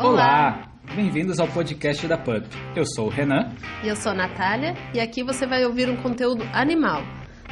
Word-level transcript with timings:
Olá! 0.00 0.70
Bem-vindos 0.94 1.40
ao 1.40 1.48
podcast 1.48 2.06
da 2.06 2.16
PUP. 2.16 2.46
Eu 2.76 2.86
sou 2.86 3.06
o 3.06 3.10
Renan. 3.10 3.52
E 3.82 3.88
eu 3.88 3.96
sou 3.96 4.12
a 4.12 4.14
Natália, 4.14 4.74
e 4.94 5.00
aqui 5.00 5.24
você 5.24 5.44
vai 5.44 5.64
ouvir 5.64 5.90
um 5.90 6.00
conteúdo 6.00 6.44
animal. 6.52 7.02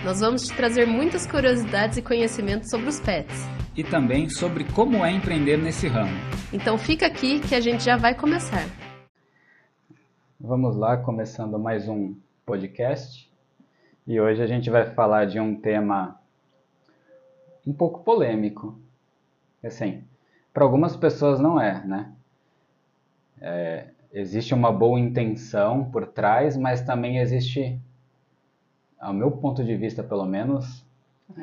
Nós 0.05 0.21
vamos 0.21 0.47
te 0.47 0.57
trazer 0.57 0.87
muitas 0.87 1.27
curiosidades 1.27 1.99
e 1.99 2.03
conhecimentos 2.03 2.71
sobre 2.71 2.87
os 2.89 3.01
pets. 3.01 3.37
E 3.77 3.83
também 3.83 4.29
sobre 4.29 4.63
como 4.63 5.05
é 5.05 5.11
empreender 5.11 5.57
nesse 5.57 5.89
ramo. 5.89 6.13
Então 6.53 6.79
fica 6.79 7.09
aqui 7.09 7.41
que 7.41 7.53
a 7.53 7.61
gente 7.61 7.83
já 7.83 7.97
vai 7.97 8.15
começar. 8.15 8.65
Vamos 10.39 10.77
lá, 10.77 10.97
começando 10.99 11.59
mais 11.59 11.89
um 11.89 12.15
podcast. 12.47 13.29
E 14.07 14.21
hoje 14.21 14.41
a 14.41 14.47
gente 14.47 14.71
vai 14.71 14.95
falar 14.95 15.25
de 15.25 15.41
um 15.41 15.61
tema 15.61 16.17
um 17.67 17.73
pouco 17.73 18.05
polêmico. 18.05 18.79
Assim, 19.65 20.05
para 20.55 20.63
algumas 20.63 20.97
pessoas 20.97 21.41
não 21.41 21.61
é, 21.61 21.85
né? 21.85 22.13
É, 23.41 23.89
existe 24.13 24.55
uma 24.55 24.73
boa 24.73 24.99
intenção 24.99 25.85
por 25.85 26.07
trás, 26.07 26.57
mas 26.57 26.83
também 26.83 27.19
existe, 27.19 27.79
ao 28.99 29.13
meu 29.13 29.31
ponto 29.31 29.63
de 29.63 29.77
vista 29.77 30.03
pelo 30.03 30.25
menos, 30.25 30.85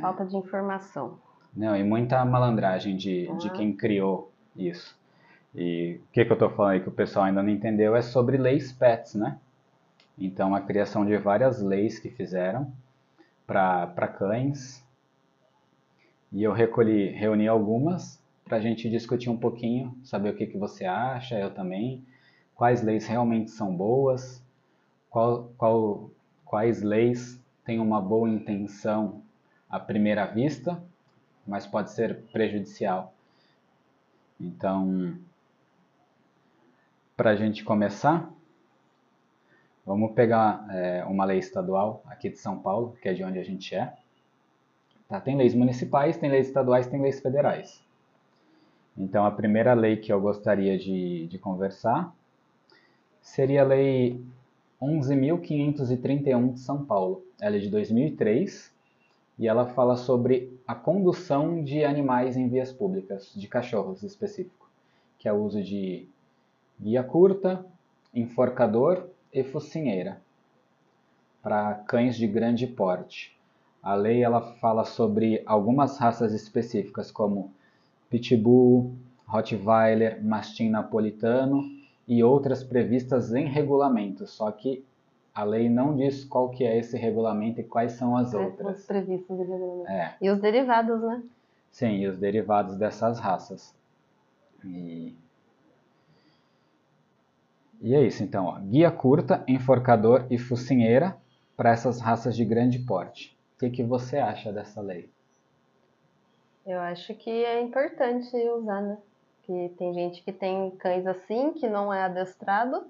falta 0.02 0.26
de 0.26 0.36
informação. 0.36 1.20
Não, 1.56 1.76
e 1.76 1.84
muita 1.84 2.24
malandragem 2.26 2.96
de, 2.96 3.32
de 3.38 3.50
quem 3.52 3.74
criou 3.76 4.32
isso. 4.56 4.98
E 5.54 6.00
o 6.04 6.12
que, 6.12 6.26
que 6.26 6.32
eu 6.32 6.36
estou 6.36 6.50
falando 6.50 6.72
aí 6.72 6.80
que 6.80 6.90
o 6.90 6.92
pessoal 6.92 7.26
ainda 7.26 7.44
não 7.44 7.50
entendeu 7.50 7.96
é 7.96 8.02
sobre 8.02 8.38
leis 8.38 8.72
pets, 8.72 9.14
né? 9.14 9.38
Então, 10.18 10.56
a 10.56 10.62
criação 10.62 11.06
de 11.06 11.16
várias 11.18 11.62
leis 11.62 12.00
que 12.00 12.10
fizeram 12.10 12.72
para 13.46 14.08
cães. 14.08 14.84
E 16.32 16.42
eu 16.42 16.54
recolhi, 16.54 17.10
reuni 17.10 17.48
algumas 17.48 18.23
para 18.46 18.58
a 18.58 18.62
gente 18.62 18.90
discutir 18.90 19.30
um 19.30 19.38
pouquinho, 19.38 19.98
saber 20.04 20.30
o 20.30 20.36
que, 20.36 20.48
que 20.48 20.58
você 20.58 20.86
acha, 20.86 21.40
eu 21.40 21.54
também, 21.54 22.06
quais 22.56 22.82
leis 22.82 23.08
realmente 23.08 23.52
são 23.52 23.76
boas, 23.76 24.44
qual, 25.10 25.52
qual, 25.58 26.12
quais 26.46 26.82
leis 26.82 27.42
têm 27.66 27.80
uma 27.80 28.02
boa 28.02 28.30
intenção 28.30 29.22
à 29.70 29.80
primeira 29.80 30.26
vista, 30.26 30.84
mas 31.48 31.66
pode 31.66 31.92
ser 31.92 32.22
prejudicial. 32.32 33.14
Então, 34.40 35.18
para 37.16 37.32
a 37.32 37.36
gente 37.36 37.64
começar, 37.64 38.30
vamos 39.86 40.14
pegar 40.14 40.66
é, 40.70 41.06
uma 41.06 41.26
lei 41.26 41.40
estadual 41.40 42.04
aqui 42.06 42.30
de 42.30 42.38
São 42.38 42.60
Paulo, 42.60 42.98
que 43.02 43.10
é 43.10 43.14
de 43.14 43.24
onde 43.24 43.40
a 43.40 43.44
gente 43.44 43.76
é. 43.76 43.94
Tá? 45.08 45.22
Tem 45.22 45.38
leis 45.38 45.54
municipais, 45.54 46.18
tem 46.18 46.30
leis 46.30 46.48
estaduais, 46.48 46.88
tem 46.88 47.02
leis 47.02 47.20
federais. 47.20 47.83
Então, 48.98 49.26
a 49.26 49.32
primeira 49.32 49.74
lei 49.74 49.98
que 49.98 50.14
eu 50.14 50.22
gostaria 50.22 50.78
de, 50.78 51.28
de 51.28 51.40
conversar 51.40 52.14
seria 53.22 53.62
a 53.64 53.66
Lei 53.66 54.24
11.531 54.82 56.54
de 56.54 56.60
São 56.60 56.86
Paulo. 56.86 57.26
Ela 57.42 57.56
é 57.56 57.60
de 57.60 57.70
2003 57.70 58.72
e 59.40 59.48
ela 59.48 59.66
fala 59.66 59.96
sobre 59.96 60.60
a 60.68 60.76
condução 60.76 61.64
de 61.64 61.84
animais 61.84 62.38
em 62.38 62.48
vias 62.48 62.72
públicas, 62.72 63.32
de 63.34 63.48
cachorros 63.48 64.04
específico, 64.04 64.70
que 65.18 65.28
é 65.28 65.34
o 65.34 65.38
uso 65.38 65.64
de 65.64 66.08
guia 66.80 67.04
curta, 67.04 67.66
enforcador 68.14 69.08
e 69.34 69.44
focinheira 69.44 70.22
para 71.42 71.74
cães 71.74 72.16
de 72.16 72.28
grande 72.28 72.68
porte. 72.68 73.38
A 73.82 73.96
lei 73.96 74.24
ela 74.24 74.42
fala 74.60 74.86
sobre 74.86 75.42
algumas 75.46 75.98
raças 75.98 76.34
específicas 76.34 77.12
como 77.12 77.52
Pitbull, 78.14 78.96
Rottweiler, 79.26 80.24
Mastim 80.24 80.70
Napolitano 80.70 81.64
e 82.08 82.24
outras 82.24 82.64
previstas 82.64 83.34
em 83.34 83.48
regulamento, 83.48 84.28
só 84.28 84.52
que 84.52 84.86
a 85.34 85.44
lei 85.44 85.68
não 85.68 85.96
diz 85.96 86.24
qual 86.24 86.52
que 86.52 86.64
é 86.64 86.78
esse 86.78 86.96
regulamento 86.96 87.60
e 87.60 87.64
quais 87.64 87.94
são 87.94 88.16
as 88.16 88.32
quais 88.32 88.46
outras. 88.46 88.82
Os 88.82 88.86
previstos 88.86 89.40
em 89.40 89.44
regulamento. 89.44 89.90
É. 89.90 90.16
E 90.22 90.30
os 90.30 90.40
derivados, 90.40 91.02
né? 91.02 91.24
Sim, 91.72 92.02
e 92.02 92.08
os 92.08 92.20
derivados 92.20 92.76
dessas 92.76 93.18
raças. 93.18 93.74
E, 94.64 95.16
e 97.82 97.96
é 97.96 98.06
isso, 98.06 98.22
então. 98.22 98.46
Ó. 98.46 98.60
Guia 98.60 98.92
curta, 98.92 99.44
enforcador 99.48 100.28
e 100.30 100.38
focinheira 100.38 101.18
para 101.58 101.72
essas 101.72 102.00
raças 102.00 102.36
de 102.36 102.46
grande 102.46 102.78
porte. 102.78 103.36
O 103.56 103.60
que, 103.60 103.72
que 103.72 103.84
você 103.84 104.18
acha 104.18 104.54
dessa 104.54 104.82
lei? 104.82 105.10
Eu 106.66 106.80
acho 106.80 107.14
que 107.16 107.30
é 107.30 107.62
importante 107.62 108.36
usar, 108.52 108.82
né? 108.82 108.98
Que 109.44 109.74
tem 109.78 109.94
gente 109.94 110.24
que 110.24 110.32
tem 110.32 110.72
cães 110.72 111.06
assim, 111.06 111.52
que 111.52 111.68
não 111.68 111.94
é 111.94 112.04
adestrado, 112.04 112.86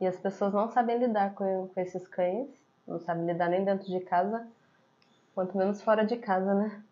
e 0.00 0.06
as 0.06 0.16
pessoas 0.16 0.52
não 0.52 0.68
sabem 0.68 0.98
lidar 0.98 1.34
com, 1.34 1.68
com 1.68 1.80
esses 1.80 2.06
cães, 2.06 2.48
não 2.86 3.00
sabem 3.00 3.26
lidar 3.26 3.48
nem 3.48 3.64
dentro 3.64 3.86
de 3.86 3.98
casa, 4.00 4.46
quanto 5.34 5.56
menos 5.56 5.82
fora 5.82 6.04
de 6.04 6.16
casa, 6.16 6.54
né? 6.54 6.82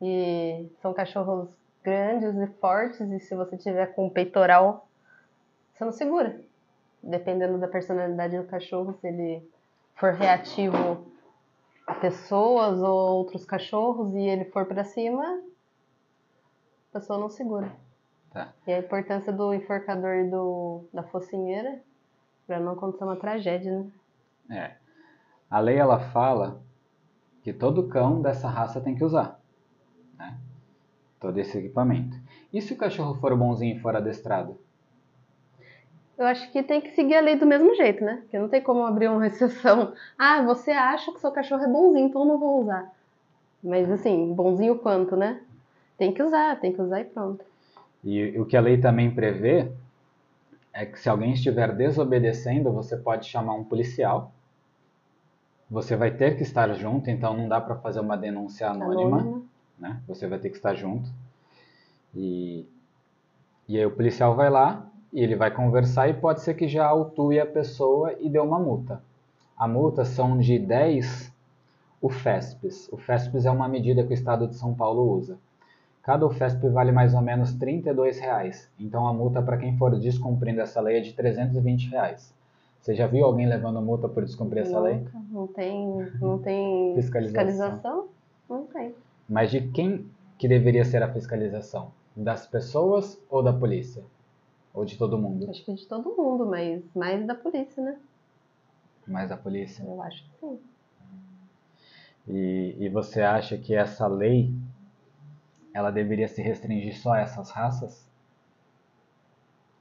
E 0.00 0.66
são 0.80 0.94
cachorros 0.94 1.50
grandes 1.82 2.34
e 2.34 2.46
fortes, 2.58 3.00
e 3.00 3.20
se 3.20 3.34
você 3.34 3.56
tiver 3.58 3.94
com 3.94 4.08
peitoral, 4.08 4.88
você 5.72 5.84
não 5.84 5.92
segura. 5.92 6.40
Dependendo 7.02 7.58
da 7.58 7.68
personalidade 7.68 8.38
do 8.38 8.44
cachorro, 8.44 8.94
se 8.94 9.06
ele 9.06 9.46
for 9.94 10.14
reativo 10.14 11.06
pessoas 11.94 12.80
ou 12.80 13.16
outros 13.16 13.44
cachorros 13.44 14.14
e 14.14 14.20
ele 14.20 14.46
for 14.46 14.66
para 14.66 14.84
cima, 14.84 15.22
a 16.90 16.98
pessoa 16.98 17.18
não 17.18 17.28
segura. 17.28 17.72
Tá. 18.30 18.52
E 18.66 18.72
a 18.72 18.78
importância 18.78 19.32
do 19.32 19.54
enforcador 19.54 20.14
e 20.16 20.30
do, 20.30 20.84
da 20.92 21.02
focinheira 21.04 21.80
para 22.46 22.60
não 22.60 22.72
acontecer 22.72 23.04
uma 23.04 23.16
tragédia, 23.16 23.90
né? 24.48 24.58
É. 24.58 24.76
A 25.50 25.58
lei 25.58 25.76
ela 25.76 25.98
fala 25.98 26.60
que 27.42 27.52
todo 27.52 27.88
cão 27.88 28.20
dessa 28.20 28.48
raça 28.48 28.80
tem 28.80 28.94
que 28.94 29.04
usar, 29.04 29.40
né? 30.18 30.38
Todo 31.20 31.38
esse 31.38 31.56
equipamento. 31.58 32.16
E 32.52 32.60
se 32.60 32.72
o 32.72 32.76
cachorro 32.76 33.14
for 33.14 33.36
bonzinho 33.36 33.76
e 33.76 33.80
for 33.80 33.96
adestrado? 33.96 34.58
Eu 36.18 36.26
acho 36.26 36.50
que 36.50 36.62
tem 36.62 36.80
que 36.80 36.94
seguir 36.94 37.14
a 37.14 37.20
lei 37.20 37.36
do 37.36 37.44
mesmo 37.44 37.74
jeito, 37.74 38.02
né? 38.02 38.18
Porque 38.22 38.38
não 38.38 38.48
tem 38.48 38.62
como 38.62 38.84
abrir 38.84 39.08
uma 39.08 39.26
exceção. 39.26 39.92
Ah, 40.18 40.42
você 40.42 40.70
acha 40.70 41.12
que 41.12 41.20
seu 41.20 41.30
cachorro 41.30 41.62
é 41.62 41.68
bonzinho, 41.68 42.08
então 42.08 42.22
eu 42.22 42.28
não 42.28 42.38
vou 42.38 42.62
usar. 42.62 42.90
Mas 43.62 43.90
assim, 43.90 44.32
bonzinho 44.32 44.78
quanto, 44.78 45.14
né? 45.14 45.42
Tem 45.98 46.12
que 46.12 46.22
usar, 46.22 46.58
tem 46.58 46.72
que 46.72 46.80
usar 46.80 47.00
e 47.00 47.04
pronto. 47.04 47.44
E 48.02 48.38
o 48.38 48.46
que 48.46 48.56
a 48.56 48.60
lei 48.60 48.78
também 48.78 49.14
prevê 49.14 49.70
é 50.72 50.86
que 50.86 50.98
se 50.98 51.08
alguém 51.08 51.32
estiver 51.32 51.74
desobedecendo, 51.74 52.72
você 52.72 52.96
pode 52.96 53.26
chamar 53.26 53.54
um 53.54 53.64
policial. 53.64 54.32
Você 55.70 55.96
vai 55.96 56.10
ter 56.10 56.36
que 56.36 56.42
estar 56.42 56.72
junto, 56.74 57.10
então 57.10 57.36
não 57.36 57.48
dá 57.48 57.60
para 57.60 57.76
fazer 57.76 58.00
uma 58.00 58.16
denúncia 58.16 58.68
anônima, 58.68 59.18
Anônimo. 59.20 59.48
né? 59.78 60.00
Você 60.06 60.26
vai 60.26 60.38
ter 60.38 60.50
que 60.50 60.56
estar 60.56 60.74
junto. 60.74 61.10
E, 62.14 62.66
e 63.68 63.76
aí 63.76 63.84
o 63.84 63.90
policial 63.90 64.34
vai 64.36 64.48
lá 64.48 64.86
e 65.16 65.20
ele 65.22 65.34
vai 65.34 65.50
conversar 65.50 66.10
e 66.10 66.12
pode 66.12 66.42
ser 66.42 66.52
que 66.52 66.68
já 66.68 66.86
autue 66.86 67.40
a 67.40 67.46
pessoa 67.46 68.12
e 68.20 68.28
dê 68.28 68.38
uma 68.38 68.58
multa. 68.58 69.00
A 69.56 69.66
multa 69.66 70.04
são 70.04 70.36
de 70.36 70.58
10 70.58 71.32
UFESPs. 72.02 72.90
O 72.92 72.98
FESPs 72.98 73.46
é 73.46 73.50
uma 73.50 73.66
medida 73.66 74.04
que 74.04 74.10
o 74.10 74.12
estado 74.12 74.46
de 74.46 74.54
São 74.56 74.74
Paulo 74.74 75.10
usa. 75.10 75.38
Cada 76.02 76.26
UFESP 76.26 76.68
vale 76.68 76.92
mais 76.92 77.14
ou 77.14 77.22
menos 77.22 77.54
32 77.54 78.20
reais. 78.20 78.70
Então 78.78 79.08
a 79.08 79.12
multa 79.14 79.40
para 79.40 79.56
quem 79.56 79.78
for 79.78 79.98
descumprindo 79.98 80.60
essa 80.60 80.82
lei 80.82 80.98
é 80.98 81.00
de 81.00 81.14
320 81.14 81.88
reais. 81.88 82.34
Você 82.78 82.94
já 82.94 83.06
viu 83.06 83.24
alguém 83.24 83.46
levando 83.46 83.80
multa 83.80 84.10
por 84.10 84.22
descumprir 84.22 84.64
essa 84.64 84.78
lei? 84.78 84.96
Nunca. 84.96 85.18
Não 85.30 85.46
tem, 85.46 86.10
não 86.20 86.38
tem 86.38 86.94
Fiscalização. 86.94 87.46
fiscalização? 87.46 88.08
Não 88.50 88.66
tem. 88.66 88.94
Mas 89.26 89.50
de 89.50 89.62
quem 89.68 90.04
que 90.36 90.46
deveria 90.46 90.84
ser 90.84 91.02
a 91.02 91.10
fiscalização? 91.10 91.90
Das 92.14 92.46
pessoas 92.46 93.18
ou 93.30 93.42
da 93.42 93.54
polícia? 93.54 94.04
Ou 94.76 94.84
de 94.84 94.98
todo 94.98 95.16
mundo? 95.16 95.48
Acho 95.48 95.64
que 95.64 95.72
de 95.72 95.86
todo 95.86 96.14
mundo, 96.14 96.44
mas 96.44 96.84
mais 96.94 97.26
da 97.26 97.34
polícia, 97.34 97.82
né? 97.82 97.98
Mais 99.08 99.26
da 99.26 99.36
polícia? 99.36 99.82
Eu 99.82 100.02
acho 100.02 100.22
que 100.22 100.30
sim. 100.38 100.60
E, 102.28 102.76
e 102.80 102.88
você 102.90 103.22
acha 103.22 103.56
que 103.56 103.74
essa 103.74 104.06
lei 104.06 104.52
ela 105.72 105.90
deveria 105.90 106.28
se 106.28 106.42
restringir 106.42 107.00
só 107.00 107.12
a 107.12 107.20
essas 107.20 107.50
raças? 107.50 108.06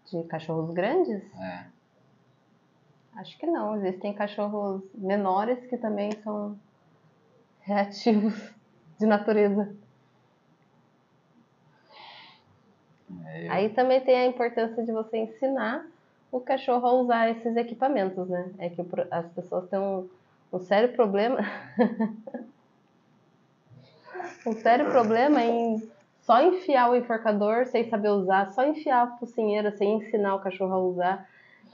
De 0.09 0.23
cachorros 0.23 0.73
grandes? 0.73 1.23
É. 1.41 1.67
Acho 3.15 3.37
que 3.37 3.47
não. 3.47 3.75
Existem 3.75 4.13
cachorros 4.13 4.81
menores 4.93 5.65
que 5.67 5.77
também 5.77 6.11
são 6.23 6.57
reativos 7.59 8.53
de 8.97 9.05
natureza. 9.05 9.75
É, 13.35 13.47
eu- 13.47 13.51
Aí 13.51 13.69
também 13.69 13.99
tem 13.99 14.15
a 14.15 14.25
importância 14.25 14.81
de 14.83 14.91
você 14.91 15.17
ensinar 15.17 15.85
o 16.31 16.39
cachorro 16.39 16.87
a 16.87 16.93
usar 16.93 17.29
esses 17.29 17.55
equipamentos, 17.57 18.29
né? 18.29 18.49
É 18.57 18.69
que 18.69 18.81
as 19.11 19.27
pessoas 19.33 19.67
têm 19.69 19.77
um, 19.79 20.07
um 20.53 20.59
sério 20.59 20.93
problema. 20.93 21.39
um 24.45 24.53
sério 24.53 24.89
problema 24.89 25.43
em 25.43 25.81
só 26.21 26.41
enfiar 26.41 26.89
o 26.89 26.95
enforcador 26.95 27.65
sem 27.67 27.87
saber 27.89 28.09
usar, 28.09 28.51
só 28.51 28.65
enfiar 28.65 29.03
a 29.03 29.17
focinheira 29.17 29.71
sem 29.71 29.97
ensinar 29.97 30.35
o 30.35 30.39
cachorro 30.39 30.73
a 30.73 30.79
usar. 30.79 31.29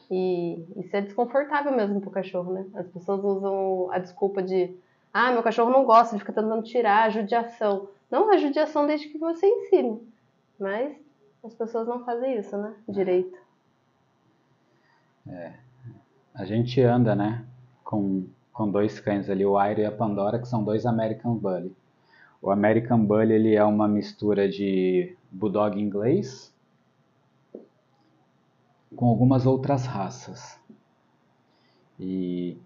E 0.09 0.65
isso 0.75 0.95
é 0.95 1.01
desconfortável 1.01 1.71
mesmo 1.71 2.01
pro 2.01 2.11
cachorro, 2.11 2.51
né? 2.53 2.65
As 2.75 2.87
pessoas 2.87 3.23
usam 3.23 3.89
a 3.91 3.99
desculpa 3.99 4.41
de 4.41 4.75
ah, 5.13 5.31
meu 5.31 5.43
cachorro 5.43 5.69
não 5.69 5.85
gosta, 5.85 6.15
ele 6.15 6.19
fica 6.19 6.33
tentando 6.33 6.63
tirar, 6.63 7.03
a 7.03 7.09
judiação. 7.09 7.89
Não, 8.09 8.29
a 8.31 8.37
judiação 8.37 8.87
desde 8.87 9.07
que 9.09 9.17
você 9.17 9.45
ensine. 9.45 10.01
Mas 10.59 11.00
as 11.43 11.53
pessoas 11.53 11.87
não 11.87 12.05
fazem 12.05 12.37
isso, 12.37 12.57
né? 12.57 12.75
Direito. 12.87 13.37
É. 15.27 15.53
A 16.33 16.45
gente 16.45 16.81
anda, 16.81 17.15
né? 17.15 17.45
Com, 17.83 18.25
com 18.53 18.69
dois 18.69 18.99
cães 18.99 19.29
ali, 19.29 19.45
o 19.45 19.57
Airo 19.57 19.81
e 19.81 19.85
a 19.85 19.91
Pandora, 19.91 20.39
que 20.39 20.47
são 20.47 20.63
dois 20.63 20.85
American 20.85 21.35
Bully. 21.35 21.75
O 22.41 22.49
American 22.49 23.05
Bully 23.05 23.33
ele 23.33 23.55
é 23.55 23.63
uma 23.63 23.87
mistura 23.87 24.49
de 24.49 25.15
Bulldog 25.31 25.79
inglês 25.79 26.51
com 28.95 29.07
algumas 29.07 29.45
outras 29.45 29.85
raças. 29.85 30.59
E 31.99 32.57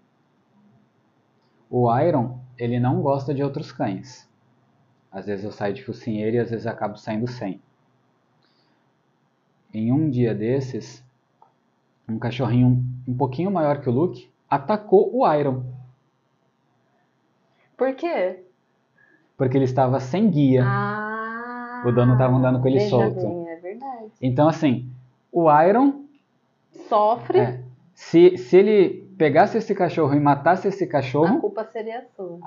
o 1.70 1.94
Iron, 1.98 2.38
ele 2.58 2.80
não 2.80 3.02
gosta 3.02 3.34
de 3.34 3.42
outros 3.42 3.72
cães. 3.72 4.28
Às 5.10 5.26
vezes 5.26 5.44
eu 5.44 5.52
saio 5.52 5.74
de 5.74 5.84
focinheiro 5.84 6.36
e 6.36 6.38
às 6.38 6.50
vezes 6.50 6.66
acabo 6.66 6.96
saindo 6.96 7.26
sem. 7.26 7.60
Em 9.72 9.92
um 9.92 10.08
dia 10.08 10.34
desses, 10.34 11.04
um 12.08 12.18
cachorrinho 12.18 12.84
um 13.06 13.16
pouquinho 13.16 13.50
maior 13.50 13.80
que 13.80 13.88
o 13.88 13.92
Luke 13.92 14.30
atacou 14.48 15.10
o 15.14 15.32
Iron. 15.32 15.64
Por 17.76 17.94
quê? 17.94 18.44
Porque 19.36 19.56
ele 19.56 19.64
estava 19.64 20.00
sem 20.00 20.30
guia. 20.30 20.64
Ah, 20.64 21.82
o 21.84 21.92
dono 21.92 22.14
estava 22.14 22.34
andando 22.34 22.60
com 22.60 22.68
ele 22.68 22.80
solto. 22.88 23.20
Bem, 23.20 23.48
é 23.48 23.56
verdade. 23.56 24.12
Então, 24.20 24.48
assim, 24.48 24.90
o 25.30 25.50
Iron. 25.62 26.06
Sofre, 26.88 27.38
é, 27.38 27.60
se, 27.94 28.38
se 28.38 28.56
ele 28.56 29.06
pegasse 29.18 29.58
esse 29.58 29.74
cachorro 29.74 30.14
e 30.14 30.20
matasse 30.20 30.68
esse 30.68 30.84
a 30.84 30.88
cachorro. 30.88 31.40
culpa 31.40 31.64
seria 31.64 32.06
sua. 32.14 32.38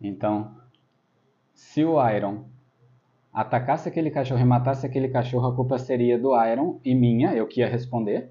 Então, 0.00 0.54
se 1.54 1.84
o 1.84 1.96
Iron 2.08 2.44
atacasse 3.32 3.88
aquele 3.88 4.10
cachorro 4.10 4.40
e 4.40 4.44
matasse 4.44 4.84
aquele 4.84 5.08
cachorro, 5.08 5.48
a 5.48 5.54
culpa 5.54 5.78
seria 5.78 6.18
do 6.18 6.30
Iron 6.44 6.80
e 6.84 6.94
minha, 6.94 7.34
eu 7.34 7.46
que 7.46 7.60
ia 7.60 7.68
responder. 7.68 8.30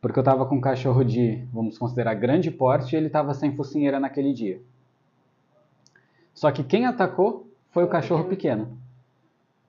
Porque 0.00 0.18
eu 0.18 0.22
estava 0.22 0.46
com 0.46 0.56
um 0.56 0.60
cachorro 0.60 1.04
de, 1.04 1.44
vamos 1.52 1.76
considerar, 1.76 2.14
grande 2.14 2.50
porte 2.50 2.94
e 2.94 2.96
ele 2.96 3.08
estava 3.08 3.34
sem 3.34 3.56
focinheira 3.56 3.98
naquele 3.98 4.32
dia. 4.32 4.60
Só 6.32 6.52
que 6.52 6.62
quem 6.62 6.86
atacou 6.86 7.50
foi 7.70 7.82
o 7.82 7.88
cachorro 7.88 8.24
pequeno. 8.24 8.78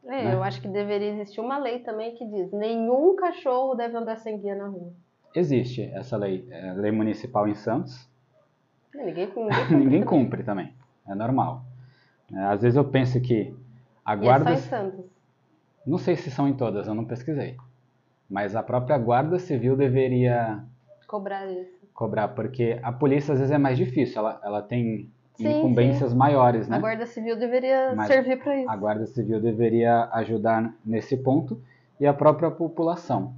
É, 0.06 0.24
né? 0.24 0.34
eu 0.34 0.44
acho 0.44 0.62
que 0.62 0.68
deveria 0.68 1.10
existir 1.10 1.42
uma 1.42 1.58
lei 1.58 1.80
também 1.80 2.14
que 2.16 2.26
diz: 2.26 2.52
nenhum 2.52 3.16
cachorro 3.16 3.74
deve 3.74 3.98
andar 3.98 4.18
sem 4.18 4.40
guia 4.40 4.56
na 4.56 4.68
rua. 4.68 4.94
Existe 5.36 5.84
essa 5.94 6.16
lei, 6.16 6.48
é 6.50 6.70
a 6.70 6.74
lei 6.74 6.92
municipal 6.92 7.48
em 7.48 7.56
Santos. 7.56 8.08
É, 8.96 9.06
Ninguém, 9.06 9.32
ninguém, 9.36 9.78
Ninguém 9.78 10.04
cumpre 10.04 10.44
também, 10.44 10.74
é 11.08 11.16
normal. 11.16 11.64
Às 12.36 12.62
vezes 12.62 12.78
eu 12.78 12.86
penso 12.86 13.20
que 13.20 13.56
a 14.12 14.16
E 14.22 14.28
é 14.28 14.34
guarda, 14.34 14.46
só 14.46 14.52
em 14.52 14.62
Santos. 14.70 15.06
não 15.86 15.98
sei 15.98 16.16
se 16.16 16.30
são 16.32 16.48
em 16.48 16.54
todas, 16.54 16.88
eu 16.88 16.94
não 16.96 17.06
pesquisei, 17.06 17.56
mas 18.30 18.56
a 18.56 18.64
própria 18.64 18.98
guarda 18.98 19.40
civil 19.40 19.76
deveria 19.76 20.64
Cobrar 21.08 21.46
isso. 21.48 21.88
cobrar, 21.94 22.30
porque 22.30 22.80
a 22.82 22.92
polícia 22.92 23.34
às 23.34 23.40
vezes 23.40 23.52
é 23.54 23.58
mais 23.58 23.78
difícil, 23.78 24.20
ela, 24.20 24.40
ela 24.44 24.62
tem 24.62 25.10
Sim, 25.36 25.50
incumbências 25.58 26.14
maiores, 26.14 26.68
né? 26.68 26.76
A 26.78 26.80
Guarda 26.80 27.06
Civil 27.06 27.36
deveria 27.38 27.94
Mas 27.96 28.08
servir 28.08 28.38
para 28.44 28.58
isso. 28.58 28.70
A 28.70 28.76
Guarda 28.76 29.06
Civil 29.08 29.40
deveria 29.42 30.10
ajudar 30.14 30.74
nesse 30.86 31.16
ponto 31.18 31.62
e 32.00 32.06
a 32.06 32.14
própria 32.14 32.52
população. 32.52 33.34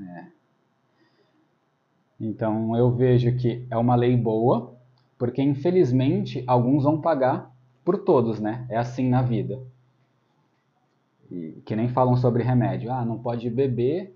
É. 0.00 0.24
Então 2.20 2.76
eu 2.76 2.90
vejo 2.90 3.36
que 3.36 3.66
é 3.70 3.76
uma 3.76 3.94
lei 3.94 4.16
boa, 4.16 4.74
porque 5.18 5.42
infelizmente 5.42 6.44
alguns 6.46 6.84
vão 6.84 7.00
pagar 7.00 7.50
por 7.88 7.96
todos, 7.96 8.38
né? 8.38 8.66
É 8.68 8.76
assim 8.76 9.08
na 9.08 9.22
vida. 9.22 9.58
E 11.30 11.62
que 11.64 11.74
nem 11.74 11.88
falam 11.88 12.16
sobre 12.16 12.42
remédio. 12.42 12.92
Ah, 12.92 13.02
não 13.02 13.18
pode 13.18 13.48
beber 13.48 14.14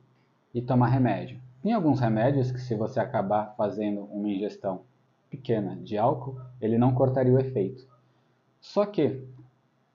e 0.53 0.61
tomar 0.61 0.89
remédio. 0.89 1.41
Tem 1.63 1.73
alguns 1.73 1.99
remédios 1.99 2.53
que 2.53 2.61
se 2.61 2.75
você 2.75 3.01
acabar 3.01 3.55
fazendo 3.57 4.03
uma 4.13 4.29
ingestão 4.29 4.83
pequena 5.31 5.75
de 5.77 5.97
álcool, 5.97 6.39
ele 6.61 6.77
não 6.77 6.93
cortaria 6.93 7.33
o 7.33 7.39
efeito. 7.39 7.89
Só 8.61 8.85
que 8.85 9.27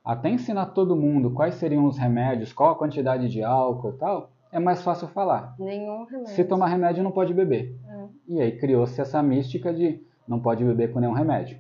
até 0.04 0.28
ensinar 0.28 0.66
todo 0.68 0.96
mundo 0.96 1.30
quais 1.30 1.54
seriam 1.54 1.86
os 1.86 2.00
remédios, 2.00 2.52
qual 2.52 2.72
a 2.72 2.76
quantidade 2.76 3.30
de 3.30 3.44
álcool 3.44 3.92
e 3.92 3.98
tal, 4.00 4.32
é 4.52 4.58
mais 4.58 4.82
fácil 4.82 5.08
falar. 5.10 5.54
Nenhum 5.60 6.04
remédio. 6.06 6.34
Se 6.34 6.44
tomar 6.44 6.70
remédio 6.70 7.04
não 7.04 7.12
pode 7.12 7.32
beber. 7.32 7.76
É. 7.88 8.06
E 8.28 8.42
aí 8.42 8.58
criou-se 8.58 9.00
essa 9.00 9.22
mística 9.22 9.72
de 9.72 10.04
não 10.28 10.40
pode 10.40 10.66
beber 10.66 10.92
com 10.92 11.00
nenhum 11.00 11.14
remédio. 11.14 11.60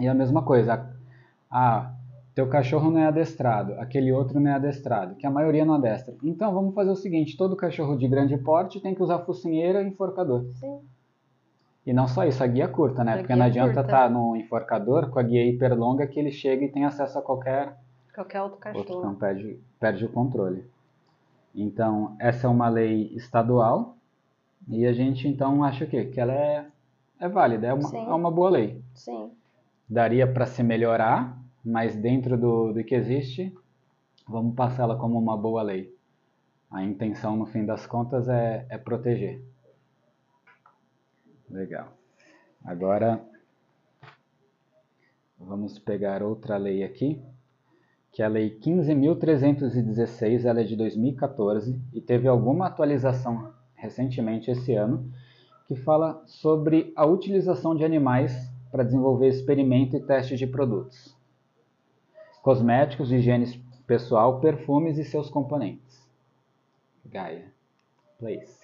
E 0.00 0.08
a 0.08 0.14
mesma 0.14 0.42
coisa, 0.42 0.98
ah, 1.50 1.92
teu 2.34 2.48
cachorro 2.48 2.90
não 2.90 3.00
é 3.00 3.06
adestrado, 3.06 3.74
aquele 3.74 4.12
outro 4.12 4.38
não 4.40 4.50
é 4.50 4.54
adestrado, 4.54 5.16
que 5.16 5.26
a 5.26 5.30
maioria 5.30 5.64
não 5.64 5.74
adestra. 5.74 6.14
Então 6.22 6.54
vamos 6.54 6.74
fazer 6.74 6.90
o 6.90 6.96
seguinte, 6.96 7.36
todo 7.36 7.56
cachorro 7.56 7.96
de 7.96 8.06
grande 8.08 8.36
porte 8.38 8.80
tem 8.80 8.94
que 8.94 9.02
usar 9.02 9.20
focinheira 9.20 9.82
e 9.82 9.88
enforcador. 9.88 10.44
Sim. 10.54 10.80
E 11.86 11.92
não 11.92 12.06
só 12.06 12.24
isso, 12.26 12.42
a 12.44 12.46
guia 12.46 12.68
curta, 12.68 13.02
né? 13.02 13.14
A 13.14 13.18
Porque 13.18 13.34
não 13.34 13.46
adianta 13.46 13.80
estar 13.80 14.10
no 14.10 14.36
enforcador 14.36 15.10
com 15.10 15.18
a 15.18 15.22
guia 15.22 15.44
hiper 15.46 15.74
longa 15.76 16.06
que 16.06 16.20
ele 16.20 16.30
chega 16.30 16.64
e 16.64 16.70
tem 16.70 16.84
acesso 16.84 17.18
a 17.18 17.22
qualquer 17.22 17.76
Qualquer 18.14 18.42
outro 18.42 18.60
outro 18.72 18.94
cachorro. 18.94 19.00
cão, 19.00 19.14
perde, 19.14 19.60
perde 19.78 20.04
o 20.04 20.08
controle. 20.12 20.64
Então, 21.54 22.16
essa 22.18 22.46
é 22.46 22.50
uma 22.50 22.68
lei 22.68 23.12
estadual 23.14 23.96
e 24.68 24.86
a 24.86 24.92
gente 24.92 25.26
então 25.26 25.64
acha 25.64 25.84
o 25.84 25.88
quê? 25.88 26.04
Que 26.06 26.20
ela 26.20 26.32
é, 26.32 26.66
é 27.18 27.28
válida, 27.28 27.66
é 27.68 27.74
uma, 27.74 27.88
Sim. 27.88 28.06
é 28.06 28.14
uma 28.14 28.30
boa 28.30 28.50
lei. 28.50 28.82
Sim. 28.94 29.32
Daria 29.88 30.26
para 30.32 30.46
se 30.46 30.62
melhorar, 30.62 31.39
mas 31.64 31.94
dentro 31.96 32.36
do, 32.38 32.72
do 32.72 32.84
que 32.84 32.94
existe, 32.94 33.54
vamos 34.28 34.54
passá-la 34.54 34.96
como 34.96 35.18
uma 35.18 35.36
boa 35.36 35.62
lei. 35.62 35.94
A 36.70 36.84
intenção, 36.84 37.36
no 37.36 37.46
fim 37.46 37.64
das 37.64 37.86
contas, 37.86 38.28
é, 38.28 38.66
é 38.68 38.78
proteger. 38.78 39.42
Legal. 41.48 41.92
Agora, 42.64 43.20
vamos 45.38 45.78
pegar 45.78 46.22
outra 46.22 46.56
lei 46.56 46.84
aqui, 46.84 47.20
que 48.12 48.22
é 48.22 48.26
a 48.26 48.28
Lei 48.28 48.58
15.316, 48.58 50.44
ela 50.44 50.60
é 50.60 50.64
de 50.64 50.76
2014 50.76 51.80
e 51.92 52.00
teve 52.00 52.28
alguma 52.28 52.66
atualização 52.66 53.52
recentemente 53.74 54.50
esse 54.50 54.74
ano, 54.74 55.10
que 55.66 55.74
fala 55.74 56.22
sobre 56.26 56.92
a 56.94 57.06
utilização 57.06 57.74
de 57.74 57.84
animais 57.84 58.50
para 58.70 58.84
desenvolver 58.84 59.28
experimento 59.28 59.96
e 59.96 60.00
testes 60.00 60.38
de 60.38 60.46
produtos. 60.46 61.16
Cosméticos, 62.42 63.12
higiene 63.12 63.62
pessoal, 63.86 64.40
perfumes 64.40 64.98
e 64.98 65.04
seus 65.04 65.28
componentes. 65.28 66.00
Gaia. 67.04 67.52
Place. 68.18 68.60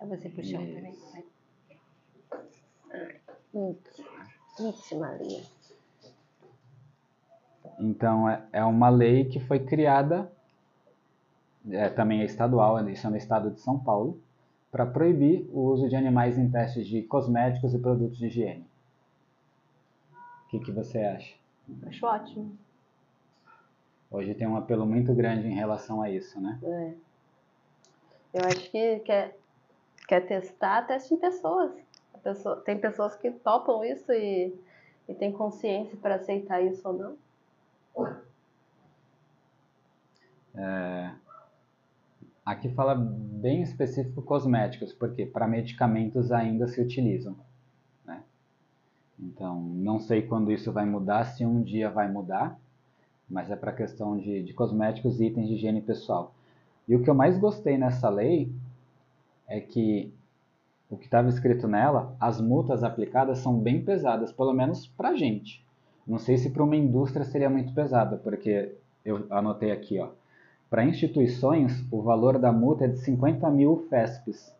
É 0.00 0.06
você 0.06 0.28
também. 0.28 0.96
Ixi, 4.60 4.94
Maria. 4.96 5.42
Então, 7.78 8.28
é, 8.28 8.44
é 8.52 8.64
uma 8.64 8.88
lei 8.88 9.24
que 9.24 9.38
foi 9.38 9.60
criada, 9.60 10.30
é, 11.70 11.88
também 11.88 12.22
é 12.22 12.24
estadual, 12.24 12.88
isso 12.88 13.06
é 13.06 13.10
no 13.10 13.16
estado 13.16 13.50
de 13.50 13.60
São 13.60 13.78
Paulo, 13.78 14.20
para 14.70 14.86
proibir 14.86 15.48
o 15.52 15.60
uso 15.60 15.88
de 15.88 15.96
animais 15.96 16.36
em 16.36 16.50
testes 16.50 16.86
de 16.86 17.02
cosméticos 17.02 17.74
e 17.74 17.78
produtos 17.78 18.18
de 18.18 18.26
higiene. 18.26 18.66
O 20.44 20.48
que, 20.50 20.60
que 20.60 20.72
você 20.72 20.98
acha? 20.98 21.34
Acho 21.86 22.06
ótimo. 22.06 22.58
Hoje 24.10 24.34
tem 24.34 24.46
um 24.46 24.56
apelo 24.56 24.86
muito 24.86 25.14
grande 25.14 25.46
em 25.46 25.54
relação 25.54 26.00
a 26.00 26.10
isso, 26.10 26.40
né? 26.40 26.58
É. 26.62 26.94
Eu 28.32 28.44
acho 28.46 28.70
que 28.70 29.00
quer, 29.00 29.36
quer 30.06 30.26
testar, 30.26 30.86
teste 30.86 31.14
em 31.14 31.18
pessoas. 31.18 31.72
Pessoa, 32.22 32.56
tem 32.56 32.78
pessoas 32.78 33.14
que 33.16 33.30
topam 33.30 33.84
isso 33.84 34.10
e, 34.12 34.54
e 35.08 35.14
tem 35.14 35.32
consciência 35.32 35.96
para 35.98 36.16
aceitar 36.16 36.60
isso 36.62 36.86
ou 36.88 36.94
não. 36.94 37.16
Aqui 42.48 42.70
fala 42.70 42.94
bem 42.94 43.60
específico 43.60 44.22
cosméticos, 44.22 44.90
porque 44.94 45.26
para 45.26 45.46
medicamentos 45.46 46.32
ainda 46.32 46.66
se 46.66 46.80
utilizam. 46.80 47.36
Né? 48.06 48.22
Então, 49.20 49.60
não 49.60 50.00
sei 50.00 50.22
quando 50.22 50.50
isso 50.50 50.72
vai 50.72 50.86
mudar, 50.86 51.24
se 51.24 51.44
um 51.44 51.62
dia 51.62 51.90
vai 51.90 52.10
mudar, 52.10 52.58
mas 53.28 53.50
é 53.50 53.54
para 53.54 53.70
questão 53.70 54.16
de, 54.16 54.42
de 54.42 54.54
cosméticos 54.54 55.20
e 55.20 55.26
itens 55.26 55.46
de 55.46 55.56
higiene 55.56 55.82
pessoal. 55.82 56.34
E 56.88 56.96
o 56.96 57.02
que 57.02 57.10
eu 57.10 57.14
mais 57.14 57.36
gostei 57.36 57.76
nessa 57.76 58.08
lei 58.08 58.50
é 59.46 59.60
que 59.60 60.10
o 60.88 60.96
que 60.96 61.04
estava 61.04 61.28
escrito 61.28 61.68
nela, 61.68 62.16
as 62.18 62.40
multas 62.40 62.82
aplicadas 62.82 63.40
são 63.40 63.60
bem 63.60 63.84
pesadas, 63.84 64.32
pelo 64.32 64.54
menos 64.54 64.86
para 64.86 65.10
a 65.10 65.14
gente. 65.14 65.62
Não 66.06 66.16
sei 66.16 66.38
se 66.38 66.48
para 66.48 66.64
uma 66.64 66.76
indústria 66.76 67.26
seria 67.26 67.50
muito 67.50 67.74
pesada, 67.74 68.16
porque 68.16 68.74
eu 69.04 69.26
anotei 69.28 69.70
aqui, 69.70 69.98
ó. 69.98 70.08
Para 70.70 70.84
instituições, 70.84 71.84
o 71.90 72.02
valor 72.02 72.38
da 72.38 72.52
multa 72.52 72.84
é 72.84 72.88
de 72.88 72.98
50 72.98 73.50
mil 73.50 73.86
FESPs, 73.88 74.54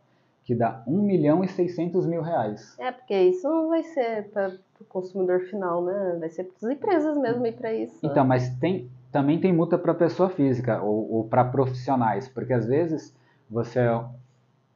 que 0.45 0.55
dá 0.55 0.83
1 0.87 1.03
milhão 1.03 1.45
e 1.45 1.49
600 1.49 2.07
mil 2.07 2.23
reais. 2.23 2.75
É, 2.79 2.91
porque 2.91 3.15
isso 3.15 3.47
não 3.47 3.69
vai 3.69 3.83
ser 3.83 4.31
para 4.31 4.57
o 4.81 4.85
consumidor 4.85 5.41
final, 5.41 5.85
né? 5.85 6.17
Vai 6.19 6.31
ser 6.31 6.45
para 6.45 6.57
as 6.57 6.75
empresas 6.75 7.19
mesmo 7.19 7.47
ir 7.47 7.53
para 7.53 7.75
isso. 7.75 7.99
Então, 8.03 8.25
mas 8.25 8.49
tem, 8.57 8.91
também 9.12 9.38
tem 9.38 9.53
multa 9.53 9.77
para 9.77 9.93
pessoa 9.93 10.31
física 10.31 10.81
ou, 10.83 11.12
ou 11.12 11.25
para 11.25 11.45
profissionais, 11.45 12.29
porque 12.29 12.55
às 12.55 12.67
vezes 12.67 13.15
você, 13.50 13.81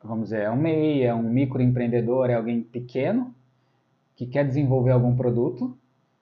vamos 0.04 0.24
dizer, 0.24 0.42
é 0.42 0.50
um 0.50 0.56
MEI, 0.56 1.04
é 1.04 1.14
um 1.14 1.22
microempreendedor, 1.22 2.28
é 2.28 2.34
alguém 2.34 2.62
pequeno 2.62 3.34
que 4.14 4.26
quer 4.26 4.46
desenvolver 4.46 4.90
algum 4.90 5.16
produto 5.16 5.74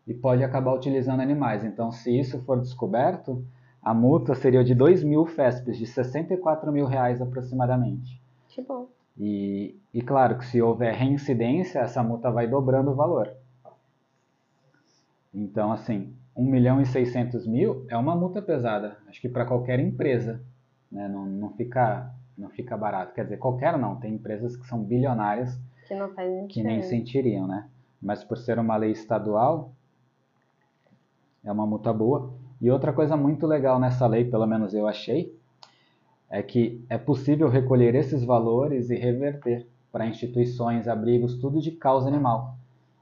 e 0.07 0.15
pode 0.15 0.45
acabar 0.45 0.75
utilizando 0.75 1.21
animais. 1.21 1.65
Então, 1.65 1.91
se 1.91 2.17
isso 2.17 2.41
for 2.45 2.61
descoberto, 2.61 3.45
a 3.83 3.95
multa 3.95 4.35
seria 4.35 4.63
de 4.63 4.75
2 4.75 5.03
mil 5.03 5.27
FESPs, 5.27 5.79
de 5.79 5.87
64 5.87 6.71
mil 6.71 6.87
reais 6.87 7.21
aproximadamente. 7.21 8.21
Que 8.49 8.61
bom. 8.61 8.89
E, 9.19 9.79
e 9.93 10.03
claro 10.03 10.39
que 10.39 10.47
se 10.47 10.61
houver 10.61 10.95
reincidência, 10.95 11.81
essa 11.81 12.03
multa 12.03 12.31
vai 12.31 12.47
dobrando 12.47 12.91
o 12.91 12.95
valor. 12.95 13.31
Então, 15.33 15.73
assim, 15.73 16.15
1 16.37 16.45
milhão 16.45 16.81
e 16.81 16.87
600 16.87 17.47
mil 17.47 17.87
é 17.89 17.97
uma 17.97 18.15
multa 18.15 18.43
pesada. 18.43 18.97
Acho 19.09 19.21
que 19.21 19.29
para 19.29 19.47
qualquer 19.47 19.79
empresa, 19.79 20.43
né? 20.91 21.09
não, 21.09 21.27
não, 21.27 21.51
fica, 21.51 22.13
não 22.37 22.49
fica 22.51 22.77
barato. 22.77 23.15
Quer 23.15 23.25
dizer, 23.25 23.39
qualquer 23.39 23.79
não. 23.79 23.97
Tem 23.97 24.15
empresas 24.15 24.57
que 24.57 24.67
são 24.67 24.83
bilionárias 24.83 25.59
que, 25.87 25.95
não 25.95 26.47
que 26.49 26.63
nem 26.63 26.83
sentiriam, 26.83 27.47
né? 27.47 27.69
Mas 28.01 28.25
por 28.25 28.39
ser 28.39 28.59
uma 28.59 28.77
lei 28.77 28.93
estadual, 28.93 29.73
é 31.45 31.51
uma 31.53 31.67
multa 31.67 31.93
boa. 31.93 32.33
E 32.61 32.71
outra 32.71 32.93
coisa 32.93 33.17
muito 33.17 33.47
legal 33.47 33.79
nessa 33.79 34.07
lei, 34.07 34.25
pelo 34.25 34.47
menos 34.47 34.75
eu 34.75 34.87
achei, 34.87 35.35
é 36.31 36.43
que 36.43 36.85
é 36.89 36.99
possível 36.99 37.49
recolher 37.49 37.95
esses 37.95 38.23
valores 38.23 38.91
e 38.91 38.97
reverter 38.97 39.67
para 39.91 40.07
instituições, 40.07 40.87
abrigos, 40.87 41.37
tudo 41.37 41.61
de 41.61 41.73
causa 41.73 42.09
animal. 42.09 42.55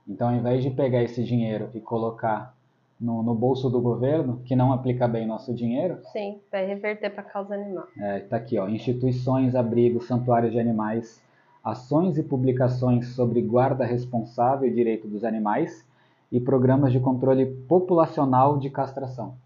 Então, 0.06 0.28
ao 0.28 0.34
invés 0.34 0.62
de 0.62 0.70
pegar 0.70 1.02
esse 1.02 1.22
dinheiro 1.22 1.68
e 1.74 1.80
colocar 1.80 2.54
no, 2.98 3.22
no 3.22 3.34
bolso 3.34 3.68
do 3.68 3.80
governo, 3.80 4.40
que 4.44 4.56
não 4.56 4.72
aplica 4.72 5.06
bem 5.06 5.26
nosso 5.26 5.54
dinheiro. 5.54 5.98
Sim, 6.12 6.40
vai 6.50 6.66
reverter 6.66 7.10
para 7.10 7.22
causa 7.22 7.54
animal. 7.54 7.86
É, 7.96 8.20
tá 8.20 8.36
aqui, 8.36 8.58
ó, 8.58 8.68
instituições, 8.68 9.54
abrigos, 9.54 10.06
santuários 10.06 10.52
de 10.52 10.58
animais, 10.58 11.22
ações 11.62 12.16
e 12.16 12.22
publicações 12.22 13.08
sobre 13.08 13.42
guarda 13.42 13.84
responsável 13.84 14.68
e 14.68 14.72
direito 14.72 15.06
dos 15.06 15.24
animais 15.24 15.86
e 16.30 16.40
programas 16.40 16.92
de 16.92 17.00
controle 17.00 17.46
populacional 17.46 18.58
de 18.58 18.70
castração. 18.70 19.36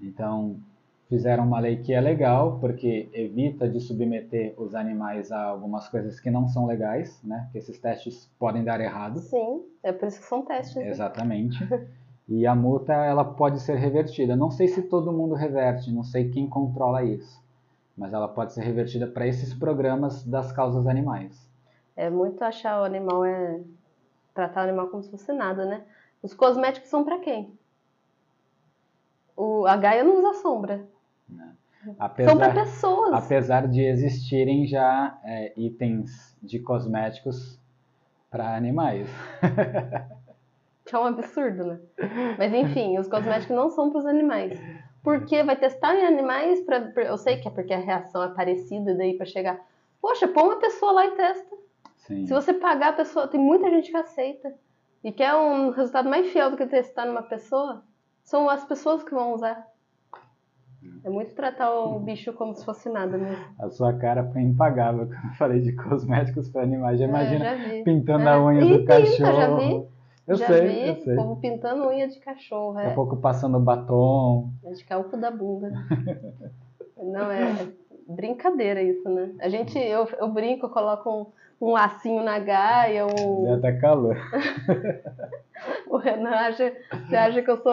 Então, 0.00 0.56
fizeram 1.08 1.44
uma 1.44 1.60
lei 1.60 1.76
que 1.76 1.92
é 1.92 2.00
legal, 2.00 2.58
porque 2.58 3.08
evita 3.12 3.68
de 3.68 3.80
submeter 3.80 4.54
os 4.56 4.74
animais 4.74 5.30
a 5.30 5.42
algumas 5.44 5.88
coisas 5.88 6.18
que 6.18 6.30
não 6.30 6.48
são 6.48 6.66
legais, 6.66 7.22
né? 7.22 7.48
Que 7.52 7.58
esses 7.58 7.78
testes 7.78 8.30
podem 8.38 8.64
dar 8.64 8.80
errado. 8.80 9.20
Sim, 9.20 9.62
é 9.82 9.92
por 9.92 10.08
isso 10.08 10.20
que 10.20 10.26
são 10.26 10.42
testes. 10.42 10.76
Né? 10.76 10.88
Exatamente. 10.88 11.58
e 12.28 12.46
a 12.46 12.54
multa, 12.54 12.92
ela 12.92 13.24
pode 13.24 13.60
ser 13.60 13.76
revertida. 13.76 14.34
Não 14.34 14.50
sei 14.50 14.68
se 14.68 14.82
todo 14.82 15.12
mundo 15.12 15.34
reverte, 15.34 15.92
não 15.92 16.02
sei 16.02 16.30
quem 16.30 16.48
controla 16.48 17.04
isso. 17.04 17.42
Mas 17.96 18.12
ela 18.12 18.26
pode 18.26 18.52
ser 18.52 18.62
revertida 18.62 19.06
para 19.06 19.26
esses 19.26 19.54
programas 19.54 20.24
das 20.24 20.50
causas 20.50 20.86
animais. 20.86 21.48
É 21.96 22.10
muito 22.10 22.42
achar 22.42 22.80
o 22.80 22.84
animal 22.84 23.24
é 23.24 23.60
tratar 24.34 24.62
o 24.62 24.64
animal 24.64 24.88
como 24.88 25.02
se 25.02 25.10
fosse 25.10 25.32
nada, 25.32 25.64
né? 25.64 25.84
Os 26.20 26.34
cosméticos 26.34 26.90
são 26.90 27.04
para 27.04 27.20
quem? 27.20 27.56
O, 29.36 29.66
a 29.66 29.76
Gaia 29.76 30.04
não 30.04 30.18
usa 30.18 30.40
sombra. 30.40 30.86
Né? 31.28 31.52
Apesar, 31.98 32.30
São 32.30 32.38
para 32.38 32.54
pessoas. 32.54 33.12
Apesar 33.12 33.68
de 33.68 33.82
existirem 33.82 34.66
já 34.66 35.18
é, 35.24 35.52
itens 35.56 36.36
de 36.42 36.58
cosméticos 36.58 37.58
para 38.30 38.56
animais. 38.56 39.08
Que 40.84 40.94
é 40.94 40.98
um 40.98 41.04
absurdo, 41.04 41.64
né? 41.64 41.80
Mas 42.36 42.52
enfim, 42.52 42.98
os 42.98 43.08
cosméticos 43.08 43.56
não 43.56 43.70
são 43.70 43.90
para 43.90 44.00
os 44.00 44.06
animais. 44.06 44.60
Porque 45.02 45.42
vai 45.42 45.56
testar 45.56 45.94
em 45.94 46.04
animais 46.04 46.60
para 46.60 46.92
eu 47.02 47.16
sei 47.16 47.38
que 47.38 47.48
é 47.48 47.50
porque 47.50 47.72
a 47.72 47.78
reação 47.78 48.22
é 48.22 48.28
parecida 48.28 48.94
daí 48.94 49.16
para 49.16 49.24
chegar. 49.24 49.60
Poxa, 50.00 50.28
põe 50.28 50.42
uma 50.42 50.56
pessoa 50.56 50.92
lá 50.92 51.06
e 51.06 51.12
testa. 51.12 51.56
Sim. 51.96 52.26
Se 52.26 52.34
você 52.34 52.52
pagar 52.52 52.90
a 52.90 52.92
pessoa, 52.92 53.28
tem 53.28 53.40
muita 53.40 53.70
gente 53.70 53.90
que 53.90 53.96
aceita 53.96 54.54
e 55.02 55.10
quer 55.10 55.34
um 55.34 55.70
resultado 55.70 56.08
mais 56.08 56.30
fiel 56.30 56.50
do 56.50 56.56
que 56.56 56.66
testar 56.66 57.06
numa 57.06 57.22
pessoa, 57.22 57.82
são 58.24 58.48
as 58.48 58.64
pessoas 58.64 59.04
que 59.04 59.14
vão 59.14 59.34
usar. 59.34 59.68
É 61.02 61.08
muito 61.08 61.34
tratar 61.34 61.72
o 61.72 61.98
bicho 62.00 62.32
como 62.32 62.54
se 62.54 62.64
fosse 62.64 62.88
nada 62.88 63.16
mesmo. 63.16 63.44
A 63.58 63.70
sua 63.70 63.92
cara 63.94 64.24
foi 64.32 64.42
impagável 64.42 65.06
quando 65.08 65.24
eu 65.24 65.34
falei 65.36 65.60
de 65.60 65.72
cosméticos 65.72 66.48
para 66.48 66.62
animais. 66.62 66.98
Já 66.98 67.04
é, 67.04 67.08
imagina 67.08 67.44
é, 67.46 67.78
já 67.78 67.84
pintando 67.84 68.24
é. 68.24 68.32
a 68.32 68.42
unha 68.42 68.64
e 68.64 68.78
do 68.78 68.84
cachorro. 68.84 69.36
Já 69.36 69.56
vi. 69.56 69.94
Eu 70.26 70.36
já 70.36 70.46
sei, 70.46 70.66
vi, 70.66 70.88
eu 70.88 70.96
sei. 70.96 71.12
O 71.12 71.16
povo 71.16 71.36
pintando 71.36 71.86
unha 71.86 72.08
de 72.08 72.18
cachorro. 72.18 72.74
Daqui 72.74 72.88
a 72.88 72.90
é. 72.90 72.94
pouco 72.94 73.16
passando 73.18 73.60
batom. 73.60 74.50
É 74.64 74.70
de 74.70 74.84
o 74.94 75.04
cu 75.04 75.16
da 75.18 75.30
bunda. 75.30 75.70
Não, 76.96 77.30
é, 77.30 77.42
é, 77.42 77.68
brincadeira 78.08 78.82
isso, 78.82 79.06
né? 79.08 79.34
A 79.40 79.48
gente, 79.48 79.78
eu, 79.78 80.08
eu 80.18 80.28
brinco, 80.28 80.66
eu 80.66 80.70
coloco 80.70 81.10
um, 81.10 81.26
um 81.60 81.72
lacinho 81.72 82.22
na 82.22 82.38
gaia, 82.38 83.06
um... 83.06 83.46
Já 83.46 83.60
tá 83.60 83.72
calor. 83.80 84.16
o 85.86 85.96
Renan 85.96 86.30
acha, 86.30 86.72
você 87.06 87.16
acha 87.16 87.42
que 87.42 87.50
eu 87.50 87.56
sou 87.62 87.72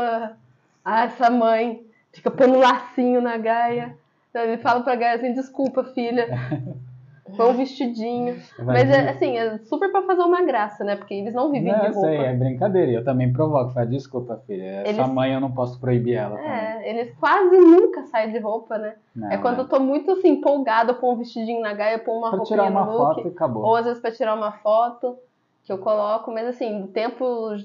ah, 0.83 1.03
essa 1.03 1.29
mãe 1.29 1.85
fica 2.11 2.31
pondo 2.31 2.57
lacinho 2.57 3.21
na 3.21 3.38
Gaia. 3.38 3.95
Ele 4.33 4.57
fala 4.57 4.81
pra 4.83 4.95
Gaia 4.95 5.15
assim, 5.15 5.33
desculpa, 5.33 5.83
filha. 5.83 6.27
Põe 7.35 7.50
um 7.50 7.53
vestidinho. 7.53 8.39
Mas, 8.59 8.89
é, 8.89 9.09
assim, 9.09 9.38
é 9.38 9.57
super 9.59 9.91
pra 9.91 10.01
fazer 10.03 10.21
uma 10.21 10.41
graça, 10.41 10.83
né? 10.83 10.95
Porque 10.95 11.13
eles 11.13 11.33
não 11.33 11.51
vivem 11.51 11.71
não, 11.71 11.79
de 11.79 11.88
roupa. 11.93 12.07
Sei, 12.07 12.17
é 12.17 12.33
brincadeira. 12.33 12.91
Eu 12.91 13.03
também 13.03 13.31
provoco. 13.31 13.71
Fala, 13.71 13.85
desculpa, 13.85 14.41
filha. 14.45 14.63
É 14.63 14.81
eles... 14.83 14.95
Sua 14.95 15.07
mãe 15.07 15.33
eu 15.33 15.39
não 15.39 15.51
posso 15.51 15.79
proibir 15.79 16.15
ela. 16.15 16.39
É, 16.39 16.73
também. 16.73 16.89
eles 16.89 17.15
quase 17.17 17.57
nunca 17.57 18.03
saem 18.03 18.31
de 18.31 18.39
roupa, 18.39 18.77
né? 18.77 18.95
Não, 19.15 19.31
é 19.31 19.38
quando 19.38 19.59
é. 19.59 19.61
eu 19.61 19.67
tô 19.67 19.79
muito, 19.79 20.11
assim, 20.11 20.29
empolgada, 20.29 20.93
põe 20.93 21.13
um 21.13 21.17
vestidinho 21.17 21.61
na 21.61 21.73
Gaia, 21.73 22.00
põe 22.00 22.15
uma 22.15 22.29
roupinha 22.29 22.45
tirar 22.45 22.69
uma 22.69 22.85
no 22.85 22.91
look, 22.91 23.15
foto 23.15 23.27
e 23.27 23.31
acabou. 23.31 23.63
Ou 23.63 23.75
às 23.75 23.85
vezes 23.85 24.01
pra 24.01 24.11
tirar 24.11 24.35
uma 24.35 24.51
foto, 24.51 25.17
que 25.63 25.71
eu 25.71 25.77
coloco. 25.77 26.31
Mas, 26.31 26.47
assim, 26.47 26.88
tempo 26.88 27.55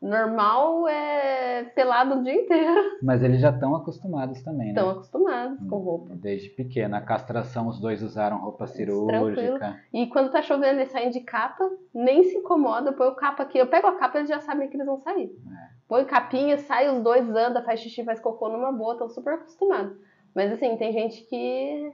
normal 0.00 0.88
é 0.88 1.64
pelado 1.74 2.16
o 2.16 2.22
dia 2.22 2.34
inteiro. 2.34 2.98
Mas 3.02 3.22
eles 3.22 3.40
já 3.40 3.50
estão 3.50 3.74
acostumados 3.76 4.42
também, 4.42 4.68
né? 4.68 4.80
Estão 4.80 4.90
acostumados 4.90 5.58
com 5.68 5.78
roupa. 5.78 6.14
Desde 6.14 6.48
pequena. 6.50 6.98
A 6.98 7.02
castração, 7.02 7.68
os 7.68 7.78
dois 7.78 8.02
usaram 8.02 8.40
roupa 8.40 8.66
cirúrgica. 8.66 9.58
Tranquilo. 9.58 9.80
E 9.92 10.06
quando 10.06 10.30
tá 10.30 10.40
chovendo, 10.40 10.80
eles 10.80 10.90
saem 10.90 11.10
de 11.10 11.20
capa, 11.20 11.68
nem 11.92 12.24
se 12.24 12.38
incomoda, 12.38 12.92
põe 12.92 13.08
o 13.08 13.14
capa 13.14 13.42
aqui. 13.42 13.58
Eu 13.58 13.66
pego 13.66 13.88
a 13.88 13.96
capa, 13.96 14.18
eles 14.18 14.30
já 14.30 14.40
sabem 14.40 14.68
que 14.68 14.76
eles 14.76 14.86
vão 14.86 14.98
sair. 14.98 15.36
É. 15.52 15.68
Põe 15.86 16.04
capinha, 16.04 16.56
sai 16.56 16.88
os 16.88 17.02
dois, 17.02 17.28
anda, 17.28 17.62
faz 17.62 17.80
xixi, 17.80 18.04
faz 18.04 18.20
cocô 18.20 18.48
numa 18.48 18.72
boa, 18.72 18.92
estão 18.94 19.08
super 19.08 19.34
acostumados. 19.34 19.96
Mas 20.34 20.52
assim, 20.52 20.76
tem 20.76 20.92
gente 20.92 21.22
que 21.24 21.92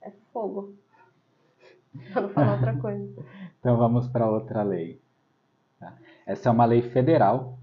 é 0.00 0.10
fogo. 0.32 0.74
Pra 2.12 2.22
não 2.22 2.28
falar 2.28 2.52
outra 2.52 2.76
coisa. 2.76 3.04
então 3.58 3.76
vamos 3.76 4.06
para 4.06 4.30
outra 4.30 4.62
lei. 4.62 4.99
Essa 6.30 6.48
é 6.48 6.52
uma 6.52 6.64
lei 6.64 6.80
federal, 6.80 7.58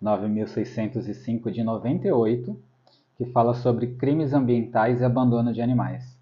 9.605 0.00 1.50
de 1.50 1.64
98, 1.64 2.56
que 3.16 3.24
fala 3.24 3.54
sobre 3.54 3.88
crimes 3.96 4.32
ambientais 4.32 5.00
e 5.00 5.04
abandono 5.04 5.52
de 5.52 5.60
animais. 5.60 6.16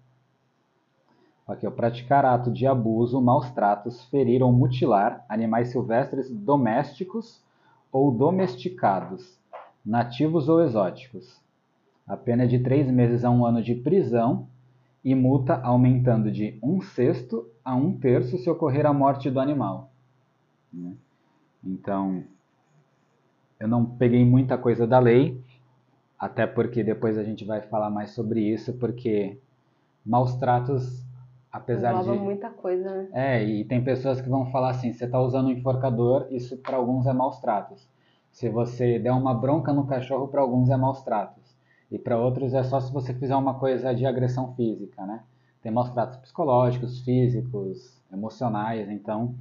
Aqui, 1.47 1.67
o 1.67 1.71
praticar 1.71 2.25
ato 2.25 2.51
de 2.51 2.65
abuso, 2.65 3.21
maus 3.21 3.51
tratos, 3.51 4.05
ferir 4.05 4.41
ou 4.41 4.51
mutilar 4.51 5.23
animais 5.29 5.67
silvestres 5.67 6.31
domésticos 6.31 7.39
ou 7.91 8.11
domesticados, 8.11 9.37
nativos 9.85 10.49
ou 10.49 10.63
exóticos. 10.63 11.39
A 12.07 12.17
pena 12.17 12.45
é 12.45 12.47
de 12.47 12.57
três 12.57 12.89
meses 12.89 13.23
a 13.23 13.29
um 13.29 13.45
ano 13.45 13.61
de 13.61 13.75
prisão 13.75 14.47
e 15.05 15.13
multa 15.13 15.61
aumentando 15.61 16.31
de 16.31 16.57
um 16.63 16.81
sexto 16.81 17.47
a 17.63 17.75
um 17.75 17.95
terço 17.95 18.39
se 18.39 18.49
ocorrer 18.49 18.87
a 18.87 18.93
morte 18.93 19.29
do 19.29 19.39
animal. 19.39 19.91
Né? 20.73 20.93
Então, 21.63 22.23
eu 23.59 23.67
não 23.67 23.85
peguei 23.85 24.25
muita 24.25 24.57
coisa 24.57 24.85
da 24.85 24.99
lei, 24.99 25.41
até 26.19 26.45
porque 26.45 26.83
depois 26.83 27.17
a 27.17 27.23
gente 27.23 27.45
vai 27.45 27.61
falar 27.61 27.89
mais 27.89 28.11
sobre 28.11 28.41
isso, 28.41 28.73
porque 28.73 29.37
maus 30.05 30.35
tratos, 30.35 31.05
apesar 31.51 31.93
Engloba 31.93 32.17
de... 32.17 32.23
muita 32.23 32.49
coisa, 32.49 32.89
né? 32.89 33.09
É, 33.13 33.43
e 33.43 33.63
tem 33.63 33.83
pessoas 33.83 34.19
que 34.19 34.29
vão 34.29 34.51
falar 34.51 34.71
assim, 34.71 34.91
você 34.91 35.05
está 35.05 35.19
usando 35.19 35.47
um 35.47 35.51
enforcador, 35.51 36.27
isso 36.29 36.57
para 36.57 36.77
alguns 36.77 37.05
é 37.05 37.13
maus 37.13 37.39
tratos. 37.39 37.87
Se 38.31 38.49
você 38.49 38.99
der 38.99 39.11
uma 39.11 39.33
bronca 39.33 39.71
no 39.71 39.85
cachorro, 39.85 40.27
para 40.27 40.41
alguns 40.41 40.69
é 40.69 40.75
maus 40.75 41.01
tratos. 41.03 41.55
E 41.91 41.99
para 41.99 42.17
outros 42.17 42.53
é 42.53 42.63
só 42.63 42.79
se 42.79 42.91
você 42.91 43.13
fizer 43.13 43.35
uma 43.35 43.53
coisa 43.53 43.93
de 43.93 44.05
agressão 44.05 44.53
física, 44.55 45.05
né? 45.05 45.21
tem 45.63 45.71
maus 45.71 45.89
tratos 45.89 46.17
psicológicos, 46.17 46.99
físicos, 46.99 47.97
emocionais, 48.11 48.89
então 48.89 49.33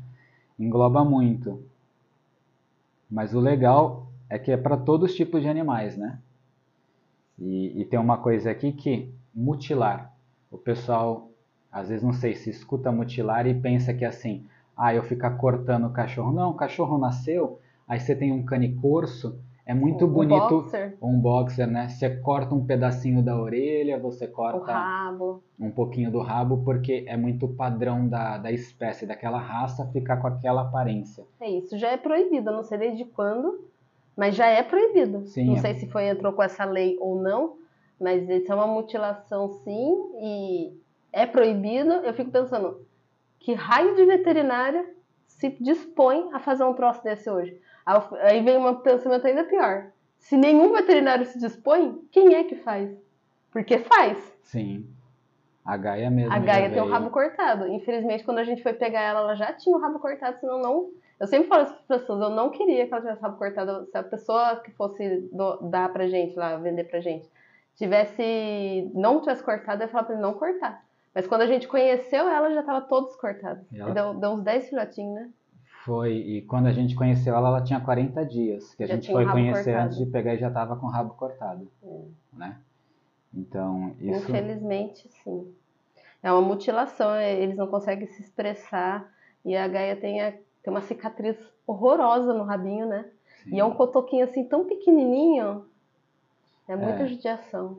engloba 0.57 1.05
muito. 1.05 1.61
Mas 3.13 3.35
o 3.35 3.41
legal 3.41 4.07
é 4.31 4.39
que 4.39 4.51
é 4.51 4.57
para 4.57 4.75
todos 4.75 5.11
os 5.11 5.17
tipos 5.17 5.43
de 5.43 5.49
animais, 5.49 5.99
né? 5.99 6.19
E, 7.39 7.83
e, 7.83 7.85
tem 7.85 7.99
uma 7.99 8.17
coisa 8.17 8.51
aqui 8.51 8.73
que 8.73 9.13
mutilar. 9.35 10.11
O 10.51 10.57
pessoal, 10.57 11.31
às 11.71 11.91
vezes, 11.91 12.03
não 12.03 12.15
sei 12.15 12.35
se 12.35 12.49
escuta 12.49 12.91
mutilar 12.91 13.47
e 13.47 13.53
pensa 13.53 13.93
que 13.93 14.07
é 14.07 14.09
assim, 14.09 14.47
ah, 14.75 14.95
eu 14.95 15.03
ficar 15.03 15.33
cortando 15.33 15.89
o 15.89 15.93
cachorro. 15.93 16.33
Não, 16.33 16.53
o 16.53 16.55
cachorro 16.55 16.97
nasceu, 16.97 17.61
aí 17.87 18.01
você 18.01 18.17
tem 18.17 18.33
um 18.33 18.47
cane 18.47 18.75
corso, 18.77 19.39
é 19.65 19.73
muito 19.73 20.07
um 20.07 20.09
bonito. 20.09 20.49
Boxer. 20.49 20.97
Um 21.01 21.21
boxer, 21.21 21.67
né? 21.69 21.89
Você 21.89 22.11
corta 22.17 22.55
um 22.55 22.65
pedacinho 22.65 23.23
da 23.23 23.41
orelha, 23.41 23.99
você 23.99 24.27
corta 24.27 24.75
um 25.59 25.71
pouquinho 25.71 26.11
do 26.11 26.21
rabo, 26.21 26.63
porque 26.65 27.05
é 27.07 27.17
muito 27.17 27.47
padrão 27.47 28.09
da, 28.09 28.39
da 28.39 28.51
espécie, 28.51 29.07
daquela 29.07 29.39
raça, 29.39 29.87
ficar 29.93 30.17
com 30.17 30.27
aquela 30.27 30.63
aparência. 30.63 31.25
É 31.41 31.49
isso, 31.49 31.79
já 31.79 31.91
é 31.91 31.97
proibido, 31.97 32.51
eu 32.51 32.57
não 32.57 32.63
sei 32.65 32.79
desde 32.79 33.05
quando, 33.05 33.65
mas 34.17 34.35
já 34.35 34.47
é 34.47 34.63
proibido. 34.63 35.27
Sim, 35.27 35.47
não 35.47 35.55
é. 35.55 35.59
sei 35.59 35.75
se 35.75 35.87
foi 35.87 36.09
entrou 36.09 36.33
com 36.33 36.43
essa 36.43 36.65
lei 36.65 36.97
ou 37.01 37.23
não, 37.23 37.57
mas 38.01 38.29
isso 38.29 38.51
é 38.51 38.55
uma 38.55 38.67
mutilação 38.67 39.49
sim 39.49 40.11
e 40.21 40.77
é 41.13 41.25
proibido. 41.25 41.93
Eu 41.93 42.13
fico 42.15 42.33
pensando, 42.33 42.85
que 43.39 43.55
raio 43.55 43.95
de 43.95 44.05
veterinária 44.05 44.85
se 45.29 45.51
dispõe 45.61 46.31
a 46.33 46.41
fazer 46.41 46.65
um 46.65 46.75
troço 46.75 47.03
desse 47.05 47.31
hoje? 47.31 47.61
Aí 47.85 48.43
vem 48.43 48.57
um 48.59 48.75
pensamento 48.77 49.27
ainda 49.27 49.45
pior. 49.45 49.87
Se 50.19 50.37
nenhum 50.37 50.73
veterinário 50.73 51.25
se 51.27 51.39
dispõe, 51.39 52.01
quem 52.13 52.35
é 52.35 52.45
que 52.45 52.57
faz? 52.57 52.91
Porque 53.51 53.79
faz. 53.79 54.19
Sim. 54.43 54.87
A 55.65 55.77
Gaia 55.77 56.11
mesmo. 56.11 56.33
A 56.33 56.39
Gaia 56.39 56.71
tem 56.71 56.81
o 56.81 56.87
rabo 56.91 57.11
cortado. 57.11 57.67
Infelizmente, 57.69 58.25
quando 58.25 58.39
a 58.39 58.45
gente 58.45 58.63
foi 58.63 58.73
pegar 58.73 59.01
ela, 59.01 59.21
ela 59.21 59.35
já 59.35 59.53
tinha 59.53 59.77
o 59.77 59.81
rabo 59.81 59.99
cortado, 59.99 60.39
senão 60.41 60.61
não. 60.61 60.91
Eu 61.21 61.27
sempre 61.27 61.49
falo 61.49 61.63
isso 61.65 61.73
para 61.87 61.97
as 61.97 62.03
pessoas, 62.03 62.21
eu 62.21 62.31
não 62.31 62.51
queria 62.51 62.85
que 62.87 62.93
ela 62.93 63.01
tivesse 63.03 63.23
rabo 63.23 63.39
cortado. 63.39 63.87
Se 63.87 63.97
a 63.97 64.03
pessoa 64.03 64.57
que 64.57 64.71
fosse 64.73 65.29
do- 65.33 65.59
dar 65.63 65.93
pra 65.93 66.09
gente 66.09 66.35
lá, 66.37 66.57
vender 66.57 66.85
pra 66.85 67.01
gente, 67.01 67.29
tivesse. 67.77 68.91
não 68.95 69.21
tivesse 69.21 69.43
cortado, 69.43 69.83
eu 69.83 69.87
ia 69.87 69.93
falar 69.93 70.05
pra 70.05 70.15
ele 70.15 70.23
não 70.23 70.35
cortar. 70.35 70.85
Mas 71.15 71.27
quando 71.27 71.43
a 71.43 71.47
gente 71.47 71.69
conheceu 71.69 72.29
ela, 72.29 72.53
já 72.53 72.63
tava 72.63 72.81
todos 72.83 73.15
cortados. 73.17 73.63
E 73.73 73.79
ela- 73.81 73.93
Deu, 73.93 74.15
deu 74.15 74.31
uns 74.31 74.43
10 74.43 74.69
filhotinhos, 74.69 75.15
né? 75.15 75.31
Foi, 75.85 76.13
e 76.15 76.43
quando 76.43 76.67
a 76.67 76.73
gente 76.73 76.95
conheceu 76.95 77.35
ela, 77.35 77.49
ela 77.49 77.63
tinha 77.63 77.81
40 77.81 78.25
dias. 78.25 78.75
Que 78.75 78.85
a 78.85 78.87
Já 78.87 78.95
gente 78.95 79.11
foi 79.11 79.27
conhecer 79.27 79.65
cortado. 79.73 79.87
antes 79.87 79.99
de 79.99 80.07
pegar 80.07 80.35
e 80.35 80.39
já 80.39 80.51
tava 80.51 80.77
com 80.77 80.87
o 80.87 80.91
rabo 80.91 81.15
cortado. 81.15 81.69
É. 81.83 82.01
Né? 82.33 82.59
Então, 83.35 83.95
isso. 83.99 84.29
Infelizmente, 84.31 85.09
sim. 85.25 85.53
É 86.23 86.31
uma 86.31 86.41
mutilação, 86.43 87.11
é- 87.15 87.35
eles 87.41 87.57
não 87.57 87.67
conseguem 87.67 88.07
se 88.07 88.23
expressar. 88.23 89.11
E 89.45 89.57
a 89.57 89.67
Gaia 89.67 89.97
tem, 89.97 90.21
a- 90.21 90.31
tem 90.31 90.73
uma 90.73 90.83
cicatriz 90.83 91.37
horrorosa 91.67 92.33
no 92.33 92.45
rabinho, 92.45 92.87
né? 92.87 93.11
sim. 93.43 93.57
E 93.57 93.59
é 93.61 93.65
um 93.65 93.75
cotoquinho 93.75 94.25
assim 94.25 94.45
tão 94.45 94.65
pequenininho. 94.67 95.65
É 96.69 96.77
muita 96.77 97.03
É. 97.03 97.07
judiação. 97.09 97.79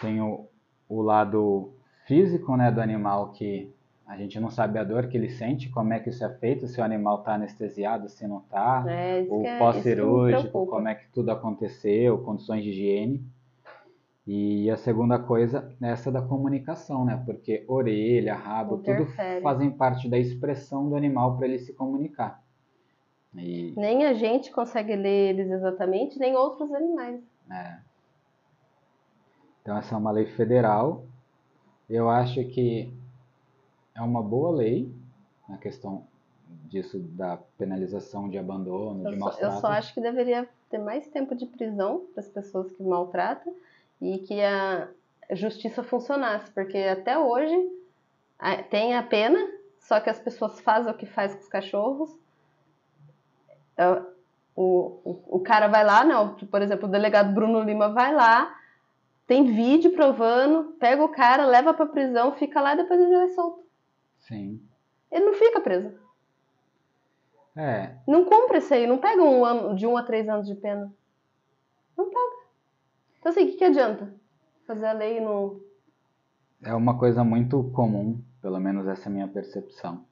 Tem 0.00 0.20
o, 0.20 0.46
o 0.88 1.00
lado 1.02 1.72
físico 2.06 2.56
né, 2.56 2.70
do 2.72 2.80
animal 2.80 3.30
que 3.30 3.72
a 4.08 4.16
gente 4.16 4.40
não 4.40 4.50
sabe 4.50 4.78
a 4.78 4.84
dor 4.84 5.06
que 5.06 5.18
ele 5.18 5.28
sente, 5.28 5.68
como 5.68 5.92
é 5.92 6.00
que 6.00 6.08
isso 6.08 6.24
é 6.24 6.30
feito, 6.38 6.66
se 6.66 6.80
o 6.80 6.84
animal 6.84 7.18
está 7.18 7.34
anestesiado, 7.34 8.08
se 8.08 8.26
não 8.26 8.38
está, 8.38 8.82
É, 8.88 9.26
o 9.28 9.44
é- 9.44 9.58
pós-cirúrgico, 9.58 10.66
como 10.66 10.88
é 10.88 10.94
que 10.94 11.06
tudo 11.12 11.30
aconteceu, 11.30 12.16
condições 12.18 12.64
de 12.64 12.70
higiene. 12.70 13.22
E 14.26 14.70
a 14.70 14.76
segunda 14.76 15.18
coisa 15.18 15.74
é 15.82 15.90
essa 15.90 16.10
da 16.10 16.22
comunicação, 16.22 17.04
né? 17.04 17.22
Porque 17.24 17.64
orelha, 17.68 18.34
rabo, 18.34 18.76
Interfere. 18.76 19.34
tudo 19.36 19.42
fazem 19.42 19.70
parte 19.70 20.08
da 20.08 20.18
expressão 20.18 20.88
do 20.88 20.96
animal 20.96 21.36
para 21.36 21.46
ele 21.46 21.58
se 21.58 21.72
comunicar. 21.74 22.42
E 23.34 23.72
Nem 23.76 24.04
a 24.06 24.14
gente 24.14 24.50
consegue 24.50 24.96
ler 24.96 25.30
eles 25.30 25.50
exatamente, 25.50 26.18
nem 26.18 26.34
outros 26.34 26.72
animais. 26.72 27.20
É. 27.50 27.76
Então 29.62 29.76
essa 29.76 29.94
é 29.94 29.98
uma 29.98 30.10
lei 30.10 30.26
federal. 30.26 31.04
Eu 31.88 32.08
acho 32.10 32.42
que 32.46 32.92
é 33.98 34.02
uma 34.02 34.22
boa 34.22 34.56
lei 34.56 34.90
na 35.48 35.58
questão 35.58 36.06
disso 36.68 36.98
da 36.98 37.36
penalização 37.58 38.28
de 38.28 38.38
abandono, 38.38 39.04
de 39.04 39.12
Eu 39.12 39.18
só, 39.18 39.24
maus 39.24 39.40
eu 39.40 39.52
só 39.52 39.66
acho 39.68 39.92
que 39.92 40.00
deveria 40.00 40.48
ter 40.70 40.78
mais 40.78 41.06
tempo 41.08 41.34
de 41.34 41.46
prisão 41.46 42.06
para 42.14 42.22
as 42.22 42.28
pessoas 42.28 42.70
que 42.72 42.82
maltratam 42.82 43.52
e 44.00 44.18
que 44.18 44.40
a 44.40 44.88
justiça 45.32 45.82
funcionasse, 45.82 46.50
porque 46.52 46.78
até 46.78 47.18
hoje 47.18 47.54
tem 48.70 48.94
a 48.94 49.02
pena, 49.02 49.38
só 49.80 49.98
que 50.00 50.08
as 50.08 50.18
pessoas 50.18 50.60
fazem 50.60 50.92
o 50.92 50.96
que 50.96 51.06
faz 51.06 51.34
com 51.34 51.40
os 51.40 51.48
cachorros. 51.48 52.10
É, 53.76 54.02
O, 54.54 55.00
o, 55.04 55.36
o 55.36 55.40
cara 55.40 55.68
vai 55.68 55.84
lá, 55.84 56.04
não, 56.04 56.34
por 56.34 56.62
exemplo, 56.62 56.88
o 56.88 56.90
delegado 56.90 57.34
Bruno 57.34 57.62
Lima 57.62 57.88
vai 57.90 58.14
lá, 58.14 58.56
tem 59.26 59.44
vídeo 59.44 59.92
provando, 59.92 60.72
pega 60.78 61.02
o 61.04 61.08
cara, 61.08 61.44
leva 61.44 61.74
para 61.74 61.86
prisão, 61.86 62.32
fica 62.32 62.60
lá 62.60 62.74
e 62.74 62.78
depois 62.78 63.00
ele 63.00 63.16
vai 63.16 63.28
solto. 63.28 63.67
Sim. 64.28 64.60
Ele 65.10 65.24
não 65.24 65.34
fica 65.34 65.60
preso. 65.60 65.92
É, 67.56 67.96
Não 68.06 68.24
cumpre 68.24 68.58
isso 68.58 68.72
aí, 68.72 68.86
não 68.86 68.98
pega 68.98 69.20
um 69.22 69.44
ano, 69.44 69.74
de 69.74 69.84
um 69.86 69.96
a 69.96 70.02
três 70.04 70.28
anos 70.28 70.46
de 70.46 70.54
pena. 70.54 70.92
Não 71.96 72.06
pega. 72.08 72.36
Então 73.18 73.32
assim, 73.32 73.44
o 73.44 73.46
que, 73.48 73.56
que 73.56 73.64
adianta? 73.64 74.14
Fazer 74.66 74.86
a 74.86 74.92
lei 74.92 75.20
não. 75.20 75.60
é 76.62 76.72
uma 76.74 76.96
coisa 76.98 77.24
muito 77.24 77.64
comum, 77.72 78.22
pelo 78.40 78.60
menos 78.60 78.86
essa 78.86 79.08
é 79.08 79.10
a 79.10 79.12
minha 79.12 79.28
percepção, 79.28 80.04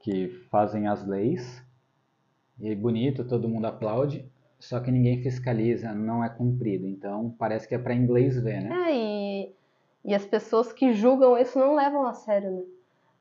que 0.00 0.28
fazem 0.50 0.88
as 0.88 1.06
leis 1.06 1.62
e 2.58 2.74
bonito, 2.74 3.24
todo 3.26 3.48
mundo 3.48 3.66
aplaude, 3.66 4.28
só 4.58 4.80
que 4.80 4.90
ninguém 4.90 5.22
fiscaliza, 5.22 5.92
não 5.92 6.24
é 6.24 6.28
cumprido. 6.28 6.86
Então 6.88 7.30
parece 7.38 7.68
que 7.68 7.74
é 7.74 7.78
para 7.78 7.94
inglês 7.94 8.36
ver, 8.42 8.62
né? 8.62 8.74
É, 8.90 8.96
e, 8.96 9.54
e 10.06 10.14
as 10.14 10.26
pessoas 10.26 10.72
que 10.72 10.92
julgam 10.92 11.38
isso 11.38 11.58
não 11.58 11.74
levam 11.76 12.04
a 12.06 12.14
sério, 12.14 12.50
né? 12.50 12.62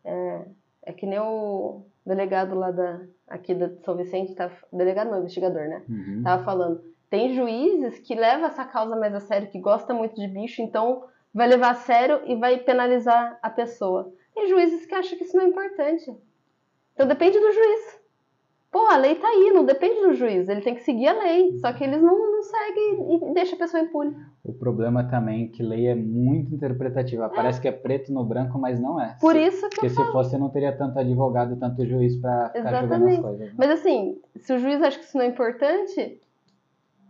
É, 0.03 0.41
é 0.83 0.93
que 0.93 1.05
nem 1.05 1.19
o 1.19 1.85
delegado 2.05 2.55
lá 2.55 2.71
da, 2.71 3.01
aqui 3.27 3.53
da 3.53 3.69
São 3.83 3.95
Vicente, 3.95 4.35
tá, 4.35 4.51
delegado 4.71 5.09
não, 5.09 5.19
investigador, 5.19 5.67
né? 5.67 5.83
Uhum. 5.87 6.21
Tava 6.23 6.43
falando. 6.43 6.83
Tem 7.09 7.33
juízes 7.33 7.99
que 7.99 8.15
levam 8.15 8.45
essa 8.45 8.65
causa 8.65 8.95
mais 8.95 9.13
a 9.13 9.19
sério, 9.19 9.49
que 9.49 9.59
gosta 9.59 9.93
muito 9.93 10.15
de 10.15 10.27
bicho, 10.27 10.61
então 10.61 11.03
vai 11.33 11.47
levar 11.47 11.71
a 11.71 11.75
sério 11.75 12.21
e 12.25 12.35
vai 12.35 12.57
penalizar 12.57 13.37
a 13.41 13.49
pessoa. 13.49 14.11
Tem 14.33 14.47
juízes 14.47 14.85
que 14.85 14.95
acham 14.95 15.17
que 15.17 15.23
isso 15.23 15.37
não 15.37 15.45
é 15.45 15.47
importante. 15.47 16.11
Então 16.93 17.07
depende 17.07 17.39
do 17.39 17.51
juiz. 17.51 18.01
Pô, 18.71 18.87
a 18.87 18.97
lei 18.97 19.15
tá 19.15 19.27
aí, 19.27 19.51
não 19.51 19.63
depende 19.63 20.01
do 20.01 20.13
juiz. 20.13 20.49
Ele 20.49 20.61
tem 20.61 20.73
que 20.73 20.81
seguir 20.81 21.07
a 21.07 21.13
lei. 21.13 21.57
Só 21.59 21.71
que 21.73 21.83
eles 21.83 22.01
não, 22.01 22.22
não 22.43 22.49
seguem 22.49 23.29
e 23.31 23.33
deixa 23.33 23.55
a 23.55 23.59
pessoa 23.59 23.81
impune. 23.81 24.15
O 24.43 24.53
problema 24.53 25.03
também 25.05 25.45
é 25.45 25.47
que 25.47 25.63
lei 25.63 25.87
é 25.87 25.95
muito 25.95 26.53
interpretativa. 26.53 27.29
Parece 27.29 27.61
que 27.61 27.67
é 27.67 27.71
preto 27.71 28.11
no 28.11 28.23
branco, 28.25 28.59
mas 28.59 28.79
não 28.79 28.99
é. 28.99 29.15
Por 29.19 29.33
Se- 29.33 29.45
isso 29.47 29.61
que 29.69 29.75
Porque 29.75 29.85
eu 29.85 29.89
se 29.89 29.95
falo. 29.95 30.11
fosse, 30.11 30.37
não 30.37 30.49
teria 30.49 30.75
tanto 30.75 30.99
advogado, 30.99 31.55
tanto 31.55 31.85
juiz 31.85 32.15
para 32.17 32.49
ficar 32.49 32.79
julgando 32.81 33.07
as 33.07 33.19
coisas. 33.19 33.47
né? 33.47 33.53
Mas 33.57 33.69
assim, 33.71 34.19
se 34.35 34.53
o 34.53 34.59
juiz 34.59 34.81
acha 34.81 34.99
que 34.99 35.05
isso 35.05 35.17
não 35.17 35.23
é 35.25 35.27
importante, 35.29 36.19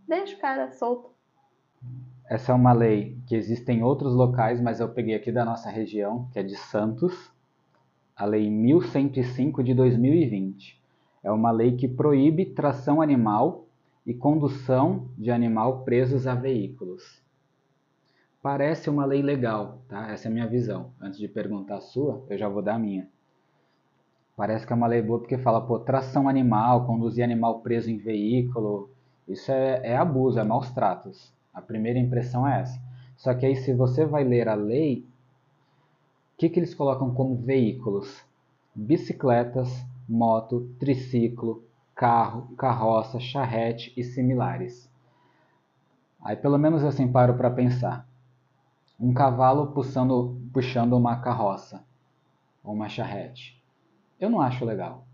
deixa 0.08 0.36
o 0.36 0.38
cara 0.40 0.70
solto. 0.72 1.10
Essa 2.30 2.52
é 2.52 2.54
uma 2.54 2.72
lei 2.72 3.18
que 3.26 3.34
existe 3.36 3.70
em 3.70 3.82
outros 3.82 4.14
locais, 4.14 4.60
mas 4.60 4.80
eu 4.80 4.88
peguei 4.88 5.14
aqui 5.14 5.30
da 5.30 5.44
nossa 5.44 5.68
região, 5.68 6.28
que 6.32 6.38
é 6.38 6.42
de 6.42 6.56
Santos, 6.56 7.30
a 8.16 8.24
Lei 8.24 8.48
1105 8.50 9.62
de 9.62 9.74
2020. 9.74 10.80
É 11.22 11.30
uma 11.30 11.50
lei 11.50 11.76
que 11.76 11.86
proíbe 11.88 12.46
tração 12.46 13.02
animal 13.02 13.63
e 14.06 14.12
condução 14.12 15.08
de 15.16 15.30
animal 15.30 15.84
presos 15.84 16.26
a 16.26 16.34
veículos. 16.34 17.22
Parece 18.42 18.90
uma 18.90 19.06
lei 19.06 19.22
legal, 19.22 19.78
tá? 19.88 20.10
Essa 20.10 20.28
é 20.28 20.30
a 20.30 20.34
minha 20.34 20.46
visão. 20.46 20.92
Antes 21.00 21.18
de 21.18 21.26
perguntar 21.26 21.76
a 21.76 21.80
sua, 21.80 22.22
eu 22.28 22.36
já 22.36 22.48
vou 22.48 22.60
dar 22.60 22.74
a 22.74 22.78
minha. 22.78 23.08
Parece 24.36 24.66
que 24.66 24.72
é 24.72 24.76
uma 24.76 24.86
lei 24.86 25.00
boa 25.00 25.18
porque 25.18 25.38
fala, 25.38 25.64
pô, 25.66 25.78
tração 25.78 26.28
animal, 26.28 26.86
conduzir 26.86 27.24
animal 27.24 27.60
preso 27.60 27.90
em 27.90 27.96
veículo, 27.96 28.90
isso 29.26 29.50
é, 29.50 29.80
é 29.82 29.96
abuso, 29.96 30.38
é 30.38 30.44
maus 30.44 30.70
tratos. 30.70 31.32
A 31.52 31.62
primeira 31.62 31.98
impressão 31.98 32.46
é 32.46 32.60
essa. 32.60 32.78
Só 33.16 33.32
que 33.32 33.46
aí, 33.46 33.56
se 33.56 33.72
você 33.72 34.04
vai 34.04 34.24
ler 34.24 34.48
a 34.48 34.54
lei, 34.54 35.06
o 36.34 36.36
que, 36.36 36.48
que 36.48 36.58
eles 36.58 36.74
colocam 36.74 37.14
como 37.14 37.36
veículos? 37.36 38.22
Bicicletas, 38.74 39.70
moto, 40.08 40.68
triciclo, 40.78 41.62
carro, 41.94 42.54
carroça, 42.56 43.20
charrete 43.20 43.92
e 43.96 44.02
similares. 44.02 44.90
Aí, 46.20 46.36
pelo 46.36 46.58
menos 46.58 46.82
assim, 46.82 47.10
paro 47.10 47.34
para 47.34 47.50
pensar. 47.50 48.08
Um 48.98 49.12
cavalo 49.12 49.72
puxando, 49.72 50.40
puxando 50.52 50.94
uma 50.94 51.20
carroça 51.20 51.84
ou 52.62 52.72
uma 52.72 52.88
charrete. 52.88 53.62
Eu 54.18 54.30
não 54.30 54.40
acho 54.40 54.64
legal. 54.64 55.06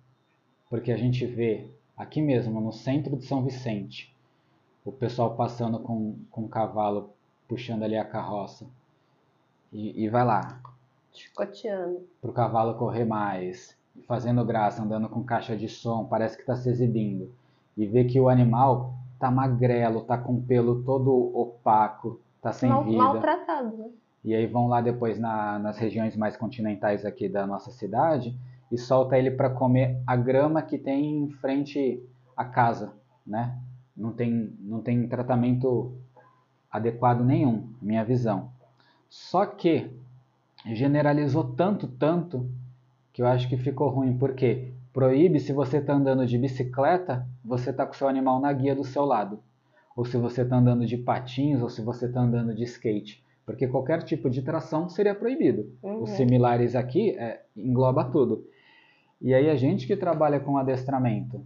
Porque 0.69 0.93
a 0.93 0.97
gente 0.97 1.27
vê 1.27 1.69
aqui 1.97 2.23
mesmo, 2.23 2.61
no 2.61 2.73
centro 2.73 3.17
de 3.17 3.25
São 3.25 3.45
Vicente, 3.45 4.15
o 4.85 4.93
pessoal 4.93 5.35
passando 5.35 5.81
com, 5.81 6.17
com 6.31 6.45
o 6.45 6.49
cavalo, 6.49 7.13
puxando 7.49 7.83
ali 7.83 7.97
a 7.97 8.05
carroça. 8.05 8.67
E, 9.73 10.05
e 10.05 10.09
vai 10.09 10.25
lá. 10.25 10.61
Chicoteando. 11.13 12.09
Para 12.21 12.31
o 12.31 12.35
cavalo 12.35 12.75
correr 12.79 13.05
mais, 13.05 13.77
fazendo 14.07 14.45
graça, 14.45 14.83
andando 14.83 15.09
com 15.09 15.23
caixa 15.23 15.57
de 15.57 15.69
som, 15.69 16.05
parece 16.05 16.37
que 16.37 16.43
está 16.43 16.57
se 16.57 16.69
exibindo. 16.69 17.33
E 17.77 17.87
ver 17.87 18.05
que 18.05 18.21
o 18.21 18.29
animal 18.29 18.95
tá 19.19 19.31
magrelo, 19.31 20.03
tá 20.03 20.17
com 20.19 20.41
pelo 20.41 20.83
todo 20.83 21.11
opaco, 21.37 22.21
tá 22.43 22.53
sem 22.53 22.69
Mal, 22.71 22.85
vida. 22.85 22.99
maltratado, 22.99 23.77
né? 23.77 23.91
E 24.25 24.35
aí 24.35 24.47
vão 24.47 24.69
lá 24.69 24.81
depois 24.81 25.19
na- 25.19 25.59
nas 25.59 25.79
regiões 25.79 26.17
mais 26.17 26.37
continentais 26.37 27.05
aqui 27.07 27.29
da 27.29 27.47
nossa 27.47 27.71
cidade 27.71 28.37
e 28.71 28.77
solta 28.79 29.19
ele 29.19 29.31
para 29.31 29.51
comer 29.51 30.01
a 30.07 30.15
grama 30.17 30.63
que 30.63 30.77
tem 30.79 31.23
em 31.25 31.31
frente 31.31 32.03
à 32.37 32.45
casa, 32.45 32.95
né? 33.27 33.57
Não 33.97 34.13
tem, 34.13 34.55
não 34.61 34.81
tem 34.81 35.07
tratamento 35.09 35.93
adequado 36.71 37.23
nenhum, 37.25 37.69
minha 37.81 38.05
visão. 38.05 38.51
Só 39.09 39.45
que 39.47 39.91
generalizou 40.67 41.45
tanto, 41.55 41.89
tanto, 41.89 42.49
que 43.13 43.23
eu 43.23 43.27
acho 43.27 43.49
que 43.49 43.57
ficou 43.57 43.89
ruim. 43.89 44.17
Porque 44.17 44.73
proíbe 44.93 45.41
se 45.41 45.53
você 45.53 45.79
está 45.79 45.95
andando 45.95 46.27
de 46.27 46.39
bicicleta, 46.39 47.27
você 47.45 47.73
tá 47.73 47.87
com 47.87 47.93
seu 47.93 48.09
animal 48.09 48.41
na 48.41 48.53
guia 48.53 48.75
do 48.75 48.85
seu 48.85 49.05
lado. 49.05 49.41
Ou 49.97 50.05
se 50.05 50.17
você 50.17 50.43
está 50.43 50.57
andando 50.57 50.87
de 50.87 50.97
patins, 50.97 51.61
ou 51.61 51.69
se 51.69 51.83
você 51.83 52.07
está 52.07 52.21
andando 52.21 52.55
de 52.55 52.65
skate. 52.65 53.25
Porque 53.45 53.67
qualquer 53.67 54.03
tipo 54.03 54.31
de 54.31 54.43
tração 54.43 54.89
seria 54.89 55.15
proibido. 55.15 55.73
Uhum. 55.83 56.03
Os 56.03 56.11
similares 56.11 56.77
aqui 56.77 57.11
é, 57.19 57.43
engloba 57.57 58.05
tudo. 58.05 58.45
E 59.21 59.35
aí 59.35 59.51
a 59.51 59.57
gente 59.57 59.87
que 59.87 59.97
trabalha 59.97 60.41
com 60.41 60.57
adestramento, 60.57 61.45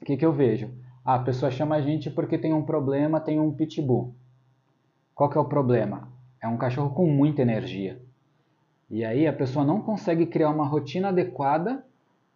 o 0.00 0.04
que, 0.04 0.16
que 0.16 0.24
eu 0.24 0.32
vejo? 0.32 0.70
Ah, 1.04 1.16
a 1.16 1.22
pessoa 1.22 1.50
chama 1.50 1.76
a 1.76 1.80
gente 1.80 2.10
porque 2.10 2.38
tem 2.38 2.52
um 2.52 2.62
problema, 2.62 3.20
tem 3.20 3.38
um 3.38 3.52
pitbull. 3.52 4.14
Qual 5.14 5.28
que 5.28 5.36
é 5.36 5.40
o 5.40 5.44
problema? 5.44 6.08
É 6.42 6.48
um 6.48 6.56
cachorro 6.56 6.94
com 6.94 7.06
muita 7.06 7.42
energia. 7.42 8.00
E 8.90 9.04
aí 9.04 9.26
a 9.26 9.32
pessoa 9.32 9.64
não 9.64 9.80
consegue 9.80 10.26
criar 10.26 10.50
uma 10.50 10.66
rotina 10.66 11.08
adequada 11.08 11.84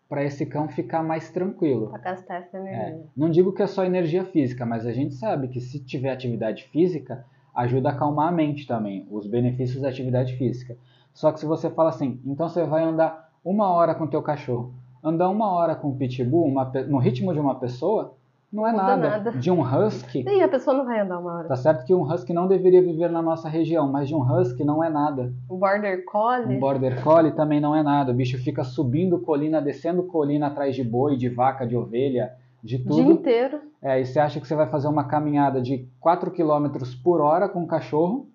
para 0.08 0.22
esse 0.22 0.46
cão 0.46 0.68
ficar 0.68 1.02
mais 1.02 1.30
tranquilo. 1.30 1.88
Pra 1.88 1.98
gastar 1.98 2.36
essa 2.36 2.56
É, 2.56 2.60
energia. 2.60 3.02
não 3.16 3.28
digo 3.28 3.52
que 3.52 3.62
é 3.62 3.66
só 3.66 3.84
energia 3.84 4.24
física, 4.24 4.64
mas 4.64 4.86
a 4.86 4.92
gente 4.92 5.14
sabe 5.14 5.48
que 5.48 5.60
se 5.60 5.80
tiver 5.80 6.10
atividade 6.12 6.64
física, 6.64 7.24
ajuda 7.54 7.88
a 7.88 7.92
acalmar 7.92 8.28
a 8.28 8.32
mente 8.32 8.66
também, 8.66 9.06
os 9.10 9.26
benefícios 9.26 9.80
da 9.82 9.88
atividade 9.88 10.36
física. 10.36 10.76
Só 11.12 11.32
que 11.32 11.40
se 11.40 11.46
você 11.46 11.70
fala 11.70 11.88
assim, 11.90 12.20
então 12.24 12.48
você 12.48 12.64
vai 12.64 12.84
andar 12.84 13.30
uma 13.44 13.68
hora 13.70 13.94
com 13.94 14.04
o 14.04 14.08
teu 14.08 14.22
cachorro, 14.22 14.72
andar 15.02 15.28
uma 15.30 15.50
hora 15.50 15.74
com 15.74 15.88
o 15.88 15.96
pitbull, 15.96 16.46
uma 16.46 16.64
no 16.88 16.98
ritmo 16.98 17.32
de 17.32 17.40
uma 17.40 17.54
pessoa, 17.56 18.14
não 18.54 18.66
é 18.66 18.72
nada. 18.72 19.08
nada. 19.10 19.32
De 19.32 19.50
um 19.50 19.60
husky, 19.60 20.24
E 20.26 20.42
a 20.42 20.48
pessoa 20.48 20.76
não 20.76 20.84
vai 20.84 21.00
andar 21.00 21.18
uma 21.18 21.34
hora. 21.34 21.48
tá 21.48 21.56
certo 21.56 21.84
que 21.84 21.92
um 21.92 22.02
husky 22.02 22.32
não 22.32 22.46
deveria 22.46 22.80
viver 22.80 23.10
na 23.10 23.20
nossa 23.20 23.48
região, 23.48 23.90
mas 23.90 24.08
de 24.08 24.14
um 24.14 24.22
husky 24.22 24.64
não 24.64 24.82
é 24.82 24.88
nada. 24.88 25.32
O 25.48 25.56
Border 25.56 26.04
Collie. 26.04 26.56
Um 26.56 26.60
border 26.60 27.02
collie 27.02 27.32
também 27.32 27.60
não 27.60 27.74
é 27.74 27.82
nada. 27.82 28.12
O 28.12 28.14
bicho 28.14 28.38
fica 28.38 28.62
subindo 28.62 29.18
colina, 29.18 29.60
descendo 29.60 30.04
colina 30.04 30.46
atrás 30.46 30.76
de 30.76 30.84
boi, 30.84 31.16
de 31.16 31.28
vaca, 31.28 31.66
de 31.66 31.76
ovelha, 31.76 32.32
de 32.62 32.76
o 32.76 32.78
dia 32.78 32.88
tudo. 33.04 33.12
inteiro. 33.12 33.60
É, 33.82 34.00
e 34.00 34.06
você 34.06 34.18
acha 34.20 34.40
que 34.40 34.46
você 34.46 34.54
vai 34.54 34.68
fazer 34.68 34.88
uma 34.88 35.04
caminhada 35.04 35.60
de 35.60 35.88
4 36.00 36.30
km 36.30 36.68
por 37.02 37.20
hora 37.20 37.48
com 37.48 37.62
o 37.64 37.66
cachorro 37.66 38.28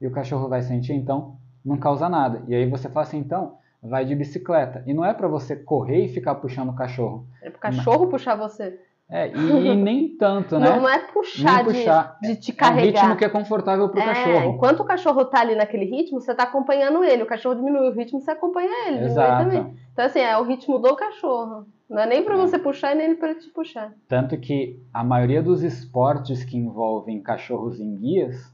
e 0.00 0.06
o 0.06 0.10
cachorro 0.10 0.48
vai 0.48 0.62
sentir, 0.62 0.94
então 0.94 1.36
não 1.64 1.76
causa 1.76 2.08
nada. 2.08 2.42
E 2.48 2.54
aí 2.54 2.68
você 2.68 2.88
fala 2.88 3.04
assim, 3.06 3.18
então, 3.18 3.56
vai 3.82 4.04
de 4.04 4.14
bicicleta. 4.14 4.82
E 4.86 4.94
não 4.94 5.04
é 5.04 5.12
para 5.12 5.28
você 5.28 5.54
correr 5.54 6.04
e 6.04 6.08
ficar 6.08 6.36
puxando 6.36 6.70
o 6.70 6.74
cachorro. 6.74 7.26
É 7.42 7.50
pro 7.50 7.60
cachorro 7.60 8.06
puxar 8.08 8.34
você. 8.34 8.80
É, 9.10 9.28
e, 9.34 9.66
e 9.68 9.74
nem 9.74 10.08
tanto, 10.16 10.58
né? 10.58 10.68
Não, 10.68 10.82
não 10.82 10.88
é 10.88 10.98
puxar, 10.98 11.64
Nem 11.64 11.74
puxar. 11.74 12.18
De, 12.20 12.28
de 12.28 12.36
te 12.36 12.50
É 12.50 12.54
um 12.54 12.56
carregar. 12.58 13.00
ritmo 13.02 13.16
que 13.16 13.24
é 13.24 13.28
confortável 13.30 13.88
pro 13.88 14.00
É, 14.00 14.04
cachorro. 14.04 14.54
enquanto 14.54 14.80
o 14.80 14.84
cachorro 14.84 15.24
tá 15.24 15.40
ali 15.40 15.54
naquele 15.54 15.86
ritmo, 15.86 16.20
você 16.20 16.34
tá 16.34 16.42
acompanhando 16.42 17.02
ele. 17.02 17.22
O 17.22 17.26
cachorro 17.26 17.54
diminui 17.54 17.88
o 17.88 17.92
ritmo, 17.94 18.20
você 18.20 18.30
acompanha 18.32 18.70
ele. 18.88 19.06
Exato. 19.06 19.44
também. 19.44 19.74
Então, 19.92 20.04
assim, 20.04 20.18
é 20.20 20.36
o 20.36 20.42
ritmo 20.44 20.78
do 20.78 20.94
cachorro. 20.94 21.64
Não 21.88 22.02
é 22.02 22.06
nem 22.06 22.22
pra 22.22 22.34
É. 22.34 22.36
você 22.36 22.58
puxar 22.58 22.92
e 22.92 22.96
nem 22.96 23.16
pra 23.16 23.34
te 23.34 23.48
puxar. 23.48 23.94
Tanto 24.06 24.36
que 24.36 24.78
a 24.92 25.02
maioria 25.02 25.42
dos 25.42 25.62
esportes 25.62 26.44
que 26.44 26.58
envolvem 26.58 27.22
cachorros 27.22 27.80
em 27.80 27.96
guias, 27.96 28.52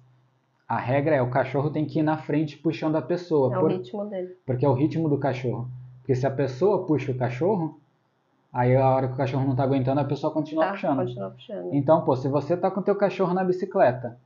a 0.69 0.79
regra 0.79 1.17
é 1.17 1.21
o 1.23 1.31
cachorro 1.31 1.69
tem 1.71 1.85
que 1.85 1.99
ir 1.99 2.05
na 2.05 2.17
frente 2.17 2.57
puxando 2.59 2.95
a 2.95 3.03
pessoa. 3.03 3.53
É 3.53 3.59
o 3.59 3.61
por- 3.61 3.73
ritmo 3.73 4.05
dele. 4.05 4.29
Porque 4.47 4.65
é 4.65 4.69
o 4.69 4.73
ritmo 4.75 5.09
do 5.09 5.19
cachorro. 5.19 5.67
Porque 6.01 6.15
se 6.15 6.25
a 6.25 6.31
pessoa 6.31 6.87
puxa 6.87 7.11
o 7.11 7.17
cachorro, 7.19 7.81
aí 8.55 8.75
a 8.77 8.89
hora 8.89 9.09
que 9.09 9.15
o 9.15 9.17
cachorro 9.17 9.47
não 9.47 9.57
tá 9.57 9.65
aguentando, 9.65 10.01
a 10.01 10.05
pessoa 10.05 10.33
continua 10.33 10.67
Tá, 10.67 10.71
puxando. 10.73 10.97
continua 10.99 11.31
puxando. 11.31 11.75
Então, 11.75 12.03
pô, 12.05 12.15
se 12.17 12.29
você 12.29 12.57
tá 12.57 12.71
com 12.71 12.81
o 12.81 12.83
teu 12.85 12.95
cachorro 12.97 13.35
na 13.35 13.45
bicicleta, 13.45 14.17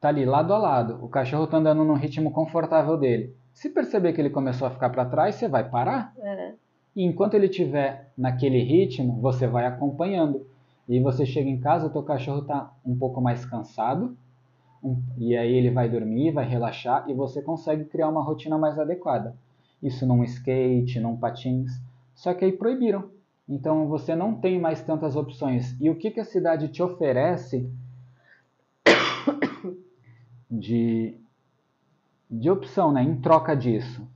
tá 0.00 0.08
ali 0.08 0.24
lado 0.26 0.52
a 0.52 0.58
lado, 0.58 0.98
o 1.02 1.08
cachorro 1.08 1.46
tá 1.46 1.56
andando 1.58 1.84
num 1.84 1.94
ritmo 1.94 2.32
confortável 2.32 2.96
dele. 2.98 3.34
Se 3.54 3.70
perceber 3.70 4.12
que 4.12 4.20
ele 4.20 4.30
começou 4.30 4.66
a 4.66 4.70
ficar 4.70 4.90
para 4.90 5.04
trás, 5.04 5.36
você 5.36 5.46
vai 5.48 5.68
parar. 5.68 6.12
É. 6.18 6.52
E 6.96 7.04
enquanto 7.04 7.34
ele 7.34 7.46
estiver 7.46 8.10
naquele 8.18 8.58
ritmo, 8.62 9.20
você 9.20 9.46
vai 9.46 9.64
acompanhando. 9.66 10.44
E 10.88 10.98
você 11.00 11.24
chega 11.24 11.48
em 11.48 11.60
casa, 11.60 11.86
o 11.86 11.90
teu 11.90 12.02
cachorro 12.02 12.42
tá 12.42 12.70
um 12.84 12.96
pouco 12.96 13.20
mais 13.20 13.46
cansado, 13.46 14.16
um- 14.82 15.00
e 15.16 15.36
aí 15.36 15.54
ele 15.54 15.70
vai 15.70 15.88
dormir, 15.88 16.32
vai 16.32 16.44
relaxar 16.44 17.04
e 17.08 17.14
você 17.14 17.40
consegue 17.40 17.84
criar 17.84 18.08
uma 18.08 18.22
rotina 18.22 18.58
mais 18.58 18.78
adequada. 18.78 19.34
Isso 19.80 20.04
num 20.06 20.24
skate, 20.24 20.98
num 20.98 21.16
patins. 21.16 21.70
Só 22.14 22.34
que 22.34 22.44
aí 22.44 22.52
proibiram. 22.52 23.04
Então 23.48 23.86
você 23.88 24.14
não 24.14 24.34
tem 24.34 24.60
mais 24.60 24.82
tantas 24.82 25.16
opções. 25.16 25.76
E 25.80 25.90
o 25.90 25.96
que, 25.96 26.10
que 26.10 26.20
a 26.20 26.24
cidade 26.24 26.68
te 26.68 26.82
oferece 26.82 27.68
de, 30.50 31.16
de 32.30 32.50
opção, 32.50 32.92
né, 32.92 33.02
em 33.02 33.16
troca 33.16 33.54
disso? 33.56 34.06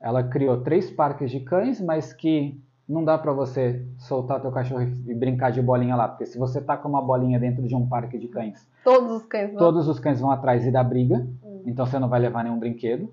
Ela 0.00 0.22
criou 0.24 0.60
três 0.62 0.90
parques 0.90 1.30
de 1.30 1.40
cães, 1.40 1.80
mas 1.80 2.12
que 2.12 2.58
não 2.88 3.04
dá 3.04 3.16
para 3.16 3.32
você 3.32 3.84
soltar 3.98 4.40
teu 4.40 4.50
cachorro 4.50 4.82
e 4.82 5.14
brincar 5.14 5.50
de 5.52 5.62
bolinha 5.62 5.94
lá, 5.94 6.08
porque 6.08 6.26
se 6.26 6.38
você 6.38 6.60
tá 6.60 6.76
com 6.76 6.88
uma 6.88 7.02
bolinha 7.02 7.38
dentro 7.38 7.62
de 7.66 7.74
um 7.74 7.86
parque 7.86 8.18
de 8.18 8.26
cães, 8.28 8.66
Todos 8.82 9.12
os 9.12 9.22
cães 9.26 9.50
vão. 9.50 9.58
todos 9.58 9.86
os 9.88 10.00
cães 10.00 10.20
vão 10.20 10.30
atrás 10.30 10.66
e 10.66 10.70
dá 10.72 10.82
briga, 10.82 11.26
Hum. 11.44 11.62
então 11.66 11.86
você 11.86 11.98
não 11.98 12.08
vai 12.08 12.18
levar 12.18 12.42
nenhum 12.42 12.58
brinquedo. 12.58 13.12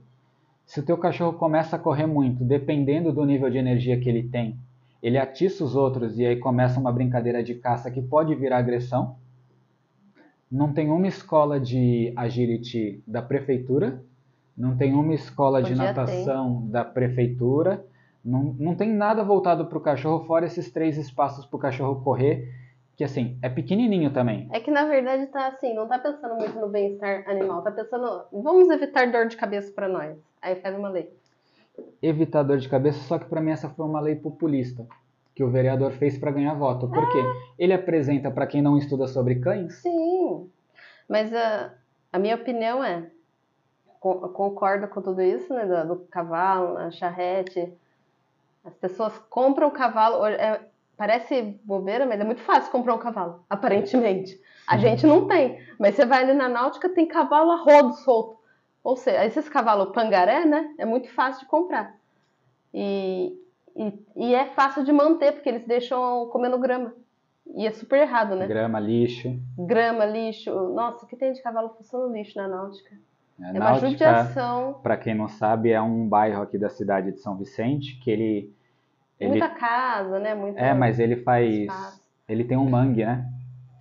Se 0.66 0.80
o 0.80 0.84
teu 0.84 0.98
cachorro 0.98 1.34
começa 1.38 1.76
a 1.76 1.80
correr 1.80 2.08
muito, 2.08 2.44
dependendo 2.44 3.12
do 3.14 3.24
nível 3.26 3.50
de 3.50 3.58
energia 3.58 4.00
que 4.00 4.10
ele 4.10 4.24
tem, 4.24 4.58
ele 5.02 5.18
atiça 5.18 5.64
os 5.64 5.76
outros 5.76 6.18
e 6.18 6.26
aí 6.26 6.38
começa 6.38 6.80
uma 6.80 6.92
brincadeira 6.92 7.44
de 7.44 7.56
caça 7.56 7.92
que 7.92 8.02
pode 8.02 8.34
virar 8.36 8.58
agressão. 8.58 9.16
Não 10.52 10.74
tem 10.74 10.90
uma 10.90 11.08
escola 11.08 11.60
de 11.60 12.14
agility 12.16 13.04
da 13.06 13.22
prefeitura, 13.22 14.02
não 14.58 14.76
tem 14.76 14.94
uma 14.94 15.14
escola 15.14 15.62
de 15.62 15.70
Podia 15.70 15.86
natação 15.86 16.68
da 16.68 16.84
prefeitura, 16.84 17.86
não, 18.24 18.56
não 18.58 18.76
tem 18.76 18.92
nada 18.92 19.24
voltado 19.24 19.68
para 19.68 19.78
o 19.78 19.82
cachorro, 19.82 20.26
fora 20.26 20.46
esses 20.46 20.72
três 20.72 20.98
espaços 20.98 21.46
para 21.46 21.58
o 21.58 21.60
cachorro 21.60 22.02
correr, 22.04 22.52
que 22.96 23.04
assim, 23.04 23.38
é 23.44 23.50
pequenininho 23.50 24.12
também. 24.12 24.50
É 24.52 24.60
que 24.60 24.72
na 24.72 24.86
verdade 24.86 25.28
tá 25.28 25.48
assim, 25.48 25.76
não 25.76 25.88
tá 25.88 26.00
pensando 26.00 26.36
muito 26.36 26.60
no 26.60 26.68
bem-estar 26.68 27.30
animal, 27.30 27.62
tá 27.62 27.72
pensando, 27.72 28.24
vamos 28.32 28.70
evitar 28.70 29.12
dor 29.12 29.28
de 29.28 29.38
cabeça 29.38 29.72
pra 29.72 29.88
nós. 29.88 30.18
Aí 30.42 30.56
faz 30.56 30.76
uma 30.76 30.90
lei. 30.90 31.14
Evitar 32.02 32.44
dor 32.44 32.58
de 32.58 32.70
cabeça, 32.70 33.00
só 33.00 33.18
que 33.18 33.26
para 33.26 33.42
mim 33.42 33.52
essa 33.52 33.70
foi 33.70 33.86
uma 33.86 34.00
lei 34.00 34.16
populista 34.16 34.86
que 35.34 35.44
o 35.44 35.50
vereador 35.50 35.92
fez 35.92 36.18
para 36.18 36.32
ganhar 36.32 36.54
voto. 36.56 36.88
Por 36.88 37.12
quê? 37.12 37.24
Ele 37.60 37.74
apresenta 37.74 38.32
para 38.32 38.48
quem 38.48 38.62
não 38.62 38.78
estuda 38.78 39.08
sobre 39.08 39.36
cães, 39.36 39.76
Sim, 39.76 40.50
mas 41.08 41.34
a, 41.34 41.74
a 42.12 42.18
minha 42.20 42.36
opinião 42.36 42.84
é, 42.84 43.10
concordo 44.00 44.88
com 44.88 45.02
tudo 45.02 45.22
isso, 45.22 45.54
né, 45.54 45.66
do, 45.66 45.96
do 45.96 46.06
cavalo, 46.08 46.78
a 46.78 46.92
charrete, 46.92 47.72
as 48.64 48.74
pessoas 48.76 49.18
compram 49.30 49.70
cavalo, 49.72 50.26
é- 50.26 50.60
parece 50.98 51.60
bobeira, 51.64 52.06
mas 52.06 52.20
é 52.20 52.24
muito 52.24 52.42
fácil 52.42 52.72
comprar 52.72 52.96
um 52.96 53.00
cavalo, 53.00 53.44
aparentemente. 53.50 54.42
A 54.68 54.78
gente 54.78 55.06
não 55.06 55.28
tem, 55.28 55.60
mas 55.80 55.96
você 55.96 56.06
vai 56.06 56.24
ali 56.24 56.34
na 56.34 56.50
náutica, 56.50 56.90
tem 56.90 57.08
cavalo 57.08 57.52
a 57.52 57.58
rodo 57.58 57.94
solto. 57.94 58.37
Ou 58.88 58.96
seja, 58.96 59.26
esses 59.26 59.50
cavalos 59.50 59.92
pangaré, 59.92 60.46
né, 60.46 60.74
é 60.78 60.86
muito 60.86 61.10
fácil 61.10 61.42
de 61.42 61.48
comprar. 61.48 61.94
E, 62.74 63.38
e, 63.76 63.94
e 64.16 64.34
é 64.34 64.46
fácil 64.46 64.86
de 64.86 64.94
manter, 64.94 65.34
porque 65.34 65.50
eles 65.50 65.68
deixam 65.68 66.30
comendo 66.30 66.58
grama. 66.58 66.94
E 67.54 67.68
é 67.68 67.72
super 67.72 68.00
errado, 68.00 68.34
né? 68.34 68.48
grama, 68.48 68.80
lixo. 68.80 69.38
grama, 69.58 70.06
lixo. 70.06 70.54
Nossa, 70.70 71.04
o 71.04 71.08
que 71.10 71.18
tem 71.18 71.34
de 71.34 71.42
cavalo 71.42 71.68
fuçando 71.72 72.14
lixo 72.14 72.38
na 72.38 72.48
náutica? 72.48 72.96
É 73.42 73.52
uma 73.52 73.60
Náutica, 73.60 73.90
judiação. 73.90 74.80
para 74.82 74.96
quem 74.96 75.14
não 75.14 75.28
sabe, 75.28 75.72
é 75.72 75.82
um 75.82 76.08
bairro 76.08 76.42
aqui 76.42 76.58
da 76.58 76.70
cidade 76.70 77.12
de 77.12 77.20
São 77.20 77.36
Vicente 77.36 78.00
que 78.00 78.10
ele 78.10 78.56
ele 79.20 79.32
Muita 79.32 79.50
casa, 79.50 80.18
né? 80.18 80.34
Muita 80.34 80.62
é, 80.62 80.74
mas 80.74 80.98
ele 80.98 81.18
faz 81.18 81.54
espaço. 81.54 82.02
ele 82.26 82.46
tem 82.46 82.56
um 82.56 82.70
mangue, 82.70 83.06
né? 83.06 83.30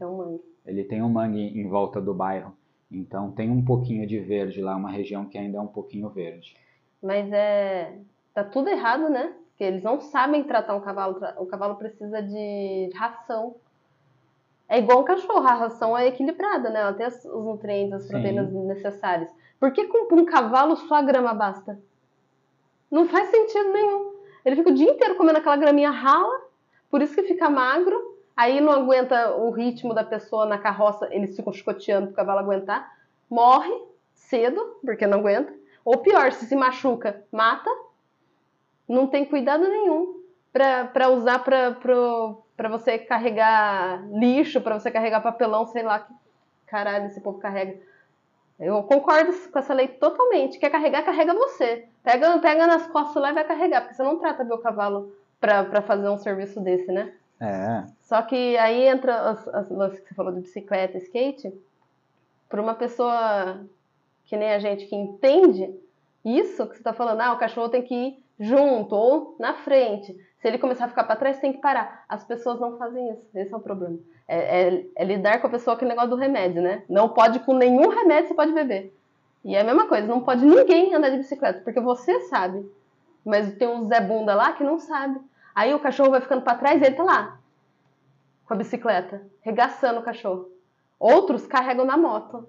Tem 0.01 0.09
um 0.09 0.17
mangue. 0.17 0.43
Ele 0.67 0.83
tem 0.83 1.01
um 1.01 1.09
mangue 1.09 1.39
em 1.39 1.69
volta 1.69 2.01
do 2.01 2.13
bairro. 2.13 2.56
Então 2.91 3.33
tem 3.33 3.51
um 3.51 3.65
pouquinho 3.65 4.07
de 4.07 4.19
verde 4.19 4.61
lá, 4.61 4.77
uma 4.77 4.91
região 4.91 5.27
que 5.27 5.37
ainda 5.37 5.59
é 5.59 5.61
um 5.61 5.67
pouquinho 5.67 6.09
verde. 6.09 6.57
Mas 7.03 7.33
é. 7.33 7.99
Tá 8.33 8.45
tudo 8.45 8.69
errado, 8.69 9.09
né? 9.09 9.33
Porque 9.49 9.65
eles 9.65 9.83
não 9.83 10.01
sabem 10.01 10.45
tratar 10.45 10.75
um 10.75 10.81
cavalo. 10.81 11.19
O 11.39 11.47
cavalo 11.47 11.77
precisa 11.77 12.23
de 12.23 12.91
ração. 12.95 13.57
É 14.69 14.79
igual 14.79 15.01
um 15.01 15.05
cachorro, 15.05 15.47
a 15.47 15.55
ração 15.55 15.97
é 15.97 16.09
equilibrada, 16.09 16.69
né? 16.69 16.81
Ela 16.81 16.93
tem 16.93 17.07
os 17.07 17.25
nutrientes, 17.25 17.95
as 17.95 18.07
proteínas 18.07 18.51
Sim. 18.51 18.67
necessárias. 18.67 19.31
Por 19.59 19.73
que 19.73 19.87
com 19.87 20.15
um 20.15 20.25
cavalo 20.25 20.77
só 20.77 20.97
a 20.97 21.03
grama 21.03 21.33
basta? 21.33 21.79
Não 22.91 23.09
faz 23.09 23.31
sentido 23.31 23.73
nenhum. 23.73 24.17
Ele 24.45 24.57
fica 24.57 24.71
o 24.71 24.75
dia 24.75 24.91
inteiro 24.91 25.17
comendo 25.17 25.39
aquela 25.39 25.57
graminha 25.57 25.91
rala, 25.91 26.41
por 26.91 27.01
isso 27.01 27.15
que 27.15 27.23
fica 27.23 27.49
magro, 27.49 28.16
aí 28.37 28.61
não 28.61 28.73
aguenta 28.73 29.35
o 29.37 29.51
ritmo 29.51 29.95
da 29.95 30.05
pessoa 30.05 30.45
na 30.45 30.59
carroça, 30.59 31.09
eles 31.11 31.35
ficam 31.35 31.53
chicoteando 31.53 32.09
para 32.09 32.13
o 32.13 32.17
cavalo 32.17 32.41
aguentar, 32.41 32.93
morre 33.31 33.73
cedo, 34.15 34.79
porque 34.85 35.07
não 35.07 35.19
aguenta, 35.21 35.53
ou 35.85 35.99
pior, 35.99 36.33
se 36.33 36.47
se 36.47 36.57
machuca, 36.57 37.25
mata, 37.33 37.71
não 38.89 39.07
tem 39.07 39.25
cuidado 39.25 39.67
nenhum 39.67 40.23
para 40.53 41.09
usar 41.11 41.41
para 41.41 42.69
você 42.69 42.99
carregar 42.99 44.07
lixo, 44.11 44.61
para 44.61 44.79
você 44.79 44.91
carregar 44.91 45.21
papelão, 45.21 45.67
sei 45.67 45.83
lá 45.83 46.01
que 46.01 46.13
caralho 46.67 47.07
esse 47.07 47.21
povo 47.21 47.39
carrega. 47.39 47.79
Eu 48.59 48.83
concordo 48.85 49.33
com 49.51 49.59
essa 49.59 49.75
lei 49.75 49.87
totalmente. 49.87 50.59
Quer 50.59 50.71
carregar, 50.71 51.05
carrega 51.05 51.35
você. 51.35 51.87
Pega, 52.03 52.39
pega 52.39 52.67
nas 52.67 52.87
costas 52.87 53.23
lá 53.23 53.31
e 53.31 53.35
vai 53.35 53.45
carregar, 53.45 53.83
porque 53.83 53.95
você 53.95 54.03
não 54.03 54.19
trata 54.19 54.45
meu 54.45 54.59
cavalo 54.59 55.13
para 55.39 55.83
fazer 55.83 56.09
um 56.09 56.17
serviço 56.17 56.59
desse, 56.61 56.91
né? 56.91 57.13
É. 57.41 57.85
Só 58.01 58.23
que 58.23 58.57
aí 58.57 58.87
entra 58.87 59.31
as, 59.31 59.49
as 59.49 59.71
lances 59.71 60.01
que 60.01 60.09
você 60.09 60.15
falou 60.15 60.33
de 60.33 60.41
bicicleta, 60.41 60.99
skate, 60.99 61.53
para 62.49 62.63
uma 62.63 62.75
pessoa 62.75 63.65
que 64.25 64.37
nem 64.37 64.53
a 64.53 64.59
gente 64.59 64.87
que 64.87 64.97
entende 64.97 65.75
isso 66.25 66.67
que 66.67 66.75
você 66.75 66.81
está 66.81 66.93
falando, 66.93 67.21
ah, 67.21 67.33
o 67.33 67.39
cachorro 67.39 67.69
tem 67.69 67.83
que 67.83 67.95
ir 67.95 68.25
junto 68.39 68.95
ou 68.95 69.37
na 69.39 69.55
frente. 69.55 70.13
Se 70.39 70.49
ele 70.49 70.59
começar 70.59 70.87
a 70.87 70.89
ficar 70.89 71.05
para 71.05 71.17
trás, 71.17 71.41
tem 71.41 71.53
que 71.53 71.61
parar. 71.61 72.05
As 72.09 72.25
pessoas 72.25 72.61
não 72.61 72.77
fazem 72.77 73.11
isso. 73.11 73.27
Esse 73.35 73.53
é 73.53 73.57
o 73.57 73.61
problema. 73.61 73.99
É, 74.29 74.69
é, 74.69 74.87
é 74.97 75.05
lidar 75.05 75.41
com 75.41 75.47
a 75.47 75.51
pessoa 75.51 75.79
é 75.81 75.85
o 75.85 75.89
negócio 75.89 76.11
do 76.11 76.17
remédio, 76.17 76.61
né? 76.61 76.83
Não 76.89 77.09
pode 77.09 77.39
com 77.41 77.55
nenhum 77.55 77.89
remédio 77.89 78.29
você 78.29 78.35
pode 78.35 78.53
beber. 78.53 78.93
E 79.45 79.55
é 79.55 79.61
a 79.61 79.65
mesma 79.65 79.87
coisa, 79.87 80.09
não 80.09 80.21
pode 80.21 80.45
ninguém 80.45 80.93
andar 80.93 81.11
de 81.11 81.19
bicicleta, 81.19 81.61
porque 81.61 81.81
você 81.81 82.21
sabe. 82.23 82.69
Mas 83.25 83.55
tem 83.57 83.69
um 83.69 83.87
Zé 83.87 84.01
Bunda 84.01 84.35
lá 84.35 84.53
que 84.53 84.65
não 84.65 84.79
sabe. 84.79 85.21
Aí 85.57 85.73
o 85.73 85.81
cachorro 85.81 86.11
vai 86.11 86.21
ficando 86.21 86.43
para 86.43 86.59
trás 86.59 86.83
e 86.83 86.85
ele 86.85 86.97
tá 86.97 87.03
lá, 87.03 87.41
com 88.45 88.53
a 88.53 88.57
bicicleta, 88.59 89.27
regaçando 89.41 90.01
o 90.01 90.03
cachorro. 90.03 90.51
Outros 91.01 91.47
carregam 91.47 91.87
na 91.87 91.97
moto. 91.97 92.47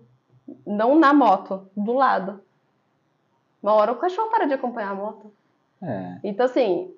Não 0.65 0.99
na 0.99 1.13
moto, 1.13 1.69
do 1.75 1.93
lado. 1.93 2.41
Uma 3.63 3.73
hora 3.75 3.93
o 3.93 3.97
cachorro 3.97 4.29
para 4.29 4.45
de 4.45 4.53
acompanhar 4.53 4.91
a 4.91 4.95
moto. 4.95 5.31
É. 5.81 6.17
Então, 6.21 6.45
assim, 6.45 6.93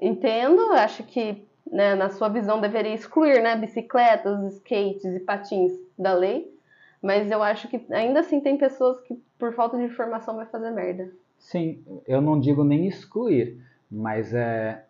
entendo, 0.00 0.72
acho 0.72 1.04
que 1.04 1.46
né, 1.70 1.94
na 1.94 2.10
sua 2.10 2.28
visão 2.28 2.60
deveria 2.60 2.94
excluir 2.94 3.40
né, 3.40 3.54
bicicletas, 3.54 4.54
skates 4.54 5.04
e 5.04 5.20
patins 5.20 5.72
da 5.96 6.12
lei, 6.12 6.52
mas 7.00 7.30
eu 7.30 7.40
acho 7.40 7.68
que 7.68 7.84
ainda 7.90 8.20
assim 8.20 8.40
tem 8.40 8.58
pessoas 8.58 9.00
que 9.02 9.16
por 9.38 9.54
falta 9.54 9.76
de 9.76 9.84
informação 9.84 10.34
vai 10.34 10.46
fazer 10.46 10.72
merda. 10.72 11.12
Sim, 11.38 11.84
eu 12.06 12.20
não 12.20 12.40
digo 12.40 12.64
nem 12.64 12.86
excluir, 12.86 13.60
mas 13.90 14.32
é, 14.32 14.84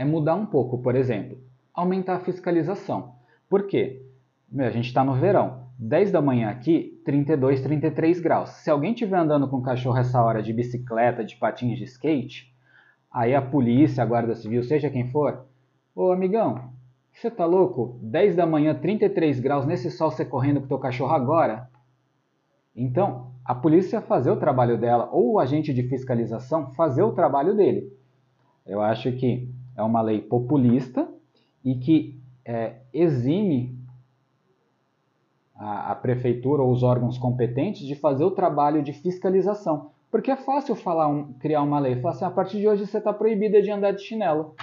é 0.00 0.04
mudar 0.04 0.34
um 0.34 0.46
pouco. 0.46 0.78
Por 0.78 0.96
exemplo, 0.96 1.36
aumentar 1.74 2.16
a 2.16 2.20
fiscalização. 2.20 3.16
Por 3.50 3.66
quê? 3.66 4.02
A 4.58 4.70
gente 4.70 4.86
está 4.86 5.04
no 5.04 5.14
verão. 5.14 5.68
10 5.78 6.10
da 6.10 6.22
manhã 6.22 6.48
aqui, 6.48 6.98
32, 7.04 7.60
33 7.60 8.18
graus. 8.18 8.48
Se 8.48 8.70
alguém 8.70 8.92
estiver 8.92 9.18
andando 9.18 9.46
com 9.46 9.58
o 9.58 9.62
cachorro 9.62 9.98
essa 9.98 10.22
hora 10.22 10.42
de 10.42 10.54
bicicleta, 10.54 11.22
de 11.22 11.36
patins 11.36 11.76
de 11.76 11.84
skate, 11.84 12.50
aí 13.12 13.34
a 13.34 13.42
polícia, 13.42 14.02
a 14.02 14.06
guarda 14.06 14.34
civil, 14.34 14.62
seja 14.62 14.88
quem 14.88 15.10
for, 15.10 15.44
ô 15.94 16.12
amigão, 16.12 16.70
você 17.12 17.30
tá 17.30 17.44
louco? 17.44 17.98
10 18.02 18.36
da 18.36 18.46
manhã, 18.46 18.74
33 18.74 19.38
graus, 19.38 19.66
nesse 19.66 19.90
sol 19.90 20.10
você 20.10 20.24
correndo 20.24 20.62
com 20.62 20.66
teu 20.66 20.78
cachorro 20.78 21.12
agora? 21.12 21.68
Então, 22.74 23.32
a 23.44 23.54
polícia 23.54 24.00
fazer 24.00 24.30
o 24.30 24.36
trabalho 24.36 24.78
dela, 24.78 25.10
ou 25.12 25.32
o 25.32 25.38
agente 25.38 25.74
de 25.74 25.82
fiscalização 25.82 26.72
fazer 26.72 27.02
o 27.02 27.12
trabalho 27.12 27.54
dele. 27.54 27.92
Eu 28.66 28.80
acho 28.80 29.12
que 29.12 29.59
é 29.76 29.82
uma 29.82 30.02
lei 30.02 30.20
populista 30.20 31.08
e 31.64 31.74
que 31.76 32.20
é, 32.44 32.76
exime 32.92 33.78
a, 35.54 35.92
a 35.92 35.94
prefeitura 35.94 36.62
ou 36.62 36.70
os 36.70 36.82
órgãos 36.82 37.18
competentes 37.18 37.86
de 37.86 37.94
fazer 37.94 38.24
o 38.24 38.30
trabalho 38.30 38.82
de 38.82 38.92
fiscalização. 38.92 39.90
Porque 40.10 40.30
é 40.30 40.36
fácil 40.36 40.74
falar 40.74 41.06
um, 41.06 41.32
criar 41.34 41.62
uma 41.62 41.78
lei, 41.78 41.96
falar 42.00 42.14
assim, 42.14 42.24
a 42.24 42.30
partir 42.30 42.58
de 42.58 42.66
hoje 42.66 42.86
você 42.86 42.98
está 42.98 43.12
proibida 43.12 43.62
de 43.62 43.70
andar 43.70 43.92
de 43.92 44.02
chinelo. 44.02 44.54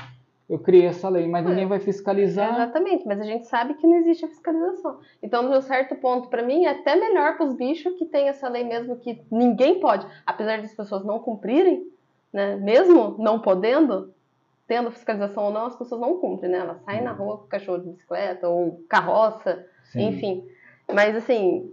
Eu 0.49 0.59
criei 0.59 0.85
essa 0.85 1.09
lei, 1.09 1.27
mas 1.27 1.45
ninguém 1.45 1.67
vai 1.67 1.79
fiscalizar. 1.79 2.53
Exatamente, 2.53 3.05
mas 3.05 3.19
a 3.19 3.23
gente 3.23 3.47
sabe 3.47 3.73
que 3.73 3.85
não 3.85 3.97
existe 3.97 4.23
a 4.23 4.29
fiscalização. 4.29 4.99
Então, 5.21 5.49
de 5.49 5.57
um 5.57 5.61
certo 5.61 5.95
ponto, 5.95 6.29
para 6.29 6.41
mim, 6.41 6.63
é 6.63 6.69
até 6.69 6.95
melhor 6.95 7.35
para 7.35 7.45
os 7.45 7.53
bichos 7.53 7.93
que 7.95 8.05
tem 8.05 8.29
essa 8.29 8.47
lei 8.47 8.63
mesmo 8.63 8.95
que 8.95 9.21
ninguém 9.29 9.81
pode, 9.81 10.07
apesar 10.25 10.61
das 10.61 10.73
pessoas 10.73 11.03
não 11.03 11.19
cumprirem, 11.19 11.85
né? 12.31 12.55
Mesmo 12.55 13.17
não 13.19 13.41
podendo, 13.41 14.13
tendo 14.67 14.91
fiscalização 14.91 15.45
ou 15.45 15.51
não, 15.51 15.67
as 15.67 15.75
pessoas 15.75 16.01
não 16.01 16.19
cumprem, 16.19 16.51
né? 16.51 16.59
Elas 16.59 16.81
saem 16.83 17.01
na 17.01 17.13
uhum. 17.13 17.17
rua 17.17 17.37
com 17.37 17.47
cachorro 17.47 17.79
de 17.79 17.89
bicicleta 17.89 18.47
ou 18.47 18.83
carroça, 18.89 19.65
Sim. 19.85 20.09
enfim. 20.09 20.47
Mas 20.93 21.15
assim, 21.15 21.71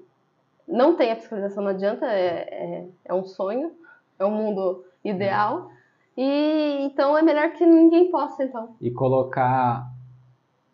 não 0.67 0.97
tem 0.97 1.13
a 1.13 1.17
fiscalização, 1.17 1.65
não 1.65 1.71
adianta, 1.71 2.07
é, 2.07 2.49
é, 2.51 2.89
é 3.05 3.15
um 3.15 3.25
sonho, 3.25 3.73
é 4.19 4.25
um 4.25 4.31
mundo 4.31 4.85
ideal. 5.05 5.71
E 6.17 6.79
então 6.83 7.19
é 7.19 7.23
melhor 7.23 7.53
que 7.53 7.67
ninguém 7.67 8.11
possa, 8.11 8.45
então. 8.45 8.77
E 8.81 8.91
colocar, 8.91 9.91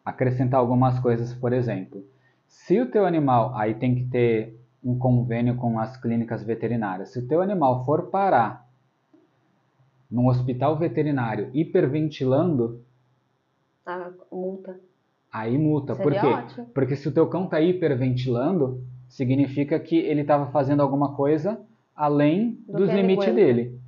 acrescentar 0.05 0.61
algumas 0.61 0.99
coisas, 1.01 1.33
por 1.33 1.53
exemplo, 1.53 2.05
se 2.47 2.79
o 2.79 2.91
teu 2.91 3.07
animal, 3.07 3.53
aí 3.57 3.75
tem 3.75 3.95
que 3.95 4.05
ter 4.05 4.61
um 4.85 4.99
convênio 4.99 5.57
com 5.57 5.79
as 5.79 5.97
clínicas 5.97 6.43
veterinárias. 6.43 7.11
Se 7.11 7.19
o 7.19 7.27
teu 7.27 7.41
animal 7.41 7.85
for 7.85 8.11
parar 8.11 8.70
num 10.11 10.27
hospital 10.29 10.77
veterinário 10.77 11.51
hiperventilando, 11.55 12.83
a 13.87 14.11
multa. 14.31 14.81
Aí 15.33 15.57
multa. 15.57 15.94
Seria 15.94 16.11
Por 16.11 16.20
quê? 16.20 16.27
Ótimo. 16.27 16.66
Porque 16.75 16.96
se 16.96 17.09
o 17.09 17.12
teu 17.12 17.29
cão 17.29 17.44
está 17.44 17.61
hiperventilando, 17.61 18.83
significa 19.09 19.79
que 19.79 19.96
ele 19.96 20.23
estava 20.23 20.51
fazendo 20.51 20.81
alguma 20.83 21.14
coisa 21.14 21.61
além 21.94 22.59
Do 22.66 22.79
dos 22.79 22.90
limites 22.90 23.33
dele. 23.35 23.79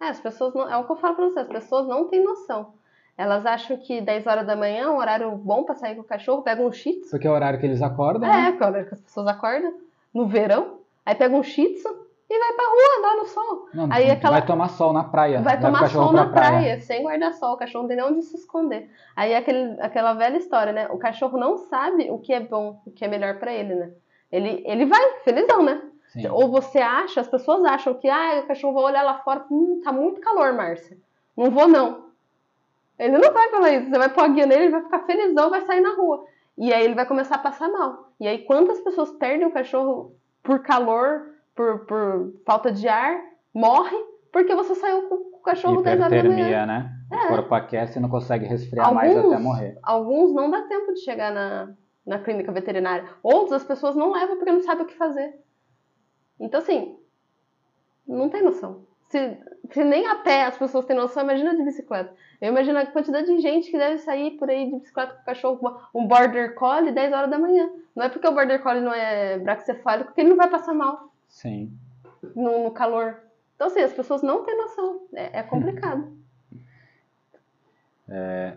É, 0.00 0.08
as 0.08 0.20
pessoas 0.20 0.54
não, 0.54 0.68
é 0.70 0.76
o 0.76 0.84
que 0.84 0.92
eu 0.92 0.96
falo 0.96 1.16
para 1.16 1.24
você, 1.28 1.40
as 1.40 1.48
pessoas 1.48 1.86
não 1.86 2.08
têm 2.08 2.22
noção. 2.22 2.72
Elas 3.16 3.44
acham 3.44 3.76
que 3.76 4.00
10 4.00 4.26
horas 4.28 4.46
da 4.46 4.54
manhã 4.54 4.84
é 4.84 4.88
um 4.88 4.96
horário 4.96 5.36
bom 5.36 5.64
para 5.64 5.74
sair 5.74 5.96
com 5.96 6.02
o 6.02 6.04
cachorro, 6.04 6.42
pegam 6.42 6.66
um 6.66 6.72
shih 6.72 7.00
tzu. 7.00 7.10
Porque 7.10 7.26
é 7.26 7.30
o 7.30 7.34
horário 7.34 7.58
que 7.58 7.66
eles 7.66 7.82
acordam, 7.82 8.28
É, 8.28 8.32
né? 8.32 8.48
é 8.50 8.64
o 8.64 8.68
horário 8.68 8.86
que 8.88 8.94
as 8.94 9.00
pessoas 9.00 9.26
acordam 9.26 9.74
no 10.14 10.26
verão. 10.26 10.78
Aí 11.04 11.16
pegam 11.16 11.40
um 11.40 11.42
shih 11.42 11.74
tzu 11.74 11.88
e 12.30 12.38
vai 12.38 12.52
pra 12.52 12.64
rua 12.64 12.98
andar 12.98 13.16
no 13.16 13.24
sol. 13.24 13.68
Não, 13.72 13.88
aí 13.90 14.10
aquela... 14.10 14.38
Vai 14.38 14.46
tomar 14.46 14.68
sol 14.68 14.92
na 14.92 15.04
praia. 15.04 15.40
Vai 15.40 15.58
tomar 15.58 15.88
sol 15.88 16.12
na 16.12 16.26
praia, 16.26 16.50
praia, 16.50 16.80
sem 16.80 17.02
guarda-sol. 17.02 17.54
O 17.54 17.56
cachorro 17.56 17.82
não 17.82 17.88
tem 17.88 17.96
nem 17.96 18.06
onde 18.06 18.22
se 18.22 18.36
esconder. 18.36 18.90
Aí 19.16 19.34
aquele, 19.34 19.80
aquela 19.80 20.12
velha 20.12 20.36
história, 20.36 20.72
né? 20.72 20.88
O 20.90 20.98
cachorro 20.98 21.38
não 21.38 21.56
sabe 21.56 22.10
o 22.10 22.18
que 22.18 22.34
é 22.34 22.40
bom, 22.40 22.82
o 22.84 22.90
que 22.90 23.04
é 23.04 23.08
melhor 23.08 23.38
para 23.38 23.52
ele, 23.52 23.74
né? 23.74 23.90
Ele, 24.30 24.62
ele 24.66 24.84
vai, 24.84 25.20
felizão, 25.20 25.62
né? 25.62 25.80
Sim. 26.08 26.28
Ou 26.28 26.50
você 26.50 26.78
acha, 26.78 27.20
as 27.20 27.28
pessoas 27.28 27.64
acham 27.64 27.94
que 27.94 28.08
ah, 28.08 28.40
o 28.44 28.46
cachorro 28.46 28.74
vai 28.74 28.84
olhar 28.84 29.02
lá 29.02 29.18
fora, 29.18 29.44
hum, 29.50 29.80
tá 29.82 29.90
muito 29.90 30.20
calor, 30.20 30.52
Márcia. 30.52 30.98
Não 31.34 31.50
vou, 31.50 31.66
não. 31.66 32.08
Ele 32.98 33.16
não 33.16 33.32
vai 33.32 33.48
falar 33.48 33.72
isso. 33.72 33.88
Você 33.88 33.98
vai 33.98 34.08
pôr 34.08 34.24
a 34.24 34.28
guia 34.28 34.44
nele, 34.44 34.64
ele 34.64 34.72
vai 34.72 34.82
ficar 34.82 35.00
felizão, 35.00 35.48
vai 35.48 35.62
sair 35.62 35.80
na 35.80 35.94
rua. 35.94 36.26
E 36.58 36.74
aí 36.74 36.84
ele 36.84 36.94
vai 36.94 37.06
começar 37.06 37.36
a 37.36 37.38
passar 37.38 37.68
mal. 37.68 38.10
E 38.20 38.26
aí 38.26 38.38
quantas 38.38 38.80
pessoas 38.80 39.10
perdem 39.12 39.46
o 39.46 39.52
cachorro 39.52 40.12
por 40.42 40.58
calor, 40.60 41.37
por, 41.58 41.86
por 41.86 42.32
falta 42.46 42.70
de 42.70 42.86
ar, 42.86 43.20
morre 43.52 43.96
porque 44.32 44.54
você 44.54 44.76
saiu 44.76 45.08
com 45.08 45.14
o 45.16 45.42
cachorro 45.42 45.82
10 45.82 46.00
horas 46.00 46.22
da 46.22 46.28
manhã. 46.28 46.66
né? 46.66 46.92
É. 47.10 47.24
O 47.24 47.28
corpo 47.28 47.54
aquece 47.54 47.98
e 47.98 48.02
não 48.02 48.08
consegue 48.08 48.46
resfriar 48.46 48.86
alguns, 48.86 49.02
mais 49.02 49.18
até 49.18 49.38
morrer. 49.38 49.78
Alguns 49.82 50.32
não 50.32 50.50
dá 50.50 50.62
tempo 50.62 50.94
de 50.94 51.00
chegar 51.00 51.32
na, 51.32 51.74
na 52.06 52.20
clínica 52.20 52.52
veterinária. 52.52 53.08
Outros 53.24 53.52
as 53.54 53.64
pessoas 53.64 53.96
não 53.96 54.12
levam 54.12 54.36
porque 54.36 54.52
não 54.52 54.60
sabem 54.60 54.84
o 54.84 54.86
que 54.86 54.94
fazer. 54.94 55.34
Então, 56.38 56.60
assim, 56.60 56.96
não 58.06 58.28
tem 58.28 58.42
noção. 58.44 58.86
Se, 59.08 59.36
se 59.70 59.82
nem 59.82 60.06
a 60.06 60.16
pé 60.16 60.44
as 60.44 60.56
pessoas 60.56 60.84
têm 60.84 60.94
noção, 60.94 61.24
imagina 61.24 61.56
de 61.56 61.64
bicicleta. 61.64 62.14
Eu 62.40 62.50
imagino 62.50 62.78
a 62.78 62.86
quantidade 62.86 63.26
de 63.26 63.40
gente 63.40 63.68
que 63.68 63.78
deve 63.78 63.98
sair 63.98 64.32
por 64.32 64.48
aí 64.48 64.66
de 64.66 64.78
bicicleta 64.78 65.14
com 65.14 65.22
o 65.22 65.24
cachorro, 65.24 65.80
um 65.92 66.06
border 66.06 66.54
collie 66.54 66.92
10 66.92 67.12
horas 67.12 67.30
da 67.30 67.38
manhã. 67.38 67.68
Não 67.96 68.04
é 68.04 68.08
porque 68.08 68.28
o 68.28 68.32
border 68.32 68.62
collie 68.62 68.82
não 68.82 68.92
é 68.92 69.38
braxcefálico 69.38 70.12
que 70.12 70.20
ele 70.20 70.30
não 70.30 70.36
vai 70.36 70.48
passar 70.48 70.74
mal. 70.74 71.08
Sim. 71.28 71.72
No, 72.34 72.64
no 72.64 72.70
calor. 72.70 73.20
Então, 73.54 73.68
assim, 73.68 73.80
as 73.80 73.92
pessoas 73.92 74.22
não 74.22 74.44
têm 74.44 74.56
noção. 74.56 75.02
É, 75.14 75.40
é 75.40 75.42
complicado. 75.42 76.16
É, 78.10 78.56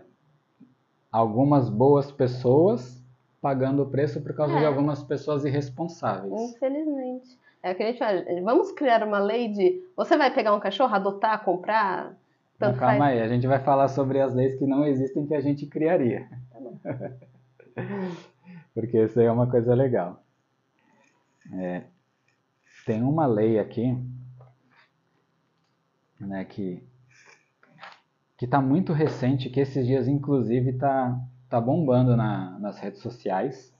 algumas 1.12 1.68
boas 1.68 2.10
pessoas 2.10 3.04
pagando 3.38 3.82
o 3.82 3.90
preço 3.90 4.22
por 4.22 4.34
causa 4.34 4.54
é. 4.54 4.60
de 4.60 4.64
algumas 4.64 5.02
pessoas 5.02 5.44
irresponsáveis. 5.44 6.32
Infelizmente. 6.54 7.38
É 7.62 7.72
o 7.72 7.74
que 7.74 7.82
a 7.82 7.86
gente 7.86 7.98
fala. 7.98 8.24
Vamos 8.42 8.72
criar 8.72 9.06
uma 9.06 9.18
lei 9.18 9.48
de 9.48 9.84
você 9.96 10.16
vai 10.16 10.32
pegar 10.32 10.54
um 10.54 10.60
cachorro, 10.60 10.94
adotar, 10.94 11.44
comprar. 11.44 12.16
Tanto 12.58 12.78
calma 12.78 12.98
faz. 12.98 13.12
aí, 13.12 13.20
a 13.20 13.28
gente 13.28 13.46
vai 13.46 13.58
falar 13.58 13.88
sobre 13.88 14.20
as 14.20 14.34
leis 14.34 14.56
que 14.56 14.66
não 14.66 14.86
existem 14.86 15.26
que 15.26 15.34
a 15.34 15.40
gente 15.40 15.66
criaria. 15.66 16.28
Tá 16.82 17.10
porque 18.74 18.98
isso 19.02 19.18
aí 19.18 19.26
é 19.26 19.32
uma 19.32 19.50
coisa 19.50 19.74
legal. 19.74 20.22
É, 21.52 21.82
tem 22.84 23.02
uma 23.02 23.26
lei 23.26 23.58
aqui, 23.58 23.96
né, 26.20 26.44
que 26.44 26.86
que 28.36 28.44
está 28.46 28.60
muito 28.60 28.92
recente, 28.92 29.48
que 29.48 29.60
esses 29.60 29.86
dias 29.86 30.08
inclusive 30.08 30.70
está 30.70 31.16
tá 31.48 31.60
bombando 31.60 32.16
na, 32.16 32.58
nas 32.58 32.76
redes 32.76 33.00
sociais, 33.00 33.72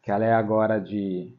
que 0.00 0.10
ela 0.10 0.24
é 0.24 0.32
agora 0.32 0.80
de, 0.80 1.36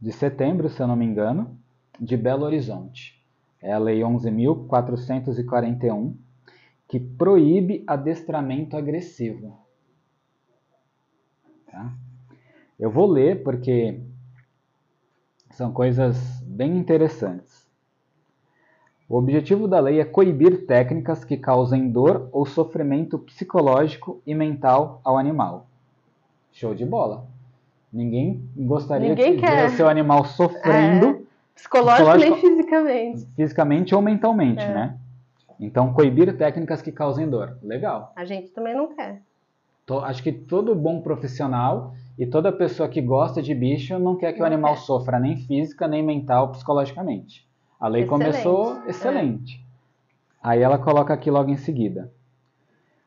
de 0.00 0.12
setembro, 0.12 0.68
se 0.68 0.80
eu 0.80 0.86
não 0.86 0.94
me 0.94 1.04
engano, 1.04 1.58
de 1.98 2.16
Belo 2.16 2.44
Horizonte. 2.44 3.20
É 3.60 3.72
a 3.72 3.78
Lei 3.78 3.98
11.441, 4.02 6.14
que 6.86 7.00
proíbe 7.00 7.82
adestramento 7.84 8.76
agressivo. 8.76 9.58
Tá? 11.68 11.92
Eu 12.78 12.92
vou 12.92 13.10
ler 13.10 13.42
porque 13.42 14.00
são 15.56 15.72
coisas 15.72 16.18
bem 16.42 16.76
interessantes. 16.76 17.66
O 19.08 19.16
objetivo 19.16 19.66
da 19.66 19.80
lei 19.80 20.00
é 20.00 20.04
coibir 20.04 20.66
técnicas 20.66 21.24
que 21.24 21.36
causem 21.38 21.88
dor 21.90 22.28
ou 22.30 22.44
sofrimento 22.44 23.18
psicológico 23.18 24.20
e 24.26 24.34
mental 24.34 25.00
ao 25.02 25.16
animal. 25.16 25.66
Show 26.52 26.74
de 26.74 26.84
bola. 26.84 27.24
Ninguém 27.90 28.46
gostaria 28.54 29.08
Ninguém 29.08 29.36
de 29.36 29.40
quer. 29.40 29.68
ver 29.68 29.72
o 29.72 29.76
seu 29.76 29.88
animal 29.88 30.26
sofrendo 30.26 31.06
É, 31.06 31.18
psicológico, 31.54 32.16
nem 32.18 32.36
fisicamente. 32.38 33.26
fisicamente 33.34 33.94
ou 33.94 34.02
mentalmente, 34.02 34.60
É. 34.62 34.74
né? 34.74 34.98
Então, 35.58 35.94
coibir 35.94 36.36
técnicas 36.36 36.82
que 36.82 36.92
causem 36.92 37.30
dor. 37.30 37.56
Legal. 37.62 38.12
A 38.14 38.26
gente 38.26 38.48
também 38.50 38.74
não 38.76 38.94
quer. 38.94 39.22
To- 39.86 40.00
acho 40.00 40.22
que 40.22 40.32
todo 40.32 40.74
bom 40.74 41.00
profissional 41.00 41.94
e 42.18 42.26
toda 42.26 42.50
pessoa 42.52 42.88
que 42.88 43.00
gosta 43.00 43.42
de 43.42 43.54
bicho 43.54 43.98
não 43.98 44.16
quer 44.16 44.32
que 44.32 44.38
o 44.38 44.40
Não 44.40 44.46
animal 44.46 44.74
quer. 44.74 44.80
sofra 44.80 45.18
nem 45.20 45.36
física, 45.36 45.86
nem 45.86 46.02
mental, 46.02 46.50
psicologicamente. 46.52 47.46
A 47.78 47.88
lei 47.88 48.02
Excelente. 48.04 48.24
começou 48.24 48.76
É. 48.84 48.90
excelente. 48.90 49.64
Aí 50.42 50.62
ela 50.62 50.78
coloca 50.78 51.12
aqui 51.12 51.30
logo 51.30 51.50
em 51.50 51.56
seguida. 51.56 52.10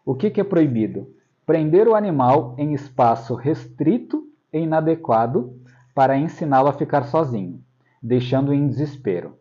O 0.06 0.14
que, 0.14 0.30
que 0.30 0.42
é 0.42 0.44
proibido? 0.44 1.14
Prender 1.46 1.88
o 1.88 1.96
animal 1.96 2.54
em 2.58 2.74
espaço 2.74 3.34
restrito 3.34 4.28
e 4.54 4.60
inadequado 4.60 5.56
para 5.96 6.18
ensiná-lo 6.18 6.68
a 6.70 6.74
ficar 6.74 7.04
sozinho, 7.04 7.64
deixando-o 8.02 8.54
em 8.54 8.68
desespero. 8.68 9.38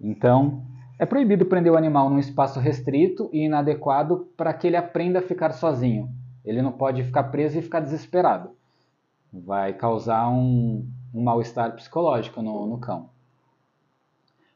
Então, 0.00 0.62
é 0.98 1.06
proibido 1.06 1.44
prender 1.46 1.72
o 1.72 1.76
animal 1.76 2.08
num 2.08 2.18
espaço 2.18 2.58
restrito 2.58 3.28
e 3.32 3.44
inadequado 3.44 4.28
para 4.36 4.52
que 4.52 4.66
ele 4.66 4.76
aprenda 4.76 5.18
a 5.18 5.22
ficar 5.22 5.52
sozinho. 5.52 6.08
Ele 6.44 6.62
não 6.62 6.72
pode 6.72 7.02
ficar 7.04 7.24
preso 7.24 7.58
e 7.58 7.62
ficar 7.62 7.80
desesperado. 7.80 8.50
Vai 9.32 9.72
causar 9.72 10.28
um, 10.28 10.86
um 11.14 11.22
mal-estar 11.22 11.74
psicológico 11.74 12.42
no, 12.42 12.66
no 12.66 12.78
cão. 12.78 13.08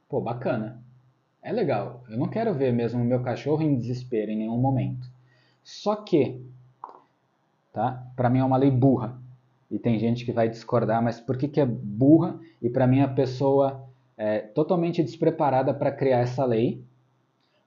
Pô, 0.08 0.20
bacana. 0.20 0.82
É 1.42 1.52
legal. 1.52 2.02
Eu 2.08 2.18
não 2.18 2.28
quero 2.28 2.52
ver 2.52 2.72
mesmo 2.72 3.00
o 3.00 3.04
meu 3.04 3.22
cachorro 3.22 3.62
em 3.62 3.78
desespero 3.78 4.30
em 4.30 4.36
nenhum 4.36 4.58
momento. 4.58 5.08
Só 5.62 5.96
que, 5.96 6.44
tá? 7.72 8.04
Para 8.16 8.28
mim 8.28 8.40
é 8.40 8.44
uma 8.44 8.56
lei 8.56 8.70
burra. 8.70 9.18
E 9.70 9.78
tem 9.78 9.98
gente 9.98 10.24
que 10.24 10.32
vai 10.32 10.48
discordar, 10.48 11.02
mas 11.02 11.20
por 11.20 11.36
que, 11.36 11.48
que 11.48 11.60
é 11.60 11.66
burra? 11.66 12.38
E 12.62 12.68
para 12.68 12.86
mim 12.86 13.00
a 13.00 13.08
pessoa 13.08 13.84
é 14.16 14.38
totalmente 14.38 15.02
despreparada 15.02 15.74
para 15.74 15.90
criar 15.90 16.18
essa 16.18 16.44
lei, 16.44 16.82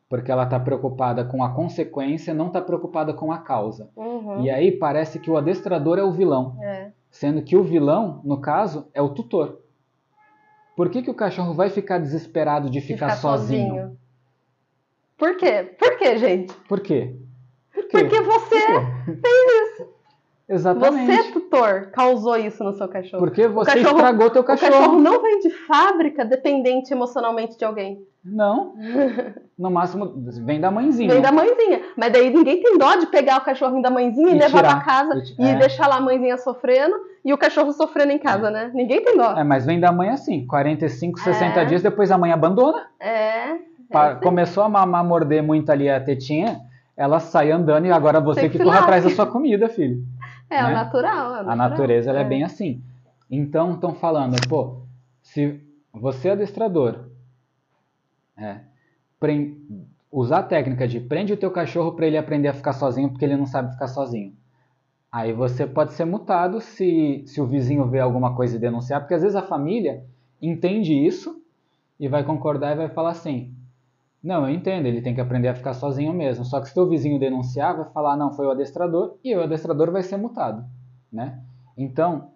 porque 0.09 0.31
ela 0.31 0.43
está 0.43 0.59
preocupada 0.59 1.23
com 1.23 1.43
a 1.43 1.53
consequência, 1.53 2.33
não 2.33 2.47
está 2.47 2.59
preocupada 2.59 3.13
com 3.13 3.31
a 3.31 3.37
causa. 3.37 3.89
Uhum. 3.95 4.41
E 4.41 4.49
aí 4.49 4.71
parece 4.71 5.19
que 5.19 5.29
o 5.29 5.37
adestrador 5.37 5.99
é 5.99 6.03
o 6.03 6.11
vilão, 6.11 6.57
É. 6.61 6.91
sendo 7.11 7.43
que 7.43 7.55
o 7.55 7.63
vilão, 7.63 8.19
no 8.25 8.41
caso, 8.41 8.87
é 8.93 9.01
o 9.01 9.09
tutor. 9.09 9.59
Por 10.75 10.89
que, 10.89 11.03
que 11.03 11.11
o 11.11 11.13
cachorro 11.13 11.53
vai 11.53 11.69
ficar 11.69 11.99
desesperado 11.99 12.69
de 12.69 12.79
De 12.79 12.87
ficar, 12.87 13.11
sozinho? 13.17 13.95
Por 15.17 15.35
quê? 15.37 15.75
Por 15.77 15.97
quê, 15.97 16.17
gente? 16.17 16.53
Por 16.67 16.79
quê? 16.79 17.15
Por 17.73 17.83
quê? 17.87 17.97
Porque 17.99 18.21
você, 18.21 18.57
Exatamente. 20.47 21.05
você, 21.23 21.31
tutor, 21.31 21.91
causou 21.91 22.35
isso 22.37 22.63
no 22.63 22.73
seu 22.73 22.87
cachorro. 22.87 23.21
Porque 23.21 23.47
você 23.47 23.71
cachorro- 23.73 23.97
estragou 23.97 24.29
teu 24.31 24.41
O 24.41 24.45
cachorro 24.45 24.71
cachorro. 24.71 24.99
não 24.99 25.21
vem 25.21 25.39
de 25.39 25.49
fábrica 25.51 26.25
dependente 26.25 26.91
emocionalmente 26.91 27.57
de 27.57 27.63
alguém. 27.65 28.01
Não. 28.31 28.73
No 29.59 29.69
máximo, 29.69 30.13
vem 30.45 30.57
da 30.57 30.71
mãezinha. 30.71 31.11
Vem 31.11 31.21
da 31.21 31.33
mãezinha. 31.33 31.81
Mas 31.97 32.13
daí 32.13 32.29
ninguém 32.33 32.63
tem 32.63 32.77
dó 32.77 32.95
de 32.95 33.07
pegar 33.07 33.39
o 33.39 33.43
cachorrinho 33.43 33.81
da 33.81 33.89
mãezinha 33.89 34.29
e, 34.29 34.35
E 34.37 34.39
levar 34.39 34.63
pra 34.63 34.79
casa 34.79 35.21
E 35.37 35.43
é. 35.49 35.55
deixar 35.55 35.85
lá 35.87 35.97
a 35.97 35.99
mãezinha 35.99 36.37
sofrendo 36.37 36.95
e 37.25 37.33
o 37.33 37.37
cachorro 37.37 37.73
sofrendo 37.73 38.13
em 38.13 38.17
casa, 38.17 38.49
né? 38.49 38.71
Ninguém 38.73 39.03
tem 39.03 39.17
dó. 39.17 39.33
É, 39.37 39.43
mas 39.43 39.65
vem 39.65 39.77
da 39.77 39.91
mãe 39.91 40.11
assim, 40.11 40.47
45, 40.47 41.19
60 41.19 41.59
É. 41.59 41.65
dias, 41.65 41.81
depois 41.81 42.09
a 42.09 42.17
mãe 42.17 42.31
abandona. 42.31 42.85
É. 43.01 43.49
é 43.51 43.57
assim. 43.91 44.21
começou 44.23 44.63
a 44.63 44.69
mamar, 44.69 45.03
morder 45.03 45.43
muito 45.43 45.69
ali 45.69 45.89
a 45.89 45.99
tetinha, 45.99 46.61
ela 46.95 47.19
sai 47.19 47.51
andando 47.51 47.85
e 47.85 47.91
agora 47.91 48.21
você 48.21 48.39
Tem 48.39 48.49
que 48.49 48.57
que 48.59 48.63
corre 48.63 48.77
atrás 48.77 49.03
da 49.03 49.09
sua 49.09 49.25
comida, 49.25 49.67
filho. 49.67 50.01
É, 50.49 50.63
né? 50.63 50.69
o 50.69 50.73
natural. 50.73 51.17
é 51.17 51.19
o 51.19 51.25
A 51.25 51.43
natural. 51.43 51.57
natureza 51.57 52.09
ela 52.11 52.19
é. 52.19 52.23
É. 52.23 52.25
bem 52.25 52.43
assim. 52.45 52.81
Então 53.29 53.73
estão 53.73 53.93
falando, 53.93 54.37
pô, 54.47 54.77
se 55.21 55.59
você 55.93 56.29
é 56.29 56.31
adestrador, 56.31 57.08
é, 58.39 58.61
usar 60.11 60.39
a 60.39 60.43
técnica 60.43 60.87
de 60.87 60.99
prende 60.99 61.33
o 61.33 61.37
teu 61.37 61.51
cachorro 61.51 61.93
para 61.93 62.07
ele 62.07 62.17
aprender 62.17 62.47
a 62.47 62.53
ficar 62.53 62.73
sozinho 62.73 63.09
porque 63.09 63.25
ele 63.25 63.37
não 63.37 63.45
sabe 63.45 63.71
ficar 63.71 63.87
sozinho. 63.87 64.33
Aí 65.11 65.33
você 65.33 65.65
pode 65.65 65.93
ser 65.93 66.05
multado 66.05 66.61
se, 66.61 67.23
se 67.25 67.41
o 67.41 67.45
vizinho 67.45 67.87
vê 67.87 67.99
alguma 67.99 68.35
coisa 68.35 68.55
e 68.55 68.59
denunciar, 68.59 69.01
porque 69.01 69.13
às 69.13 69.21
vezes 69.21 69.35
a 69.35 69.41
família 69.41 70.03
entende 70.41 70.93
isso 70.93 71.41
e 71.99 72.07
vai 72.07 72.23
concordar 72.23 72.73
e 72.73 72.77
vai 72.77 72.89
falar 72.89 73.11
assim: 73.11 73.53
Não, 74.23 74.47
eu 74.47 74.53
entendo, 74.53 74.85
ele 74.85 75.01
tem 75.01 75.15
que 75.15 75.21
aprender 75.21 75.47
a 75.47 75.55
ficar 75.55 75.73
sozinho 75.73 76.13
mesmo. 76.13 76.45
Só 76.45 76.61
que 76.61 76.67
se 76.67 76.73
teu 76.73 76.87
vizinho 76.87 77.19
denunciar, 77.19 77.75
vai 77.75 77.89
falar: 77.91 78.15
Não, 78.15 78.31
foi 78.33 78.45
o 78.45 78.51
adestrador 78.51 79.17
e 79.23 79.35
o 79.35 79.41
adestrador 79.41 79.91
vai 79.91 80.03
ser 80.03 80.17
multado, 80.17 80.63
né? 81.11 81.39
Então, 81.75 82.31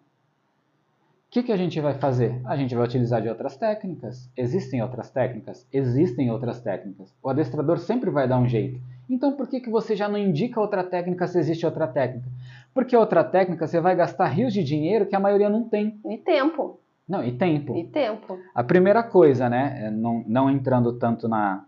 que, 1.33 1.41
que 1.41 1.51
a 1.51 1.57
gente 1.57 1.81
vai 1.81 1.95
fazer? 1.95 2.39
A 2.45 2.55
gente 2.55 2.75
vai 2.75 2.85
utilizar 2.85 3.19
de 3.19 3.27
outras 3.27 3.57
técnicas. 3.57 4.29
Existem 4.37 4.83
outras 4.83 5.09
técnicas? 5.09 5.67
Existem 5.73 6.29
outras 6.29 6.61
técnicas. 6.61 7.11
O 7.23 7.27
adestrador 7.27 7.79
sempre 7.79 8.11
vai 8.11 8.27
dar 8.27 8.37
um 8.37 8.47
jeito. 8.47 8.79
Então, 9.09 9.31
por 9.31 9.47
que, 9.47 9.59
que 9.59 9.69
você 9.69 9.95
já 9.95 10.07
não 10.07 10.19
indica 10.19 10.61
outra 10.61 10.83
técnica 10.83 11.25
se 11.25 11.39
existe 11.39 11.65
outra 11.65 11.87
técnica? 11.87 12.27
Porque 12.71 12.95
outra 12.95 13.23
técnica 13.23 13.65
você 13.65 13.81
vai 13.81 13.95
gastar 13.95 14.27
rios 14.27 14.53
de 14.53 14.63
dinheiro 14.63 15.07
que 15.07 15.15
a 15.15 15.19
maioria 15.19 15.49
não 15.49 15.63
tem. 15.67 15.99
E 16.05 16.19
tempo. 16.19 16.79
Não, 17.09 17.23
e 17.23 17.31
tempo. 17.31 17.75
E 17.77 17.83
tempo. 17.83 18.37
A 18.53 18.63
primeira 18.63 19.01
coisa, 19.01 19.49
né, 19.49 19.85
é 19.85 19.89
não, 19.89 20.23
não 20.27 20.51
entrando 20.51 20.93
tanto 20.93 21.27
na, 21.27 21.65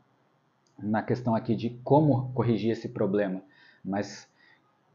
na 0.77 1.01
questão 1.01 1.33
aqui 1.33 1.55
de 1.55 1.71
como 1.83 2.29
corrigir 2.35 2.69
esse 2.69 2.87
problema, 2.87 3.41
mas 3.83 4.29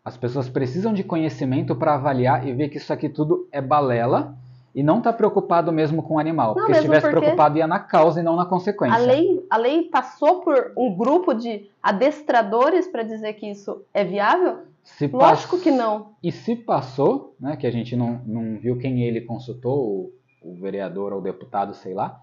as 0.05 0.17
pessoas 0.17 0.49
precisam 0.49 0.93
de 0.93 1.03
conhecimento 1.03 1.75
para 1.75 1.95
avaliar 1.95 2.47
e 2.47 2.53
ver 2.53 2.69
que 2.69 2.77
isso 2.77 2.93
aqui 2.93 3.09
tudo 3.09 3.49
é 3.51 3.61
balela 3.61 4.39
e 4.75 4.83
não 4.83 4.99
está 4.99 5.13
preocupado 5.13 5.73
mesmo 5.73 6.03
com 6.03 6.15
o 6.15 6.19
animal. 6.19 6.55
porque 6.55 6.75
se 6.75 6.81
estivesse 6.81 7.09
preocupado 7.09 7.59
ia 7.59 7.67
na 7.67 7.79
causa 7.81 8.21
e 8.21 8.23
não 8.23 8.37
na 8.37 8.47
consequência. 8.47 8.97
A 8.97 9.01
lei, 9.01 9.45
a 9.51 9.57
lei 9.57 9.83
passou 9.85 10.41
por 10.41 10.73
um 10.77 10.95
grupo 10.97 11.35
de 11.35 11.69
adestradores 11.83 12.87
para 12.87 13.03
dizer 13.03 13.35
que 13.35 13.51
isso 13.51 13.83
é 13.93 14.05
viável? 14.05 14.59
Se 14.83 15.07
Lógico 15.07 15.57
pass- 15.57 15.63
que 15.63 15.71
não. 15.71 16.13
E 16.23 16.33
se 16.33 16.57
passou, 16.57 17.35
né, 17.39 17.57
que 17.57 17.67
a 17.67 17.71
gente 17.71 17.95
não, 17.97 18.21
não 18.25 18.59
viu 18.59 18.79
quem 18.79 19.03
ele 19.03 19.21
consultou, 19.21 19.79
o, 19.79 20.13
o 20.43 20.55
vereador 20.55 21.13
ou 21.13 21.19
o 21.19 21.23
deputado, 21.23 21.75
sei 21.75 21.95
lá, 21.95 22.21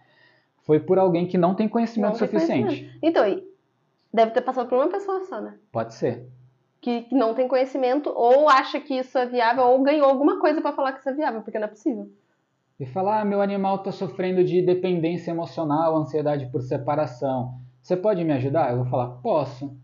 foi 0.64 0.80
por 0.80 0.98
alguém 0.98 1.28
que 1.28 1.38
não 1.38 1.54
tem 1.54 1.68
conhecimento 1.68 2.12
Não 2.12 2.18
tem 2.20 2.28
suficiente. 2.28 2.98
Então, 3.02 3.28
e 3.28 3.44
deve 4.14 4.32
ter 4.32 4.42
passado 4.42 4.68
por 4.68 4.78
uma 4.78 4.88
pessoa 4.90 5.24
só, 5.26 5.40
né? 5.40 5.56
Pode 5.72 5.94
ser. 5.94 6.26
Que, 6.82 7.04
que 7.04 7.16
não 7.16 7.34
tem 7.34 7.48
conhecimento 7.48 8.12
ou 8.14 8.50
acha 8.50 8.80
que 8.80 8.94
isso 8.96 9.18
é 9.18 9.26
viável 9.26 9.64
ou 9.64 9.82
ganhou 9.82 10.08
alguma 10.08 10.40
coisa 10.40 10.62
para 10.62 10.74
falar 10.74 10.94
que 10.94 11.00
isso 11.00 11.10
é 11.10 11.14
viável, 11.14 11.42
porque 11.42 11.58
não 11.58 11.66
é 11.66 11.70
possível. 11.70 12.10
E 12.80 12.86
falar, 12.86 13.22
ah, 13.22 13.26
meu 13.26 13.42
animal 13.42 13.78
está 13.78 13.92
sofrendo 13.92 14.44
de 14.44 14.62
dependência 14.62 15.32
emocional, 15.32 15.96
ansiedade 15.98 16.46
por 16.52 16.62
separação. 16.62 17.56
Você 17.82 17.98
pode 17.98 18.24
me 18.24 18.34
ajudar? 18.34 18.70
Eu 18.72 18.78
vou 18.78 18.86
falar, 18.86 19.08
posso. 19.22 19.76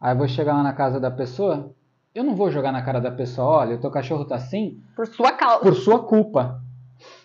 Aí 0.00 0.12
eu 0.12 0.18
vou 0.18 0.28
chegar 0.28 0.54
lá 0.54 0.62
na 0.62 0.72
casa 0.72 1.00
da 1.00 1.10
pessoa, 1.10 1.74
eu 2.14 2.22
não 2.22 2.36
vou 2.36 2.50
jogar 2.50 2.70
na 2.70 2.82
cara 2.82 3.00
da 3.00 3.10
pessoa, 3.10 3.48
olha, 3.48 3.76
o 3.76 3.80
teu 3.80 3.90
cachorro 3.90 4.24
tá 4.24 4.36
assim 4.36 4.80
Por 4.94 5.06
sua 5.08 5.32
causa. 5.32 5.60
por 5.60 5.74
sua 5.74 6.04
culpa. 6.04 6.62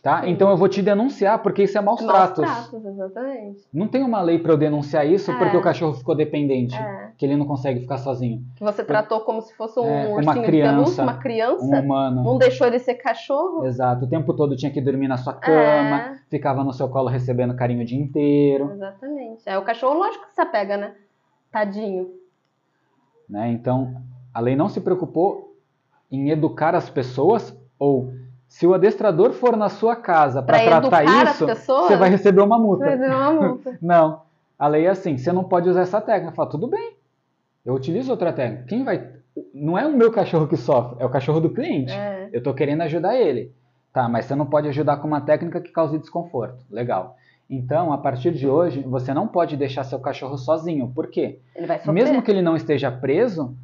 Tá? 0.02 0.28
Então 0.30 0.50
eu 0.50 0.58
vou 0.58 0.68
te 0.68 0.82
denunciar 0.82 1.42
porque 1.42 1.64
isso 1.64 1.78
é 1.78 1.82
maus 1.82 2.02
Maus 2.02 2.12
tratos. 2.14 2.44
tratos, 2.46 2.86
exatamente. 2.86 3.62
Não 3.74 3.88
tem 3.88 4.04
uma 4.04 4.22
lei 4.22 4.38
para 4.38 4.52
eu 4.54 4.58
denunciar 4.58 5.06
isso 5.08 5.32
É. 5.32 5.38
porque 5.38 5.58
o 5.58 5.62
cachorro 5.62 5.94
ficou 5.94 6.14
dependente, 6.16 6.76
É. 6.76 7.12
que 7.18 7.26
ele 7.26 7.36
não 7.36 7.46
consegue 7.46 7.80
ficar 7.80 7.98
sozinho. 7.98 8.44
Que 8.56 8.64
você 8.64 8.84
tratou 8.84 9.22
como 9.22 9.42
se 9.42 9.56
fosse 9.56 9.80
um 9.80 9.86
É, 9.86 10.08
uma 10.08 10.16
ursinho 10.18 10.36
de 10.36 10.42
criança, 10.46 10.74
pelúcia, 10.76 11.04
uma 11.04 11.18
criança. 11.18 11.66
Um 11.66 11.80
humano. 11.80 12.24
Não 12.24 12.38
deixou 12.38 12.68
ele 12.68 12.80
ser 12.80 12.96
cachorro. 12.96 13.66
Exato. 13.66 14.06
O 14.06 14.08
tempo 14.08 14.34
todo 14.34 14.56
tinha 14.56 14.72
que 14.72 14.82
dormir 14.82 15.08
na 15.08 15.18
sua 15.18 15.34
cama, 15.34 15.54
É. 16.02 16.16
ficava 16.30 16.64
no 16.64 16.74
seu 16.74 16.88
colo 16.90 17.08
recebendo 17.10 17.56
carinho 17.56 17.82
o 17.82 17.86
dia 17.86 18.00
inteiro. 18.00 18.72
Exatamente. 18.74 19.42
É, 19.46 19.58
o 19.58 19.64
cachorro, 19.64 19.98
lógico 19.98 20.28
que 20.28 20.34
se 20.36 20.42
apega, 20.42 20.78
né? 20.78 20.94
Tadinho. 21.52 22.10
né? 23.30 23.50
Então, 23.52 23.96
a 24.34 24.40
lei 24.40 24.56
não 24.56 24.68
se 24.70 24.82
preocupou 24.82 25.56
em 26.12 26.30
educar 26.30 26.76
as 26.76 26.90
pessoas 26.90 27.58
ou 27.80 28.12
se 28.54 28.68
o 28.68 28.74
adestrador 28.76 29.34
for 29.34 29.58
na 29.58 29.68
sua 29.68 29.96
casa 29.96 30.40
para 30.44 30.60
tratar 30.64 31.04
isso, 31.04 31.44
pessoas, 31.44 31.88
você 31.88 31.98
vai 31.98 32.08
receber 32.12 32.40
uma 32.40 32.60
multa. 32.60 32.86
Vai 32.86 32.94
receber 32.96 33.16
uma 33.16 33.32
multa. 33.32 33.78
não. 33.82 34.22
A 34.60 34.68
lei 34.68 34.86
é 34.86 34.90
assim, 34.90 35.18
você 35.18 35.32
não 35.32 35.44
pode 35.44 35.68
usar 35.68 35.82
essa 35.82 36.00
técnica. 36.00 36.36
Fala, 36.36 36.52
tudo 36.52 36.68
bem, 36.68 36.94
eu 37.66 37.74
utilizo 37.74 38.12
outra 38.12 38.32
técnica. 38.32 38.66
Quem 38.66 38.84
vai. 38.84 39.10
Não 39.56 39.76
é 39.76 39.88
o 39.88 39.98
meu 39.98 40.12
cachorro 40.12 40.48
que 40.48 40.56
sofre, 40.56 40.98
é 41.00 41.06
o 41.06 41.10
cachorro 41.10 41.40
do 41.40 41.50
cliente. 41.50 41.94
É. 41.94 42.30
Eu 42.32 42.38
estou 42.38 42.54
querendo 42.54 42.82
ajudar 42.82 43.16
ele. 43.16 43.52
Tá, 43.92 44.08
mas 44.08 44.26
você 44.26 44.36
não 44.36 44.46
pode 44.46 44.68
ajudar 44.68 44.98
com 44.98 45.08
uma 45.08 45.22
técnica 45.22 45.60
que 45.60 45.72
cause 45.72 45.98
desconforto. 45.98 46.64
Legal. 46.70 47.18
Então, 47.50 47.92
a 47.92 47.98
partir 47.98 48.32
de 48.34 48.48
hoje, 48.48 48.84
você 48.84 49.16
não 49.16 49.28
pode 49.28 49.58
deixar 49.58 49.84
seu 49.84 49.98
cachorro 49.98 50.38
sozinho. 50.38 50.92
Por 50.94 51.08
quê? 51.08 51.40
Ele 51.56 51.66
vai 51.66 51.80
sofrer. 51.80 51.92
Mesmo 51.92 52.22
que 52.22 52.30
ele 52.30 52.44
não 52.44 52.56
esteja 52.56 52.92
preso, 52.92 53.56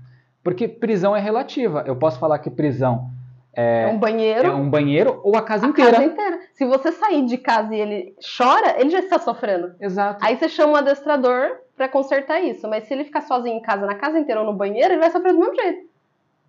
porque 0.43 0.67
prisão 0.67 1.15
é 1.15 1.19
relativa. 1.19 1.83
Eu 1.85 1.95
posso 1.95 2.17
falar 2.17 2.39
que 2.39 2.49
prisão 2.49 3.11
é, 3.53 3.83
é 3.83 3.87
um 3.87 3.97
banheiro. 3.97 4.47
É 4.47 4.53
um 4.53 4.69
banheiro 4.69 5.21
ou 5.23 5.35
a 5.35 5.41
casa 5.41 5.65
a 5.65 5.69
inteira. 5.69 5.91
Casa 5.91 6.05
inteira. 6.05 6.39
Se 6.53 6.65
você 6.65 6.91
sair 6.91 7.25
de 7.25 7.37
casa 7.37 7.75
e 7.75 7.79
ele 7.79 8.15
chora, 8.37 8.79
ele 8.79 8.89
já 8.89 8.99
está 8.99 9.19
sofrendo. 9.19 9.75
Exato. 9.79 10.23
Aí 10.23 10.37
você 10.37 10.47
chama 10.47 10.73
um 10.73 10.75
adestrador 10.75 11.57
para 11.75 11.89
consertar 11.89 12.41
isso. 12.41 12.67
Mas 12.67 12.85
se 12.85 12.93
ele 12.93 13.05
ficar 13.05 13.21
sozinho 13.21 13.57
em 13.57 13.61
casa, 13.61 13.85
na 13.85 13.95
casa 13.95 14.19
inteira 14.19 14.41
ou 14.41 14.45
no 14.45 14.53
banheiro, 14.53 14.93
ele 14.93 15.01
vai 15.01 15.09
sofrer 15.09 15.33
do 15.33 15.39
mesmo 15.39 15.55
jeito. 15.55 15.89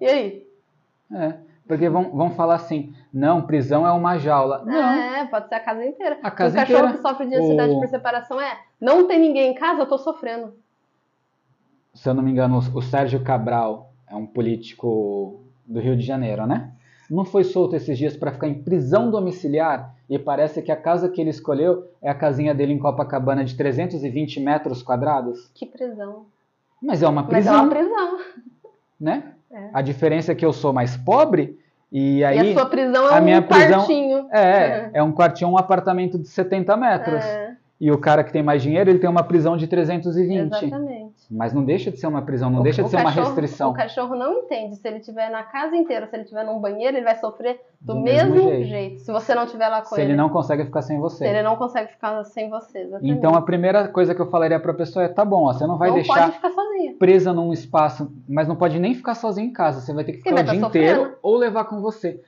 E 0.00 0.06
aí? 0.06 0.46
É. 1.12 1.34
Porque 1.66 1.88
vão, 1.88 2.10
vão 2.10 2.30
falar 2.32 2.56
assim, 2.56 2.92
não, 3.12 3.42
prisão 3.42 3.86
é 3.86 3.92
uma 3.92 4.18
jaula. 4.18 4.64
Não. 4.64 4.74
É, 4.74 5.24
pode 5.26 5.48
ser 5.48 5.54
a 5.54 5.60
casa 5.60 5.84
inteira. 5.84 6.18
A 6.20 6.30
casa 6.30 6.56
o 6.56 6.60
cachorro 6.60 6.78
inteira, 6.80 6.96
que 6.96 7.08
sofre 7.08 7.26
de 7.28 7.36
ansiedade 7.36 7.72
o... 7.72 7.78
por 7.78 7.86
separação 7.86 8.40
é, 8.40 8.58
não 8.80 9.06
tem 9.06 9.20
ninguém 9.20 9.52
em 9.52 9.54
casa, 9.54 9.82
eu 9.82 9.86
tô 9.86 9.96
sofrendo. 9.96 10.52
Se 11.94 12.08
eu 12.08 12.14
não 12.14 12.24
me 12.24 12.32
engano, 12.32 12.58
o 12.58 12.82
Sérgio 12.82 13.22
Cabral 13.22 13.92
é 14.08 14.16
um 14.16 14.26
político 14.26 15.44
do 15.64 15.78
Rio 15.78 15.96
de 15.96 16.04
Janeiro, 16.04 16.44
né? 16.44 16.72
Não 17.10 17.24
foi 17.24 17.42
solto 17.42 17.74
esses 17.74 17.98
dias 17.98 18.16
para 18.16 18.30
ficar 18.30 18.46
em 18.46 18.62
prisão 18.62 19.10
domiciliar 19.10 19.94
e 20.08 20.18
parece 20.18 20.62
que 20.62 20.70
a 20.70 20.76
casa 20.76 21.08
que 21.08 21.20
ele 21.20 21.30
escolheu 21.30 21.88
é 22.00 22.08
a 22.08 22.14
casinha 22.14 22.54
dele 22.54 22.72
em 22.72 22.78
Copacabana 22.78 23.44
de 23.44 23.56
320 23.56 24.38
metros 24.38 24.80
quadrados. 24.80 25.50
Que 25.52 25.66
prisão. 25.66 26.26
Mas 26.80 27.02
é 27.02 27.08
uma 27.08 27.24
prisão. 27.24 27.52
Mas 27.52 27.60
é 27.60 27.64
uma 27.64 27.70
prisão. 27.70 28.18
Né? 29.00 29.32
É. 29.50 29.70
A 29.72 29.82
diferença 29.82 30.30
é 30.30 30.34
que 30.34 30.46
eu 30.46 30.52
sou 30.52 30.72
mais 30.72 30.96
pobre 30.96 31.58
e 31.90 32.22
aí. 32.22 32.38
E 32.38 32.50
a 32.50 32.54
sua 32.54 32.66
prisão 32.66 33.08
é 33.08 33.18
a 33.18 33.20
um 33.20 33.24
minha 33.24 33.42
prisão, 33.42 33.80
quartinho. 33.80 34.28
É, 34.30 34.40
é, 34.40 34.90
é 34.94 35.02
um 35.02 35.12
quartinho, 35.12 35.50
um 35.50 35.58
apartamento 35.58 36.16
de 36.16 36.28
70 36.28 36.76
metros. 36.76 37.24
É. 37.24 37.56
E 37.80 37.90
o 37.90 37.98
cara 37.98 38.22
que 38.22 38.30
tem 38.30 38.42
mais 38.42 38.62
dinheiro, 38.62 38.90
ele 38.90 38.98
tem 38.98 39.10
uma 39.10 39.24
prisão 39.24 39.56
de 39.56 39.66
320. 39.66 40.46
Exatamente. 40.46 41.09
Mas 41.30 41.52
não 41.52 41.64
deixa 41.64 41.92
de 41.92 41.96
ser 41.96 42.08
uma 42.08 42.22
prisão, 42.22 42.50
não 42.50 42.58
o, 42.58 42.62
deixa 42.64 42.82
de 42.82 42.90
ser 42.90 42.96
cachorro, 42.96 43.14
uma 43.14 43.24
restrição. 43.24 43.70
O 43.70 43.74
cachorro 43.74 44.16
não 44.16 44.32
entende. 44.32 44.74
Se 44.74 44.88
ele 44.88 44.98
estiver 44.98 45.30
na 45.30 45.44
casa 45.44 45.76
inteira, 45.76 46.08
se 46.08 46.16
ele 46.16 46.24
estiver 46.24 46.44
num 46.44 46.58
banheiro, 46.58 46.96
ele 46.96 47.04
vai 47.04 47.14
sofrer 47.14 47.60
do, 47.80 47.94
do 47.94 48.00
mesmo, 48.00 48.34
mesmo 48.34 48.50
jeito. 48.50 48.66
jeito. 48.66 49.00
Se 49.02 49.12
você 49.12 49.32
não 49.32 49.44
estiver 49.44 49.68
lá 49.68 49.80
com 49.80 49.90
se 49.90 49.94
ele. 49.94 50.02
Se 50.02 50.08
ele 50.08 50.16
não 50.16 50.28
consegue 50.28 50.64
ficar 50.64 50.82
sem 50.82 50.98
você. 50.98 51.18
Se 51.18 51.30
ele 51.30 51.42
não 51.42 51.54
consegue 51.54 51.92
ficar 51.92 52.24
sem 52.24 52.50
você. 52.50 52.78
Exatamente. 52.78 53.16
Então 53.16 53.36
a 53.36 53.42
primeira 53.42 53.86
coisa 53.86 54.12
que 54.12 54.20
eu 54.20 54.28
falaria 54.28 54.58
para 54.58 54.72
a 54.72 54.74
pessoa 54.74 55.04
é: 55.04 55.08
tá 55.08 55.24
bom, 55.24 55.44
ó, 55.44 55.52
você 55.52 55.64
não 55.68 55.78
vai 55.78 55.90
não 55.90 55.94
deixar 55.94 56.32
presa 56.98 57.32
num 57.32 57.52
espaço, 57.52 58.12
mas 58.28 58.48
não 58.48 58.56
pode 58.56 58.80
nem 58.80 58.92
ficar 58.92 59.14
sozinho 59.14 59.46
em 59.46 59.52
casa. 59.52 59.80
Você 59.80 59.94
vai 59.94 60.02
ter 60.02 60.12
que 60.12 60.18
ficar 60.18 60.40
o 60.40 60.42
dia 60.42 60.56
inteiro 60.56 61.16
ou 61.22 61.36
levar 61.36 61.64
com 61.66 61.80
você. 61.80 62.20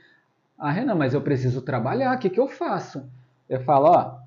Ah, 0.57 0.70
Renan, 0.70 0.94
mas 0.94 1.12
eu 1.12 1.20
preciso 1.20 1.61
trabalhar, 1.61 2.14
o 2.14 2.18
que, 2.20 2.30
que 2.30 2.38
eu 2.38 2.46
faço? 2.46 3.05
Eu 3.48 3.61
falo, 3.62 3.88
ó, 3.88 4.21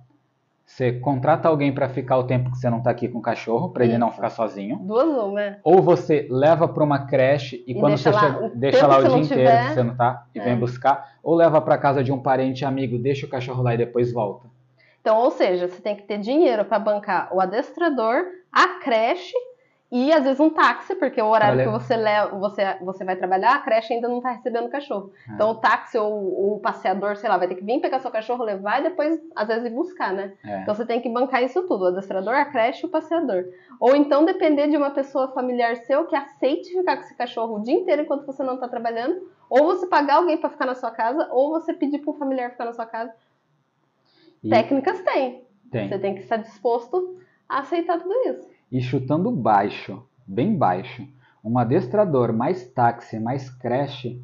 você 0.66 0.94
contrata 0.94 1.48
alguém 1.48 1.72
para 1.72 1.88
ficar 1.88 2.18
o 2.18 2.24
tempo 2.24 2.52
que 2.52 2.58
você 2.58 2.70
não 2.70 2.80
está 2.80 2.90
aqui 2.90 3.08
com 3.08 3.20
o 3.20 3.22
cachorro, 3.22 3.70
para 3.70 3.86
ele 3.86 3.98
não 3.98 4.12
ficar 4.12 4.32
sozinho. 4.32 4.78
Duas 4.78 5.08
ou, 5.08 5.32
né? 5.32 5.60
Ou 5.64 5.82
você 5.82 6.28
leva 6.30 6.68
para 6.68 6.84
uma 6.84 7.06
creche 7.06 7.64
e, 7.68 7.72
e 7.72 7.76
quando 7.76 7.94
deixa 7.94 8.12
você 8.12 8.16
lá, 8.16 8.34
chega, 8.34 8.52
deixa 8.56 8.88
lá 8.88 8.98
o 8.98 9.04
dia 9.04 9.18
inteiro 9.18 9.28
tiver, 9.28 9.68
que 9.68 9.74
você 9.74 9.84
não 9.84 9.92
está 9.92 10.26
e 10.34 10.40
é. 10.40 10.44
vem 10.44 10.58
buscar. 10.58 11.16
Ou 11.22 11.36
leva 11.36 11.62
para 11.62 11.78
casa 11.78 12.04
de 12.04 12.12
um 12.12 12.20
parente 12.20 12.66
amigo, 12.66 12.98
deixa 12.98 13.28
o 13.28 13.30
cachorro 13.30 13.62
lá 13.62 13.76
e 13.76 13.78
depois 13.78 14.12
volta. 14.12 14.48
Então, 15.00 15.18
ou 15.20 15.30
seja, 15.30 15.68
você 15.68 15.80
tem 15.80 15.96
que 15.96 16.02
ter 16.02 16.18
dinheiro 16.18 16.66
para 16.66 16.80
bancar 16.80 17.30
o 17.32 17.40
adestrador, 17.40 18.24
a 18.52 18.80
creche 18.80 19.36
e 19.98 20.12
às 20.12 20.26
vezes 20.26 20.42
um 20.42 20.50
táxi, 20.50 20.94
porque 20.94 21.22
o 21.22 21.28
horário 21.28 21.64
que 21.64 21.70
você, 21.70 21.96
leva, 21.96 22.38
você, 22.38 22.76
você 22.82 23.06
vai 23.06 23.16
trabalhar, 23.16 23.56
a 23.56 23.60
creche 23.60 23.94
ainda 23.94 24.10
não 24.10 24.18
está 24.18 24.32
recebendo 24.32 24.66
o 24.66 24.70
cachorro. 24.70 25.14
É. 25.30 25.34
Então 25.34 25.52
o 25.52 25.56
táxi 25.56 25.98
ou 25.98 26.56
o 26.56 26.60
passeador, 26.60 27.16
sei 27.16 27.30
lá, 27.30 27.38
vai 27.38 27.48
ter 27.48 27.56
que 27.56 27.64
vir 27.64 27.80
pegar 27.80 28.00
seu 28.00 28.12
cachorro, 28.12 28.44
levar 28.44 28.82
e 28.82 28.84
depois, 28.84 29.18
às 29.34 29.48
vezes, 29.48 29.64
ir 29.64 29.70
buscar, 29.70 30.12
né? 30.12 30.34
É. 30.44 30.64
Então 30.64 30.76
você 30.76 30.86
tem 30.86 31.00
que 31.00 31.08
bancar 31.08 31.42
isso 31.44 31.66
tudo, 31.66 31.86
o 31.86 31.88
adestrador, 31.88 32.34
a 32.34 32.44
creche 32.44 32.86
e 32.86 32.90
o 32.90 32.92
passeador. 32.92 33.46
Ou 33.80 33.96
então 33.96 34.26
depender 34.26 34.68
de 34.68 34.76
uma 34.76 34.92
pessoa 34.92 35.30
familiar 35.30 35.78
seu 35.78 36.04
que 36.04 36.16
aceite 36.16 36.74
ficar 36.74 36.98
com 36.98 37.04
esse 37.04 37.16
cachorro 37.16 37.56
o 37.56 37.64
dia 37.64 37.76
inteiro 37.76 38.02
enquanto 38.02 38.26
você 38.26 38.44
não 38.44 38.56
está 38.56 38.68
trabalhando, 38.68 39.32
ou 39.50 39.64
você 39.64 39.88
pagar 39.88 40.16
alguém 40.16 40.38
para 40.38 40.50
ficar 40.50 40.66
na 40.66 40.76
sua 40.76 40.92
casa, 40.92 41.30
ou 41.32 41.52
você 41.52 41.74
pedir 41.74 42.00
para 42.00 42.12
um 42.12 42.18
familiar 42.18 42.52
ficar 42.52 42.66
na 42.66 42.74
sua 42.74 42.86
casa. 42.86 43.14
E... 44.44 44.50
Técnicas 44.50 45.00
tem. 45.04 45.46
tem. 45.72 45.88
Você 45.88 46.00
tem 46.00 46.16
que 46.16 46.20
estar 46.20 46.36
disposto 46.36 47.18
a 47.48 47.60
aceitar 47.60 47.98
tudo 47.98 48.14
isso 48.28 48.55
e 48.72 48.82
chutando 48.82 49.32
baixo, 49.32 50.04
bem 50.26 50.56
baixo, 50.56 51.08
um 51.44 51.58
adestrador 51.58 52.34
mais 52.34 52.68
táxi 52.68 53.20
mais 53.20 53.50
creche 53.50 54.22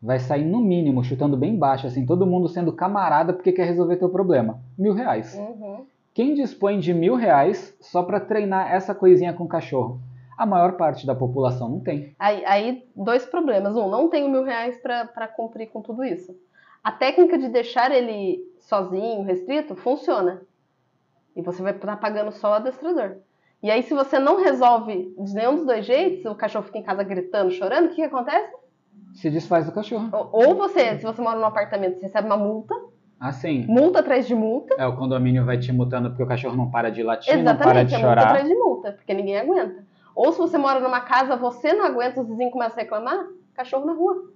vai 0.00 0.18
sair 0.18 0.44
no 0.44 0.60
mínimo 0.60 1.02
chutando 1.02 1.36
bem 1.36 1.56
baixo, 1.56 1.86
assim, 1.86 2.04
todo 2.04 2.26
mundo 2.26 2.48
sendo 2.48 2.72
camarada 2.72 3.32
porque 3.32 3.52
quer 3.52 3.64
resolver 3.64 3.96
teu 3.96 4.08
problema. 4.08 4.60
Mil 4.78 4.92
reais. 4.92 5.34
Uhum. 5.34 5.86
Quem 6.14 6.34
dispõe 6.34 6.78
de 6.78 6.94
mil 6.94 7.14
reais 7.14 7.76
só 7.80 8.02
para 8.02 8.20
treinar 8.20 8.72
essa 8.72 8.94
coisinha 8.94 9.32
com 9.32 9.44
o 9.44 9.48
cachorro? 9.48 10.00
A 10.36 10.46
maior 10.46 10.72
parte 10.72 11.06
da 11.06 11.14
população 11.14 11.68
não 11.68 11.80
tem. 11.80 12.14
Aí, 12.18 12.44
aí 12.44 12.88
dois 12.94 13.24
problemas. 13.24 13.74
Um, 13.74 13.88
não 13.88 14.08
tenho 14.08 14.28
mil 14.28 14.44
reais 14.44 14.78
para 14.78 15.28
cumprir 15.28 15.68
com 15.68 15.80
tudo 15.80 16.04
isso. 16.04 16.34
A 16.84 16.92
técnica 16.92 17.36
de 17.36 17.48
deixar 17.48 17.90
ele 17.90 18.40
sozinho, 18.60 19.24
restrito, 19.24 19.74
funciona. 19.74 20.42
E 21.36 21.42
você 21.42 21.62
vai 21.62 21.72
estar 21.72 21.96
pagando 21.98 22.32
só 22.32 22.52
o 22.52 22.54
adestrador. 22.54 23.18
E 23.62 23.70
aí, 23.70 23.82
se 23.82 23.94
você 23.94 24.18
não 24.18 24.42
resolve 24.42 25.14
de 25.18 25.34
nenhum 25.34 25.56
dos 25.56 25.66
dois 25.66 25.84
jeitos, 25.84 26.24
o 26.24 26.34
cachorro 26.34 26.64
fica 26.64 26.78
em 26.78 26.82
casa 26.82 27.04
gritando, 27.04 27.50
chorando, 27.50 27.86
o 27.86 27.88
que, 27.90 27.96
que 27.96 28.02
acontece? 28.02 28.52
Se 29.14 29.30
desfaz 29.30 29.66
do 29.66 29.72
cachorro. 29.72 30.08
Ou 30.32 30.54
você, 30.54 30.98
se 30.98 31.04
você 31.04 31.20
mora 31.20 31.38
num 31.38 31.44
apartamento, 31.44 31.96
você 31.96 32.06
recebe 32.06 32.26
uma 32.26 32.36
multa. 32.36 32.74
Ah, 33.18 33.32
sim. 33.32 33.64
Multa 33.66 34.00
atrás 34.00 34.26
de 34.26 34.34
multa. 34.34 34.74
É, 34.78 34.86
o 34.86 34.96
condomínio 34.96 35.44
vai 35.44 35.58
te 35.58 35.72
multando 35.72 36.10
porque 36.10 36.22
o 36.22 36.26
cachorro 36.26 36.56
não 36.56 36.70
para 36.70 36.90
de 36.90 37.02
latir, 37.02 37.32
Exatamente, 37.32 37.58
não 37.58 37.72
para 37.72 37.82
de 37.84 37.94
é 37.94 37.98
chorar. 37.98 38.14
multa 38.16 38.28
atrás 38.30 38.48
de 38.48 38.54
multa, 38.54 38.92
porque 38.92 39.14
ninguém 39.14 39.38
aguenta. 39.38 39.84
Ou 40.14 40.32
se 40.32 40.38
você 40.38 40.58
mora 40.58 40.80
numa 40.80 41.00
casa, 41.00 41.36
você 41.36 41.72
não 41.72 41.84
aguenta, 41.84 42.20
os 42.20 42.28
vizinhos 42.28 42.52
começam 42.52 42.78
a 42.78 42.82
reclamar, 42.82 43.26
cachorro 43.54 43.86
na 43.86 43.92
rua. 43.92 44.30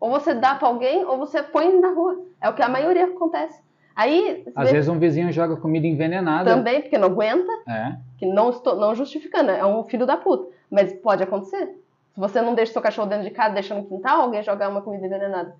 Ou 0.00 0.10
você 0.10 0.34
dá 0.34 0.54
pra 0.54 0.68
alguém, 0.68 1.04
ou 1.04 1.16
você 1.16 1.42
põe 1.42 1.80
na 1.80 1.90
rua. 1.90 2.24
É 2.40 2.48
o 2.48 2.54
que 2.54 2.62
a 2.62 2.68
maioria 2.68 3.06
acontece. 3.06 3.62
Aí, 3.94 4.44
Às 4.56 4.66
vê... 4.66 4.72
vezes 4.74 4.88
um 4.88 4.98
vizinho 4.98 5.30
joga 5.30 5.56
comida 5.56 5.86
envenenada. 5.86 6.50
Também, 6.50 6.80
porque 6.80 6.98
não 6.98 7.08
aguenta. 7.08 7.52
É. 7.68 7.96
Que 8.18 8.26
não 8.26 8.50
estou 8.50 8.76
não 8.76 8.94
justificando, 8.94 9.50
é 9.50 9.64
um 9.64 9.84
filho 9.84 10.06
da 10.06 10.16
puta. 10.16 10.52
Mas 10.70 10.92
pode 10.92 11.22
acontecer. 11.22 11.66
Se 12.12 12.20
você 12.20 12.40
não 12.40 12.54
deixa 12.54 12.72
seu 12.72 12.82
cachorro 12.82 13.08
dentro 13.08 13.24
de 13.24 13.30
casa, 13.30 13.54
deixa 13.54 13.74
no 13.74 13.84
quintal, 13.84 14.22
alguém 14.22 14.42
jogar 14.42 14.68
uma 14.68 14.82
comida 14.82 15.06
envenenada. 15.06 15.54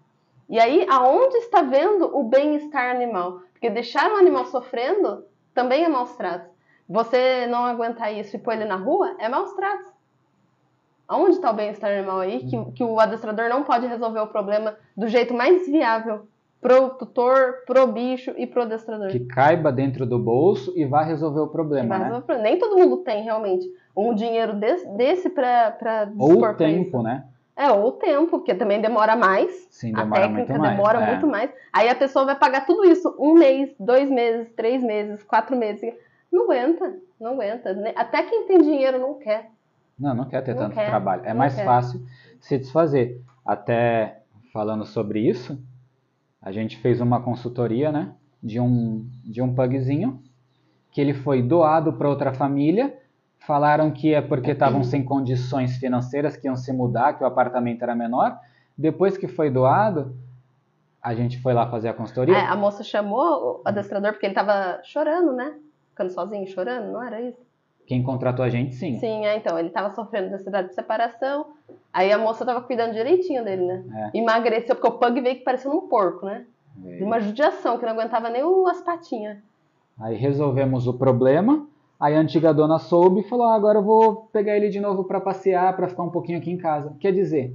E 0.48 0.58
aí, 0.58 0.86
aonde 0.90 1.36
está 1.38 1.62
vendo 1.62 2.16
o 2.16 2.22
bem-estar 2.24 2.94
animal? 2.94 3.40
Porque 3.52 3.70
deixar 3.70 4.10
um 4.10 4.16
animal 4.16 4.44
sofrendo 4.46 5.24
também 5.54 5.84
é 5.84 5.88
maus 5.88 6.14
tratos. 6.16 6.52
Você 6.88 7.46
não 7.46 7.64
aguentar 7.64 8.12
isso 8.12 8.36
e 8.36 8.38
pôr 8.38 8.52
ele 8.52 8.64
na 8.64 8.76
rua 8.76 9.14
é 9.18 9.28
maus 9.28 9.52
tratos. 9.54 9.92
Aonde 11.06 11.36
está 11.36 11.50
o 11.50 11.54
bem-estar 11.54 11.90
animal 11.90 12.20
aí? 12.20 12.40
Que, 12.46 12.72
que 12.72 12.84
o 12.84 12.98
adestrador 12.98 13.48
não 13.48 13.62
pode 13.62 13.86
resolver 13.86 14.20
o 14.20 14.26
problema 14.26 14.76
do 14.96 15.06
jeito 15.08 15.32
mais 15.32 15.66
viável 15.66 16.26
pro 16.64 16.88
tutor, 16.88 17.56
pro 17.66 17.86
bicho 17.86 18.32
e 18.38 18.46
pro 18.46 18.62
adestrador. 18.62 19.08
Que 19.08 19.20
caiba 19.20 19.70
dentro 19.70 20.06
do 20.06 20.18
bolso 20.18 20.72
e 20.74 20.86
vá 20.86 21.02
resolver 21.02 21.40
o 21.40 21.48
problema, 21.48 21.98
né? 21.98 22.04
Resolver. 22.06 22.38
Nem 22.38 22.58
todo 22.58 22.78
mundo 22.78 22.96
tem 23.04 23.22
realmente 23.22 23.70
um 23.94 24.14
dinheiro 24.14 24.54
desse, 24.54 24.88
desse 24.96 25.28
para 25.28 26.10
Ou 26.18 26.42
o 26.42 26.54
tempo, 26.54 27.02
né? 27.02 27.26
É, 27.54 27.70
ou 27.70 27.88
o 27.88 27.92
tempo, 27.92 28.38
porque 28.38 28.54
também 28.54 28.80
demora 28.80 29.14
mais. 29.14 29.68
Sim, 29.70 29.92
demora 29.92 30.24
a 30.24 30.28
técnica 30.28 30.52
muito 30.54 30.62
mais, 30.62 30.76
demora 30.76 31.00
é. 31.00 31.06
muito 31.06 31.26
mais. 31.26 31.50
Aí 31.70 31.90
a 31.90 31.94
pessoa 31.94 32.24
vai 32.24 32.34
pagar 32.34 32.64
tudo 32.64 32.82
isso 32.86 33.14
um 33.18 33.34
mês, 33.34 33.74
dois 33.78 34.08
meses, 34.08 34.50
três 34.56 34.82
meses, 34.82 35.22
quatro 35.22 35.54
meses. 35.54 35.94
Não 36.32 36.44
aguenta, 36.44 36.94
não 37.20 37.32
aguenta. 37.32 37.76
Até 37.94 38.22
quem 38.22 38.46
tem 38.46 38.62
dinheiro 38.62 38.98
não 38.98 39.18
quer. 39.18 39.50
Não, 39.98 40.14
não 40.14 40.24
quer 40.24 40.42
ter 40.42 40.54
Não 40.54 40.62
tanto 40.62 40.76
quer, 40.76 40.88
trabalho. 40.88 41.20
É 41.26 41.34
mais 41.34 41.54
quer. 41.54 41.66
fácil 41.66 42.00
se 42.40 42.56
desfazer. 42.56 43.20
Até 43.44 44.22
falando 44.50 44.86
sobre 44.86 45.20
isso, 45.20 45.58
a 46.44 46.52
gente 46.52 46.76
fez 46.76 47.00
uma 47.00 47.22
consultoria, 47.22 47.90
né, 47.90 48.12
de 48.42 48.60
um 48.60 49.08
de 49.24 49.40
um 49.40 49.54
pugzinho 49.54 50.22
que 50.92 51.00
ele 51.00 51.14
foi 51.14 51.42
doado 51.42 51.94
para 51.94 52.08
outra 52.08 52.32
família. 52.34 52.96
Falaram 53.38 53.90
que 53.90 54.14
é 54.14 54.20
porque 54.20 54.52
estavam 54.52 54.84
sem 54.84 55.02
condições 55.02 55.76
financeiras, 55.76 56.36
que 56.36 56.46
iam 56.46 56.56
se 56.56 56.72
mudar, 56.72 57.14
que 57.14 57.24
o 57.24 57.26
apartamento 57.26 57.82
era 57.82 57.94
menor. 57.94 58.38
Depois 58.76 59.18
que 59.18 59.26
foi 59.26 59.50
doado, 59.50 60.16
a 61.02 61.14
gente 61.14 61.40
foi 61.40 61.52
lá 61.52 61.68
fazer 61.68 61.88
a 61.88 61.94
consultoria. 61.94 62.36
É, 62.36 62.46
a 62.46 62.56
moça 62.56 62.82
chamou 62.82 63.60
o 63.62 63.62
adestrador 63.64 64.12
porque 64.12 64.26
ele 64.26 64.34
tava 64.34 64.80
chorando, 64.84 65.32
né? 65.32 65.58
Ficando 65.90 66.10
sozinho, 66.10 66.46
chorando, 66.46 66.92
não 66.92 67.02
era 67.02 67.20
isso? 67.20 67.40
Quem 67.86 68.02
contratou 68.02 68.44
a 68.44 68.48
gente, 68.48 68.74
sim. 68.74 68.98
Sim, 68.98 69.26
é, 69.26 69.36
então, 69.36 69.58
ele 69.58 69.68
tava 69.70 69.94
sofrendo 69.94 70.30
necessidade 70.30 70.68
de 70.68 70.74
separação. 70.74 71.46
Aí 71.92 72.10
a 72.10 72.18
moça 72.18 72.44
tava 72.44 72.62
cuidando 72.62 72.94
direitinho 72.94 73.44
dele, 73.44 73.66
né? 73.66 74.10
É. 74.14 74.18
Emagreceu, 74.18 74.74
porque 74.74 74.88
o 74.88 74.98
pug 74.98 75.20
veio 75.20 75.36
que 75.36 75.44
parecendo 75.44 75.76
um 75.76 75.86
porco, 75.88 76.26
né? 76.26 76.46
Uma 77.00 77.20
judiação, 77.20 77.78
que 77.78 77.84
não 77.84 77.92
aguentava 77.92 78.28
nem 78.30 78.42
as 78.68 78.80
patinhas. 78.80 79.38
Aí 80.00 80.16
resolvemos 80.16 80.88
o 80.88 80.94
problema. 80.94 81.68
Aí 82.00 82.16
a 82.16 82.18
antiga 82.18 82.52
dona 82.52 82.78
soube 82.80 83.20
e 83.20 83.28
falou: 83.28 83.46
ah, 83.46 83.54
agora 83.54 83.78
eu 83.78 83.82
vou 83.84 84.28
pegar 84.32 84.56
ele 84.56 84.68
de 84.68 84.80
novo 84.80 85.04
para 85.04 85.20
passear, 85.20 85.76
para 85.76 85.86
ficar 85.86 86.02
um 86.02 86.10
pouquinho 86.10 86.38
aqui 86.38 86.50
em 86.50 86.56
casa. 86.58 86.96
Quer 86.98 87.12
dizer, 87.12 87.54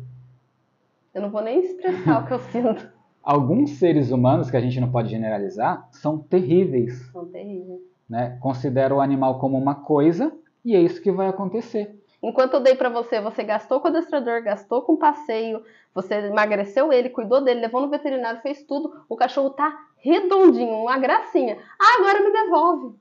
Eu 1.13 1.21
não 1.21 1.29
vou 1.29 1.41
nem 1.41 1.59
expressar 1.59 2.23
o 2.23 2.27
que 2.27 2.33
eu 2.33 2.39
sinto. 2.49 2.89
alguns 3.21 3.71
seres 3.71 4.09
humanos, 4.09 4.49
que 4.49 4.55
a 4.55 4.61
gente 4.61 4.79
não 4.79 4.89
pode 4.89 5.09
generalizar, 5.09 5.87
são 5.91 6.17
terríveis. 6.17 7.09
São 7.11 7.25
terríveis. 7.25 7.81
Né? 8.09 8.37
Considera 8.39 8.93
o 8.93 9.01
animal 9.01 9.39
como 9.39 9.57
uma 9.57 9.75
coisa 9.75 10.31
e 10.65 10.75
é 10.75 10.79
isso 10.79 11.01
que 11.01 11.11
vai 11.11 11.27
acontecer. 11.27 11.95
Enquanto 12.21 12.55
eu 12.55 12.59
dei 12.59 12.75
pra 12.75 12.89
você, 12.89 13.21
você 13.21 13.43
gastou 13.43 13.79
com 13.79 13.87
o 13.87 13.91
adestrador, 13.91 14.43
gastou 14.43 14.81
com 14.81 14.93
o 14.93 14.97
passeio, 14.97 15.61
você 15.95 16.15
emagreceu 16.15 16.91
ele, 16.91 17.09
cuidou 17.09 17.41
dele, 17.41 17.61
levou 17.61 17.81
no 17.81 17.89
veterinário, 17.89 18.41
fez 18.41 18.63
tudo. 18.63 18.91
O 19.07 19.15
cachorro 19.15 19.51
tá 19.51 19.73
redondinho, 19.97 20.83
uma 20.83 20.97
gracinha. 20.97 21.57
Ah, 21.79 21.97
agora 21.99 22.21
me 22.21 22.31
devolve. 22.31 22.95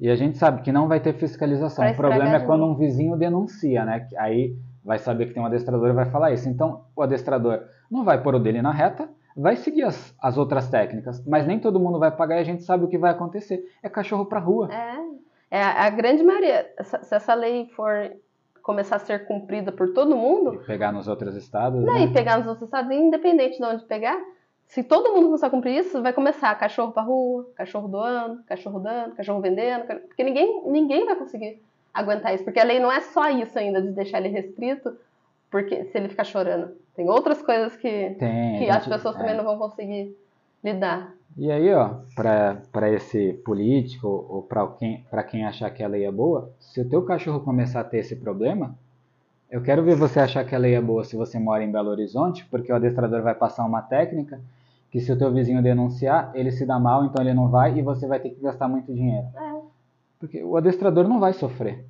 E 0.00 0.08
a 0.10 0.16
gente 0.16 0.38
sabe 0.38 0.62
que 0.62 0.72
não 0.72 0.88
vai 0.88 0.98
ter 0.98 1.12
fiscalização. 1.14 1.84
Pra 1.84 1.92
O 1.92 1.96
problema 1.96 2.36
é 2.36 2.40
quando 2.40 2.64
um 2.64 2.74
vizinho 2.74 3.16
denuncia, 3.16 3.84
né? 3.84 4.08
Aí 4.16 4.56
vai 4.84 4.98
saber 4.98 5.26
que 5.26 5.34
tem 5.34 5.42
um 5.42 5.46
adestrador 5.46 5.88
e 5.88 5.92
vai 5.92 6.06
falar 6.06 6.32
isso. 6.32 6.48
Então, 6.48 6.84
o 6.96 7.02
adestrador 7.02 7.60
não 7.90 8.04
vai 8.04 8.20
pôr 8.22 8.34
o 8.34 8.38
dele 8.38 8.60
na 8.60 8.72
reta, 8.72 9.08
vai 9.36 9.56
seguir 9.56 9.82
as, 9.82 10.14
as 10.20 10.36
outras 10.38 10.68
técnicas, 10.68 11.24
mas 11.26 11.46
nem 11.46 11.58
todo 11.58 11.80
mundo 11.80 11.98
vai 11.98 12.10
pagar 12.10 12.36
e 12.36 12.40
a 12.40 12.44
gente 12.44 12.62
sabe 12.62 12.84
o 12.84 12.88
que 12.88 12.98
vai 12.98 13.10
acontecer. 13.10 13.64
É 13.82 13.88
cachorro 13.88 14.26
pra 14.26 14.38
rua. 14.38 14.68
É, 14.72 15.58
é 15.58 15.62
a, 15.62 15.86
a 15.86 15.90
grande 15.90 16.22
maioria. 16.22 16.70
se 16.82 17.14
essa 17.14 17.34
lei 17.34 17.66
for 17.74 18.12
começar 18.62 18.96
a 18.96 19.00
ser 19.00 19.26
cumprida 19.26 19.70
por 19.70 19.92
todo 19.92 20.16
mundo, 20.16 20.54
E 20.54 20.66
pegar 20.66 20.90
nos 20.90 21.06
outros 21.06 21.36
estados, 21.36 21.84
daí 21.84 22.06
né? 22.06 22.12
pegar 22.12 22.38
nos 22.38 22.46
outros 22.46 22.66
estados, 22.66 22.90
independente 22.90 23.58
de 23.58 23.64
onde 23.64 23.84
pegar, 23.84 24.18
se 24.66 24.82
todo 24.82 25.12
mundo 25.12 25.26
começar 25.26 25.48
a 25.48 25.50
cumprir 25.50 25.78
isso, 25.78 26.02
vai 26.02 26.12
começar 26.14 26.54
cachorro 26.58 26.92
pra 26.92 27.02
rua, 27.02 27.46
cachorro 27.54 27.88
doando, 27.88 28.42
cachorro 28.44 28.80
dando, 28.80 29.14
cachorro 29.14 29.40
vendendo, 29.40 29.84
porque 29.84 30.24
ninguém, 30.24 30.62
ninguém 30.66 31.04
vai 31.04 31.14
conseguir 31.14 31.62
aguentar 31.92 32.34
isso, 32.34 32.42
porque 32.42 32.58
a 32.58 32.64
lei 32.64 32.80
não 32.80 32.90
é 32.90 33.00
só 33.00 33.28
isso 33.30 33.56
ainda 33.58 33.82
de 33.82 33.92
deixar 33.92 34.18
ele 34.18 34.28
restrito, 34.28 34.96
porque 35.54 35.84
se 35.84 35.96
ele 35.96 36.08
ficar 36.08 36.24
chorando, 36.24 36.72
tem 36.96 37.08
outras 37.08 37.40
coisas 37.40 37.76
que, 37.76 38.10
Tem. 38.18 38.58
que 38.58 38.68
a 38.68 38.74
as 38.74 38.82
gente- 38.84 38.92
pessoas 38.92 39.14
é. 39.14 39.18
também 39.20 39.36
não 39.36 39.44
vão 39.44 39.56
conseguir 39.56 40.12
lidar. 40.64 41.14
E 41.36 41.48
aí, 41.48 41.72
ó, 41.72 41.90
para 42.16 42.90
esse 42.90 43.34
político 43.44 44.08
ou 44.28 44.42
para 44.42 44.66
quem, 44.66 45.04
pra 45.08 45.22
quem 45.22 45.44
achar 45.44 45.70
que 45.70 45.80
a 45.84 45.86
lei 45.86 46.04
é 46.04 46.10
boa, 46.10 46.50
se 46.58 46.80
o 46.80 46.88
teu 46.88 47.02
cachorro 47.04 47.38
começar 47.38 47.82
a 47.82 47.84
ter 47.84 47.98
esse 47.98 48.16
problema, 48.16 48.76
eu 49.48 49.62
quero 49.62 49.84
ver 49.84 49.94
você 49.94 50.18
achar 50.18 50.44
que 50.44 50.56
a 50.56 50.58
lei 50.58 50.74
é 50.74 50.80
boa 50.80 51.04
se 51.04 51.14
você 51.14 51.38
mora 51.38 51.62
em 51.62 51.70
Belo 51.70 51.90
Horizonte, 51.90 52.44
porque 52.46 52.72
o 52.72 52.74
adestrador 52.74 53.22
vai 53.22 53.36
passar 53.36 53.64
uma 53.64 53.80
técnica 53.80 54.40
que 54.90 54.98
se 55.00 55.12
o 55.12 55.16
teu 55.16 55.32
vizinho 55.32 55.62
denunciar, 55.62 56.32
ele 56.34 56.50
se 56.50 56.66
dá 56.66 56.80
mal, 56.80 57.04
então 57.04 57.22
ele 57.24 57.32
não 57.32 57.48
vai 57.48 57.78
e 57.78 57.82
você 57.82 58.08
vai 58.08 58.18
ter 58.18 58.30
que 58.30 58.40
gastar 58.40 58.66
muito 58.66 58.92
dinheiro. 58.92 59.28
É. 59.36 59.60
Porque 60.18 60.42
o 60.42 60.56
adestrador 60.56 61.06
não 61.06 61.20
vai 61.20 61.32
sofrer. 61.32 61.84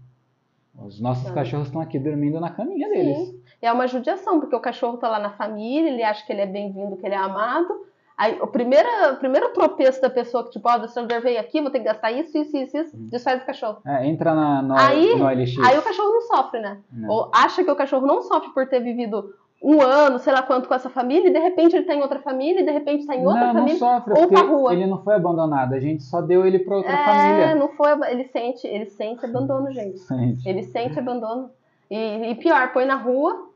Os 0.77 1.01
nossos 1.01 1.29
Não. 1.29 1.35
cachorros 1.35 1.69
estão 1.69 1.81
aqui 1.81 1.99
dormindo 2.01 2.39
na 2.41 2.51
caminha 2.51 2.89
deles. 2.91 3.17
Sim. 3.17 3.35
E 3.37 3.44
é 3.65 3.73
uma 3.73 3.87
judiação, 3.87 4.41
porque 4.41 4.55
o 4.55 4.61
cachorro 4.61 4.97
tá 4.99 5.09
lá 5.09 5.19
na 5.19 5.31
família, 5.31 5.89
ele 5.91 6.03
acha 6.03 6.25
que 6.27 6.33
ele 6.33 6.43
é 6.43 6.47
bem-vindo, 6.47 6.97
que 6.97 7.07
ele 7.07 7.15
é 7.15 7.19
amado. 7.19 7.69
Aí 8.17 8.39
o 8.41 8.47
primeiro, 8.47 8.89
o 9.13 9.17
primeiro 9.17 9.49
tropeço 9.53 10.01
da 10.01 10.09
pessoa 10.09 10.45
que, 10.45 10.51
tipo, 10.51 10.69
ó, 10.69 10.73
o 10.73 10.75
adestrador 10.77 11.21
veio 11.21 11.41
aqui, 11.41 11.61
vou 11.61 11.71
ter 11.71 11.79
que 11.81 11.85
gastar 11.87 12.13
isso, 12.13 12.37
isso, 12.39 12.57
isso, 12.57 12.77
isso, 12.77 12.97
desfaz 13.11 13.43
o 13.43 13.47
cachorro. 13.47 13.79
É, 13.85 14.07
entra 14.07 14.33
na, 14.35 14.63
no, 14.63 14.77
Aí- 14.79 15.17
no 15.17 15.25
OLX. 15.27 15.59
Aí 15.59 15.77
o 15.77 15.83
cachorro 15.83 16.13
não 16.13 16.21
sofre, 16.21 16.61
né? 16.61 16.79
Não. 16.93 17.09
Ou 17.09 17.31
acha 17.35 17.65
que 17.65 17.71
o 17.71 17.75
cachorro 17.77 18.07
não 18.07 18.23
sofre 18.23 18.51
por 18.55 18.69
ter 18.69 18.79
vivido 18.81 19.35
um 19.61 19.81
ano, 19.81 20.19
sei 20.19 20.33
lá 20.33 20.43
quanto, 20.43 20.69
com 20.69 20.75
essa 20.75 20.91
família, 20.91 21.29
e 21.29 21.33
de 21.33 21.39
repente 21.39 21.75
ele 21.75 21.87
tá 21.87 21.95
em 21.95 22.03
outra 22.03 22.21
família, 22.21 22.61
e 22.61 22.65
de 22.65 22.71
repente 22.71 23.07
tá 23.07 23.17
em 23.17 23.27
outra 23.27 23.41
não, 23.41 23.47
não 23.49 23.55
família. 23.55 23.79
sofre, 23.79 24.13
ou 24.13 24.19
porque 24.29 24.35
pra 24.35 24.45
rua. 24.45 24.73
ele 24.75 24.87
não 24.87 25.03
foi 25.03 25.15
abandonado, 25.15 25.73
a 25.73 25.81
gente 25.81 26.03
só 26.05 26.21
deu 26.21 26.47
ele 26.47 26.59
para 26.59 26.77
outra 26.77 26.93
é, 26.93 27.05
família. 27.05 27.55
não 27.55 27.69
foi. 27.71 27.91
Ele 28.11 28.25
sente, 28.25 28.67
ele 28.67 28.87
sente 28.91 29.25
abandono, 29.25 29.73
gente. 29.73 29.99
Gente, 30.07 30.47
Ele 30.49 30.63
sente 30.63 30.99
abandono. 30.99 31.51
E, 31.91 32.31
e 32.31 32.35
pior, 32.37 32.73
põe 32.73 32.85
na 32.85 32.95
rua 32.95 33.49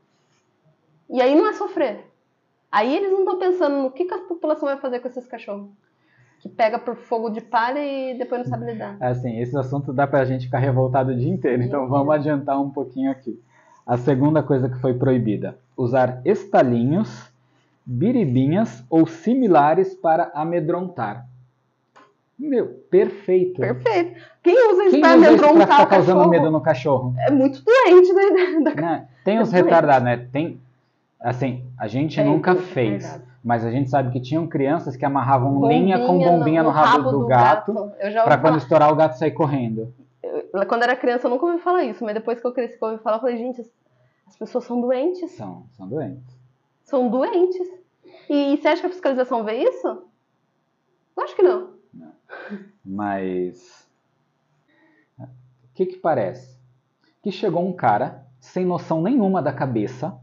e 1.09 1.21
aí 1.21 1.35
não 1.35 1.47
é 1.47 1.53
sofrer. 1.53 2.05
Aí 2.71 2.95
eles 2.95 3.11
não 3.11 3.19
estão 3.19 3.39
pensando 3.39 3.81
no 3.83 3.91
que, 3.91 4.05
que 4.05 4.13
a 4.13 4.19
população 4.19 4.67
vai 4.69 4.77
fazer 4.77 4.99
com 4.99 5.07
esses 5.07 5.25
cachorros. 5.25 5.67
Que 6.39 6.47
pega 6.47 6.79
por 6.79 6.95
fogo 6.95 7.29
de 7.29 7.41
palha 7.41 7.79
e 7.79 8.17
depois 8.17 8.41
não 8.43 8.49
sabe 8.49 8.71
lidar. 8.71 8.95
Assim, 9.01 9.39
esse 9.41 9.57
assunto 9.57 9.91
dá 9.91 10.07
pra 10.07 10.23
gente 10.23 10.45
ficar 10.45 10.59
revoltado 10.59 11.11
o 11.11 11.15
dia 11.15 11.29
inteiro, 11.31 11.61
então 11.63 11.87
vamos 11.87 12.13
adiantar 12.13 12.61
um 12.61 12.69
pouquinho 12.69 13.11
aqui. 13.11 13.41
A 13.85 13.97
segunda 13.97 14.41
coisa 14.41 14.69
que 14.69 14.79
foi 14.79 14.93
proibida: 14.93 15.57
usar 15.75 16.21
estalinhos, 16.23 17.29
biribinhas 17.85 18.83
ou 18.89 19.05
similares 19.07 19.93
para 19.95 20.31
amedrontar. 20.33 21.25
Meu, 22.37 22.67
perfeito. 22.89 23.59
Perfeito. 23.59 24.21
Quem 24.41 24.71
usa 24.71 24.83
isso 24.83 24.91
Quem 24.91 25.01
pra 25.01 25.15
usa 25.17 25.31
isso 25.31 25.37
pra 25.39 25.49
amedrontar 25.49 25.67
ficar 25.81 25.85
causando 25.87 26.19
cachorro 26.19 26.29
medo 26.29 26.51
no 26.51 26.61
cachorro? 26.61 27.13
é 27.17 27.31
muito 27.31 27.61
doente, 27.65 28.13
né? 28.13 28.61
Da- 28.63 28.75
Né? 28.81 29.07
Tem 29.25 29.39
os 29.41 29.49
É 29.49 29.51
doente. 29.51 29.63
retardados, 29.65 30.03
né? 30.05 30.27
Tem, 30.31 30.61
assim, 31.19 31.65
a 31.77 31.87
gente 31.87 32.19
É, 32.19 32.23
nunca 32.23 32.55
tem 32.55 32.63
fez, 32.63 33.03
retardado. 33.03 33.31
mas 33.43 33.65
a 33.65 33.71
gente 33.71 33.89
sabe 33.89 34.11
que 34.11 34.21
tinham 34.21 34.47
crianças 34.47 34.95
que 34.95 35.05
amarravam 35.05 35.67
linha 35.67 36.05
com 36.05 36.17
bombinha 36.19 36.63
no, 36.63 36.69
rabo, 36.69 37.11
do, 37.11 37.25
gato, 37.27 37.71
Eu 37.99 38.11
já 38.11 38.19
ouvi 38.21 38.29
pra 38.29 38.37
quando 38.37 38.57
estourar 38.57 38.91
o 38.91 38.95
gato 38.95 39.17
sair 39.17 39.31
correndo. 39.31 39.93
Eu- 40.23 40.65
Quando 40.67 40.83
era 40.83 40.95
criança 40.95 41.27
eu 41.27 41.31
nunca 41.31 41.45
ouvi 41.45 41.59
falar 41.59 41.83
isso, 41.83 42.03
mas 42.03 42.13
depois 42.13 42.39
que 42.39 42.45
eu 42.47 42.51
cresci 42.51 42.77
que 42.77 42.83
eu 42.83 42.89
ouvi 42.89 43.03
falar, 43.03 43.17
eu 43.17 43.21
falei, 43.21 43.37
gente, 43.37 43.61
as- 43.61 43.71
as 44.27 44.35
pessoas 44.37 44.63
são 44.65 44.79
doentes. 44.81 45.31
São, 45.31 45.63
são 45.71 45.87
doentes. 45.87 46.37
São 46.83 47.09
doentes. 47.09 47.67
E, 48.29 48.57
você 48.57 48.67
acha 48.67 48.81
que 48.81 48.87
a 48.87 48.91
fiscalização 48.91 49.43
vê 49.43 49.63
isso? 49.63 49.87
Eu 49.87 51.23
acho 51.23 51.35
que 51.35 51.41
não. 51.41 51.69
Mas. 52.85 53.87
O 55.19 55.25
que 55.73 55.85
que 55.85 55.97
parece? 55.97 56.57
Que 57.23 57.31
chegou 57.31 57.65
um 57.65 57.73
cara 57.73 58.25
sem 58.39 58.65
noção 58.65 59.01
nenhuma 59.01 59.41
da 59.41 59.51
cabeça, 59.53 60.17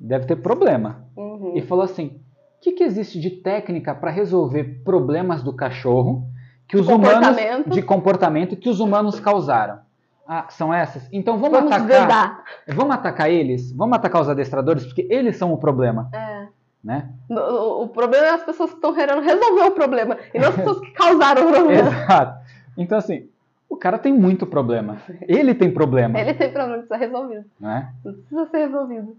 deve 0.00 0.26
ter 0.26 0.36
problema, 0.36 1.04
Uhum. 1.16 1.52
e 1.56 1.60
falou 1.62 1.84
assim: 1.84 2.20
o 2.58 2.60
que, 2.62 2.72
que 2.72 2.84
existe 2.84 3.20
de 3.20 3.30
técnica 3.30 3.94
para 3.94 4.10
resolver 4.10 4.82
problemas 4.84 5.42
do 5.42 5.52
cachorro 5.52 6.26
que 6.68 6.76
os 6.76 6.86
humanos 6.88 7.36
de 7.66 7.82
comportamento 7.82 8.56
que 8.56 8.68
os 8.68 8.78
humanos 8.80 9.18
causaram? 9.20 9.80
Ah, 10.26 10.46
são 10.50 10.72
essas? 10.74 11.08
Então 11.12 11.38
vamos, 11.38 11.58
Vamos 11.58 11.72
atacar. 11.72 12.44
Vamos 12.68 12.94
atacar 12.94 13.30
eles? 13.30 13.72
Vamos 13.72 13.96
atacar 13.96 14.20
os 14.22 14.28
adestradores 14.28 14.84
porque 14.84 15.06
eles 15.10 15.36
são 15.36 15.52
o 15.54 15.56
problema, 15.58 16.10
É. 16.12 16.46
né? 16.84 17.08
O, 17.30 17.84
o- 17.84 17.88
problema 17.88 18.26
é 18.26 18.30
as 18.34 18.44
pessoas 18.44 18.68
que 18.70 18.76
estão 18.76 18.92
querendo 18.94 19.22
resolver 19.22 19.62
o 19.62 19.70
problema 19.70 20.18
e 20.34 20.38
não 20.38 20.48
as 20.50 20.54
pessoas 20.56 20.80
que 20.80 20.90
causaram 20.90 21.48
o 21.48 21.50
problema. 21.52 21.88
Exato. 21.88 22.38
Então 22.76 22.98
assim, 22.98 23.26
o 23.70 23.76
cara 23.76 23.96
tem 23.98 24.12
muito 24.12 24.46
problema. 24.46 24.98
Ele 25.26 25.54
tem 25.54 25.70
problema, 25.72 26.20
Ele 26.20 26.34
tem 26.34 26.52
problema, 26.52 26.82
precisa 26.82 26.98
ser 26.98 27.06
resolvido. 27.06 27.44
né? 27.58 27.92
Precisa 28.02 28.46
ser 28.50 28.58
resolvido. 28.66 29.16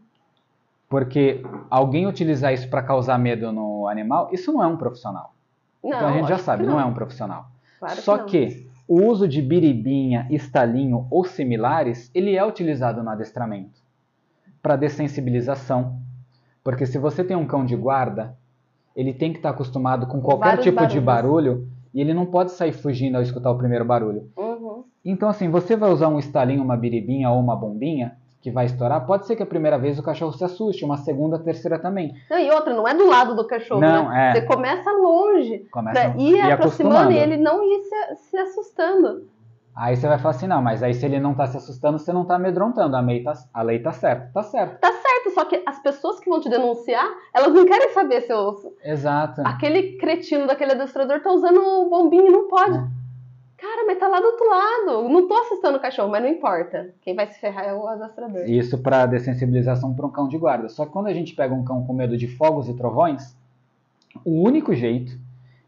Porque 0.89 1.43
alguém 1.69 2.07
utilizar 2.07 2.51
isso 2.51 2.67
para 2.67 2.81
causar 2.81 3.19
medo 3.19 3.51
no 3.51 3.87
animal, 3.87 4.29
isso 4.33 4.51
não 4.51 4.63
é 4.63 4.67
um 4.67 4.75
profissional. 4.75 5.35
Não, 5.83 5.91
então 5.91 6.07
a 6.07 6.11
gente 6.13 6.27
já 6.27 6.39
sabe, 6.39 6.63
que 6.63 6.69
não. 6.69 6.79
é 6.79 6.83
um 6.83 6.93
profissional. 6.93 7.45
Claro 7.77 8.01
Só 8.01 8.17
não. 8.17 8.25
que 8.25 8.67
o 8.87 9.03
uso 9.05 9.27
de 9.27 9.39
biribinha, 9.39 10.27
estalinho 10.31 11.05
ou 11.11 11.23
similares, 11.23 12.09
ele 12.13 12.35
é 12.35 12.43
utilizado 12.43 13.03
no 13.03 13.09
adestramento 13.11 13.79
para 14.63 14.75
dessensibilização. 14.75 16.01
Porque 16.63 16.87
se 16.87 16.97
você 16.97 17.23
tem 17.23 17.37
um 17.37 17.45
cão 17.45 17.63
de 17.63 17.75
guarda, 17.75 18.35
ele 18.95 19.13
tem 19.13 19.31
que 19.31 19.37
estar 19.37 19.51
acostumado 19.51 20.07
com 20.07 20.19
qualquer 20.19 20.45
vários 20.45 20.65
tipo 20.65 20.87
de 20.87 20.99
barulhos. 20.99 21.55
barulho 21.55 21.69
e 21.93 22.01
ele 22.01 22.13
não 22.15 22.25
pode 22.25 22.51
sair 22.51 22.73
fugindo 22.73 23.15
ao 23.15 23.21
escutar 23.21 23.51
o 23.51 23.57
primeiro 23.57 23.85
barulho. 23.85 24.29
Uhum. 24.35 24.83
Então, 25.05 25.29
assim, 25.29 25.49
você 25.49 25.75
vai 25.75 25.91
usar 25.91 26.07
um 26.09 26.19
estalinho, 26.19 26.63
uma 26.63 26.75
biribinha 26.75 27.29
ou 27.29 27.39
uma 27.39 27.55
bombinha 27.55 28.17
que 28.41 28.49
vai 28.51 28.65
estourar, 28.65 29.05
pode 29.05 29.27
ser 29.27 29.35
que 29.35 29.43
a 29.43 29.45
primeira 29.45 29.77
vez 29.77 29.99
o 29.99 30.03
cachorro 30.03 30.31
se 30.31 30.43
assuste, 30.43 30.85
uma 30.85 30.97
segunda, 30.97 31.37
terceira 31.39 31.77
também. 31.77 32.13
Não, 32.29 32.39
e 32.39 32.49
outra, 32.51 32.73
não 32.73 32.87
é 32.87 32.93
do 32.93 33.05
lado 33.07 33.35
do 33.35 33.45
cachorro, 33.45 33.81
Não, 33.81 34.09
né? 34.09 34.29
é. 34.29 34.33
Você 34.33 34.41
começa 34.45 34.89
longe. 34.91 35.59
Começa 35.71 35.99
Pra 36.09 36.17
ir 36.21 36.39
aproximando 36.41 36.95
acostumando. 36.97 37.11
e 37.11 37.17
ele 37.17 37.37
não 37.37 37.61
ir 37.63 37.81
se, 37.83 38.15
se 38.29 38.37
assustando. 38.37 39.27
Aí 39.75 39.95
você 39.95 40.07
vai 40.07 40.17
falar 40.17 40.35
assim, 40.35 40.47
não, 40.47 40.61
mas 40.61 40.83
aí 40.83 40.93
se 40.93 41.05
ele 41.05 41.19
não 41.21 41.33
tá 41.33 41.47
se 41.47 41.55
assustando, 41.55 41.97
você 41.99 42.11
não 42.11 42.25
tá 42.25 42.35
amedrontando, 42.35 42.95
a 42.97 42.99
lei 43.01 43.23
tá, 43.23 43.33
a 43.53 43.61
lei 43.61 43.79
tá 43.79 43.91
certa. 43.93 44.29
Tá 44.33 44.43
certo. 44.43 44.79
Tá 44.79 44.91
certo, 44.91 45.33
só 45.33 45.45
que 45.45 45.63
as 45.65 45.79
pessoas 45.79 46.19
que 46.19 46.29
vão 46.29 46.41
te 46.41 46.49
denunciar, 46.49 47.05
elas 47.33 47.53
não 47.53 47.65
querem 47.65 47.89
saber 47.93 48.21
se 48.21 48.31
eu, 48.33 48.55
Exato. 48.83 49.41
aquele 49.45 49.97
cretino 49.97 50.47
daquele 50.47 50.73
adestrador 50.73 51.21
tá 51.21 51.31
usando 51.31 51.61
o 51.61 51.89
bombinho 51.89 52.27
e 52.27 52.31
não 52.31 52.47
pode. 52.49 52.77
É. 52.77 52.98
Cara, 53.59 53.85
mas 53.85 53.99
tá 53.99 54.07
lá 54.07 54.19
do 54.19 54.27
outro 54.27 54.49
lado. 54.49 55.09
Não 55.09 55.27
tô 55.27 55.33
assustando 55.35 55.77
o 55.77 55.81
cachorro, 55.81 56.09
mas 56.09 56.23
não 56.23 56.29
importa. 56.29 56.93
Quem 57.01 57.15
vai 57.15 57.27
se 57.27 57.39
ferrar 57.39 57.65
é 57.65 57.73
o 57.73 57.87
adestrador. 57.87 58.49
Isso 58.49 58.77
para 58.77 59.05
dessensibilização 59.05 59.93
para 59.93 60.05
um 60.05 60.11
cão 60.11 60.27
de 60.27 60.37
guarda. 60.37 60.69
Só 60.69 60.85
que 60.85 60.91
quando 60.91 61.07
a 61.07 61.13
gente 61.13 61.35
pega 61.35 61.53
um 61.53 61.63
cão 61.63 61.85
com 61.85 61.93
medo 61.93 62.17
de 62.17 62.27
fogos 62.27 62.69
e 62.69 62.73
trovões, 62.73 63.35
o 64.23 64.41
único 64.41 64.73
jeito, 64.73 65.17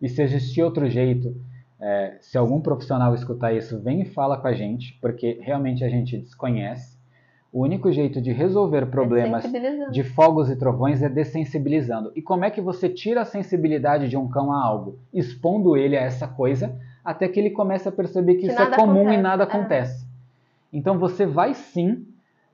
e 0.02 0.08
se 0.10 0.22
existir 0.22 0.64
outro 0.64 0.90
jeito, 0.90 1.36
É, 1.84 2.20
se 2.22 2.38
algum 2.38 2.62
profissional 2.62 3.16
escutar 3.16 3.54
isso, 3.54 3.82
vem 3.82 4.02
e 4.04 4.06
fala 4.06 4.38
com 4.38 4.48
a 4.48 4.54
gente, 4.54 4.96
porque 5.02 5.40
realmente 5.42 5.84
a 5.84 5.90
gente 5.90 6.16
desconhece. 6.16 6.96
O 7.52 7.64
único 7.64 7.92
jeito 7.92 8.22
de 8.22 8.32
resolver 8.32 8.86
problemas 8.86 9.44
de 9.92 10.04
fogos 10.04 10.48
e 10.52 10.56
trovões 10.56 11.02
é 11.02 11.10
dessensibilizando. 11.10 12.12
E 12.16 12.22
como 12.22 12.46
é 12.46 12.52
que 12.52 12.62
você 12.62 12.88
tira 12.88 13.22
a 13.22 13.26
sensibilidade 13.26 14.08
de 14.08 14.16
um 14.16 14.30
cão 14.30 14.54
a 14.54 14.64
algo? 14.64 15.00
Expondo 15.12 15.76
ele 15.76 15.98
a 15.98 16.02
essa 16.02 16.28
coisa 16.28 16.80
até 17.04 17.28
que 17.28 17.40
ele 17.40 17.50
comece 17.50 17.88
a 17.88 17.92
perceber 17.92 18.36
que, 18.36 18.42
Que 18.42 18.48
isso 18.48 18.62
é 18.62 18.76
comum 18.76 18.98
e 18.98 19.02
acontece, 19.02 19.22
nada 19.22 19.44
é. 19.44 19.48
acontece. 19.48 20.08
Então 20.72 20.98
você 20.98 21.26
vai 21.26 21.54
sim 21.54 22.06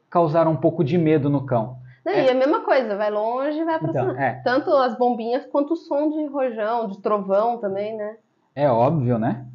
causar 0.09 0.47
um 0.47 0.55
pouco 0.55 0.83
de 0.83 0.97
medo 0.97 1.29
no 1.29 1.45
cão. 1.45 1.77
Não, 2.05 2.13
É. 2.13 2.25
E 2.25 2.29
a 2.29 2.33
mesma 2.33 2.61
coisa, 2.61 2.95
vai 2.95 3.11
longe 3.11 3.59
e 3.59 3.65
vai 3.65 3.75
aproximar. 3.75 4.11
Então, 4.11 4.21
é, 4.23 4.41
Tanto 4.43 4.71
as 4.73 4.97
bombinhas 4.97 5.45
quanto 5.45 5.73
o 5.73 5.75
som 5.75 6.09
de 6.09 6.25
rojão, 6.27 6.87
de 6.87 6.99
trovão 6.99 7.57
também, 7.57 7.95
né? 7.97 8.15
é 8.55 8.67
óbvio, 8.69 9.19
né? 9.19 9.45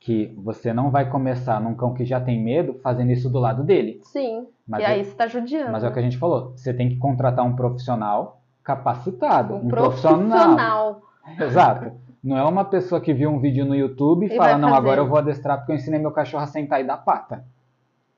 Que 0.00 0.32
você 0.36 0.72
não 0.72 0.90
vai 0.90 1.08
começar 1.10 1.60
num 1.60 1.74
cão 1.74 1.92
que 1.94 2.04
já 2.04 2.18
tem 2.20 2.42
medo 2.42 2.74
fazendo 2.82 3.10
isso 3.12 3.28
do 3.30 3.38
lado 3.38 3.62
dele. 3.62 4.00
Sim. 4.04 4.46
Mas 4.66 4.80
e 4.80 4.84
é- 4.84 4.86
aí 4.86 5.04
você 5.04 5.14
tá 5.14 5.26
judiando. 5.26 5.70
Mas 5.70 5.84
é 5.84 5.88
o 5.88 5.92
que 5.92 5.98
a 5.98 6.02
gente 6.02 6.16
falou. 6.18 6.52
Você 6.56 6.72
tem 6.74 6.88
que 6.88 6.96
contratar 6.96 7.44
um 7.44 7.54
profissional 7.54 8.40
capacitado. 8.64 9.54
Um 9.54 9.68
profissional. 9.68 11.02
Exato. 11.38 11.92
Não 12.22 12.36
é 12.36 12.44
uma 12.44 12.64
pessoa 12.64 13.00
que 13.00 13.14
viu 13.14 13.30
um 13.30 13.38
vídeo 13.38 13.64
no 13.64 13.74
YouTube 13.74 14.26
e, 14.26 14.32
E 14.32 14.36
fala, 14.36 14.58
não, 14.58 14.74
agora 14.74 15.00
eu 15.00 15.06
vou 15.06 15.18
adestrar 15.18 15.58
porque 15.58 15.72
eu 15.72 15.76
ensinei 15.76 16.00
meu 16.00 16.10
cachorro 16.10 16.42
a 16.42 16.46
sentar 16.46 16.80
e 16.80 16.84
dar 16.84 16.98
pata. 16.98 17.44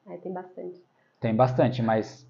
Aí 0.07 0.19
tem 0.19 0.33
bastante. 0.33 0.83
Tem 1.21 1.35
bastante, 1.35 1.83
mas 1.83 2.27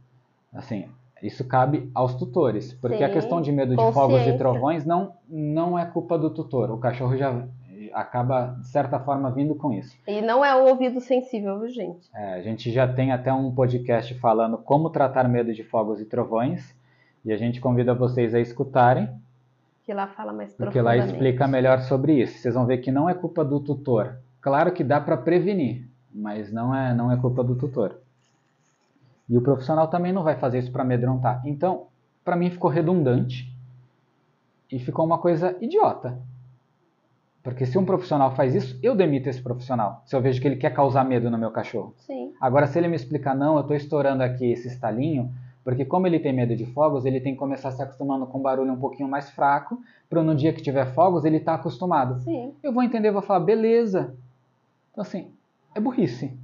assim, 0.52 0.88
isso 1.22 1.46
cabe 1.46 1.90
aos 1.94 2.14
tutores. 2.14 2.72
Porque 2.74 3.02
a 3.04 3.08
Sim, 3.08 3.14
questão 3.14 3.40
de 3.40 3.52
medo 3.52 3.76
de 3.76 3.92
fogos 3.92 4.26
e 4.26 4.36
trovões 4.36 4.84
não, 4.84 5.14
não 5.28 5.78
é 5.78 5.84
culpa 5.86 6.18
do 6.18 6.30
tutor. 6.30 6.70
O 6.70 6.78
cachorro 6.78 7.16
já 7.16 7.46
acaba, 7.92 8.56
de 8.60 8.68
certa 8.68 8.98
forma, 9.00 9.30
vindo 9.30 9.54
com 9.54 9.72
isso. 9.72 9.96
E 10.06 10.20
não 10.20 10.44
é 10.44 10.54
o 10.54 10.68
ouvido 10.68 11.00
sensível, 11.00 11.58
viu, 11.60 11.68
gente? 11.68 12.08
É, 12.14 12.34
a 12.34 12.42
gente 12.42 12.70
já 12.70 12.86
tem 12.86 13.12
até 13.12 13.32
um 13.32 13.52
podcast 13.52 14.12
falando 14.18 14.58
como 14.58 14.90
tratar 14.90 15.28
medo 15.28 15.52
de 15.52 15.62
fogos 15.64 16.00
e 16.00 16.04
trovões. 16.04 16.74
E 17.24 17.32
a 17.32 17.36
gente 17.36 17.60
convida 17.60 17.94
vocês 17.94 18.34
a 18.34 18.40
escutarem, 18.40 19.08
Que 19.91 19.95
lá 19.95 20.07
fala 20.07 20.32
mais 20.32 20.55
porque 20.55 20.80
lá 20.80 20.97
explica 20.97 21.49
melhor 21.49 21.80
sobre 21.80 22.22
isso. 22.22 22.38
Vocês 22.38 22.55
vão 22.55 22.64
ver 22.64 22.78
que 22.78 22.93
não 22.93 23.11
é 23.11 23.14
culpa 23.14 23.45
do 23.45 23.59
tutor. 23.59 24.18
Claro 24.41 24.70
que 24.70 24.84
dá 24.84 25.01
para 25.01 25.16
prevenir, 25.16 25.91
mas 26.14 26.53
não 26.53 26.72
é, 26.72 26.95
não 26.95 27.11
é 27.11 27.16
culpa 27.16 27.43
do 27.43 27.57
tutor. 27.57 27.97
E 29.28 29.36
o 29.36 29.43
profissional 29.43 29.88
também 29.88 30.12
não 30.12 30.22
vai 30.22 30.36
fazer 30.36 30.61
isso 30.61 30.70
para 30.70 30.84
amedrontar. 30.84 31.43
Então, 31.45 31.88
para 32.24 32.36
mim 32.36 32.51
ficou 32.51 32.70
redundante 32.70 33.53
e 34.70 34.78
ficou 34.78 35.05
uma 35.05 35.18
coisa 35.18 35.57
idiota. 35.61 36.16
Porque 37.43 37.66
se 37.66 37.76
um 37.76 37.84
profissional 37.84 38.36
faz 38.36 38.55
isso, 38.55 38.78
eu 38.80 38.95
demito 38.95 39.28
esse 39.28 39.43
profissional. 39.43 40.05
Se 40.07 40.14
eu 40.14 40.22
vejo 40.22 40.41
que 40.41 40.47
ele 40.47 40.55
quer 40.55 40.72
causar 40.72 41.03
medo 41.03 41.28
no 41.28 41.36
meu 41.36 41.51
cachorro. 41.51 41.97
Sim. 41.97 42.32
Agora, 42.41 42.68
se 42.68 42.78
ele 42.78 42.86
me 42.86 42.95
explicar, 42.95 43.34
não, 43.34 43.57
eu 43.57 43.62
estou 43.62 43.74
estourando 43.74 44.22
aqui 44.22 44.53
esse 44.53 44.68
estalinho, 44.68 45.34
porque 45.64 45.84
como 45.84 46.06
ele 46.06 46.18
tem 46.18 46.32
medo 46.32 46.56
de 46.56 46.64
fogos, 46.66 47.04
ele 47.04 47.20
tem 47.20 47.34
que 47.34 47.38
começar 47.38 47.70
se 47.70 47.82
acostumando 47.82 48.26
com 48.26 48.38
um 48.38 48.42
barulho 48.42 48.72
um 48.72 48.80
pouquinho 48.80 49.08
mais 49.08 49.30
fraco, 49.30 49.78
para 50.08 50.22
no 50.22 50.34
dia 50.34 50.52
que 50.52 50.62
tiver 50.62 50.86
fogos 50.94 51.24
ele 51.24 51.36
estar 51.36 51.54
acostumado. 51.54 52.20
Sim. 52.20 52.54
Eu 52.62 52.72
vou 52.72 52.82
entender, 52.82 53.11
vou 53.11 53.22
falar, 53.22 53.40
beleza. 53.40 54.16
Então, 54.90 55.02
assim, 55.02 55.30
é 55.74 55.80
burrice. 55.80 56.36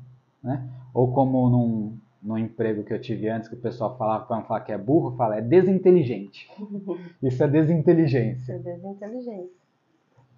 Né? 0.43 0.69
Ou 0.93 1.13
como 1.13 1.49
num, 1.49 1.99
num 2.23 2.39
emprego 2.39 2.85
que 2.85 2.93
eu 2.93 3.01
tive 3.01 3.29
antes, 3.29 3.49
que 3.49 3.55
o 3.55 3.61
pessoal 3.61 3.97
falava, 3.97 4.27
para 4.27 4.37
não 4.37 4.45
falar 4.45 4.61
que 4.61 4.73
é 4.73 4.79
burro, 4.79 5.17
fala, 5.17 5.37
é 5.37 5.41
desinteligente. 5.41 6.49
Isso 7.23 7.43
é 7.43 7.49
desinteligência. 7.49 8.53
É 8.53 8.59
desinteligência. 8.59 9.51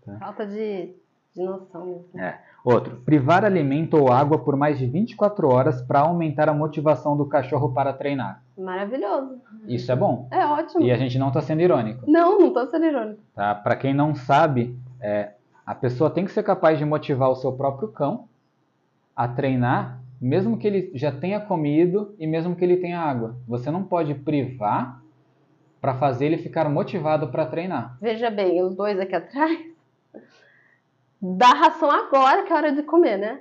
Tá. 0.05 0.19
Falta 0.19 0.47
de, 0.47 0.95
de 1.35 1.43
noção 1.43 1.85
mesmo. 1.85 2.21
É. 2.21 2.41
Outro, 2.65 2.97
privar 3.05 3.45
alimento 3.45 3.97
ou 3.97 4.13
água 4.13 4.39
por 4.39 4.57
mais 4.57 4.79
de 4.79 4.87
24 4.87 5.49
horas 5.49 5.81
para 5.81 6.01
aumentar 6.01 6.49
a 6.49 6.55
motivação 6.55 7.17
do 7.17 7.27
cachorro 7.27 7.73
para 7.73 7.93
treinar. 7.93 8.43
Maravilhoso. 8.57 9.41
Isso 9.67 9.91
é 9.91 9.97
bom. 9.97 10.29
É 10.31 10.45
ótimo. 10.45 10.83
E 10.83 10.91
a 10.91 10.97
gente 10.97 11.19
não 11.19 11.29
está 11.29 11.41
sendo 11.41 11.63
irônico. 11.63 12.05
Não, 12.11 12.39
não 12.39 12.53
tô 12.53 12.67
sendo 12.67 12.85
irônico. 12.85 13.21
Tá? 13.35 13.55
Para 13.55 13.77
quem 13.77 13.95
não 13.95 14.15
sabe, 14.15 14.77
é, 15.01 15.33
a 15.65 15.75
pessoa 15.75 16.11
tem 16.11 16.25
que 16.25 16.33
ser 16.33 16.43
capaz 16.43 16.79
de 16.79 16.85
motivar 16.85 17.31
o 17.31 17.37
seu 17.37 17.53
próprio 17.53 17.89
cão 17.89 18.29
a 19.15 19.29
treinar, 19.29 20.01
mesmo 20.21 20.59
que 20.59 20.67
ele 20.67 20.91
já 20.95 21.13
tenha 21.13 21.41
comido 21.41 22.15
e 22.19 22.27
mesmo 22.27 22.57
que 22.57 22.65
ele 22.65 22.77
tenha 22.77 23.01
água. 23.01 23.37
Você 23.47 23.71
não 23.71 23.85
pode 23.85 24.15
privar 24.15 25.01
para 25.81 25.95
fazer 25.95 26.27
ele 26.27 26.39
ficar 26.39 26.69
motivado 26.69 27.29
para 27.29 27.47
treinar. 27.47 27.97
Veja 28.01 28.31
bem, 28.31 28.63
os 28.63 28.75
dois 28.75 28.99
aqui 28.99 29.15
atrás. 29.15 29.59
Dá 31.21 31.49
ração 31.49 31.91
agora 31.91 32.45
que 32.45 32.53
é 32.53 32.57
hora 32.57 32.73
de 32.73 32.83
comer, 32.83 33.19
né? 33.19 33.41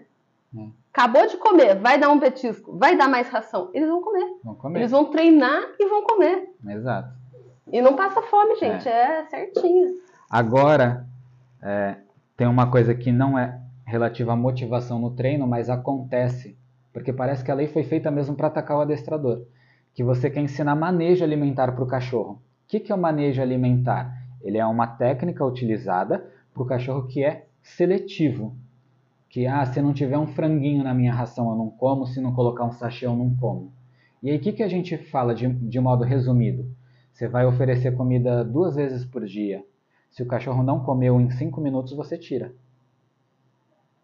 É. 0.58 0.68
Acabou 0.94 1.28
de 1.28 1.38
comer, 1.38 1.76
vai 1.76 2.00
dar 2.00 2.10
um 2.10 2.20
petisco, 2.20 2.76
vai 2.76 2.98
dar 2.98 3.08
mais 3.08 3.30
ração. 3.30 3.70
Eles 3.74 3.88
vão 3.88 4.02
comer. 4.02 4.26
Vão 4.44 4.56
comer. 4.56 4.80
Eles 4.80 4.92
vão 4.92 5.06
treinar 5.06 5.64
e 5.80 5.88
vão 5.88 6.04
comer. 6.04 6.50
Exato. 6.68 7.10
E 7.72 7.82
não 7.82 7.96
passa 7.96 8.22
fome, 8.24 8.56
gente. 8.56 8.88
É, 8.88 9.24
certinho. 9.26 9.98
Agora, 10.30 11.06
é, 11.62 11.98
tem 12.36 12.48
uma 12.48 12.72
coisa 12.72 12.96
que 12.96 13.12
não 13.12 13.38
é 13.38 13.60
relativa 13.86 14.34
à 14.34 14.36
motivação 14.36 15.00
no 15.00 15.12
treino, 15.12 15.48
mas 15.48 15.70
acontece, 15.70 16.58
porque 16.92 17.14
parece 17.14 17.44
que 17.44 17.52
a 17.52 17.56
lei 17.56 17.68
foi 17.68 17.84
feita 17.84 18.10
mesmo 18.10 18.36
para 18.36 18.48
atacar 18.48 18.78
o 18.78 18.82
adestrador, 18.82 19.46
que 19.94 20.04
você 20.04 20.30
quer 20.30 20.42
ensinar 20.42 20.76
manejo 20.76 21.24
alimentar 21.24 21.72
para 21.72 21.84
o 21.84 21.88
cachorro. 21.88 22.34
O 22.34 22.68
que, 22.68 22.80
que 22.80 22.92
é 22.92 22.96
o 22.96 22.98
manejo 22.98 23.42
alimentar? 23.42 24.14
Ele 24.42 24.58
é 24.58 24.66
uma 24.66 24.88
técnica 24.88 25.46
utilizada 25.46 26.26
para 26.54 26.64
o 26.64 26.66
cachorro 26.66 27.08
que 27.08 27.24
é 27.24 27.47
seletivo. 27.76 28.56
Que, 29.30 29.46
ah, 29.46 29.66
se 29.66 29.82
não 29.82 29.94
tiver 29.94 30.18
um 30.18 30.28
franguinho 30.28 30.84
na 30.84 30.94
minha 30.94 31.14
ração 31.14 31.50
eu 31.50 31.56
não 31.56 31.70
como, 31.70 32.08
se 32.08 32.22
não 32.22 32.34
colocar 32.34 32.64
um 32.64 32.72
sachê 32.72 33.06
eu 33.06 33.16
não 33.16 33.36
como. 33.36 33.74
E 34.24 34.30
aí 34.30 34.38
o 34.38 34.40
que, 34.40 34.54
que 34.54 34.64
a 34.64 34.68
gente 34.68 34.98
fala 34.98 35.36
de, 35.36 35.48
de 35.48 35.80
modo 35.80 36.04
resumido? 36.04 36.66
Você 37.12 37.28
vai 37.28 37.46
oferecer 37.46 37.96
comida 37.96 38.44
duas 38.44 38.76
vezes 38.76 39.06
por 39.06 39.26
dia, 39.26 39.64
se 40.10 40.24
o 40.24 40.28
cachorro 40.28 40.64
não 40.64 40.80
comeu 40.80 41.20
em 41.20 41.30
5 41.30 41.60
minutos, 41.62 41.94
você 41.94 42.18
tira. 42.18 42.54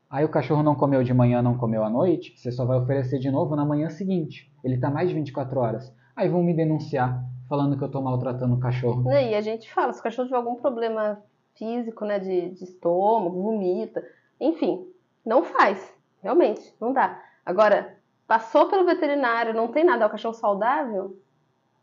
Aí 0.09 0.23
o 0.23 0.29
cachorro 0.29 0.61
não 0.61 0.75
comeu 0.75 1.03
de 1.03 1.13
manhã, 1.13 1.41
não 1.41 1.57
comeu 1.57 1.83
à 1.83 1.89
noite, 1.89 2.37
você 2.37 2.51
só 2.51 2.65
vai 2.65 2.77
oferecer 2.77 3.17
de 3.17 3.31
novo 3.31 3.55
na 3.55 3.65
manhã 3.65 3.89
seguinte. 3.89 4.51
Ele 4.63 4.75
está 4.75 4.91
mais 4.91 5.09
de 5.09 5.15
24 5.15 5.59
horas. 5.59 5.91
Aí 6.15 6.29
vão 6.29 6.43
me 6.43 6.53
denunciar, 6.53 7.23
falando 7.49 7.77
que 7.77 7.83
eu 7.83 7.87
estou 7.87 8.01
maltratando 8.01 8.53
o 8.53 8.59
cachorro. 8.59 9.01
E 9.11 9.33
a 9.33 9.41
gente 9.41 9.73
fala, 9.73 9.91
se 9.91 9.99
o 9.99 10.03
cachorro 10.03 10.27
tiver 10.27 10.37
algum 10.37 10.55
problema 10.55 11.19
físico, 11.55 12.05
né, 12.05 12.19
de, 12.19 12.49
de 12.49 12.63
estômago, 12.63 13.41
vomita, 13.41 14.05
enfim, 14.39 14.87
não 15.25 15.43
faz. 15.43 15.93
Realmente, 16.21 16.73
não 16.79 16.93
dá. 16.93 17.21
Agora, 17.45 17.97
passou 18.27 18.67
pelo 18.67 18.85
veterinário, 18.85 19.53
não 19.53 19.67
tem 19.67 19.83
nada, 19.83 20.03
é 20.03 20.07
o 20.07 20.11
cachorro 20.11 20.33
saudável, 20.33 21.17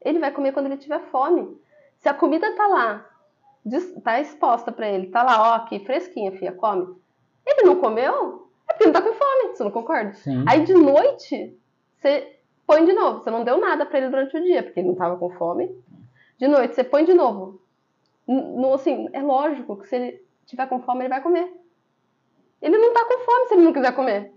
ele 0.01 0.18
vai 0.18 0.31
comer 0.31 0.53
quando 0.53 0.66
ele 0.66 0.77
tiver 0.77 1.01
fome. 1.11 1.57
Se 1.99 2.09
a 2.09 2.14
comida 2.14 2.55
tá 2.57 2.66
lá, 2.66 3.07
tá 4.03 4.21
exposta 4.21 4.73
pra 4.73 4.89
ele, 4.89 5.09
tá 5.09 5.23
lá, 5.23 5.51
ó, 5.51 5.55
aqui, 5.57 5.79
fresquinha, 5.81 6.33
filha, 6.33 6.53
come. 6.53 6.97
Ele 7.47 7.62
não 7.62 7.77
comeu, 7.77 8.49
é 8.68 8.73
porque 8.73 8.87
não 8.87 8.93
tá 8.93 9.03
com 9.03 9.12
fome, 9.12 9.55
você 9.55 9.64
não 9.64 9.71
concorda? 9.71 10.14
Sim. 10.14 10.45
Aí 10.49 10.64
de 10.64 10.73
noite, 10.73 11.59
você 11.97 12.37
põe 12.66 12.85
de 12.85 12.93
novo. 12.93 13.21
Você 13.21 13.31
não 13.31 13.43
deu 13.43 13.59
nada 13.59 13.85
pra 13.85 13.99
ele 13.99 14.09
durante 14.09 14.37
o 14.37 14.43
dia, 14.43 14.62
porque 14.62 14.79
ele 14.79 14.89
não 14.89 14.95
tava 14.95 15.16
com 15.16 15.31
fome. 15.31 15.68
De 16.39 16.47
noite, 16.47 16.75
você 16.75 16.85
põe 16.85 17.05
de 17.05 17.12
novo. 17.12 17.59
No, 18.33 18.74
assim, 18.74 19.09
é 19.12 19.20
lógico 19.22 19.76
que 19.76 19.89
se 19.89 19.97
ele 19.97 20.22
tiver 20.47 20.66
com 20.68 20.81
fome, 20.81 21.01
ele 21.03 21.09
vai 21.09 21.22
comer. 21.22 21.53
Ele 22.62 22.76
não 22.76 22.93
tá 22.93 23.05
com 23.05 23.18
fome 23.24 23.47
se 23.49 23.55
ele 23.55 23.62
não 23.62 23.72
quiser 23.72 23.93
comer. 23.95 24.33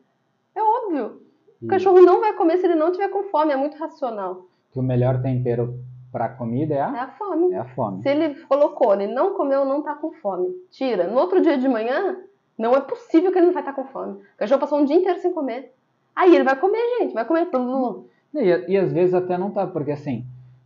É 0.55 0.61
óbvio. 0.61 1.21
O 1.61 1.65
E 1.65 1.67
cachorro 1.67 2.01
não 2.01 2.19
vai 2.21 2.33
comer 2.33 2.57
se 2.57 2.65
ele 2.65 2.75
não 2.75 2.91
tiver 2.91 3.09
com 3.09 3.23
fome. 3.25 3.51
É 3.51 3.55
muito 3.55 3.77
racional. 3.77 4.45
que 4.71 4.79
o 4.79 4.83
melhor 4.83 5.21
tempero 5.21 5.75
para 6.11 6.29
comida 6.29 6.73
é 6.73 6.77
É 6.77 6.81
a, 6.81 7.03
a 7.03 7.07
fome. 7.11 7.51
é 7.53 7.57
a 7.57 7.65
fome. 7.65 8.01
Se 8.03 8.09
ele 8.09 8.35
colocou, 8.45 8.93
ele 8.93 9.07
não 9.13 9.33
comeu, 9.33 9.65
não 9.65 9.81
tá 9.81 9.95
com 9.95 10.11
fome. 10.13 10.47
Tira. 10.71 11.07
No 11.07 11.19
outro 11.19 11.41
dia 11.41 11.57
de 11.57 11.67
manhã, 11.67 12.17
não 12.57 12.73
é 12.73 12.81
possível 12.81 13.31
que 13.31 13.37
ele 13.37 13.47
não 13.47 13.53
vai 13.53 13.61
estar 13.61 13.73
com 13.73 13.85
fome. 13.85 14.13
O 14.13 14.37
cachorro 14.37 14.61
passou 14.61 14.79
um 14.79 14.85
dia 14.85 14.95
inteiro 14.95 15.19
sem 15.19 15.33
comer. 15.33 15.73
Aí 16.15 16.33
ele 16.35 16.43
vai 16.43 16.55
comer, 16.59 16.81
gente. 16.99 17.13
Vai 17.13 17.25
comer. 17.25 17.47
E, 18.35 18.71
e 18.73 18.77
às 18.77 18.91
vezes 18.91 19.13
até 19.13 19.37
não 19.37 19.51
tá, 19.51 19.65
porque 19.67 19.91
assim, 19.91 20.25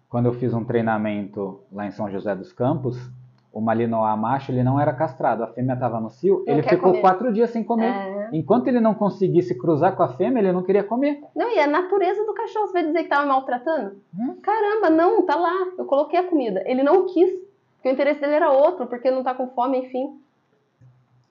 quando 0.10 0.28
eu 0.28 0.34
fiz 0.34 0.54
um 0.54 0.64
treinamento 0.64 1.62
lá 1.72 1.86
em 1.86 1.92
São 1.92 2.10
José 2.10 2.36
dos 2.36 2.54
Campos, 2.54 2.98
o 3.52 3.60
Malinois 3.60 4.20
macho 4.20 4.52
ele 4.52 4.64
não 4.64 4.80
era 4.80 4.94
castrado, 4.94 5.44
a 5.44 5.48
fêmea 5.48 5.74
estava 5.74 6.00
no 6.00 6.10
cio, 6.10 6.44
Não 6.46 6.54
ele 6.54 6.64
ficou 6.64 6.92
comer. 6.92 7.02
quatro 7.02 7.34
dias 7.34 7.50
sem 7.50 7.64
comer. 7.64 7.92
É. 7.92 8.30
Enquanto 8.34 8.68
ele 8.68 8.80
não 8.80 8.94
conseguisse 8.94 9.58
cruzar 9.58 9.96
com 9.96 10.04
a 10.04 10.10
fêmea, 10.10 10.40
ele 10.40 10.52
não 10.52 10.62
queria 10.64 10.84
comer. 10.84 11.22
Não, 11.36 11.50
e 11.52 11.60
a 11.60 11.66
natureza 11.66 12.24
do 12.24 12.34
cachorro, 12.34 12.68
você 12.68 12.74
vai 12.74 12.86
dizer 12.86 13.04
que 13.04 13.10
tava 13.10 13.26
maltratando? 13.26 13.96
Hum. 14.18 14.36
Caramba, 14.44 14.90
não, 14.90 15.26
tá 15.26 15.36
lá. 15.36 15.54
Eu 15.78 15.86
coloquei 15.86 16.20
a 16.20 16.28
comida. 16.28 16.62
Ele 16.66 16.84
não 16.84 17.06
quis, 17.08 17.32
porque 17.76 17.90
o 17.90 17.92
interesse 17.92 18.22
dele 18.22 18.36
era 18.36 18.52
outro, 18.52 18.86
porque 18.86 19.08
ele 19.08 19.16
não 19.18 19.24
tá 19.24 19.34
com 19.34 19.48
fome, 19.48 19.80
enfim. 19.80 20.20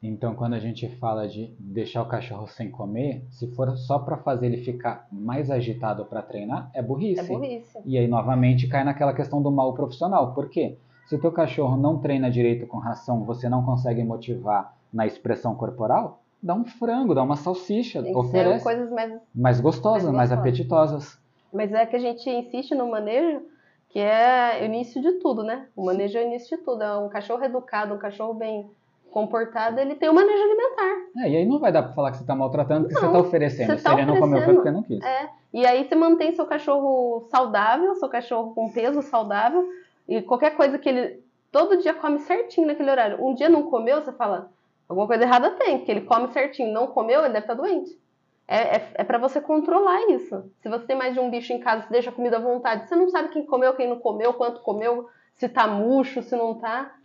Então, 0.03 0.35
quando 0.35 0.55
a 0.55 0.59
gente 0.59 0.89
fala 0.97 1.27
de 1.27 1.55
deixar 1.59 2.03
o 2.03 2.07
cachorro 2.09 2.47
sem 2.47 2.71
comer, 2.71 3.25
se 3.31 3.47
for 3.55 3.77
só 3.77 3.99
para 3.99 4.19
fazer 4.19 4.47
ele 4.47 4.59
ficar 4.59 5.09
mais 5.11 5.51
agitado 5.51 6.05
para 6.05 6.23
treinar, 6.23 6.71
é 6.75 6.83
burrice. 6.83 7.21
É 7.21 7.25
burrice. 7.25 7.79
E 7.85 7.97
aí, 7.99 8.07
novamente, 8.07 8.69
cai 8.69 8.85
naquela 8.85 9.15
questão 9.15 9.43
do 9.43 9.51
mal 9.51 9.73
profissional. 9.75 10.35
Por 10.35 10.51
quê? 10.51 10.77
Se 11.07 11.15
o 11.15 11.21
teu 11.21 11.33
cachorro 11.33 11.77
não 11.77 11.99
treina 11.99 12.31
direito 12.31 12.67
com 12.67 12.79
ração, 12.79 13.25
você 13.25 13.49
não 13.49 13.65
consegue 13.65 14.03
motivar 14.05 14.77
na 14.93 15.07
expressão 15.07 15.55
corporal, 15.55 16.21
dá 16.43 16.55
um 16.55 16.65
frango, 16.65 17.15
dá 17.15 17.23
uma 17.23 17.37
salsicha, 17.37 18.03
Tem 18.03 18.15
oferece. 18.15 18.63
coisas 18.63 18.91
mais. 18.91 19.21
Mais 19.35 19.61
gostosas, 19.61 20.13
mais 20.13 20.31
mais 20.31 20.33
apetitosas. 20.33 21.19
Mas 21.53 21.73
é 21.73 21.87
que 21.87 21.97
a 21.97 22.01
gente 22.01 22.29
insiste 22.29 22.75
no 22.75 22.91
manejo, 22.91 23.43
que 23.89 23.99
é 23.99 24.59
o 24.61 24.65
início 24.65 25.01
de 25.01 25.13
tudo, 25.15 25.43
né? 25.43 25.69
O 25.75 25.85
manejo 25.87 26.19
é 26.19 26.23
o 26.23 26.27
início 26.27 26.57
de 26.57 26.63
tudo. 26.63 26.83
É 26.83 26.99
um 26.99 27.09
cachorro 27.09 27.45
educado, 27.45 27.95
um 27.95 27.99
cachorro 27.99 28.35
bem 28.35 28.69
comportado, 29.17 29.81
ele 29.81 29.95
tem 29.95 30.11
o 30.11 30.13
manejo 30.13 30.43
alimentar. 30.43 31.25
É, 31.25 31.31
e 31.31 31.37
aí 31.37 31.47
não 31.47 31.59
vai 31.59 31.73
dar 31.73 31.85
pra 31.85 31.95
falar 31.95 32.11
que 32.11 32.19
você 32.19 32.27
tá 32.27 32.35
maltratando, 32.35 32.87
porque 32.87 33.01
Não, 33.01 33.09
você 33.09 33.17
tá 33.17 33.27
oferecendo. 33.27 33.73
você 33.73 33.79
Se 33.79 33.85
tá 33.85 33.95
ele 33.95 34.05
não 34.05 34.21
comeu, 34.21 34.45
porque 34.45 34.71
não 34.71 34.83
quis. 34.83 35.03
É. 35.03 35.31
E 35.55 35.65
aí 35.65 35.89
você 35.89 35.95
mantém 35.95 36.35
seu 36.35 36.45
cachorro 36.45 37.27
saudável, 37.31 37.95
seu 37.95 38.11
cachorro 38.11 38.53
com 38.55 38.71
peso 38.71 39.01
saudável, 39.01 39.67
e 40.07 40.21
qualquer 40.21 40.55
coisa 40.55 40.79
que 40.79 40.87
ele 40.87 41.25
todo 41.51 41.79
dia 41.79 41.95
come 41.95 42.19
certinho 42.19 42.67
naquele 42.67 42.91
horário. 42.91 43.25
Um 43.27 43.33
dia 43.33 43.49
não 43.49 43.63
comeu, 43.63 44.03
você 44.03 44.13
fala, 44.13 44.51
alguma 44.87 45.07
coisa 45.07 45.25
errada 45.25 45.53
tem, 45.53 45.79
porque 45.79 45.93
ele 45.93 46.03
come 46.03 46.29
certinho, 46.29 46.71
não 46.71 46.87
comeu, 46.89 47.21
ele 47.21 47.33
deve 47.33 47.45
estar 47.45 47.55
doente. 47.55 47.99
É, 48.47 48.77
é, 48.77 48.91
é 48.97 49.05
para 49.05 49.17
você 49.17 49.41
controlar 49.41 50.11
isso. 50.11 50.45
Se 50.61 50.69
você 50.69 50.85
tem 50.85 50.95
mais 50.95 51.15
de 51.15 51.21
um 51.21 51.31
bicho 51.31 51.55
em 51.55 51.59
casa, 51.59 51.85
você 51.85 51.91
deixa 51.91 52.11
a 52.11 52.13
comida 52.13 52.37
à 52.37 52.41
vontade, 52.41 52.87
você 52.87 52.95
não 52.95 53.09
sabe 53.09 53.31
quem 53.31 53.47
comeu, 53.47 53.73
quem 53.73 53.89
não 53.89 53.99
comeu, 53.99 54.35
quanto 54.35 54.61
comeu, 54.61 55.09
se 55.37 55.49
tá 55.49 55.67
murcho, 55.67 56.23
se 56.23 56.37
não 56.37 56.53
tá. 56.53 56.96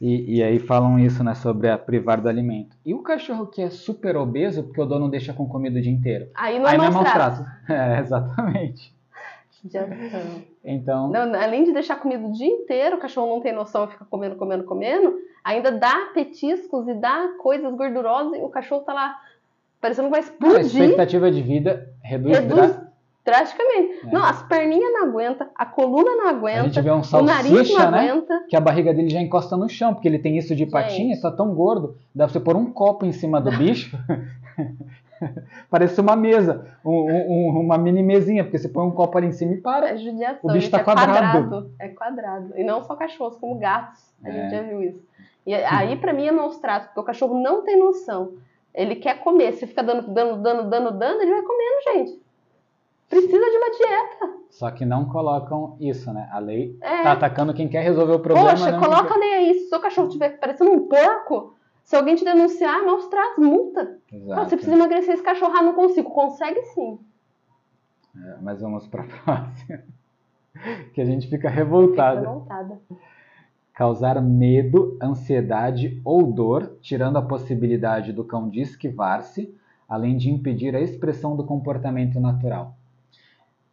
E, 0.00 0.36
e 0.36 0.42
aí 0.42 0.58
falam 0.58 0.98
isso, 0.98 1.22
né, 1.22 1.34
sobre 1.34 1.68
a 1.68 1.78
privar 1.78 2.20
do 2.20 2.28
alimento. 2.28 2.76
E 2.84 2.92
o 2.92 2.98
cachorro 2.98 3.46
que 3.46 3.62
é 3.62 3.70
super 3.70 4.16
obeso, 4.16 4.64
porque 4.64 4.80
o 4.80 4.86
dono 4.86 5.08
deixa 5.08 5.32
com 5.32 5.48
comida 5.48 5.78
o 5.78 5.82
dia 5.82 5.92
inteiro? 5.92 6.28
Aí 6.34 6.58
não 6.58 6.66
é 6.66 6.72
aí 6.72 6.78
não 6.78 6.84
é 6.84 6.90
maus 6.90 7.10
tratos. 7.10 7.40
maltrato. 7.40 7.64
É, 7.72 8.00
exatamente. 8.00 8.94
Judiação. 9.62 10.42
Então, 10.62 11.08
Não, 11.08 11.34
além 11.34 11.64
de 11.64 11.72
deixar 11.72 11.96
comida 11.96 12.26
o 12.26 12.32
dia 12.32 12.46
inteiro, 12.46 12.96
o 12.96 12.98
cachorro 12.98 13.28
não 13.28 13.40
tem 13.40 13.52
noção, 13.52 13.88
fica 13.88 14.04
comendo, 14.04 14.36
comendo, 14.36 14.64
comendo, 14.64 15.18
ainda 15.42 15.72
dá 15.72 16.10
petiscos 16.12 16.86
e 16.86 16.94
dá 16.94 17.28
coisas 17.38 17.72
gordurosas 17.74 18.38
e 18.38 18.42
o 18.42 18.48
cachorro 18.48 18.82
tá 18.82 18.92
lá 18.92 19.18
parecendo 19.80 20.08
que 20.08 20.12
vai 20.12 20.20
a 20.20 20.24
explodir, 20.24 20.64
expectativa 20.64 21.30
de 21.30 21.42
vida 21.42 21.94
reduz, 22.02 22.38
reduz 22.38 22.78
drasticamente. 23.24 24.06
É. 24.06 24.10
Não, 24.12 24.22
as 24.24 24.42
perninhas 24.42 24.92
não 24.92 25.04
aguentam, 25.08 25.46
a 25.54 25.64
coluna 25.66 26.10
não 26.16 26.26
A 26.26 26.30
aguenta, 26.30 26.64
gente 26.64 26.80
vê 26.80 26.90
um 26.90 27.00
o 27.00 27.22
nariz 27.22 27.70
não 27.72 27.90
né? 27.90 28.10
aguenta. 28.10 28.44
Que 28.48 28.56
a 28.56 28.60
barriga 28.60 28.92
dele 28.92 29.08
já 29.08 29.20
encosta 29.20 29.56
no 29.56 29.68
chão, 29.68 29.94
porque 29.94 30.06
ele 30.08 30.18
tem 30.18 30.36
isso 30.36 30.54
de 30.54 30.66
patinha, 30.66 31.14
Gente. 31.14 31.22
tá 31.22 31.30
tão 31.30 31.54
gordo. 31.54 31.96
Dá 32.14 32.24
pra 32.24 32.32
você 32.32 32.40
pôr 32.40 32.56
um 32.56 32.70
copo 32.72 33.06
em 33.06 33.12
cima 33.12 33.40
do 33.40 33.50
bicho. 33.56 33.96
Parece 35.70 36.00
uma 36.00 36.14
mesa, 36.16 36.66
um- 36.84 36.90
um- 36.90 37.60
uma 37.60 37.78
mini 37.78 38.02
mesinha, 38.02 38.44
porque 38.44 38.58
você 38.58 38.68
põe 38.68 38.84
um 38.84 38.90
copo 38.90 39.16
ali 39.16 39.28
em 39.28 39.32
cima 39.32 39.54
e 39.54 39.56
para. 39.60 39.90
É 39.90 39.96
judiação, 39.96 40.40
O 40.42 40.52
bicho 40.52 40.62
gente, 40.66 40.70
tá 40.70 40.80
é 40.80 40.84
quadrado. 40.84 41.70
É 41.78 41.88
quadrado. 41.88 42.52
E 42.56 42.64
não 42.64 42.82
só 42.82 42.94
cachorros, 42.94 43.36
como 43.38 43.54
gatos. 43.58 44.02
A 44.22 44.28
É. 44.28 44.32
gente 44.32 44.50
já 44.50 44.62
viu 44.62 44.82
isso. 44.82 45.00
E 45.46 45.54
aí, 45.54 45.96
pra 45.96 46.12
mim, 46.12 46.26
é 46.26 46.32
maus 46.32 46.58
tratos, 46.58 46.88
porque 46.88 47.00
o 47.00 47.04
cachorro 47.04 47.40
não 47.40 47.62
tem 47.62 47.78
noção. 47.78 48.32
Ele 48.74 48.96
quer 48.96 49.20
comer. 49.20 49.52
Se 49.52 49.66
fica 49.66 49.82
dando, 49.82 50.08
dando, 50.12 50.42
dando, 50.42 50.68
dando, 50.68 50.90
dando, 50.98 51.22
ele 51.22 51.30
vai 51.30 51.42
comendo, 51.42 51.82
gente. 52.08 52.23
Precisa 53.20 53.50
de 53.50 53.56
uma 53.56 53.70
dieta. 53.70 54.34
Só 54.50 54.70
que 54.70 54.84
não 54.84 55.04
colocam 55.06 55.76
isso, 55.80 56.12
né? 56.12 56.28
A 56.32 56.38
lei 56.38 56.76
É. 56.80 57.02
tá 57.02 57.12
atacando 57.12 57.54
quem 57.54 57.68
quer 57.68 57.82
resolver 57.82 58.12
o 58.14 58.20
problema. 58.20 58.50
Poxa, 58.50 58.70
não 58.72 58.80
quem 58.80 58.88
coloca 58.88 59.14
a 59.14 59.16
lei 59.18 59.34
aí. 59.34 59.54
Se 59.54 59.66
o 59.66 59.68
seu 59.68 59.80
cachorro 59.80 60.06
estiver 60.08 60.38
parecendo 60.38 60.70
um 60.72 60.86
porco, 60.88 61.54
se 61.82 61.94
alguém 61.96 62.14
te 62.14 62.24
denunciar, 62.24 62.84
maus 62.84 63.06
tratos, 63.08 63.44
multa. 63.44 63.98
Ah, 64.12 64.16
Exato. 64.16 64.48
você 64.50 64.56
precisa 64.56 64.76
emagrecer 64.76 65.14
esse 65.14 65.22
cachorro. 65.22 65.52
Ah, 65.56 65.62
não 65.62 65.74
consigo. 65.74 66.10
Consegue 66.10 66.62
sim. 66.66 66.98
É, 68.16 68.36
mas 68.42 68.60
vamos 68.60 68.86
pra 68.86 69.02
próxima. 69.24 69.82
que 70.94 71.00
a 71.00 71.04
gente 71.04 71.24
fica 71.26 71.48
Fica 71.48 71.50
revoltado. 71.50 72.20
revoltada. 72.20 72.80
Causar 73.74 74.22
medo, 74.22 74.96
ansiedade 75.02 76.00
ou 76.04 76.32
dor, 76.32 76.76
tirando 76.80 77.16
a 77.18 77.22
possibilidade 77.22 78.12
do 78.12 78.22
cão 78.22 78.48
de 78.48 78.60
esquivar-se, 78.60 79.52
além 79.88 80.16
de 80.16 80.30
impedir 80.30 80.76
a 80.76 80.80
expressão 80.80 81.34
do 81.36 81.42
comportamento 81.44 82.20
natural. 82.20 82.76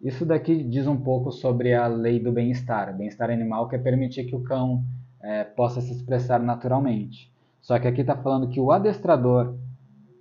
Isso 0.04 0.26
daqui 0.26 0.64
diz 0.64 0.88
um 0.88 0.98
pouco 0.98 1.32
sobre 1.32 1.74
a 1.76 1.86
lei 1.86 2.20
do 2.20 2.32
bem-estar. 2.32 2.96
Bem-estar 2.98 3.30
animal 3.30 3.68
que 3.68 3.76
é 3.76 3.80
permitir 3.80 4.26
que 4.26 4.36
o 4.36 4.42
cão 4.42 4.84
eh, 5.22 5.44
possa 5.44 5.80
se 5.80 5.92
expressar 5.92 6.40
naturalmente. 6.40 7.32
Só 7.62 7.78
que 7.78 7.88
aqui 7.88 8.02
está 8.02 8.18
falando 8.18 8.50
que 8.50 8.60
o 8.60 8.72
adestrador 8.72 9.56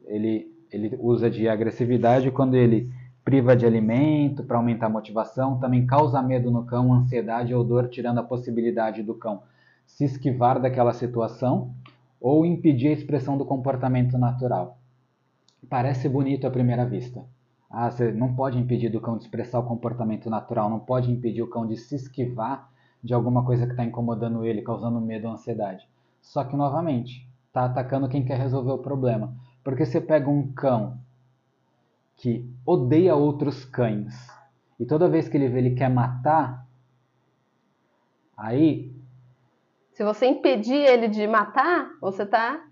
ele, 0.05 0.53
ele 0.70 0.99
usa 1.01 1.31
de 1.31 1.49
agressividade 1.49 2.31
quando 2.31 2.57
ele 2.57 2.93
priva 3.24 3.57
de 3.57 3.64
alimento 3.64 4.45
para 4.45 4.59
aumentar 4.59 4.87
a 4.87 4.91
motivação, 4.91 5.59
também 5.59 5.87
causa 5.87 6.20
medo 6.20 6.51
no 6.51 6.66
cão, 6.66 6.93
ansiedade 6.93 7.55
ou 7.55 7.64
dor, 7.64 7.89
tirando 7.89 8.18
a 8.18 8.22
possibilidade 8.22 9.03
do 9.03 9.14
cão 9.14 9.43
se 9.87 10.05
esquivar 10.05 10.61
daquela 10.61 10.93
situação 10.93 11.74
ou 12.20 12.45
impedir 12.45 12.89
a 12.89 12.93
expressão 12.93 13.39
do 13.39 13.47
comportamento 13.47 14.18
natural. 14.18 14.78
Parece 15.70 16.09
bonito 16.09 16.47
à 16.47 16.51
primeira 16.51 16.85
vista. 16.85 17.24
Ah, 17.71 17.91
você 17.91 18.11
não 18.12 18.35
pode 18.35 18.59
impedir 18.59 18.91
do 18.91 19.01
cão 19.01 19.16
de 19.16 19.23
expressar 19.25 19.61
o 19.61 19.66
comportamento 19.66 20.29
natural, 20.29 20.68
não 20.68 20.81
pode 20.81 21.11
impedir 21.11 21.43
o 21.43 21.49
cão 21.49 21.66
de 21.66 21.77
se 21.77 21.95
esquivar 21.95 22.68
de 23.03 23.14
alguma 23.14 23.45
coisa 23.45 23.64
que 23.64 23.73
está 23.73 23.85
incomodando 23.85 24.45
ele, 24.45 24.62
causando 24.62 25.01
medo 25.01 25.29
ou 25.29 25.35
ansiedade. 25.35 25.89
Só 26.21 26.45
que, 26.45 26.57
novamente, 26.57 27.27
está 27.47 27.64
atacando 27.64 28.09
quem 28.09 28.25
quer 28.25 28.39
resolver 28.39 28.73
o 28.73 28.79
problema. 28.79 29.35
Porque 29.62 29.87
você 29.87 30.01
pega 30.01 30.29
um 30.29 30.53
cão 30.53 30.99
que 32.16 32.45
odeia 32.66 33.14
outros 33.14 33.64
cães 33.64 34.29
e 34.79 34.85
toda 34.87 35.09
vez 35.09 35.29
que 35.29 35.37
ele 35.37 35.49
vê 35.49 35.59
ele 35.59 35.75
quer 35.75 35.89
matar, 35.91 36.66
aí 38.37 38.93
Se 39.93 40.05
você 40.05 40.27
impedir 40.27 40.77
ele 40.77 41.09
de 41.09 41.27
matar, 41.27 41.91
você 42.01 42.25
tá 42.25 42.62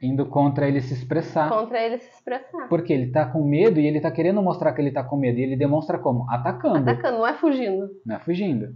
indo 0.00 0.26
contra 0.26 0.68
ele 0.68 0.80
se 0.80 0.94
expressar. 0.94 1.48
contra 1.48 1.80
ele 1.80 1.98
se 1.98 2.08
expressar. 2.10 2.68
Porque 2.68 2.92
ele 2.92 3.10
tá 3.10 3.26
com 3.26 3.42
medo 3.44 3.80
e 3.80 3.86
ele 3.86 4.00
tá 4.00 4.10
querendo 4.10 4.42
mostrar 4.42 4.72
que 4.72 4.80
ele 4.80 4.90
tá 4.90 5.02
com 5.02 5.16
medo. 5.16 5.38
E 5.38 5.42
ele 5.42 5.56
demonstra 5.56 5.98
como? 5.98 6.30
Atacando, 6.30 6.78
Atacando, 6.78 7.18
não 7.18 7.26
é 7.26 7.34
fugindo. 7.34 7.90
não 8.04 8.16
é 8.16 8.18
fugindo. 8.18 8.74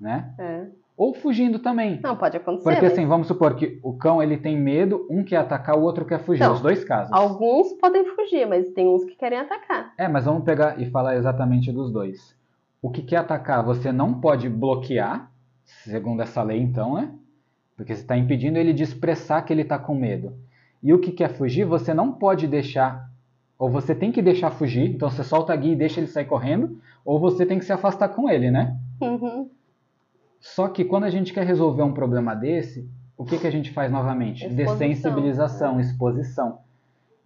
Né? 0.00 0.34
É. 0.38 0.66
Ou 0.96 1.12
fugindo 1.12 1.58
também. 1.58 2.00
Não, 2.02 2.16
pode 2.16 2.38
acontecer. 2.38 2.64
Porque 2.64 2.82
mas 2.82 2.92
assim, 2.92 3.06
vamos 3.06 3.26
supor 3.26 3.54
que 3.54 3.78
o 3.82 3.92
cão 3.92 4.22
ele 4.22 4.38
tem 4.38 4.56
medo, 4.56 5.06
um 5.10 5.22
quer 5.22 5.36
atacar, 5.36 5.76
o 5.76 5.82
outro 5.82 6.06
quer 6.06 6.20
fugir. 6.20 6.42
Não. 6.42 6.54
Os 6.54 6.60
dois 6.62 6.82
casos. 6.84 7.12
Alguns 7.12 7.74
podem 7.74 8.04
fugir, 8.14 8.46
mas 8.46 8.70
tem 8.70 8.88
uns 8.88 9.04
que 9.04 9.14
querem 9.14 9.38
atacar. 9.38 9.92
É, 9.98 10.08
mas 10.08 10.24
vamos 10.24 10.42
pegar 10.44 10.80
e 10.80 10.86
falar 10.90 11.16
exatamente 11.16 11.70
dos 11.70 11.92
dois. 11.92 12.34
O 12.80 12.90
que 12.90 13.02
quer 13.02 13.16
atacar, 13.16 13.62
você 13.62 13.92
não 13.92 14.14
pode 14.14 14.48
bloquear, 14.48 15.30
segundo 15.64 16.22
essa 16.22 16.42
lei 16.42 16.60
então, 16.60 16.94
né? 16.94 17.10
Porque 17.76 17.94
você 17.94 18.00
está 18.00 18.16
impedindo 18.16 18.58
ele 18.58 18.72
de 18.72 18.82
expressar 18.82 19.42
que 19.42 19.52
ele 19.52 19.62
está 19.62 19.78
com 19.78 19.94
medo. 19.94 20.32
E 20.86 20.94
o 20.94 21.00
que 21.00 21.10
quer 21.10 21.30
fugir, 21.30 21.64
você 21.64 21.92
não 21.92 22.12
pode 22.12 22.46
deixar, 22.46 23.10
ou 23.58 23.68
você 23.68 23.92
tem 23.92 24.12
que 24.12 24.22
deixar 24.22 24.52
fugir, 24.52 24.88
então 24.88 25.10
você 25.10 25.24
solta 25.24 25.52
a 25.52 25.56
guia 25.56 25.72
e 25.72 25.76
deixa 25.76 25.98
ele 25.98 26.06
sair 26.06 26.26
correndo, 26.26 26.80
ou 27.04 27.18
você 27.18 27.44
tem 27.44 27.58
que 27.58 27.64
se 27.64 27.72
afastar 27.72 28.10
com 28.10 28.30
ele, 28.30 28.52
né? 28.52 28.78
Uhum. 29.00 29.50
Só 30.38 30.68
que 30.68 30.84
quando 30.84 31.02
a 31.02 31.10
gente 31.10 31.32
quer 31.32 31.44
resolver 31.44 31.82
um 31.82 31.92
problema 31.92 32.36
desse, 32.36 32.88
o 33.18 33.24
que, 33.24 33.36
que 33.36 33.48
a 33.48 33.50
gente 33.50 33.72
faz 33.72 33.90
novamente? 33.90 34.44
Exposição. 34.44 34.78
Dessensibilização, 34.78 35.80
exposição. 35.80 36.58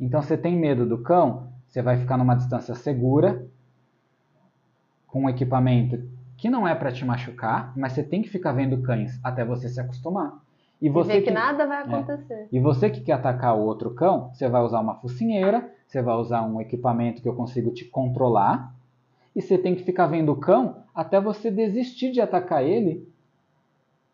Então 0.01 0.23
você 0.23 0.39
tem 0.39 0.57
medo 0.57 0.87
do 0.87 0.97
cão, 1.03 1.49
você 1.69 1.83
vai 1.83 1.99
ficar 1.99 2.17
numa 2.17 2.37
distância 2.37 2.75
segura, 2.75 3.47
com 5.07 5.25
um 5.25 5.29
equipamento 5.29 6.03
que 6.39 6.49
não 6.49 6.67
é 6.67 6.75
para 6.75 6.93
te 6.93 7.05
machucar, 7.05 7.75
mas 7.77 7.93
você 7.93 8.03
tem 8.03 8.23
que 8.23 8.31
ficar 8.31 8.53
vendo 8.53 8.81
cães 8.81 9.21
até 9.23 9.45
você 9.45 9.69
se 9.69 9.79
acostumar. 9.79 10.33
E 10.81 10.87
E 10.87 10.91
você 10.91 11.13
ver 11.15 11.19
que, 11.21 11.27
que, 11.27 11.31
nada 11.31 11.67
vai 11.67 11.83
acontecer. 11.83 12.49
e 12.51 12.59
você 12.59 12.89
que 12.89 13.01
quer 13.01 13.13
atacar 13.13 13.57
o 13.57 13.63
outro 13.65 13.91
cão, 13.95 14.31
você 14.33 14.49
vai 14.49 14.63
usar 14.63 14.81
uma 14.81 14.95
focinheira, 14.95 15.71
você 15.87 16.01
vai 16.01 16.17
usar 16.17 16.43
um 16.43 16.61
equipamento 16.61 17.21
que 17.21 17.29
eu 17.29 17.35
consigo 17.35 17.71
te 17.71 17.85
controlar, 17.85 18.73
e 19.37 19.43
você 19.43 19.59
tem 19.59 19.75
que 19.75 19.85
ficar 19.85 20.07
vendo 20.07 20.33
o 20.33 20.37
cão 20.37 20.77
até 20.95 21.21
você 21.21 21.51
desistir 21.51 22.13
de 22.13 22.21
atacar 22.21 22.65
ele, 22.65 23.09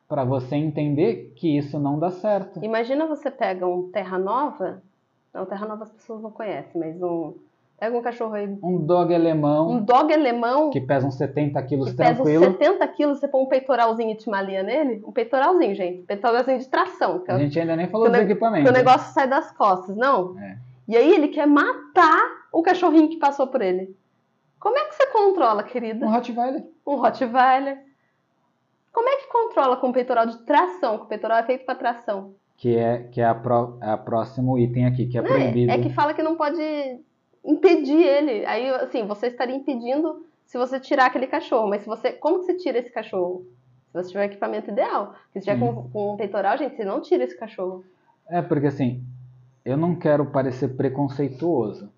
para 0.09 0.25
você 0.25 0.57
entender 0.57 1.33
que 1.37 1.57
isso 1.57 1.79
não 1.79 1.99
dá 1.99 2.11
certo. 2.11 2.65
Imagina 2.65 3.07
você 3.07 3.31
pega 3.31 3.67
um 3.67 3.91
Terra 3.91 4.19
Nova. 4.19 4.83
Não, 5.35 5.45
Terra 5.45 5.67
Nova 5.67 5.83
as 5.85 5.91
pessoas 5.91 6.23
não 6.23 6.31
conhecem, 6.31 6.81
mas 6.81 7.03
um. 7.03 7.35
Pega 7.79 7.97
um 7.97 8.01
cachorro 8.01 8.33
aí. 8.35 8.49
Um 8.63 8.79
dog 8.79 9.15
alemão 9.15 9.71
Um 9.71 9.83
dog 9.85 10.13
alemão 10.13 10.71
que 10.71 10.81
pesa 10.81 11.07
uns 11.07 11.17
70 11.17 11.63
quilos 11.65 11.91
que 11.91 11.97
pesa 11.97 12.11
uns 12.13 12.17
tranquilo. 12.17 12.45
70 12.53 12.89
quilos, 12.89 13.21
você 13.21 13.29
põe 13.29 13.43
um 13.43 13.47
peitoralzinho 13.47 14.17
de 14.17 14.23
timalia 14.25 14.63
nele. 14.63 15.03
Um 15.07 15.13
peitoralzinho, 15.13 15.75
gente. 15.75 16.03
Peitoralzinho 16.05 16.59
de 16.59 16.69
tração. 16.69 17.23
É 17.29 17.33
A 17.33 17.39
gente 17.39 17.61
ainda 17.61 17.77
nem 17.77 17.89
falou 17.89 18.09
o 18.09 18.11
ne- 18.11 18.21
equipamentos. 18.21 18.65
que 18.65 18.71
o 18.71 18.77
negócio 18.77 19.13
sai 19.13 19.29
das 19.29 19.53
costas, 19.53 19.95
não? 19.95 20.39
É. 20.39 20.57
E 20.89 20.97
aí 20.97 21.13
ele 21.13 21.29
quer 21.29 21.47
matar 21.47 22.47
o 22.53 22.63
cachorrinho 22.63 23.09
que 23.11 23.19
passou 23.19 23.47
por 23.49 23.61
ele. 23.61 23.95
Como 24.59 24.79
é 24.79 24.85
que 24.87 24.95
você 24.95 25.07
controla, 25.09 25.63
querida? 25.63 26.07
Um 26.07 26.11
Rottweiler. 26.11 26.65
Um 26.87 26.97
Rottweiler. 26.97 27.79
Como 28.91 29.07
é 29.09 29.17
que 29.17 29.29
controla 29.31 29.77
com 29.77 29.93
peitoral 29.93 30.27
de 30.27 30.39
tração? 30.47 30.97
Que 30.97 31.05
o 31.05 31.09
peitoral 31.09 31.39
é 31.39 31.43
feito 31.43 31.67
para 31.67 31.75
tração. 31.75 32.35
Que 32.57 32.75
é, 32.75 33.03
que 33.13 33.21
é 33.21 33.27
a, 33.27 33.35
pró, 33.35 33.77
a 33.83 33.99
próximo 33.99 34.59
item 34.59 34.87
aqui, 34.87 35.07
que 35.07 35.19
é 35.19 35.23
proibido. 35.23 35.71
É, 35.71 35.75
é 35.75 35.79
que 35.79 35.91
fala 35.91 36.15
que 36.15 36.23
não 36.23 36.37
pode 36.37 36.57
impedir 37.47 38.03
ele. 38.03 38.45
Aí, 38.47 38.69
assim, 38.71 39.07
você 39.07 39.29
estaria 39.29 39.55
impedindo 39.55 40.25
se 40.45 40.59
você 40.59 40.81
tirar 40.81 41.07
aquele 41.07 41.27
cachorro. 41.27 41.69
Mas 41.69 41.83
se 41.83 41.89
você. 41.89 42.13
Como 42.13 42.41
que 42.41 42.47
você 42.47 42.57
tira 42.57 42.79
esse 42.79 42.91
cachorro? 42.91 43.47
Se 43.89 43.93
você 43.93 44.11
tiver 44.11 44.27
equipamento 44.27 44.71
ideal. 44.71 45.15
Se 45.33 45.35
você 45.35 45.41
tiver 45.41 45.59
com, 45.59 45.89
com 45.91 46.15
um 46.15 46.17
peitoral, 46.17 46.59
gente, 46.59 46.77
você 46.77 46.85
não 46.85 47.01
tira 47.01 47.25
esse 47.25 47.39
cachorro. 47.39 47.85
É, 48.29 48.43
porque 48.43 48.67
assim, 48.67 49.05
eu 49.65 49.77
não 49.77 49.95
quero 49.95 50.27
parecer 50.27 50.77
preconceituoso, 50.77 51.91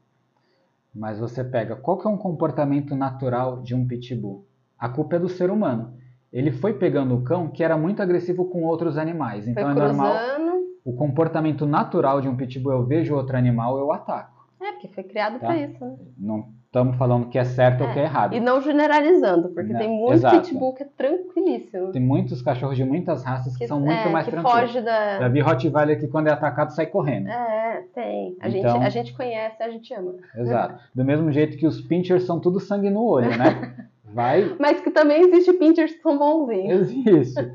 mas 0.94 1.18
você 1.18 1.42
pega 1.42 1.76
qual 1.76 1.98
que 1.98 2.06
é 2.06 2.10
um 2.10 2.18
comportamento 2.18 2.94
natural 2.94 3.62
de 3.62 3.74
um 3.74 3.86
pitbull? 3.86 4.46
A 4.78 4.88
culpa 4.88 5.16
é 5.16 5.18
do 5.18 5.28
ser 5.28 5.50
humano. 5.50 5.94
Ele 6.32 6.52
foi 6.52 6.74
pegando 6.74 7.14
o 7.14 7.22
cão 7.22 7.48
que 7.48 7.64
era 7.64 7.76
muito 7.76 8.02
agressivo 8.02 8.44
com 8.46 8.62
outros 8.62 8.98
animais. 8.98 9.48
Então 9.48 9.64
Foi 9.64 9.72
é 9.72 9.74
normal. 9.74 10.14
cruzando. 10.14 10.68
O 10.84 10.92
comportamento 10.94 11.66
natural 11.66 12.20
de 12.20 12.28
um 12.28 12.36
pitbull, 12.36 12.72
eu 12.72 12.86
vejo 12.86 13.14
outro 13.14 13.36
animal, 13.36 13.78
eu 13.78 13.92
ataco. 13.92 14.37
É, 14.78 14.80
porque 14.80 14.88
foi 14.94 15.04
criado 15.04 15.38
Tá. 15.40 15.46
pra 15.46 15.56
isso, 15.56 15.84
né? 15.84 15.96
Não 16.16 16.46
estamos 16.66 16.96
falando 16.96 17.28
que 17.28 17.38
é 17.38 17.44
certo 17.44 17.82
ou 17.82 17.92
que 17.92 17.98
é 17.98 18.02
errado. 18.02 18.34
E 18.34 18.40
não 18.40 18.60
generalizando, 18.60 19.48
porque 19.48 19.72
Não, 19.72 19.80
tem 19.80 19.88
muito 19.88 20.12
exato. 20.12 20.40
pitbull 20.42 20.74
que 20.74 20.82
é 20.82 20.86
tranquilíssimo. 20.96 21.92
Tem 21.92 22.02
muitos 22.02 22.42
cachorros 22.42 22.76
de 22.76 22.84
muitas 22.84 23.24
raças 23.24 23.56
que, 23.56 23.66
são 23.66 23.80
muito 23.80 23.92
é, 23.92 24.08
mais 24.10 24.26
que 24.26 24.30
tranquilos. 24.32 24.60
foge 24.60 24.80
da. 24.82 25.18
Já 25.18 25.28
vi 25.28 25.40
Rottweiler 25.40 25.98
que 25.98 26.06
quando 26.06 26.28
é 26.28 26.30
atacado 26.32 26.70
sai 26.72 26.86
correndo. 26.86 27.28
É, 27.28 27.84
tem. 27.94 28.36
A, 28.40 28.48
Então- 28.48 28.74
gente, 28.74 28.84
a 28.86 28.88
gente 28.90 29.14
conhece, 29.14 29.62
a 29.62 29.70
gente 29.70 29.92
ama. 29.94 30.14
Exato. 30.36 30.78
Do 30.94 31.04
mesmo 31.04 31.32
jeito 31.32 31.56
que 31.56 31.66
os 31.66 31.80
pinchers 31.80 32.24
são 32.24 32.38
tudo 32.38 32.60
sangue 32.60 32.90
no 32.90 33.02
olho, 33.02 33.30
né? 33.36 33.88
Vai, 34.12 34.56
Mas 34.58 34.80
que 34.80 34.90
também 34.90 35.20
existe 35.22 35.52
pinchers 35.54 35.92
que 35.92 36.00
são 36.02 36.18
bonzinhos. 36.18 36.90
existe. 36.90 37.52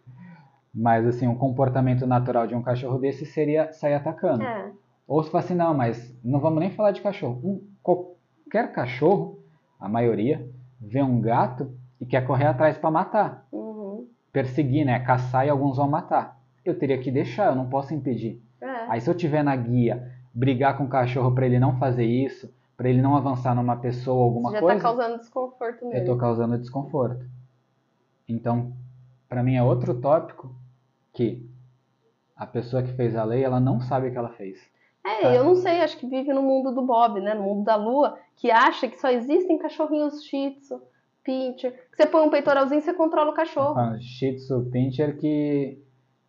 Mas 0.73 1.05
assim, 1.05 1.27
o 1.27 1.35
comportamento 1.35 2.07
natural 2.07 2.47
de 2.47 2.55
um 2.55 2.61
cachorro 2.61 2.97
desse 2.97 3.25
seria 3.27 3.71
sair 3.73 3.93
atacando. 3.93 4.41
É. 4.43 4.71
Ou 5.07 5.23
se 5.23 5.29
fala 5.29 5.43
assim, 5.43 5.55
não, 5.55 5.73
mas 5.73 6.15
não 6.23 6.39
vamos 6.39 6.59
nem 6.59 6.71
falar 6.71 6.91
de 6.91 7.01
cachorro. 7.01 7.41
Um, 7.43 7.67
qualquer 7.81 8.71
cachorro, 8.71 9.39
a 9.79 9.89
maioria, 9.89 10.49
vê 10.79 11.01
um 11.01 11.19
gato 11.19 11.71
e 11.99 12.05
quer 12.05 12.25
correr 12.25 12.45
atrás 12.47 12.77
para 12.77 12.91
matar. 12.91 13.47
Uhum. 13.51 14.07
Perseguir, 14.31 14.85
né? 14.85 14.99
Caçar 14.99 15.45
e 15.45 15.49
alguns 15.49 15.77
vão 15.77 15.89
matar. 15.89 16.39
Eu 16.63 16.77
teria 16.77 16.97
que 16.97 17.11
deixar, 17.11 17.47
eu 17.47 17.55
não 17.55 17.69
posso 17.69 17.93
impedir. 17.93 18.41
É. 18.61 18.85
Aí 18.89 19.01
se 19.01 19.09
eu 19.09 19.13
tiver 19.13 19.43
na 19.43 19.55
guia, 19.55 20.11
brigar 20.33 20.77
com 20.77 20.85
o 20.85 20.89
cachorro 20.89 21.33
para 21.35 21.45
ele 21.45 21.59
não 21.59 21.77
fazer 21.77 22.05
isso, 22.05 22.53
para 22.75 22.89
ele 22.89 23.01
não 23.01 23.15
avançar 23.15 23.53
numa 23.53 23.75
pessoa 23.75 24.17
ou 24.17 24.23
alguma 24.23 24.49
Você 24.49 24.55
já 24.55 24.61
coisa, 24.61 24.75
tá 24.77 24.81
causando 24.81 25.17
desconforto 25.19 25.81
eu 25.83 25.87
nele. 25.89 25.99
estou 25.99 26.17
causando 26.17 26.57
desconforto. 26.57 27.25
Então, 28.27 28.73
para 29.29 29.43
mim 29.43 29.55
é 29.55 29.63
outro 29.63 29.99
tópico 29.99 30.55
que 31.13 31.47
a 32.35 32.47
pessoa 32.47 32.81
que 32.81 32.91
fez 32.93 33.15
a 33.15 33.23
lei, 33.23 33.43
ela 33.43 33.59
não 33.59 33.79
sabe 33.79 34.07
o 34.07 34.11
que 34.11 34.17
ela 34.17 34.29
fez. 34.29 34.59
É, 35.05 35.21
Tá. 35.21 35.33
eu 35.35 35.43
não 35.43 35.55
sei, 35.55 35.81
acho 35.81 35.97
que 35.97 36.07
vive 36.07 36.31
no 36.33 36.41
mundo 36.41 36.71
do 36.73 36.81
Bob, 36.81 37.19
né? 37.19 37.33
No 37.33 37.43
mundo 37.43 37.63
da 37.65 37.75
lua, 37.75 38.17
que 38.37 38.49
acha 38.49 38.87
que 38.87 38.99
só 38.99 39.09
existem 39.09 39.57
cachorrinhos 39.57 40.23
shih 40.23 40.51
tzu, 40.61 40.81
pincher. 41.23 41.87
Você 41.93 42.05
põe 42.05 42.21
um 42.25 42.29
peitoralzinho 42.29 42.79
e 42.79 42.81
você 42.81 42.93
controla 42.93 43.31
o 43.31 43.35
cachorro. 43.35 43.77
Ah, 43.77 43.97
Shih 43.99 44.35
Tzu, 44.35 44.69
Pinscher 44.71 45.17
que 45.17 45.77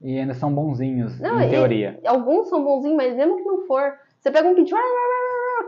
e 0.00 0.18
ainda 0.18 0.34
são 0.34 0.52
bonzinhos 0.52 1.18
Não, 1.20 1.40
em 1.40 1.46
e- 1.46 1.50
teoria. 1.50 2.00
Alguns 2.04 2.48
são 2.48 2.62
bonzinhos, 2.62 2.96
mas 2.96 3.14
mesmo 3.16 3.36
que 3.36 3.44
não 3.44 3.64
for, 3.66 3.94
você 4.20 4.30
pega 4.30 4.48
um 4.48 4.54
pincher, 4.54 4.78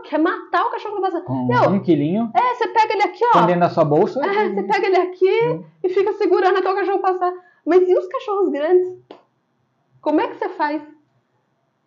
quer 0.03 0.19
matar 0.19 0.65
o 0.65 0.69
cachorro 0.71 0.95
que 0.95 1.01
passa. 1.01 1.21
Com 1.21 1.45
Meu, 1.47 1.69
um 1.69 1.79
quilinho, 1.81 2.29
É, 2.35 2.53
você 2.55 2.67
pega 2.67 2.93
ele 2.93 3.03
aqui, 3.03 3.23
ó. 3.35 3.41
dentro 3.45 3.61
da 3.61 3.69
sua 3.69 3.83
bolsa. 3.85 4.19
É, 4.23 4.49
você 4.49 4.63
pega 4.63 4.85
ele 4.85 4.97
aqui 4.97 5.65
e 5.83 5.89
fica 5.89 6.13
segurando 6.13 6.57
até 6.59 6.69
o 6.71 6.75
cachorro 6.75 6.99
passar. 6.99 7.33
Mas 7.65 7.87
e 7.87 7.97
os 7.97 8.05
cachorros 8.07 8.49
grandes? 8.49 8.97
Como 10.01 10.21
é 10.21 10.27
que 10.27 10.35
você 10.35 10.49
faz 10.49 10.81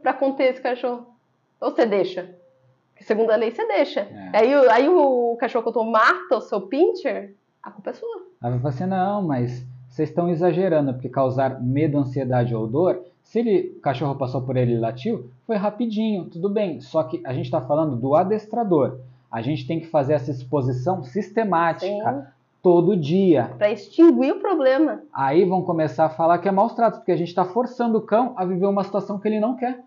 pra 0.03 0.13
conter 0.13 0.51
esse 0.51 0.61
cachorro? 0.61 1.07
Ou 1.61 1.71
você 1.71 1.87
deixa? 1.87 2.35
Porque 2.93 3.05
segundo 3.05 3.31
a 3.31 3.37
lei, 3.37 3.51
você 3.51 3.67
deixa. 3.67 4.01
É. 4.01 4.31
Aí, 4.39 4.55
o- 4.55 4.71
aí 4.71 4.89
o 4.89 5.37
cachorro 5.39 5.63
que 5.63 5.69
eu 5.69 5.73
tô 5.75 5.85
mata 5.85 6.37
o 6.37 6.41
seu 6.41 6.63
pincher, 6.63 7.35
a 7.63 7.71
culpa 7.71 7.91
é 7.91 7.93
sua. 7.95 8.23
Aí 8.43 8.51
vai 8.51 8.59
falar 8.61 8.75
assim, 8.75 8.87
não, 8.87 9.23
mas 9.23 9.65
vocês 9.89 10.09
estão 10.09 10.29
exagerando, 10.29 10.93
porque 10.95 11.09
causar 11.09 11.61
medo, 11.63 11.99
ansiedade 11.99 12.55
ou 12.55 12.67
dor, 12.67 13.01
se 13.23 13.39
ele, 13.39 13.75
o 13.77 13.81
cachorro 13.81 14.15
passou 14.17 14.43
por 14.43 14.57
ele 14.57 14.73
e 14.75 14.79
latiu, 14.79 15.31
foi 15.47 15.57
rapidinho, 15.57 16.25
tudo 16.27 16.49
bem. 16.49 16.81
Só 16.81 17.03
que 17.03 17.21
a 17.25 17.33
gente 17.33 17.45
está 17.47 17.61
falando 17.61 17.97
do 17.97 18.15
adestrador. 18.15 18.99
A 19.31 19.41
gente 19.43 19.67
tem 19.67 19.79
que 19.79 19.87
fazer 19.87 20.15
essa 20.15 20.31
exposição 20.31 21.03
sistemática, 21.05 21.87
Sim. 22.13 22.23
todo 22.63 22.97
dia. 22.97 23.53
Pra 23.57 23.71
extinguir 23.71 24.33
o 24.33 24.41
problema. 24.41 25.03
Aí 25.13 25.45
vão 25.45 25.63
começar 25.63 26.07
a 26.07 26.11
falar 26.11 26.39
que 26.39 26.49
é 26.49 26.53
maus 26.53 26.75
tratos, 26.75 26.99
porque 26.99 27.13
a 27.13 27.17
gente 27.17 27.29
está 27.29 27.45
forçando 27.45 27.99
o 27.99 28.03
cão 28.03 28.35
a 28.37 28.45
viver 28.45 28.67
uma 28.67 28.83
situação 28.85 29.19
que 29.19 29.29
ele 29.29 29.39
não 29.41 29.55
quer. 29.57 29.79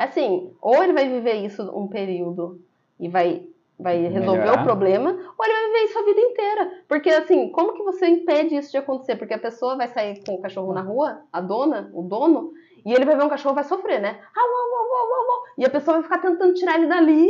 Assim, 0.00 0.50
ou 0.62 0.82
ele 0.82 0.94
vai 0.94 1.06
viver 1.06 1.34
isso 1.44 1.62
um 1.76 1.86
período 1.86 2.58
e 2.98 3.06
vai, 3.06 3.46
vai 3.78 3.98
resolver 3.98 4.40
Melhorar. 4.40 4.62
o 4.62 4.64
problema, 4.64 5.10
ou 5.10 5.44
ele 5.44 5.52
vai 5.52 5.66
viver 5.66 5.84
isso 5.84 5.98
a 5.98 6.02
vida 6.02 6.20
inteira. 6.22 6.84
Porque, 6.88 7.10
assim, 7.10 7.50
como 7.50 7.74
que 7.74 7.82
você 7.82 8.06
impede 8.06 8.56
isso 8.56 8.70
de 8.70 8.78
acontecer? 8.78 9.16
Porque 9.16 9.34
a 9.34 9.38
pessoa 9.38 9.76
vai 9.76 9.88
sair 9.88 10.24
com 10.24 10.36
o 10.36 10.40
cachorro 10.40 10.72
na 10.72 10.80
rua, 10.80 11.20
a 11.30 11.42
dona, 11.42 11.90
o 11.92 12.02
dono, 12.02 12.54
e 12.82 12.94
ele 12.94 13.04
vai 13.04 13.14
ver 13.14 13.24
um 13.24 13.28
cachorro 13.28 13.54
vai 13.54 13.64
sofrer, 13.64 14.00
né? 14.00 14.18
Au. 14.34 14.50
E 15.58 15.66
a 15.66 15.70
pessoa 15.70 15.98
vai 15.98 16.02
ficar 16.02 16.18
tentando 16.18 16.54
tirar 16.54 16.76
ele 16.76 16.86
dali. 16.86 17.28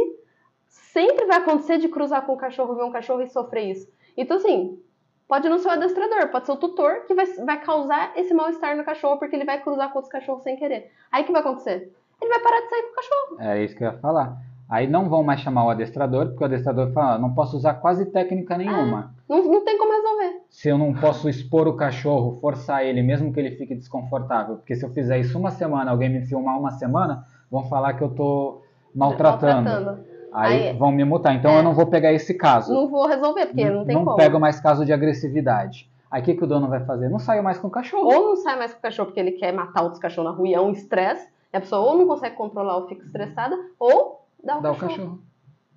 Sempre 0.68 1.26
vai 1.26 1.38
acontecer 1.38 1.78
de 1.78 1.88
cruzar 1.88 2.24
com 2.24 2.34
o 2.34 2.36
cachorro, 2.36 2.76
ver 2.76 2.84
um 2.84 2.92
cachorro 2.92 3.22
e 3.22 3.28
sofrer 3.28 3.64
isso. 3.64 3.88
Então, 4.16 4.36
assim, 4.36 4.80
pode 5.26 5.48
não 5.48 5.58
ser 5.58 5.66
o 5.66 5.72
adestrador, 5.72 6.28
pode 6.28 6.46
ser 6.46 6.52
o 6.52 6.56
tutor 6.56 7.04
que 7.06 7.14
vai, 7.14 7.26
vai 7.26 7.60
causar 7.60 8.12
esse 8.16 8.32
mal-estar 8.32 8.76
no 8.76 8.84
cachorro, 8.84 9.18
porque 9.18 9.34
ele 9.34 9.44
vai 9.44 9.60
cruzar 9.60 9.90
com 9.90 9.98
outros 9.98 10.12
cachorros 10.12 10.44
sem 10.44 10.56
querer. 10.56 10.92
Aí 11.10 11.24
o 11.24 11.26
que 11.26 11.32
vai 11.32 11.40
acontecer? 11.40 11.92
Ele 12.20 12.30
vai 12.30 12.40
parar 12.40 12.60
de 12.60 12.68
sair 12.68 12.82
com 12.82 12.88
o 12.92 12.94
cachorro. 12.94 13.50
É 13.50 13.64
isso 13.64 13.76
que 13.76 13.84
eu 13.84 13.88
ia 13.92 13.98
falar. 13.98 14.36
Aí 14.68 14.86
não 14.86 15.08
vão 15.08 15.24
mais 15.24 15.40
chamar 15.40 15.64
o 15.64 15.70
adestrador, 15.70 16.26
porque 16.28 16.44
o 16.44 16.46
adestrador 16.46 16.92
fala, 16.92 17.14
"Ah, 17.14 17.18
não 17.18 17.34
posso 17.34 17.56
usar 17.56 17.74
quase 17.74 18.06
técnica 18.06 18.56
nenhuma. 18.56 19.12
Não, 19.28 19.42
não 19.42 19.64
tem 19.64 19.76
como 19.76 19.92
resolver. 19.92 20.42
Se 20.48 20.68
eu 20.68 20.78
não 20.78 20.94
posso 20.94 21.28
expor 21.28 21.66
o 21.66 21.74
cachorro, 21.74 22.38
forçar 22.40 22.84
ele, 22.84 23.02
mesmo 23.02 23.32
que 23.32 23.40
ele 23.40 23.56
fique 23.56 23.74
desconfortável, 23.74 24.56
porque 24.56 24.76
se 24.76 24.84
eu 24.86 24.90
fizer 24.90 25.18
isso 25.18 25.36
uma 25.38 25.50
semana, 25.50 25.90
alguém 25.90 26.08
me 26.08 26.24
filmar 26.24 26.56
uma 26.58 26.70
semana, 26.70 27.24
vão 27.50 27.64
falar 27.64 27.94
que 27.94 28.02
eu 28.02 28.10
tô 28.10 28.62
maltratando. 28.94 29.64
Maltratando. 29.68 30.04
Aí, 30.32 30.68
Aí- 30.68 30.76
vão 30.76 30.92
me 30.92 31.04
multar. 31.04 31.34
Então 31.34 31.50
É. 31.50 31.58
eu 31.58 31.62
não 31.64 31.74
vou 31.74 31.86
pegar 31.86 32.12
esse 32.12 32.34
caso. 32.34 32.72
Não 32.72 32.88
vou 32.88 33.06
resolver, 33.08 33.46
porque 33.46 33.68
não 33.68 33.84
tem 33.84 33.96
como. 33.96 34.14
pego 34.14 34.38
mais 34.38 34.60
caso 34.60 34.84
de 34.86 34.92
agressividade. 34.92 35.90
Aí 36.08 36.22
o 36.22 36.24
que, 36.24 36.34
que 36.34 36.44
o 36.44 36.46
dono 36.46 36.68
vai 36.68 36.84
fazer? 36.84 37.08
Não 37.08 37.18
saio 37.18 37.42
mais 37.42 37.58
com 37.58 37.66
o 37.66 37.70
cachorro. 37.70 38.04
Ou 38.06 38.28
não 38.30 38.36
sai 38.36 38.56
mais 38.56 38.72
com 38.72 38.78
o 38.78 38.82
cachorro 38.82 39.06
porque 39.06 39.18
ele 39.20 39.32
quer 39.32 39.52
matar 39.52 39.82
outros 39.82 40.00
cachorros 40.00 40.30
na 40.30 40.36
rua 40.36 40.48
e 40.48 40.54
é 40.54 40.60
um 40.60 40.70
estresse. 40.70 41.28
A 41.53 41.61
pessoa 41.61 41.80
ou 41.92 41.98
não 41.98 42.07
consegue 42.07 42.36
controlar 42.36 42.76
ou 42.76 42.88
fica 42.88 43.05
estressada, 43.05 43.57
ou 43.78 44.26
dá 44.42 44.59
o 44.59 44.62
Dá 44.62 44.72
o 44.72 44.76
cachorro. 44.76 45.20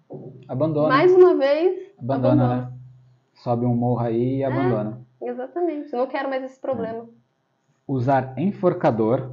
cachorro. 0.10 0.34
Abandona. 0.48 0.90
Mais 0.90 1.12
uma 1.12 1.34
vez, 1.36 1.92
abandona, 1.98 2.44
abandona. 2.44 2.62
né? 2.68 2.74
Sobe 3.34 3.66
um 3.66 3.76
morro 3.76 4.02
aí 4.02 4.38
e 4.38 4.44
abandona. 4.44 5.02
Exatamente. 5.22 5.92
Não 5.94 6.06
quero 6.06 6.30
mais 6.30 6.44
esse 6.44 6.60
problema. 6.60 7.06
Usar 7.88 8.38
enforcador, 8.38 9.32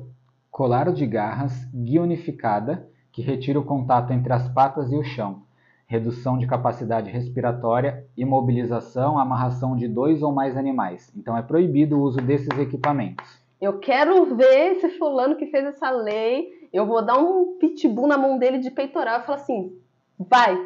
colar 0.51 0.91
de 0.93 1.07
garras, 1.07 1.53
guia 1.75 2.01
unificada, 2.03 2.89
que 3.13 3.21
retira 3.23 3.59
o 3.61 3.65
contato 3.65 4.13
entre 4.13 4.33
as 4.33 4.49
patas 4.49 4.91
e 4.91 4.97
o 4.97 5.05
chão. 5.05 5.43
Redução 5.87 6.39
de 6.39 6.47
capacidade 6.47 7.11
respiratória, 7.11 8.07
imobilização, 8.17 9.19
amarração 9.19 9.77
de 9.77 9.89
dois 9.89 10.23
ou 10.23 10.33
mais 10.33 10.57
animais. 10.57 11.13
Então 11.17 11.37
é 11.37 11.43
proibido 11.43 11.99
o 11.99 12.03
uso 12.03 12.21
desses 12.21 12.57
equipamentos. 12.59 13.40
Eu 13.61 13.79
quero 13.79 14.35
ver 14.37 14.73
esse 14.77 14.89
fulano 14.99 15.37
que 15.37 15.47
fez 15.47 15.65
essa 15.67 15.91
lei. 15.91 16.69
Eu 16.73 16.87
vou 16.87 17.05
dar 17.05 17.19
um 17.19 17.57
pitbull 17.59 18.07
na 18.07 18.17
mão 18.17 18.39
dele 18.39 18.59
de 18.59 18.71
peitoral 18.71 19.21
e 19.21 19.25
falar 19.25 19.39
assim: 19.39 19.79
vai, 20.19 20.57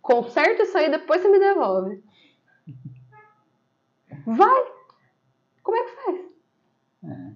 conserta 0.00 0.62
isso 0.62 0.76
aí, 0.78 0.90
depois 0.90 1.20
você 1.20 1.28
me 1.28 1.38
devolve. 1.38 2.02
Vai! 4.26 4.64
Como 5.62 5.76
é 5.76 5.82
que 5.84 5.90
faz? 6.02 6.20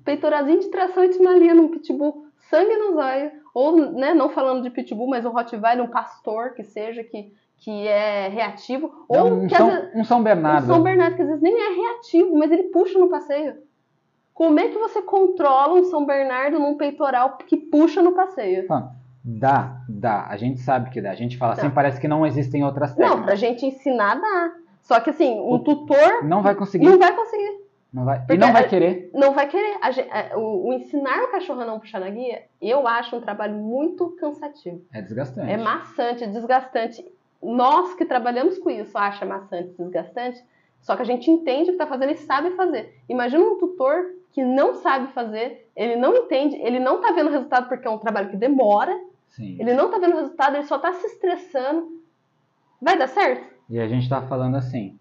Peitoralzinho 0.04 0.60
de 0.60 0.68
tração 0.70 1.04
e 1.04 1.08
timalia 1.10 1.54
num 1.54 1.68
pitbull, 1.68 2.26
sangue 2.48 2.76
nos 2.76 2.96
olhos. 2.96 3.32
Ou, 3.54 3.76
né, 3.92 4.14
não 4.14 4.28
falando 4.30 4.62
de 4.62 4.70
pitbull, 4.70 5.08
mas 5.08 5.24
um 5.24 5.30
Rottweiler, 5.30 5.84
um 5.84 5.88
pastor 5.90 6.54
que 6.54 6.62
seja, 6.64 7.02
que, 7.04 7.32
que 7.58 7.86
é 7.88 8.28
reativo. 8.28 9.04
Ou 9.08 9.16
Não, 9.30 9.38
um, 9.44 9.48
São, 9.48 9.70
vezes- 9.70 9.90
um 9.94 10.04
São 10.04 10.22
Bernardo. 10.22 10.64
o 10.64 10.66
São 10.66 10.82
Bernardo, 10.82 11.16
que 11.16 11.22
às 11.22 11.28
vezes 11.28 11.42
nem 11.42 11.54
é 11.54 11.74
reativo, 11.74 12.36
mas 12.36 12.50
ele 12.50 12.64
puxa 12.64 12.98
no 12.98 13.08
passeio. 13.08 13.56
Como 14.40 14.58
é 14.58 14.68
que 14.68 14.78
você 14.78 15.02
controla 15.02 15.74
um 15.78 15.84
São 15.84 16.06
Bernardo 16.06 16.58
num 16.58 16.74
peitoral 16.74 17.36
que 17.46 17.58
puxa 17.58 18.00
no 18.00 18.12
passeio? 18.12 18.66
Dá, 19.22 19.76
dá. 19.86 20.24
A 20.30 20.36
gente 20.38 20.60
sabe 20.60 20.88
que 20.88 20.98
dá. 21.02 21.10
A 21.10 21.14
gente 21.14 21.36
fala 21.36 21.52
assim, 21.52 21.68
Tá. 21.68 21.74
parece 21.74 22.00
que 22.00 22.08
não 22.08 22.24
existem 22.24 22.64
outras 22.64 22.96
Não, 22.96 22.96
técnicas. 23.04 23.24
pra 23.26 23.34
gente 23.34 23.66
ensinar 23.66 24.14
dá. 24.18 24.52
Só 24.80 24.98
que 24.98 25.10
assim, 25.10 25.38
um 25.38 25.58
tutor 25.58 26.24
Não 26.24 26.40
vai 26.42 26.54
conseguir. 26.54 26.86
não 26.88 26.98
vai 26.98 27.14
conseguir. 27.14 27.60
Não 27.92 28.04
vai, 28.06 28.24
e 28.30 28.38
não 28.38 28.50
vai 28.50 28.64
a- 28.64 28.68
querer. 28.68 29.10
Não 29.12 29.34
vai 29.34 29.46
querer. 29.46 29.76
A 29.82 29.88
a- 29.88 30.38
o, 30.38 30.68
o 30.68 30.72
ensinar 30.72 31.22
o 31.24 31.30
cachorro 31.32 31.60
a 31.60 31.66
não 31.66 31.78
puxar 31.78 32.00
na 32.00 32.08
guia, 32.08 32.44
eu 32.62 32.88
acho 32.88 33.16
um 33.16 33.20
trabalho 33.20 33.54
muito 33.56 34.08
cansativo. 34.18 34.80
É 34.90 35.02
desgastante. 35.02 35.50
É 35.52 35.58
maçante, 35.58 36.26
desgastante. 36.26 37.04
Nós 37.42 37.92
que 37.94 38.06
trabalhamos 38.06 38.58
com 38.58 38.70
isso 38.70 38.96
acha 38.96 39.26
maçante, 39.26 39.74
desgastante, 39.78 40.42
só 40.80 40.96
que 40.96 41.02
a 41.02 41.04
gente 41.04 41.30
entende 41.30 41.64
o 41.64 41.66
que 41.66 41.82
está 41.82 41.86
fazendo 41.86 42.12
e 42.12 42.16
sabe 42.16 42.52
fazer. 42.52 42.94
Imagina 43.06 43.44
um 43.44 43.58
tutor 43.58 44.18
que 44.32 44.44
não 44.44 44.74
sabe 44.76 45.12
fazer, 45.12 45.68
ele 45.74 45.96
não 45.96 46.14
entende, 46.14 46.56
ele 46.56 46.78
não 46.78 46.96
está 46.96 47.12
vendo 47.12 47.30
resultado 47.30 47.68
porque 47.68 47.86
é 47.86 47.90
um 47.90 47.98
trabalho 47.98 48.30
que 48.30 48.36
demora, 48.36 48.96
Sim. 49.28 49.56
ele 49.58 49.74
não 49.74 49.86
está 49.86 49.98
vendo 49.98 50.16
resultado, 50.16 50.56
ele 50.56 50.66
só 50.66 50.76
está 50.76 50.92
se 50.92 51.06
estressando. 51.06 52.00
Vai 52.80 52.96
dar 52.96 53.08
certo? 53.08 53.44
E 53.68 53.78
a 53.78 53.86
gente 53.86 54.02
está 54.04 54.22
falando 54.22 54.56
assim, 54.56 54.98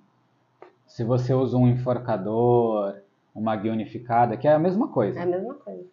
se 0.86 1.04
você 1.04 1.34
usa 1.34 1.58
um 1.58 1.68
enforcador, 1.68 2.96
uma 3.34 3.56
guia 3.56 3.72
unificada, 3.72 4.36
que 4.36 4.48
é 4.48 4.54
a 4.54 4.60
mesma 4.60 4.88
coisa, 4.88 5.20
É 5.20 5.24
a 5.24 5.26
mesma 5.26 5.54
coisa. 5.54 5.86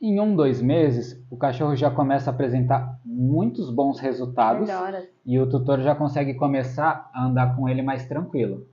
Em 0.00 0.18
um, 0.18 0.34
dois 0.34 0.60
meses, 0.60 1.22
o 1.30 1.36
cachorro 1.36 1.76
já 1.76 1.88
começa 1.88 2.28
a 2.28 2.34
apresentar 2.34 2.98
muitos 3.04 3.70
bons 3.70 4.00
resultados 4.00 4.66
Melhora. 4.66 5.06
e 5.24 5.38
o 5.38 5.48
tutor 5.48 5.80
já 5.80 5.94
consegue 5.94 6.34
começar 6.34 7.08
a 7.14 7.24
andar 7.24 7.54
com 7.54 7.68
ele 7.68 7.82
mais 7.82 8.04
tranquilo. 8.06 8.66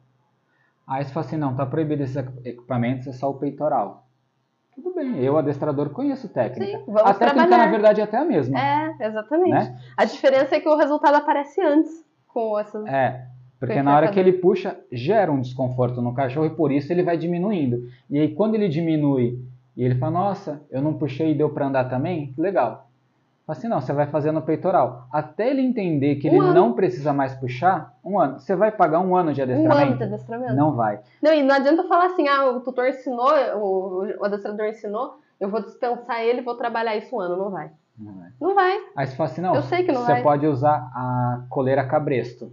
Aí 0.90 1.06
você 1.06 1.14
fala 1.14 1.26
assim, 1.26 1.38
não, 1.38 1.56
tá 1.56 1.68
proibido 1.68 2.02
esses 2.02 2.18
equipamentos, 2.44 3.06
é 3.06 3.12
só 3.12 3.30
o 3.30 3.36
peitoral. 3.36 4.08
Tudo 4.74 4.96
bem, 4.96 5.24
eu, 5.24 5.38
adestrador, 5.38 5.92
conheço 5.92 6.28
técnica. 6.30 6.80
Sim, 6.80 6.84
vamos 6.88 7.02
a 7.02 7.14
técnica, 7.14 7.34
trabalhar. 7.36 7.66
na 7.66 7.72
verdade, 7.72 8.02
é 8.02 8.04
até 8.04 8.18
a 8.18 8.26
mesma. 8.26 8.60
É, 8.60 8.96
exatamente. 9.08 9.52
Né? 9.52 9.80
A 9.96 10.06
diferença 10.06 10.56
é 10.56 10.60
que 10.60 10.68
o 10.68 10.76
resultado 10.76 11.16
aparece 11.16 11.62
antes 11.62 11.92
com 12.28 12.58
essas. 12.58 12.88
É, 12.88 13.28
porque 13.60 13.84
na 13.84 13.96
hora 13.96 14.10
que 14.10 14.20
ele 14.20 14.34
puxa, 14.34 14.80
gera 14.92 15.32
um 15.32 15.42
desconforto 15.42 16.02
no 16.02 16.14
cachorro 16.14 16.48
e 16.48 16.56
por 16.56 16.72
isso 16.72 16.92
ele 16.92 17.04
vai 17.04 17.18
diminuindo. 17.18 17.84
E 18.10 18.18
aí 18.18 18.34
quando 18.34 18.56
ele 18.56 18.68
diminui 18.68 19.38
e 19.78 19.84
ele 19.84 19.96
fala, 19.96 20.12
nossa, 20.12 20.66
eu 20.72 20.82
não 20.82 20.96
puxei 20.96 21.32
e 21.32 21.36
deu 21.38 21.52
para 21.52 21.68
andar 21.68 21.86
também, 21.86 22.34
legal. 22.36 22.89
Assim, 23.52 23.68
não, 23.68 23.82
você 23.82 23.92
vai 23.92 24.06
fazer 24.06 24.32
no 24.32 24.42
peitoral. 24.42 25.08
Até 25.12 25.50
ele 25.50 25.62
entender 25.62 26.16
que 26.18 26.30
Um 26.30 26.34
ele 26.34 26.40
ano. 26.40 26.54
não 26.54 26.74
precisa 26.74 27.12
mais 27.12 27.34
puxar, 27.34 27.96
um 28.06 28.20
ano. 28.20 28.40
Você 28.40 28.56
vai 28.56 28.72
pagar 28.72 29.00
um 29.00 29.16
ano 29.16 29.34
de 29.34 29.42
um 29.42 29.44
ano 29.44 29.54
adestramento? 29.54 29.98
de 29.98 30.04
adestramento. 30.04 30.56
Não 30.56 30.76
vai. 30.76 31.00
Não, 31.22 31.34
e 31.34 31.42
não 31.42 31.56
adianta 31.56 31.84
falar 31.88 32.06
assim, 32.08 32.28
ah, 32.28 32.46
o 32.52 32.60
tutor 32.62 32.88
ensinou, 32.88 33.32
o, 33.58 34.20
o 34.22 34.26
adestrador 34.26 34.68
ensinou, 34.68 35.18
eu 35.40 35.50
vou 35.50 35.62
dispensar 35.64 36.22
ele 36.22 36.42
vou 36.42 36.56
trabalhar 36.56 36.96
isso 36.96 37.16
um 37.16 37.20
ano. 37.20 37.38
Não 37.38 37.50
vai. 37.50 37.72
Não 37.98 38.14
vai. 38.14 38.30
Não 38.40 38.56
vai. 38.56 38.78
Aí 38.96 39.08
você 39.08 39.16
fala 39.16 39.30
assim, 39.30 39.42
não, 39.42 39.56
Eu 39.56 39.64
sei 39.64 39.84
que 39.84 39.92
não 39.92 40.02
você 40.02 40.12
vai. 40.14 40.22
pode 40.24 40.46
usar 40.46 40.76
a 40.94 41.42
coleira 41.50 41.84
cabresto. 41.86 42.52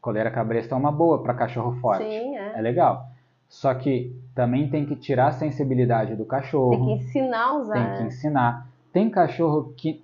Coleira 0.00 0.30
cabresto 0.30 0.74
é 0.74 0.76
uma 0.76 0.92
boa 0.92 1.22
para 1.22 1.34
cachorro 1.34 1.72
forte. 1.80 2.02
Sim, 2.04 2.36
é. 2.36 2.58
É 2.58 2.60
legal. 2.60 3.06
Só 3.48 3.72
que 3.72 4.14
também 4.34 4.68
tem 4.68 4.84
que 4.84 4.94
tirar 4.94 5.28
a 5.28 5.32
sensibilidade 5.32 6.14
do 6.16 6.24
cachorro. 6.24 6.70
Tem 6.70 6.84
que 6.84 6.92
ensinar 6.92 7.44
a 7.44 7.54
usar. 7.54 7.72
tem 7.74 7.96
que 7.98 8.02
ensinar. 8.04 8.66
Tem 8.92 9.08
cachorro 9.10 9.72
que 9.76 10.02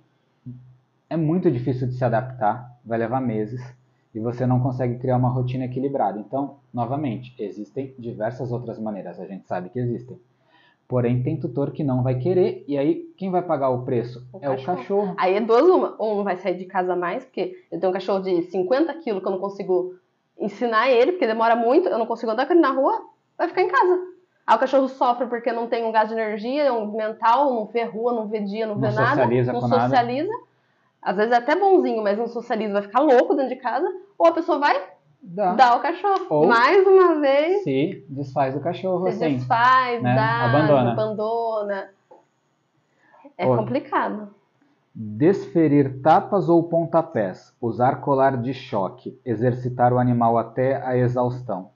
é 1.09 1.17
muito 1.17 1.49
difícil 1.51 1.87
de 1.87 1.93
se 1.95 2.03
adaptar, 2.05 2.71
vai 2.83 2.97
levar 2.97 3.21
meses 3.21 3.61
e 4.13 4.19
você 4.19 4.45
não 4.45 4.59
consegue 4.59 4.97
criar 4.97 5.17
uma 5.17 5.29
rotina 5.29 5.65
equilibrada. 5.65 6.19
Então, 6.19 6.57
novamente, 6.73 7.35
existem 7.37 7.93
diversas 7.99 8.51
outras 8.51 8.79
maneiras, 8.79 9.19
a 9.19 9.25
gente 9.25 9.47
sabe 9.47 9.69
que 9.69 9.79
existem. 9.79 10.17
Porém, 10.87 11.23
tem 11.23 11.35
tutor 11.39 11.71
que 11.71 11.83
não 11.83 12.03
vai 12.03 12.15
querer 12.19 12.63
e 12.67 12.77
aí 12.77 13.11
quem 13.17 13.31
vai 13.31 13.41
pagar 13.41 13.69
o 13.69 13.83
preço 13.83 14.23
O 14.31 14.37
é 14.39 14.47
o 14.49 14.51
cachorro. 14.51 14.77
cachorro. 14.77 15.15
Aí 15.17 15.33
é 15.33 15.41
duas 15.41 15.63
uma. 15.63 15.95
Ou 15.97 16.17
não 16.17 16.23
vai 16.23 16.37
sair 16.37 16.57
de 16.57 16.65
casa 16.65 16.95
mais, 16.95 17.25
porque 17.25 17.57
eu 17.71 17.79
tenho 17.79 17.89
um 17.89 17.93
cachorro 17.93 18.19
de 18.21 18.43
50 18.43 18.93
quilos 18.99 19.21
que 19.21 19.27
eu 19.27 19.31
não 19.31 19.39
consigo 19.39 19.95
ensinar 20.39 20.89
ele, 20.91 21.13
porque 21.13 21.25
demora 21.25 21.55
muito, 21.55 21.87
eu 21.89 21.97
não 21.97 22.05
consigo 22.05 22.31
andar 22.31 22.45
com 22.45 22.53
ele 22.53 22.61
na 22.61 22.71
rua, 22.71 23.01
vai 23.37 23.47
ficar 23.47 23.63
em 23.63 23.67
casa. 23.67 23.99
Aí 24.45 24.55
o 24.55 24.59
cachorro 24.59 24.87
sofre 24.87 25.25
porque 25.25 25.51
não 25.51 25.67
tem 25.67 25.83
um 25.83 25.91
gás 25.91 26.07
de 26.07 26.13
energia, 26.13 26.71
um 26.71 26.95
mental, 26.95 27.51
não 27.51 27.65
vê 27.65 27.83
rua, 27.83 28.13
não 28.13 28.27
vê 28.27 28.41
dia, 28.41 28.67
não 28.67 28.75
vê 28.75 28.87
Não 28.89 28.93
nada. 28.95 29.07
socializa 29.09 29.53
não 29.53 29.61
nada. 29.67 29.81
socializa. 29.83 30.31
Às 31.05 31.15
vezes 31.17 31.31
é 31.31 31.35
até 31.35 31.55
bonzinho, 31.55 32.01
mas 32.03 32.17
não 32.17 32.27
socializa, 32.27 32.73
vai 32.73 32.81
ficar 32.81 32.99
louco 33.01 33.35
dentro 33.35 33.49
de 33.55 33.61
casa. 33.61 33.87
Ou 34.17 34.25
a 34.27 34.31
pessoa 34.31 34.57
vai 34.57 34.75
Dá. 35.21 35.53
dar 35.53 35.77
o 35.77 35.79
cachorro. 35.81 36.25
Ou- 36.29 36.47
Mais 36.47 36.85
uma 36.87 37.19
vez, 37.21 37.63
Se 37.63 38.03
desfaz 38.09 38.55
do 38.55 38.59
cachorro 38.59 39.03
se 39.11 39.23
assim. 39.23 39.35
desfaz, 39.35 40.01
né? 40.01 40.15
dá, 40.15 40.45
Abandona. 40.45 40.91
abandona. 40.93 41.89
É 43.37 43.45
Ou- 43.45 43.55
complicado. 43.55 44.33
Desferir 44.97 46.01
tapas 46.01 46.47
ou 46.49 46.63
pontapés, 46.63 47.53
usar 47.61 47.97
colar 48.01 48.37
de 48.37 48.53
choque, 48.53 49.19
exercitar 49.25 49.91
o 49.93 49.99
animal 49.99 50.37
até 50.37 50.77
a 50.81 50.95
exaustão. 50.97 51.69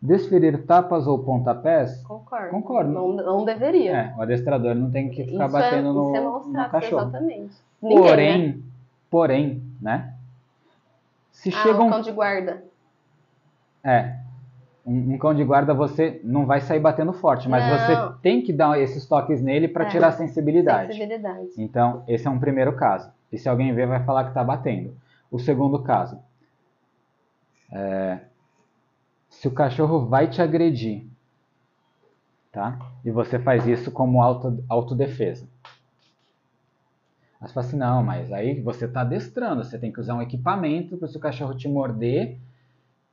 Desferir 0.00 0.64
tapas 0.66 1.06
ou 1.06 1.18
pontapés, 1.20 2.02
Concordo. 2.02 2.50
Concordo. 2.50 2.90
Não, 2.92 3.12
não 3.12 3.44
deveria. 3.44 3.96
é, 3.96 4.14
o 4.16 4.22
adestrador 4.22 4.74
não 4.74 4.90
tem 4.90 5.08
que 5.08 5.24
ficar 5.24 5.46
Isso 5.46 5.52
batendo 5.52 5.88
é, 5.88 5.92
no, 5.92 6.38
isso 6.40 6.56
é 6.56 6.62
no 6.62 6.70
cachorro. 6.70 7.02
exatamente. 7.02 7.54
Ninguém, 7.82 7.98
porém, 7.98 8.48
né? 8.48 8.58
porém, 9.10 9.62
né? 9.80 10.14
Se 11.32 11.48
Ah, 11.48 11.62
chega 11.62 11.82
um 11.82 11.86
um, 11.86 11.90
cão 11.90 12.00
de 12.02 12.12
guarda. 12.12 12.62
é, 13.82 14.16
um, 14.86 15.14
um 15.14 15.18
cão 15.18 15.34
de 15.34 15.42
guarda, 15.44 15.72
você 15.74 16.20
não 16.22 16.44
vai 16.46 16.60
sair 16.60 16.78
batendo 16.80 17.12
forte, 17.14 17.48
mas 17.48 17.64
Não. 17.64 17.78
você 18.12 18.18
tem 18.22 18.42
que 18.42 18.52
dar 18.52 18.78
esses 18.80 19.06
toques 19.06 19.40
nele 19.42 19.66
para 19.66 19.84
É. 19.84 19.88
tirar 19.88 20.08
a 20.08 20.12
sensibilidade. 20.12 20.92
Sensibilidade. 20.92 21.48
Então, 21.58 22.04
esse 22.06 22.26
é 22.26 22.30
um 22.30 22.38
primeiro 22.38 22.74
caso. 22.76 23.10
E 23.32 23.38
se 23.38 23.48
alguém 23.48 23.74
ver, 23.74 23.86
vai 23.86 24.04
falar 24.04 24.24
que 24.24 24.30
está 24.30 24.44
batendo. 24.44 24.94
O 25.30 25.38
segundo 25.38 25.82
caso. 25.82 26.18
é, 27.72 28.20
se 29.46 29.48
o 29.48 29.52
cachorro 29.52 30.06
vai 30.06 30.28
te 30.28 30.42
agredir, 30.42 31.06
tá? 32.50 32.76
E 33.04 33.12
você 33.12 33.38
faz 33.38 33.64
isso 33.64 33.92
como 33.92 34.20
auto, 34.20 34.64
autodefesa. 34.68 35.46
Aí 37.40 37.46
você 37.46 37.54
fala 37.54 37.66
assim, 37.66 37.76
não, 37.76 38.02
mas 38.02 38.32
aí 38.32 38.60
você 38.60 38.86
está 38.86 39.02
adestrando, 39.02 39.62
você 39.62 39.78
tem 39.78 39.92
que 39.92 40.00
usar 40.00 40.14
um 40.14 40.22
equipamento 40.22 40.96
para 40.96 41.06
se 41.06 41.16
o 41.16 41.20
cachorro 41.20 41.54
te 41.54 41.68
morder, 41.68 42.38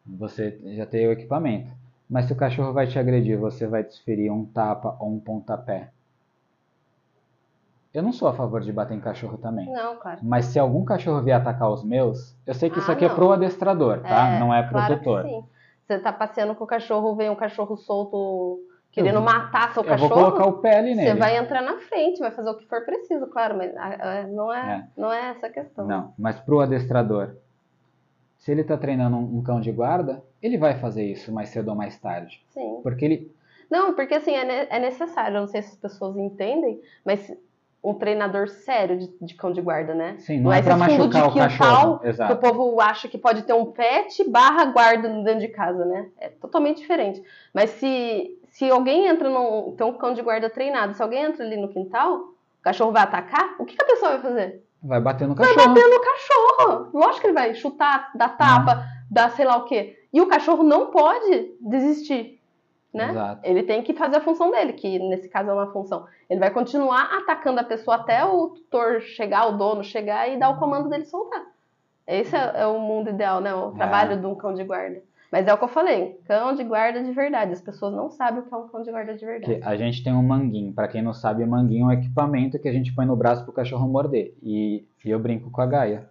você 0.03 0.59
já 0.75 0.88
tem 0.88 1.07
o 1.07 1.11
equipamento. 1.11 1.69
Mas 2.09 2.25
se 2.25 2.34
o 2.34 2.36
cachorro 2.36 2.73
vai 2.73 2.88
te 2.88 2.97
agredir, 2.97 3.38
você 3.38 3.67
vai 3.67 3.84
desferir 3.84 4.31
um 4.31 4.43
tapa 4.43 4.97
ou 4.99 5.13
um 5.13 5.19
pontapé. 5.19 5.91
Eu 7.93 8.01
não 8.01 8.11
sou 8.11 8.27
a 8.27 8.34
favor 8.34 8.61
de 8.61 8.73
bater 8.73 8.95
em 8.95 8.99
cachorro 8.99 9.38
também. 9.38 9.71
Não, 9.71 9.97
claro. 9.97 10.19
Mas 10.23 10.45
se 10.45 10.57
algum 10.57 10.84
cachorro 10.84 11.21
vier 11.21 11.39
atacar 11.39 11.69
os 11.69 11.84
meus, 11.84 12.36
eu 12.43 12.55
sei 12.55 12.71
que 12.71 12.79
isso 12.79 12.89
Ah, 12.89 12.95
aqui 12.95 13.05
é 13.05 13.07
não. 13.07 13.13
pro 13.15 13.31
adestrador, 13.31 13.99
tá? 13.99 14.39
não 14.39 14.51
é 14.51 14.63
pro 14.63 14.71
claro 14.71 14.97
tutor. 14.97 15.45
Você 15.86 15.99
tá 15.99 16.11
passeando 16.13 16.55
com 16.55 16.63
o 16.63 16.67
cachorro, 16.67 17.15
vem 17.15 17.29
um 17.29 17.36
cachorro 17.36 17.75
solto 17.77 18.59
querendo 18.91 19.21
matar 19.21 19.73
seu 19.73 19.84
Eu 19.84 19.97
vou 19.97 20.09
cachorro. 20.09 20.31
colocar 20.31 20.45
o 20.45 20.53
pé 20.59 20.77
ali 20.77 20.95
nele. 20.95 21.09
Você 21.11 21.15
vai 21.17 21.38
entrar 21.38 21.61
na 21.61 21.77
frente, 21.79 22.19
vai 22.19 22.31
fazer 22.31 22.49
o 22.49 22.55
que 22.57 22.65
for 22.67 22.86
preciso, 22.86 23.27
claro, 23.27 23.57
mas 23.57 23.75
ah, 23.75 23.97
ah, 23.99 24.27
não 24.27 24.53
é, 24.53 24.88
não 24.95 25.11
é 25.11 25.29
essa 25.31 25.47
a 25.47 25.49
questão. 25.49 25.86
Não, 25.88 26.13
mas 26.17 26.39
pro 26.39 26.59
adestrador, 26.61 27.36
se 28.38 28.51
ele 28.51 28.63
tá 28.63 28.77
treinando 28.77 29.17
um, 29.17 29.38
um 29.39 29.43
cão 29.43 29.59
de 29.59 29.71
guarda, 29.71 30.23
ele 30.41 30.57
vai 30.57 30.77
fazer 30.79 31.03
isso 31.05 31.31
mais 31.31 31.49
cedo 31.49 31.69
ou 31.69 31.75
mais 31.75 31.97
tarde. 31.97 32.43
Sim. 32.49 32.79
Porque 32.84 33.03
ele. 33.05 33.31
Não, 33.69 33.93
porque 33.95 34.13
assim, 34.13 34.34
é, 34.36 34.43
ne- 34.45 34.67
é 34.69 34.79
necessário, 34.79 35.38
eu 35.38 35.41
não 35.41 35.47
sei 35.47 35.61
se 35.63 35.69
as 35.69 35.77
pessoas 35.77 36.15
entendem, 36.17 36.79
mas 37.03 37.31
um 37.84 37.93
treinador 37.93 38.47
sério 38.47 38.97
de, 38.97 39.09
de 39.21 39.34
cão 39.36 39.51
de 39.51 39.61
guarda, 39.61 39.93
né? 39.93 40.15
Sim, 40.19 40.39
não, 40.39 40.53
é 40.53 40.59
esse 40.59 40.67
pra 40.69 40.77
fundo 40.77 40.88
machucar 40.89 41.05
o 41.05 41.27
de 41.27 41.34
quintal 41.34 41.49
cachorro. 41.49 41.99
que 41.99 42.05
o 42.05 42.09
Exato. 42.09 42.36
povo 42.38 42.79
acha 42.81 43.07
que 43.09 43.17
pode 43.17 43.41
ter 43.43 43.53
um 43.53 43.65
pet 43.65 44.29
barra 44.29 44.65
guarda 44.65 45.09
dentro 45.09 45.39
de 45.41 45.49
casa, 45.49 45.84
né? 45.86 46.07
É 46.19 46.29
totalmente 46.29 46.77
diferente. 46.77 47.21
Mas 47.53 47.71
se, 47.71 48.39
se 48.51 48.69
alguém 48.71 49.07
entra 49.07 49.29
num. 49.29 49.73
Tem 49.77 49.86
um 49.86 49.93
cão 49.93 50.13
de 50.13 50.21
guarda 50.21 50.49
treinado, 50.49 50.93
se 50.93 51.01
alguém 51.03 51.23
entra 51.25 51.43
ali 51.45 51.57
no 51.57 51.67
quintal, 51.67 52.15
o 52.19 52.63
cachorro 52.63 52.91
vai 52.93 53.03
atacar, 53.03 53.55
o 53.59 53.65
que, 53.65 53.75
que 53.75 53.84
a 53.84 53.88
pessoa 53.88 54.11
vai 54.13 54.21
fazer? 54.21 54.63
Vai 54.81 55.01
bater 55.01 55.27
no 55.27 55.36
Vai 55.36 55.47
cachorro. 55.53 55.73
bater 55.75 55.88
no 55.89 55.99
cachorro! 56.01 56.89
Lógico 56.93 57.21
que 57.21 57.27
ele 57.27 57.34
vai 57.34 57.53
chutar, 57.55 58.11
dar 58.15 58.38
tapa, 58.38 58.86
dar 59.09 59.29
sei 59.31 59.45
lá 59.45 59.57
o 59.57 59.65
quê. 59.65 59.97
E 60.11 60.21
o 60.21 60.27
cachorro 60.27 60.63
não 60.63 60.88
pode 60.88 61.51
desistir. 61.59 62.39
Né? 62.94 63.10
Exato. 63.10 63.41
Ele 63.44 63.64
tem 63.64 63.82
que 63.82 63.94
fazer 63.94 64.18
a 64.18 64.22
função 64.22 64.52
dele, 64.52 64.74
que 64.74 65.00
nesse 65.00 65.28
caso 65.28 65.50
é 65.50 65.54
uma 65.54 65.72
função. 65.72 66.06
Ele 66.30 66.39
vai 66.39 66.52
continuar 66.52 67.10
atacando 67.18 67.60
a 67.60 67.64
pessoa 67.64 67.98
até 67.98 68.24
o 68.24 68.50
tutor 68.50 69.02
chegar, 69.02 69.48
o 69.48 69.58
dono 69.58 69.84
chegar 69.84 70.30
e 70.30 70.38
dar 70.38 70.50
o 70.50 70.60
comando 70.60 70.89
dele 70.89 71.06
soltar. 71.06 71.44
Esse 72.06 72.36
é, 72.36 72.52
é 72.56 72.68
o 72.68 72.80
mundo 72.80 73.10
ideal, 73.10 73.41
né? 73.41 73.54
O 73.54 73.72
trabalho 73.72 74.20
de 74.20 74.26
um 74.26 74.36
cão 74.36 74.54
de 74.54 74.64
guarda. 74.64 75.02
Mas 75.32 75.48
é 75.48 75.54
o 75.54 75.58
que 75.58 75.64
eu 75.64 75.70
falei, 75.70 76.20
cão 76.28 76.54
de 76.54 76.64
guarda 76.64 77.02
de 77.02 77.12
verdade. 77.12 77.54
As 77.54 77.62
pessoas 77.62 77.91
não 77.91 78.12
sabem 78.12 78.41
o 78.41 78.44
que 78.44 78.54
é 78.54 78.58
um 78.58 78.68
cão 78.68 78.84
de 78.84 78.91
guarda 78.91 79.16
de 79.16 79.26
verdade. 79.26 79.60
A 79.64 79.76
gente 79.76 80.04
tem 80.04 80.14
um 80.14 80.22
manguinho. 80.22 80.72
Pra 80.72 80.88
quem 80.88 81.02
não 81.02 81.14
sabe, 81.14 81.44
o 81.44 81.48
manguinho 81.48 81.86
é 81.86 81.88
um 81.88 81.91
equipamento 81.91 82.60
que 82.60 82.68
a 82.68 82.72
gente 82.72 82.94
põe 82.94 83.08
no 83.08 83.16
braço 83.16 83.44
pro 83.44 83.52
cachorro 83.52 83.88
morder. 83.88 84.36
E, 84.44 84.86
e 85.04 85.10
eu 85.10 85.18
brinco 85.18 85.50
com 85.50 85.62
a 85.62 85.66
Gaia. 85.66 86.08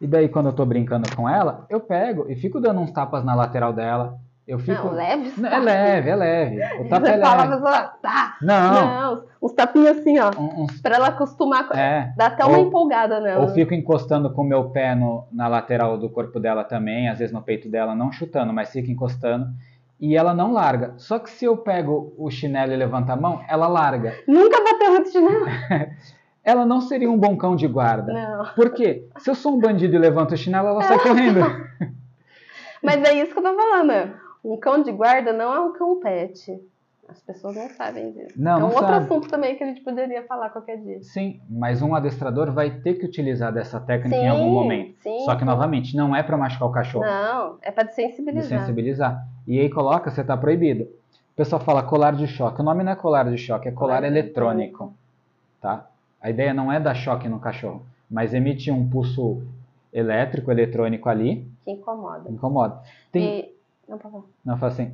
E 0.00 0.06
daí, 0.06 0.28
quando 0.28 0.46
eu 0.46 0.52
tô 0.52 0.66
brincando 0.66 1.08
com 1.14 1.28
ela, 1.28 1.64
eu 1.70 1.78
pego 1.78 2.26
e 2.28 2.34
fico 2.34 2.60
dando 2.60 2.80
uns 2.80 2.90
tapas 2.90 3.24
na 3.24 3.36
lateral 3.36 3.72
dela. 3.72 4.18
Eu 4.48 4.58
fico. 4.58 4.86
Não, 4.86 4.92
leve. 4.94 5.32
Não, 5.36 5.48
é 5.50 5.58
leve, 5.60 6.08
é 6.10 6.16
leve. 6.16 6.56
O 6.80 6.88
tapa 6.88 7.06
é 7.08 7.12
Você 7.16 7.20
fala, 7.20 7.42
a 7.42 7.44
leve. 7.44 7.62
pessoa, 7.62 7.82
tá. 8.02 8.36
Não, 8.40 8.72
Não, 9.14 9.24
uns 9.42 9.52
tapinhos 9.52 9.98
assim, 9.98 10.18
ó. 10.18 10.30
um- 10.38 10.62
uns- 10.64 10.80
Pra 10.80 10.96
ela 10.96 11.08
acostumar. 11.08 11.68
com- 11.68 11.76
é. 11.76 12.14
Dá 12.16 12.26
até 12.28 12.46
uma 12.46 12.56
Ou- 12.56 12.64
empolgada 12.66 13.20
nela. 13.20 13.42
Ou 13.42 13.48
fico 13.48 13.74
encostando 13.74 14.30
com 14.32 14.40
o 14.40 14.44
meu 14.48 14.70
pé 14.70 14.94
no- 14.94 15.26
na 15.30 15.48
lateral 15.48 15.98
do 15.98 16.08
corpo 16.08 16.40
dela 16.40 16.64
também, 16.64 17.10
às 17.10 17.18
vezes 17.18 17.32
no 17.34 17.42
peito 17.42 17.68
dela, 17.68 17.94
não 17.94 18.10
chutando, 18.10 18.50
mas 18.52 18.70
fico 18.70 18.90
encostando. 18.90 19.46
E 20.00 20.16
ela 20.16 20.32
não 20.32 20.50
larga. 20.52 20.94
Só 20.96 21.18
que 21.18 21.28
se 21.28 21.44
eu 21.44 21.54
pego 21.58 22.14
o 22.16 22.30
chinelo 22.30 22.72
e 22.72 22.76
levanto 22.76 23.10
a 23.10 23.16
mão, 23.16 23.42
ela 23.50 23.68
larga. 23.68 24.14
Nunca 24.26 24.62
bateu 24.64 24.92
muito 24.92 25.10
chinelo. 25.10 25.44
Ela 26.44 26.64
não 26.64 26.80
seria 26.80 27.10
um 27.10 27.18
bom 27.18 27.36
cão 27.36 27.54
de 27.54 27.66
guarda. 27.66 28.10
Não. 28.10 28.46
Por 28.54 28.70
quê? 28.70 29.06
Se 29.18 29.28
eu 29.28 29.34
sou 29.34 29.54
um 29.54 29.60
bandido 29.60 29.94
e 29.94 29.98
levanto 29.98 30.32
o 30.32 30.36
chinelo, 30.36 30.68
ela 30.68 30.82
sai 30.82 30.98
correndo. 30.98 31.40
Mas 32.82 33.02
é 33.04 33.12
isso 33.14 33.32
que 33.34 33.38
eu 33.38 33.42
tô 33.42 33.54
falando. 33.54 34.14
Um 34.50 34.56
cão 34.56 34.82
de 34.82 34.90
guarda 34.92 35.32
não 35.32 35.52
é 35.54 35.60
um 35.60 35.72
cão 35.72 36.00
pet. 36.00 36.60
As 37.08 37.20
pessoas 37.22 37.56
não 37.56 37.68
sabem 37.70 38.12
disso. 38.12 38.34
Não, 38.36 38.52
é 38.60 38.64
um 38.64 38.66
outro 38.66 38.80
sabe. 38.80 39.04
assunto 39.06 39.28
também 39.28 39.56
que 39.56 39.64
a 39.64 39.66
gente 39.66 39.80
poderia 39.80 40.22
falar 40.24 40.50
qualquer 40.50 40.76
dia. 40.78 41.02
Sim, 41.02 41.40
mas 41.48 41.80
um 41.80 41.94
adestrador 41.94 42.52
vai 42.52 42.70
ter 42.70 42.94
que 42.94 43.06
utilizar 43.06 43.50
dessa 43.52 43.80
técnica 43.80 44.14
em 44.16 44.20
Sim, 44.20 44.28
algum 44.28 44.50
momento. 44.50 44.94
sim, 45.02 45.20
Só 45.24 45.34
que, 45.34 45.42
novamente, 45.44 45.96
não 45.96 46.14
é 46.14 46.22
para 46.22 46.36
machucar 46.36 46.68
o 46.68 46.72
cachorro. 46.72 47.06
Não, 47.06 47.56
é 47.62 47.70
pra 47.70 47.84
de 47.84 47.94
sensibilizar. 47.94 48.60
sensibilizar. 48.60 49.26
E 49.46 49.58
aí 49.58 49.70
coloca, 49.70 50.10
você 50.10 50.20
está 50.20 50.36
proibido. 50.36 50.86
pessoal 51.34 51.62
fala 51.62 51.82
colar 51.82 52.12
de 52.14 52.26
choque. 52.26 52.60
O 52.60 52.64
nome 52.64 52.84
não 52.84 52.92
é 52.92 52.96
colar 52.96 53.24
de 53.30 53.38
choque, 53.38 53.68
é 53.68 53.72
colar 53.72 53.96
Colar 53.96 54.06
eletrônico, 54.06 54.92
tá? 55.62 55.86
A 56.20 56.28
ideia 56.28 56.52
não 56.52 56.70
é 56.70 56.78
dar 56.78 56.94
choque 56.94 57.26
no 57.26 57.38
cachorro, 57.40 57.86
mas 58.10 58.34
emite 58.34 58.70
um 58.70 58.86
pulso 58.86 59.42
elétrico, 59.92 60.50
eletrônico 60.50 61.08
ali, 61.08 61.46
Que 61.64 61.70
incomoda. 61.70 62.30
incomoda. 62.30 62.80
Tem, 63.10 63.22
E... 63.40 63.57
Não, 63.88 63.96
por 63.98 64.02
favor. 64.10 64.24
não, 64.44 64.56
fala 64.58 64.72
assim, 64.72 64.92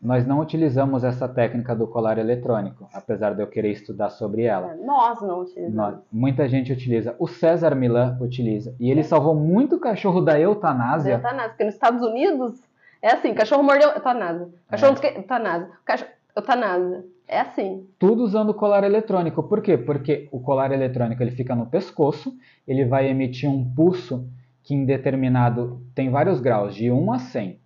nós 0.00 0.24
não 0.26 0.38
utilizamos 0.38 1.02
essa 1.02 1.28
técnica 1.28 1.74
do 1.74 1.86
colar 1.88 2.18
eletrônico, 2.18 2.88
apesar 2.94 3.34
de 3.34 3.42
eu 3.42 3.48
querer 3.48 3.72
estudar 3.72 4.10
sobre 4.10 4.42
ela. 4.44 4.76
Nós 4.76 5.20
não 5.20 5.40
utilizamos. 5.40 5.74
Nós- 5.74 5.98
muita 6.12 6.48
gente 6.48 6.72
utiliza, 6.72 7.16
o 7.18 7.26
César 7.26 7.74
Milan 7.74 8.16
utiliza, 8.20 8.74
e 8.78 8.90
ele 8.90 9.02
salvou 9.02 9.34
muito 9.34 9.78
cachorro 9.80 10.20
da 10.20 10.38
eutanásia. 10.38 11.14
Eutanásia. 11.14 11.48
Porque 11.48 11.64
nos 11.64 11.74
Estados 11.74 12.00
Unidos 12.02 12.62
é 13.02 13.12
assim, 13.12 13.34
cachorro 13.34 13.62
mordeu, 13.64 13.90
eutanásia. 13.90 14.48
Cachorro 14.68 15.00
quê, 15.00 15.14
eutanásia. 15.16 15.68
Cachorro, 15.84 16.10
eutanásia. 16.36 17.04
É 17.26 17.40
assim. 17.40 17.86
Tudo 17.98 18.22
usando 18.22 18.54
colar 18.54 18.84
eletrônico. 18.84 19.42
Por 19.42 19.60
quê? 19.60 19.76
Porque 19.76 20.28
o 20.32 20.40
colar 20.40 20.70
eletrônico 20.72 21.22
ele 21.22 21.30
fica 21.32 21.54
no 21.54 21.66
pescoço, 21.66 22.32
ele 22.66 22.84
vai 22.86 23.08
emitir 23.08 23.50
um 23.50 23.62
pulso 23.74 24.26
que 24.62 24.74
em 24.74 24.84
determinado 24.86 25.82
tem 25.94 26.08
vários 26.10 26.40
graus, 26.40 26.74
de 26.74 26.90
1 26.90 27.12
a 27.12 27.18
100. 27.18 27.58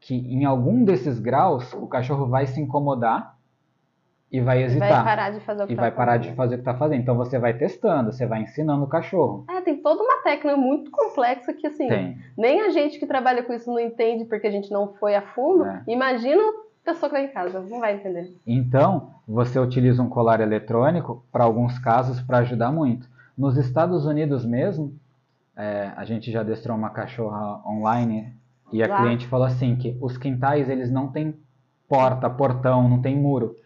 Que 0.00 0.14
em 0.14 0.44
algum 0.44 0.84
desses 0.84 1.18
graus 1.18 1.72
o 1.74 1.86
cachorro 1.86 2.26
vai 2.26 2.46
se 2.46 2.60
incomodar 2.60 3.36
e 4.30 4.40
vai 4.40 4.58
Vai 4.58 4.64
hesitar. 4.64 5.04
parar 5.04 5.30
de 5.30 5.40
fazer 5.40 5.64
o 5.64 5.66
que 5.66 5.72
e 5.72 5.76
tá 5.76 5.82
vai 5.82 5.90
parar 5.90 6.16
de 6.18 6.24
fazendo. 6.24 6.36
fazer 6.36 6.54
o 6.54 6.58
que 6.58 6.60
está 6.62 6.74
fazendo. 6.74 7.00
Então 7.00 7.16
você 7.16 7.38
vai 7.38 7.54
testando, 7.54 8.12
você 8.12 8.26
vai 8.26 8.42
ensinando 8.42 8.84
o 8.84 8.88
cachorro. 8.88 9.44
É, 9.48 9.60
tem 9.62 9.76
toda 9.78 10.02
uma 10.02 10.22
técnica 10.22 10.56
muito 10.56 10.90
complexa 10.90 11.52
que, 11.54 11.66
assim, 11.66 11.88
Tem. 11.88 12.18
nem 12.36 12.60
a 12.60 12.68
gente 12.70 12.98
que 12.98 13.06
trabalha 13.06 13.42
com 13.42 13.52
isso 13.54 13.70
não 13.70 13.80
entende 13.80 14.24
porque 14.26 14.46
a 14.46 14.50
gente 14.50 14.70
não 14.70 14.94
foi 14.94 15.14
a 15.14 15.22
fundo. 15.22 15.64
É. 15.64 15.82
Imagina 15.88 16.42
a 16.42 16.92
pessoa 16.92 17.08
que 17.10 17.16
tá 17.16 17.22
em 17.22 17.28
casa, 17.28 17.60
não 17.60 17.80
vai 17.80 17.94
entender. 17.94 18.34
Então, 18.46 19.10
você 19.26 19.58
utiliza 19.58 20.02
um 20.02 20.08
colar 20.08 20.40
eletrônico 20.40 21.24
para 21.32 21.44
alguns 21.44 21.78
casos 21.78 22.20
para 22.20 22.38
ajudar 22.38 22.70
muito. 22.70 23.08
Nos 23.36 23.56
Estados 23.56 24.04
Unidos 24.04 24.44
mesmo, 24.44 24.94
é, 25.56 25.90
a 25.96 26.04
gente 26.04 26.30
já 26.30 26.40
adestrou 26.40 26.76
uma 26.76 26.90
cachorra 26.90 27.62
online 27.66 28.34
e 28.72 28.82
a 28.82 28.86
Lá. 28.88 28.98
cliente 29.02 29.26
falou 29.26 29.46
assim 29.46 29.76
que 29.76 29.96
os 30.00 30.16
quintais 30.18 30.68
eles 30.68 30.90
não 30.90 31.08
têm 31.08 31.34
porta, 31.88 32.28
portão, 32.28 32.88
não 32.88 33.00
tem 33.00 33.16
muro. 33.16 33.56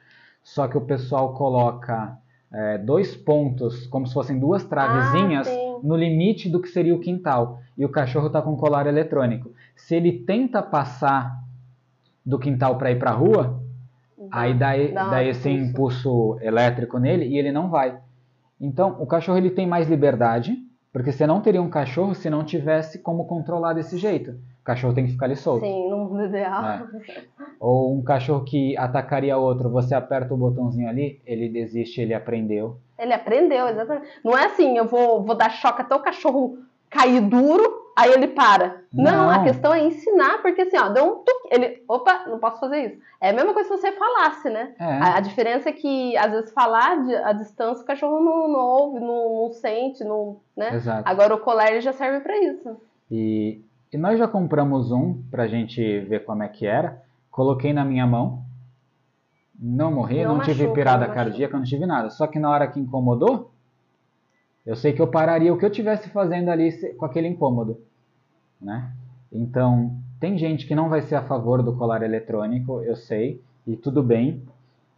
Só 0.42 0.66
que 0.68 0.76
o 0.76 0.80
pessoal 0.80 1.34
coloca 1.34 2.16
é, 2.52 2.78
dois 2.78 3.16
pontos, 3.16 3.86
como 3.86 4.06
se 4.06 4.14
fossem 4.14 4.38
duas 4.38 4.64
travezinhas, 4.64 5.48
Ah, 5.48 5.78
no 5.82 5.96
limite 5.96 6.48
do 6.48 6.60
que 6.60 6.68
seria 6.68 6.94
o 6.94 7.00
quintal. 7.00 7.60
E 7.76 7.84
o 7.84 7.88
cachorro 7.88 8.26
está 8.28 8.40
com 8.42 8.56
colar 8.56 8.86
eletrônico. 8.86 9.50
Se 9.74 9.94
ele 9.96 10.20
tenta 10.24 10.62
passar 10.62 11.40
do 12.24 12.38
quintal 12.38 12.76
para 12.78 12.90
ir 12.90 12.98
para 12.98 13.10
a 13.10 13.14
rua, 13.14 13.60
Aí 14.30 14.54
dá, 14.54 14.72
Dá 14.76 15.10
dá 15.10 15.24
esse 15.24 15.50
impulso. 15.50 16.08
impulso 16.30 16.38
elétrico 16.40 16.96
nele 16.96 17.26
e 17.26 17.36
ele 17.36 17.50
não 17.50 17.68
vai. 17.68 17.98
Então, 18.60 18.96
o 19.00 19.06
cachorro 19.06 19.36
ele 19.36 19.50
tem 19.50 19.66
mais 19.66 19.88
liberdade, 19.90 20.56
porque 20.92 21.10
você 21.10 21.26
não 21.26 21.40
teria 21.40 21.62
um 21.62 21.70
cachorro 21.70 22.14
se 22.14 22.28
não 22.28 22.44
tivesse 22.44 22.98
como 22.98 23.26
controlar 23.26 23.72
desse 23.72 23.96
jeito. 23.96 24.32
O 24.32 24.64
cachorro 24.64 24.94
tem 24.94 25.06
que 25.06 25.12
ficar 25.12 25.26
ali 25.26 25.34
solto. 25.34 25.64
Sim, 25.64 25.88
no 25.88 25.96
mundo 25.96 26.24
ideal. 26.26 26.64
É. 26.64 26.86
Ou 27.58 27.96
um 27.96 28.02
cachorro 28.02 28.44
que 28.44 28.76
atacaria 28.76 29.36
outro, 29.36 29.70
você 29.70 29.94
aperta 29.94 30.34
o 30.34 30.36
botãozinho 30.36 30.88
ali, 30.88 31.20
ele 31.26 31.48
desiste, 31.48 32.00
ele 32.00 32.14
aprendeu. 32.14 32.76
Ele 32.98 33.12
aprendeu, 33.12 33.66
exatamente. 33.66 34.06
Não 34.22 34.36
é 34.36 34.44
assim, 34.44 34.76
eu 34.76 34.86
vou, 34.86 35.24
vou 35.24 35.34
dar 35.34 35.50
choque 35.50 35.80
até 35.80 35.94
o 35.94 36.02
cachorro 36.02 36.58
cair 36.92 37.22
duro, 37.22 37.90
aí 37.96 38.12
ele 38.12 38.28
para. 38.28 38.82
Não, 38.92 39.12
Não. 39.26 39.30
a 39.30 39.42
questão 39.42 39.72
é 39.72 39.82
ensinar, 39.82 40.42
porque 40.42 40.62
assim, 40.62 40.76
ó, 40.76 40.90
deu 40.90 41.04
um 41.04 41.14
tuque, 41.24 41.48
ele, 41.50 41.82
opa, 41.88 42.26
não 42.26 42.38
posso 42.38 42.60
fazer 42.60 42.86
isso. 42.86 43.02
É 43.20 43.30
a 43.30 43.32
mesma 43.32 43.54
coisa 43.54 43.68
se 43.68 43.80
você 43.80 43.92
falasse, 43.92 44.50
né? 44.50 44.74
É. 44.78 44.84
A, 44.84 45.16
a 45.16 45.20
diferença 45.20 45.70
é 45.70 45.72
que, 45.72 46.16
às 46.18 46.30
vezes, 46.30 46.52
falar 46.52 47.02
de, 47.02 47.14
a 47.14 47.32
distância, 47.32 47.82
o 47.82 47.86
cachorro 47.86 48.20
não, 48.20 48.48
não 48.48 48.60
ouve, 48.60 49.00
não, 49.00 49.42
não 49.42 49.52
sente, 49.52 50.04
não, 50.04 50.36
né? 50.54 50.74
Exato. 50.74 51.02
Agora 51.08 51.34
o 51.34 51.40
colar 51.40 51.70
ele 51.70 51.80
já 51.80 51.92
serve 51.92 52.20
pra 52.20 52.36
isso. 52.38 52.76
E, 53.10 53.62
e 53.90 53.96
nós 53.96 54.18
já 54.18 54.28
compramos 54.28 54.92
um 54.92 55.22
pra 55.30 55.48
gente 55.48 56.00
ver 56.00 56.24
como 56.24 56.42
é 56.42 56.48
que 56.48 56.66
era. 56.66 57.02
Coloquei 57.30 57.72
na 57.72 57.84
minha 57.84 58.06
mão. 58.06 58.42
Não 59.58 59.92
morri, 59.92 60.24
Não 60.24 60.34
não, 60.34 60.40
tive 60.40 60.62
machuca, 60.64 60.74
pirada 60.74 61.06
não 61.06 61.14
cardíaca, 61.14 61.56
não 61.56 61.64
tive 61.64 61.86
nada. 61.86 62.10
Só 62.10 62.26
que 62.26 62.38
na 62.38 62.50
hora 62.50 62.66
que 62.66 62.80
incomodou, 62.80 63.51
eu 64.64 64.76
sei 64.76 64.92
que 64.92 65.02
eu 65.02 65.08
pararia 65.08 65.52
o 65.52 65.58
que 65.58 65.64
eu 65.64 65.70
estivesse 65.70 66.08
fazendo 66.10 66.48
ali 66.50 66.70
com 66.96 67.04
aquele 67.04 67.28
incômodo, 67.28 67.80
né? 68.60 68.90
Então, 69.32 69.96
tem 70.20 70.36
gente 70.38 70.66
que 70.66 70.74
não 70.74 70.88
vai 70.88 71.02
ser 71.02 71.14
a 71.16 71.22
favor 71.22 71.62
do 71.62 71.74
colar 71.74 72.02
eletrônico, 72.02 72.80
eu 72.82 72.94
sei, 72.96 73.40
e 73.66 73.76
tudo 73.76 74.02
bem. 74.02 74.42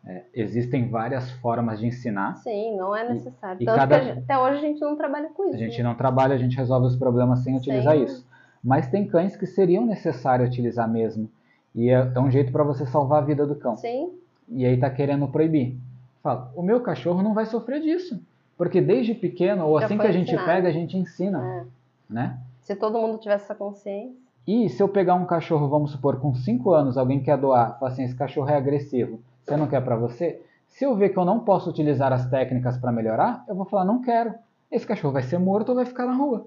É, 0.06 0.22
existem 0.34 0.88
várias 0.90 1.30
formas 1.30 1.78
de 1.78 1.86
ensinar. 1.86 2.34
Sim, 2.36 2.76
não 2.76 2.94
é 2.94 3.08
necessário. 3.08 3.62
e 3.62 3.64
Tanto 3.64 3.76
cada- 3.78 3.98
que 3.98 4.04
a 4.04 4.14
gente- 4.14 4.24
até 4.24 4.38
hoje 4.38 4.58
a 4.58 4.60
gente 4.60 4.80
não 4.82 4.96
trabalha 4.96 5.30
com 5.30 5.44
isso. 5.46 5.54
A 5.54 5.58
gente 5.58 5.78
né? 5.78 5.88
não 5.88 5.94
trabalha, 5.94 6.34
a 6.34 6.38
gente 6.38 6.54
resolve 6.56 6.86
os 6.88 6.96
problemas 6.96 7.38
sem 7.38 7.56
utilizar 7.56 7.96
isso. 7.96 8.26
Mas 8.62 8.86
tem 8.88 9.06
cães 9.06 9.34
que 9.34 9.46
seriam 9.46 9.86
necessário 9.86 10.44
utilizar 10.44 10.86
mesmo. 10.90 11.30
E 11.74 11.88
é, 11.88 12.12
é 12.14 12.20
um 12.20 12.30
jeito 12.30 12.52
para 12.52 12.62
você 12.62 12.84
salvar 12.84 13.22
a 13.22 13.24
vida 13.24 13.46
do 13.46 13.54
cão. 13.56 13.76
Sim, 13.78 14.10
E 14.46 14.66
aí 14.66 14.76
tá 14.78 14.90
querendo 14.90 15.26
proibir. 15.28 15.78
Fala, 16.22 16.52
o 16.54 16.62
meu 16.62 16.80
cachorro 16.82 17.22
não 17.22 17.32
vai 17.32 17.46
sofrer 17.46 17.80
disso. 17.80 18.20
Porque 18.56 18.80
desde 18.80 19.14
pequeno, 19.14 19.66
ou 19.66 19.78
Já 19.80 19.86
assim 19.86 19.98
que 19.98 20.06
a 20.06 20.12
gente 20.12 20.28
ensinado. 20.28 20.46
pega, 20.46 20.68
a 20.68 20.72
gente 20.72 20.96
ensina, 20.96 21.44
é. 21.44 21.64
né? 22.12 22.38
se 22.64 22.74
todo 22.74 22.98
mundo 22.98 23.18
tivesse 23.18 23.44
essa 23.44 23.54
consciência. 23.54 24.16
E 24.46 24.68
se 24.68 24.82
eu 24.82 24.88
pegar 24.88 25.14
um 25.14 25.26
cachorro, 25.26 25.68
vamos 25.68 25.92
supor, 25.92 26.18
com 26.18 26.34
5 26.34 26.72
anos, 26.72 26.98
alguém 26.98 27.22
quer 27.22 27.36
doar, 27.36 27.78
fala 27.78 27.90
assim, 27.90 28.04
esse 28.04 28.14
cachorro 28.14 28.48
é 28.48 28.56
agressivo, 28.56 29.20
você 29.44 29.56
não 29.56 29.66
quer 29.66 29.82
para 29.82 29.96
você? 29.96 30.42
Se 30.68 30.84
eu 30.84 30.96
ver 30.96 31.10
que 31.10 31.18
eu 31.18 31.24
não 31.24 31.40
posso 31.40 31.70
utilizar 31.70 32.12
as 32.12 32.28
técnicas 32.28 32.76
para 32.76 32.90
melhorar, 32.90 33.44
eu 33.46 33.54
vou 33.54 33.64
falar, 33.64 33.84
não 33.84 34.02
quero. 34.02 34.34
Esse 34.70 34.86
cachorro 34.86 35.12
vai 35.12 35.22
ser 35.22 35.38
morto 35.38 35.68
ou 35.70 35.74
vai 35.76 35.86
ficar 35.86 36.06
na 36.06 36.14
rua. 36.14 36.46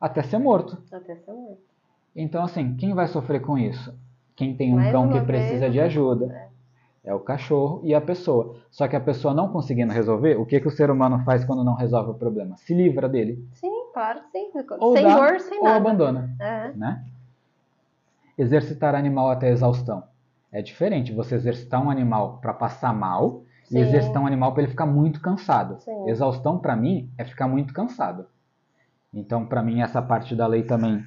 Até 0.00 0.22
ser 0.22 0.38
morto. 0.38 0.78
Até 0.92 1.16
ser 1.16 1.32
morto. 1.32 1.58
Então, 2.14 2.44
assim, 2.44 2.76
quem 2.76 2.94
vai 2.94 3.08
sofrer 3.08 3.40
com 3.40 3.58
isso? 3.58 3.92
Quem 4.36 4.54
tem 4.54 4.72
um 4.72 4.76
Mais 4.76 4.92
cão 4.92 5.08
que 5.08 5.14
vez, 5.14 5.26
precisa 5.26 5.68
de 5.68 5.80
ajuda. 5.80 6.26
É 6.26 6.47
o 7.14 7.20
cachorro 7.20 7.80
e 7.84 7.94
a 7.94 8.00
pessoa. 8.00 8.56
Só 8.70 8.86
que 8.88 8.96
a 8.96 9.00
pessoa 9.00 9.32
não 9.34 9.48
conseguindo 9.48 9.92
resolver, 9.92 10.36
o 10.38 10.44
que, 10.46 10.60
que 10.60 10.68
o 10.68 10.70
ser 10.70 10.90
humano 10.90 11.22
faz 11.24 11.44
quando 11.44 11.64
não 11.64 11.74
resolve 11.74 12.10
o 12.10 12.14
problema? 12.14 12.56
Se 12.56 12.74
livra 12.74 13.08
dele. 13.08 13.46
Sim, 13.54 13.70
claro 13.94 14.20
que 14.20 14.38
sim. 14.38 14.50
Ou 14.80 14.94
sem 14.94 15.04
dá, 15.04 15.16
dor, 15.16 15.40
sem 15.40 15.58
ou 15.58 15.64
nada. 15.64 15.76
abandona. 15.76 16.36
É. 16.40 16.72
Né? 16.74 17.04
Exercitar 18.36 18.94
animal 18.94 19.30
até 19.30 19.48
exaustão. 19.50 20.04
É 20.52 20.62
diferente 20.62 21.12
você 21.12 21.34
exercitar 21.34 21.84
um 21.84 21.90
animal 21.90 22.38
para 22.40 22.54
passar 22.54 22.94
mal 22.94 23.42
Sim. 23.64 23.78
e 23.78 23.80
exercitar 23.82 24.22
um 24.22 24.26
animal 24.26 24.52
para 24.52 24.62
ele 24.62 24.70
ficar 24.70 24.86
muito 24.86 25.20
cansado. 25.20 25.80
Sim. 25.80 26.08
Exaustão, 26.08 26.58
para 26.58 26.74
mim, 26.76 27.10
é 27.18 27.24
ficar 27.24 27.48
muito 27.48 27.74
cansado. 27.74 28.26
Então, 29.12 29.44
para 29.46 29.62
mim, 29.62 29.80
essa 29.82 30.00
parte 30.00 30.34
da 30.36 30.46
lei 30.46 30.62
também 30.62 31.02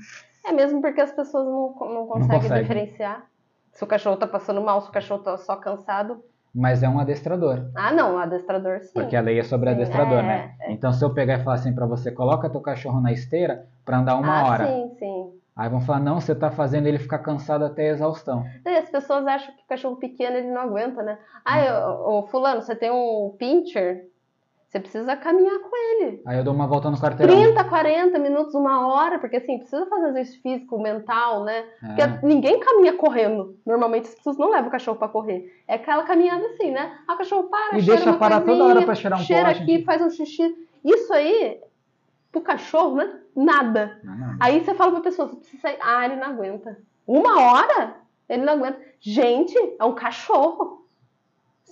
É 0.45 0.51
mesmo 0.51 0.81
porque 0.81 0.99
as 1.01 1.11
pessoas 1.11 1.45
não, 1.45 1.93
não 1.93 2.07
conseguem 2.07 2.39
conseguem. 2.41 2.61
diferenciar. 2.63 3.25
Se 3.71 3.83
o 3.83 3.87
cachorro 3.87 4.17
tá 4.17 4.27
passando 4.27 4.61
mal, 4.61 4.81
se 4.81 4.89
o 4.89 4.91
cachorro 4.91 5.23
tá 5.23 5.37
só 5.37 5.55
cansado. 5.55 6.23
mas 6.53 6.83
é 6.83 6.89
um 6.89 6.99
adestrador. 6.99 7.71
Ah, 7.75 7.91
não, 7.93 8.15
o 8.15 8.17
adestrador 8.17 8.81
sim. 8.81 8.91
Porque 8.93 9.15
a 9.15 9.21
lei 9.21 9.39
é 9.39 9.43
sobre 9.43 9.69
Sim, 9.69 9.75
adestrador, 9.75 10.19
é, 10.19 10.23
né? 10.23 10.55
é. 10.61 10.71
Então, 10.73 10.91
se 10.91 11.03
eu 11.03 11.13
pegar 11.13 11.39
e 11.39 11.43
falar 11.43 11.55
assim 11.55 11.73
pra 11.73 11.85
você, 11.85 12.11
coloca 12.11 12.49
teu 12.49 12.59
cachorro 12.61 12.99
na 12.99 13.11
esteira 13.11 13.65
pra 13.85 13.99
andar 13.99 14.15
uma 14.17 14.41
ah, 14.41 14.45
hora. 14.45 14.67
sim, 14.67 14.91
sim. 14.99 15.31
Aí 15.55 15.69
vão 15.69 15.81
falar, 15.81 15.99
não, 15.99 16.19
você 16.19 16.33
tá 16.35 16.49
fazendo 16.51 16.87
ele 16.87 16.97
ficar 16.97 17.19
cansado 17.19 17.63
até 17.65 17.89
a 17.89 17.93
exaustão. 17.93 18.43
E 18.65 18.69
as 18.69 18.89
pessoas 18.89 19.25
acham 19.27 19.53
que 19.55 19.67
cachorro 19.67 19.97
pequeno 19.97 20.35
ele 20.37 20.51
não 20.51 20.61
aguenta, 20.61 21.03
né? 21.03 21.17
Ah, 21.45 21.61
eu, 21.63 21.89
ô, 22.07 22.27
fulano, 22.27 22.61
você 22.61 22.75
tem 22.75 22.89
um 22.91 23.35
pincher, 23.37 24.05
você 24.71 24.79
precisa 24.79 25.17
caminhar 25.17 25.59
com 25.59 25.69
ele. 25.75 26.21
Aí 26.25 26.37
eu 26.37 26.45
dou 26.45 26.53
uma 26.53 26.65
volta 26.65 26.89
no 26.89 26.97
quarteirão. 26.97 27.35
30, 27.35 27.61
40 27.65 28.17
minutos, 28.19 28.55
uma 28.55 28.87
hora, 28.87 29.19
porque 29.19 29.35
assim, 29.35 29.57
precisa 29.57 29.85
fazer 29.87 30.07
exercício 30.09 30.41
físico, 30.41 30.81
mental, 30.81 31.43
né? 31.43 31.65
Porque 31.81 32.01
É. 32.01 32.19
ninguém 32.23 32.57
caminha 32.57 32.93
correndo. 32.93 33.57
Normalmente 33.65 34.07
as 34.07 34.15
pessoas 34.15 34.37
não 34.37 34.49
levam 34.49 34.69
o 34.69 34.71
cachorro 34.71 34.97
pra 34.97 35.09
correr. 35.09 35.61
É 35.67 35.75
aquela 35.75 36.03
caminhada 36.03 36.45
assim, 36.45 36.71
né? 36.71 36.97
Ah, 37.05 37.15
o 37.15 37.17
cachorro 37.17 37.49
para, 37.49 37.77
E 37.77 37.81
cheira 37.81 37.97
deixa 37.97 38.09
uma 38.11 38.17
parar 38.17 38.39
toda 38.41 38.63
hora 38.63 38.81
pra 38.83 38.95
cheirar 38.95 39.19
um 39.19 39.23
cheira 39.23 39.49
aqui, 39.49 39.83
faz 39.83 40.01
um 40.01 40.09
xixi. 40.09 40.55
Isso 40.85 41.13
aí, 41.13 41.59
pro 42.31 42.39
cachorro, 42.39 42.95
né? 42.95 43.19
Nada. 43.35 43.99
Não, 44.05 44.15
não. 44.15 44.37
Aí 44.39 44.63
você 44.63 44.73
fala 44.73 44.93
pra 44.93 45.01
pessoa, 45.01 45.27
você 45.27 45.35
precisa 45.35 45.61
sair. 45.63 45.77
Ah, 45.81 46.05
ele 46.05 46.15
não 46.15 46.27
aguenta. 46.27 46.77
Uma 47.05 47.41
hora? 47.41 47.95
Ele 48.29 48.45
não 48.45 48.53
aguenta. 48.53 48.79
Gente, 49.01 49.57
é 49.77 49.83
um 49.83 49.93
cachorro. 49.93 50.80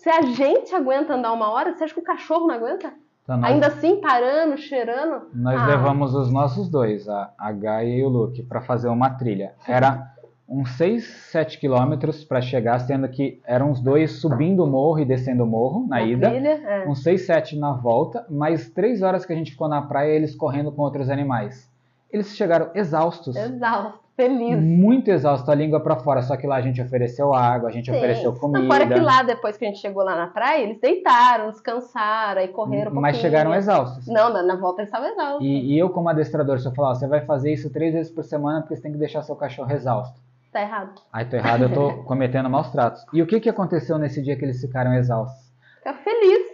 Se 0.01 0.09
a 0.09 0.21
gente 0.21 0.73
aguenta 0.73 1.13
andar 1.15 1.33
uma 1.33 1.49
hora, 1.51 1.73
você 1.75 1.83
acha 1.83 1.93
que 1.93 1.99
o 1.99 2.03
cachorro 2.03 2.47
não 2.47 2.55
aguenta? 2.55 2.93
Então, 3.23 3.37
nós, 3.37 3.51
Ainda 3.51 3.67
assim, 3.67 3.99
parando, 4.01 4.57
cheirando. 4.57 5.27
nós 5.33 5.59
Ah. 5.61 5.65
levamos 5.67 6.15
os 6.15 6.31
nossos 6.31 6.69
dois, 6.69 7.07
a, 7.07 7.31
a 7.37 7.51
Gaia 7.51 7.97
e 7.97 8.03
o 8.03 8.09
Luke, 8.09 8.41
pra 8.43 8.61
fazer 8.61 8.87
uma 8.87 9.09
trilha. 9.11 9.53
Era 9.67 10.13
uns 10.47 10.71
6, 10.77 11.05
7 11.31 11.59
quilômetros 11.59 12.23
pra 12.23 12.41
chegar, 12.41 12.79
sendo 12.79 13.07
que 13.09 13.39
eram 13.45 13.71
os 13.71 13.81
dois 13.81 14.13
subindo 14.19 14.63
o 14.63 14.67
morro 14.67 14.99
e 14.99 15.05
descendo 15.05 15.43
o 15.43 15.47
morro 15.47 15.85
na 15.87 16.01
ida. 16.01 16.29
trilha, 16.29 16.49
é. 16.65 16.87
uns 16.87 17.03
6, 17.03 17.25
7 17.25 17.59
na 17.59 17.73
volta, 17.73 18.25
mais 18.29 18.69
3 18.71 19.01
horas 19.03 19.25
que 19.25 19.33
a 19.33 19.35
gente 19.35 19.51
ficou 19.51 19.67
na 19.67 19.81
praia 19.81 20.11
eles 20.11 20.33
correndo 20.33 20.71
com 20.71 20.81
outros 20.81 21.09
animais. 21.09 21.69
Eles 22.11 22.35
chegaram 22.35 22.71
exaustos. 22.73 23.35
Exausto. 23.35 23.99
Feliz. 24.19 24.61
Muito 24.61 25.09
exausto, 25.09 25.49
a 25.49 25.55
língua 25.55 25.79
para 25.79 25.95
fora. 25.95 26.21
Só 26.21 26.35
que 26.35 26.45
lá 26.45 26.57
a 26.57 26.61
gente 26.61 26.81
ofereceu 26.81 27.33
água, 27.33 27.69
a 27.69 27.71
gente 27.71 27.89
Sim. 27.89 27.95
ofereceu 27.95 28.35
comida. 28.35 28.59
Não, 28.59 28.67
fora 28.67 28.85
que 28.85 28.99
lá, 28.99 29.23
depois 29.23 29.55
que 29.55 29.63
a 29.63 29.69
gente 29.69 29.79
chegou 29.79 30.03
lá 30.03 30.13
na 30.13 30.27
praia, 30.27 30.61
eles 30.61 30.77
deitaram, 30.77 31.49
descansaram, 31.49 32.41
aí 32.41 32.49
correram 32.49 32.91
um 32.91 32.95
Mas 32.99 33.15
chegaram 33.15 33.55
exaustos. 33.55 34.07
Não, 34.07 34.29
na, 34.33 34.43
na 34.43 34.57
volta 34.57 34.81
eles 34.81 34.89
estavam 34.89 35.09
exaustos. 35.09 35.47
E, 35.47 35.73
e, 35.73 35.79
eu, 35.79 35.89
como 35.89 36.09
adestrador, 36.09 36.59
se 36.59 36.67
eu 36.67 36.73
falar, 36.73 36.95
você 36.95 37.07
vai 37.07 37.21
fazer 37.21 37.53
isso 37.53 37.69
três 37.69 37.93
vezes 37.93 38.11
por 38.11 38.25
semana 38.25 38.59
porque 38.59 38.75
você 38.75 38.81
tem 38.81 38.91
que 38.91 38.97
deixar 38.97 39.23
seu 39.23 39.37
cachorro 39.37 39.71
exausto. 39.71 40.19
Tá 40.51 40.63
errado. 40.63 41.01
Aí 41.13 41.23
tô 41.23 41.37
errado, 41.37 41.61
eu 41.61 41.73
tô 41.73 41.93
cometendo 42.03 42.49
maus 42.49 42.69
tratos. 42.71 43.05
E 43.13 43.21
o 43.21 43.25
que, 43.25 43.39
que 43.39 43.47
aconteceu 43.47 43.97
nesse 43.97 44.21
dia 44.21 44.35
que 44.35 44.43
eles 44.43 44.59
ficaram 44.59 44.93
exaustos? 44.95 45.49
Fica 45.77 45.93
feliz 45.93 46.48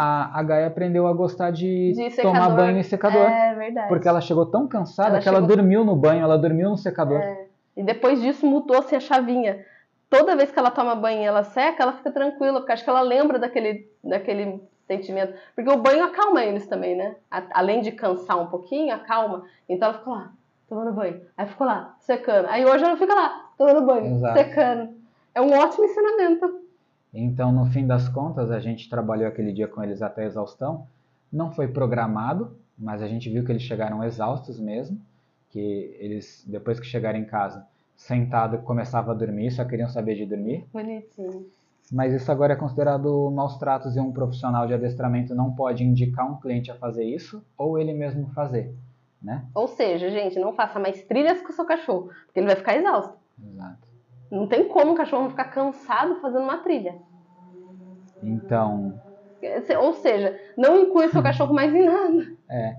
a, 0.00 0.38
a 0.38 0.42
Gaia 0.44 0.68
aprendeu 0.68 1.08
a 1.08 1.12
gostar 1.12 1.50
de, 1.50 1.92
de 1.92 2.22
tomar 2.22 2.50
banho 2.50 2.78
em 2.78 2.84
secador. 2.84 3.28
É 3.28 3.52
verdade. 3.52 3.88
Porque 3.88 4.06
ela 4.06 4.20
chegou 4.20 4.46
tão 4.46 4.68
cansada 4.68 5.08
ela 5.08 5.18
que 5.18 5.24
chegou... 5.24 5.38
ela 5.38 5.48
dormiu 5.48 5.84
no 5.84 5.96
banho, 5.96 6.22
ela 6.22 6.38
dormiu 6.38 6.70
no 6.70 6.76
secador. 6.76 7.18
É. 7.18 7.46
E 7.76 7.82
depois 7.82 8.22
disso 8.22 8.46
mudou-se 8.46 8.94
a 8.94 9.00
chavinha. 9.00 9.66
Toda 10.08 10.36
vez 10.36 10.52
que 10.52 10.58
ela 10.58 10.70
toma 10.70 10.94
banho 10.94 11.22
e 11.22 11.24
ela 11.24 11.42
seca, 11.42 11.82
ela 11.82 11.94
fica 11.94 12.12
tranquila, 12.12 12.60
porque 12.60 12.70
acho 12.70 12.84
que 12.84 12.90
ela 12.90 13.00
lembra 13.00 13.40
daquele, 13.40 13.90
daquele 14.02 14.62
sentimento. 14.86 15.34
Porque 15.56 15.68
o 15.68 15.78
banho 15.78 16.04
acalma 16.04 16.44
eles 16.44 16.68
também, 16.68 16.96
né? 16.96 17.16
além 17.50 17.80
de 17.80 17.90
cansar 17.90 18.40
um 18.40 18.46
pouquinho, 18.46 18.94
acalma. 18.94 19.44
Então 19.68 19.88
ela 19.88 19.98
ficou 19.98 20.14
lá, 20.14 20.30
tomando 20.68 20.92
banho. 20.92 21.20
Aí 21.36 21.46
ficou 21.48 21.66
lá, 21.66 21.96
secando. 21.98 22.46
Aí 22.48 22.64
hoje 22.64 22.84
ela 22.84 22.96
fica 22.96 23.14
lá, 23.14 23.50
tomando 23.58 23.84
banho, 23.84 24.14
Exato. 24.14 24.38
secando. 24.38 24.90
É 25.34 25.40
um 25.40 25.52
ótimo 25.52 25.84
ensinamento. 25.84 26.67
Então, 27.20 27.50
no 27.50 27.66
fim 27.66 27.84
das 27.84 28.08
contas, 28.08 28.50
a 28.50 28.60
gente 28.60 28.88
trabalhou 28.88 29.26
aquele 29.26 29.52
dia 29.52 29.66
com 29.66 29.82
eles 29.82 30.02
até 30.02 30.22
a 30.22 30.26
exaustão. 30.26 30.86
Não 31.32 31.50
foi 31.50 31.66
programado, 31.66 32.56
mas 32.78 33.02
a 33.02 33.08
gente 33.08 33.28
viu 33.28 33.44
que 33.44 33.50
eles 33.50 33.62
chegaram 33.62 34.04
exaustos 34.04 34.60
mesmo, 34.60 35.00
que 35.50 35.96
eles, 35.98 36.44
depois 36.46 36.78
que 36.78 36.86
chegaram 36.86 37.18
em 37.18 37.24
casa, 37.24 37.66
sentado, 37.96 38.58
começavam 38.58 39.12
a 39.12 39.16
dormir, 39.16 39.50
só 39.50 39.64
queriam 39.64 39.88
saber 39.88 40.14
de 40.14 40.26
dormir. 40.26 40.64
Bonitinho. 40.72 41.46
Mas 41.90 42.12
isso 42.12 42.30
agora 42.30 42.52
é 42.52 42.56
considerado 42.56 43.30
maus 43.30 43.56
tratos 43.56 43.96
e 43.96 44.00
um 44.00 44.12
profissional 44.12 44.66
de 44.66 44.74
adestramento 44.74 45.34
não 45.34 45.52
pode 45.52 45.82
indicar 45.82 46.30
um 46.30 46.36
cliente 46.36 46.70
a 46.70 46.76
fazer 46.76 47.04
isso 47.04 47.42
ou 47.56 47.78
ele 47.78 47.94
mesmo 47.94 48.28
fazer, 48.28 48.72
né? 49.20 49.44
Ou 49.54 49.66
seja, 49.66 50.08
gente, 50.10 50.38
não 50.38 50.52
faça 50.52 50.78
mais 50.78 51.02
trilhas 51.02 51.40
com 51.40 51.48
o 51.48 51.52
seu 51.52 51.64
cachorro, 51.64 52.10
porque 52.26 52.38
ele 52.38 52.46
vai 52.46 52.56
ficar 52.56 52.76
exausto. 52.76 53.16
Exato. 53.42 53.88
Não 54.30 54.46
tem 54.46 54.68
como 54.68 54.92
um 54.92 54.94
cachorro 54.94 55.22
não 55.22 55.30
ficar 55.30 55.46
cansado 55.46 56.20
fazendo 56.20 56.42
uma 56.42 56.58
trilha. 56.58 56.96
Então. 58.22 59.00
Ou 59.80 59.94
seja, 59.94 60.38
não 60.56 60.78
inclui 60.78 61.08
seu 61.08 61.22
cachorro 61.22 61.54
mais 61.54 61.74
em 61.74 61.84
nada. 61.84 62.32
É. 62.50 62.76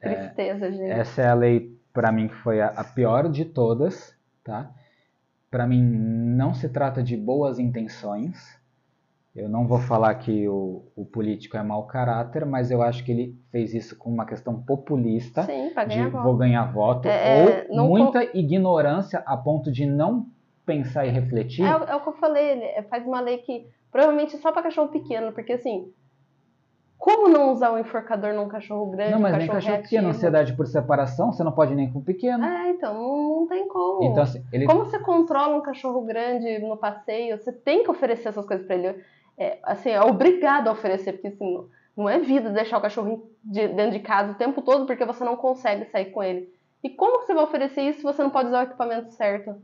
Tristeza, 0.00 0.66
é, 0.66 0.72
gente. 0.72 0.90
Essa 0.90 1.22
é 1.22 1.28
a 1.28 1.34
lei, 1.34 1.78
para 1.92 2.10
mim, 2.10 2.28
que 2.28 2.36
foi 2.36 2.60
a, 2.60 2.68
a 2.68 2.84
pior 2.84 3.28
de 3.28 3.44
todas, 3.44 4.16
tá? 4.42 4.70
Para 5.50 5.66
mim, 5.66 5.82
não 5.82 6.54
se 6.54 6.68
trata 6.68 7.02
de 7.02 7.16
boas 7.16 7.58
intenções. 7.58 8.58
Eu 9.34 9.48
não 9.48 9.66
vou 9.66 9.78
falar 9.78 10.14
que 10.16 10.48
o, 10.48 10.82
o, 10.96 11.04
político 11.04 11.56
é 11.56 11.62
mau 11.62 11.86
caráter, 11.86 12.44
mas 12.44 12.70
eu 12.70 12.82
acho 12.82 13.04
que 13.04 13.12
ele 13.12 13.38
fez 13.52 13.72
isso 13.74 13.96
com 13.96 14.10
uma 14.10 14.26
questão 14.26 14.60
populista 14.60 15.44
Sim, 15.44 15.70
de 15.88 16.06
voto. 16.08 16.24
vou 16.24 16.36
ganhar 16.36 16.64
voto, 16.72 17.06
é, 17.06 17.66
ou 17.68 17.86
muita 17.86 18.24
ignorância 18.36 19.22
a 19.24 19.36
ponto 19.36 19.70
de 19.70 19.86
não 19.86 20.26
pensar 20.66 21.06
e 21.06 21.10
refletir. 21.10 21.64
É, 21.64 21.68
é 21.68 21.94
o 21.94 22.00
que 22.00 22.08
eu 22.08 22.12
falei, 22.14 22.44
ele 22.50 22.82
faz 22.82 23.06
uma 23.06 23.20
lei 23.20 23.38
que 23.38 23.68
provavelmente 23.90 24.36
só 24.38 24.52
para 24.52 24.62
cachorro 24.62 24.88
pequeno, 24.88 25.32
porque 25.32 25.54
assim, 25.54 25.92
como 27.00 27.28
não 27.28 27.50
usar 27.50 27.70
o 27.70 27.76
um 27.76 27.78
enforcador 27.78 28.34
num 28.34 28.46
cachorro 28.46 28.90
grande? 28.90 29.12
Não, 29.12 29.20
mas 29.20 29.32
cachorro 29.32 29.52
nem 29.54 29.62
cachorro 29.62 29.82
pequeno, 29.82 30.08
ansiedade 30.10 30.52
por 30.54 30.66
separação, 30.66 31.32
você 31.32 31.42
não 31.42 31.50
pode 31.50 31.74
nem 31.74 31.90
com 31.90 32.02
pequeno. 32.02 32.44
É, 32.44 32.70
então 32.70 32.92
não, 32.94 33.46
tem 33.46 33.66
como. 33.66 34.04
Então, 34.04 34.22
assim, 34.22 34.44
ele... 34.52 34.66
Como 34.66 34.84
você 34.84 34.98
controla 34.98 35.56
um 35.56 35.62
cachorro 35.62 36.02
grande 36.02 36.58
no 36.58 36.76
passeio? 36.76 37.38
Você 37.38 37.52
tem 37.52 37.82
que 37.82 37.90
oferecer 37.90 38.28
essas 38.28 38.44
coisas 38.44 38.66
para 38.66 38.76
ele. 38.76 39.02
É, 39.38 39.58
assim, 39.62 39.88
é 39.88 40.02
obrigado 40.02 40.68
a 40.68 40.72
oferecer, 40.72 41.12
porque 41.12 41.28
assim, 41.28 41.66
não 41.96 42.06
é 42.06 42.18
vida 42.18 42.50
deixar 42.50 42.76
o 42.76 42.82
cachorro 42.82 43.30
dentro 43.42 43.92
de 43.92 44.00
casa 44.00 44.32
o 44.32 44.36
tempo 44.36 44.60
todo 44.60 44.84
porque 44.84 45.06
você 45.06 45.24
não 45.24 45.36
consegue 45.36 45.86
sair 45.86 46.10
com 46.10 46.22
ele. 46.22 46.52
E 46.84 46.90
como 46.90 47.20
você 47.22 47.32
vai 47.32 47.44
oferecer 47.44 47.80
isso 47.82 48.00
se 48.00 48.04
você 48.04 48.22
não 48.22 48.30
pode 48.30 48.48
usar 48.48 48.60
o 48.60 48.68
equipamento 48.68 49.10
certo? 49.12 49.56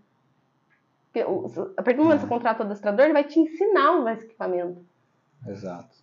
A 1.20 1.82
partir 1.82 1.96
do 1.96 2.04
momento 2.04 2.20
que 2.20 2.26
você 2.26 2.28
contrata 2.28 2.62
o 2.62 2.66
adestrador, 2.66 3.04
ele 3.04 3.12
vai 3.12 3.24
te 3.24 3.38
ensinar 3.38 3.88
a 3.88 4.00
usar 4.00 4.12
esse 4.14 4.24
equipamento. 4.24 4.84
Exato. 5.46 5.96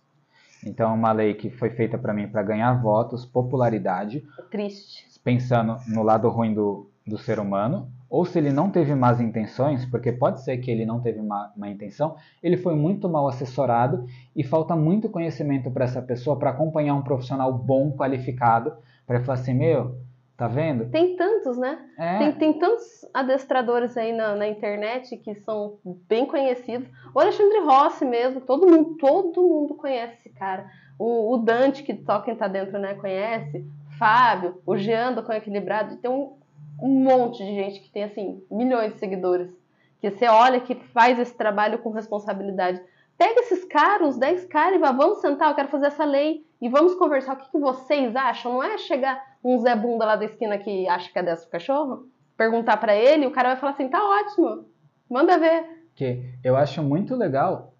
Então, 0.66 0.90
é 0.90 0.94
uma 0.94 1.12
lei 1.12 1.34
que 1.34 1.50
foi 1.50 1.70
feita 1.70 1.98
para 1.98 2.14
mim 2.14 2.26
para 2.26 2.42
ganhar 2.42 2.72
votos, 2.80 3.26
popularidade. 3.26 4.24
É 4.38 4.42
triste. 4.42 5.06
Pensando 5.22 5.76
no 5.88 6.02
lado 6.02 6.28
ruim 6.28 6.54
do, 6.54 6.90
do 7.06 7.18
ser 7.18 7.38
humano, 7.38 7.90
ou 8.08 8.24
se 8.24 8.38
ele 8.38 8.52
não 8.52 8.70
teve 8.70 8.94
más 8.94 9.20
intenções, 9.20 9.84
porque 9.84 10.12
pode 10.12 10.42
ser 10.42 10.58
que 10.58 10.70
ele 10.70 10.86
não 10.86 11.00
teve 11.00 11.20
má, 11.20 11.52
má 11.56 11.68
intenção, 11.68 12.16
ele 12.42 12.56
foi 12.56 12.74
muito 12.74 13.08
mal 13.08 13.26
assessorado 13.28 14.06
e 14.34 14.44
falta 14.44 14.76
muito 14.76 15.08
conhecimento 15.08 15.70
para 15.70 15.84
essa 15.84 16.00
pessoa 16.00 16.38
para 16.38 16.50
acompanhar 16.50 16.94
um 16.94 17.02
profissional 17.02 17.52
bom, 17.52 17.92
qualificado, 17.92 18.72
para 19.06 19.20
falar 19.20 19.38
assim: 19.38 19.54
meu, 19.54 19.98
Tá 20.36 20.48
vendo? 20.48 20.90
Tem 20.90 21.14
tantos, 21.14 21.56
né? 21.56 21.78
É. 21.96 22.18
Tem, 22.18 22.32
tem 22.32 22.52
tantos 22.58 22.84
adestradores 23.14 23.96
aí 23.96 24.12
na, 24.12 24.34
na, 24.34 24.48
internet 24.48 25.16
que 25.18 25.32
são 25.36 25.78
bem 26.08 26.26
conhecidos. 26.26 26.88
O 27.14 27.20
Alexandre 27.20 27.60
Rossi 27.60 28.04
mesmo, 28.04 28.40
todo 28.40 28.66
mundo, 28.66 28.96
todo 28.96 29.42
mundo 29.42 29.74
conhece 29.76 30.16
esse 30.16 30.30
cara. 30.30 30.68
O, 30.98 31.34
o 31.34 31.38
Dante, 31.38 31.84
que 31.84 31.96
só 32.04 32.20
quem 32.20 32.34
tá 32.34 32.48
dentro, 32.48 32.80
né, 32.80 32.94
conhece. 32.94 33.64
Fábio, 33.96 34.60
o 34.66 34.76
Jean 34.76 35.12
do 35.12 35.22
Cão 35.22 35.36
Equilibrado. 35.36 35.98
Tem 35.98 36.10
um, 36.10 36.36
um 36.82 36.88
monte 36.88 37.38
de 37.38 37.54
gente 37.54 37.80
que 37.80 37.90
tem, 37.90 38.02
assim, 38.02 38.42
milhões 38.50 38.92
de 38.92 38.98
seguidores. 38.98 39.52
Que 40.00 40.10
você 40.10 40.26
olha 40.26 40.60
que 40.60 40.74
faz 40.74 41.16
esse 41.16 41.36
trabalho 41.36 41.78
com 41.78 41.90
responsabilidade. 41.90 42.82
Pega 43.16 43.40
esses 43.40 43.64
caras, 43.64 44.14
os 44.14 44.18
10 44.18 44.46
caras 44.46 44.76
e 44.76 44.78
vá, 44.78 44.90
vamos 44.92 45.20
sentar, 45.20 45.48
eu 45.48 45.54
quero 45.54 45.68
fazer 45.68 45.86
essa 45.86 46.04
lei 46.04 46.44
e 46.60 46.68
vamos 46.68 46.94
conversar. 46.94 47.34
O 47.34 47.36
que, 47.36 47.50
que 47.50 47.58
vocês 47.58 48.14
acham? 48.16 48.54
Não 48.54 48.62
é 48.62 48.76
chegar 48.78 49.22
um 49.42 49.58
Zé 49.58 49.76
Bunda 49.76 50.04
lá 50.04 50.16
da 50.16 50.24
esquina 50.24 50.58
que 50.58 50.88
acha 50.88 51.12
que 51.12 51.18
é 51.18 51.22
dessa 51.22 51.48
cachorro, 51.48 52.08
perguntar 52.36 52.76
para 52.78 52.94
ele, 52.94 53.26
o 53.26 53.30
cara 53.30 53.50
vai 53.50 53.56
falar 53.56 53.72
assim: 53.72 53.88
tá 53.88 54.02
ótimo, 54.02 54.64
manda 55.08 55.38
ver. 55.38 55.64
Que 55.94 56.24
eu 56.42 56.56
acho 56.56 56.82
muito 56.82 57.14
legal 57.14 57.74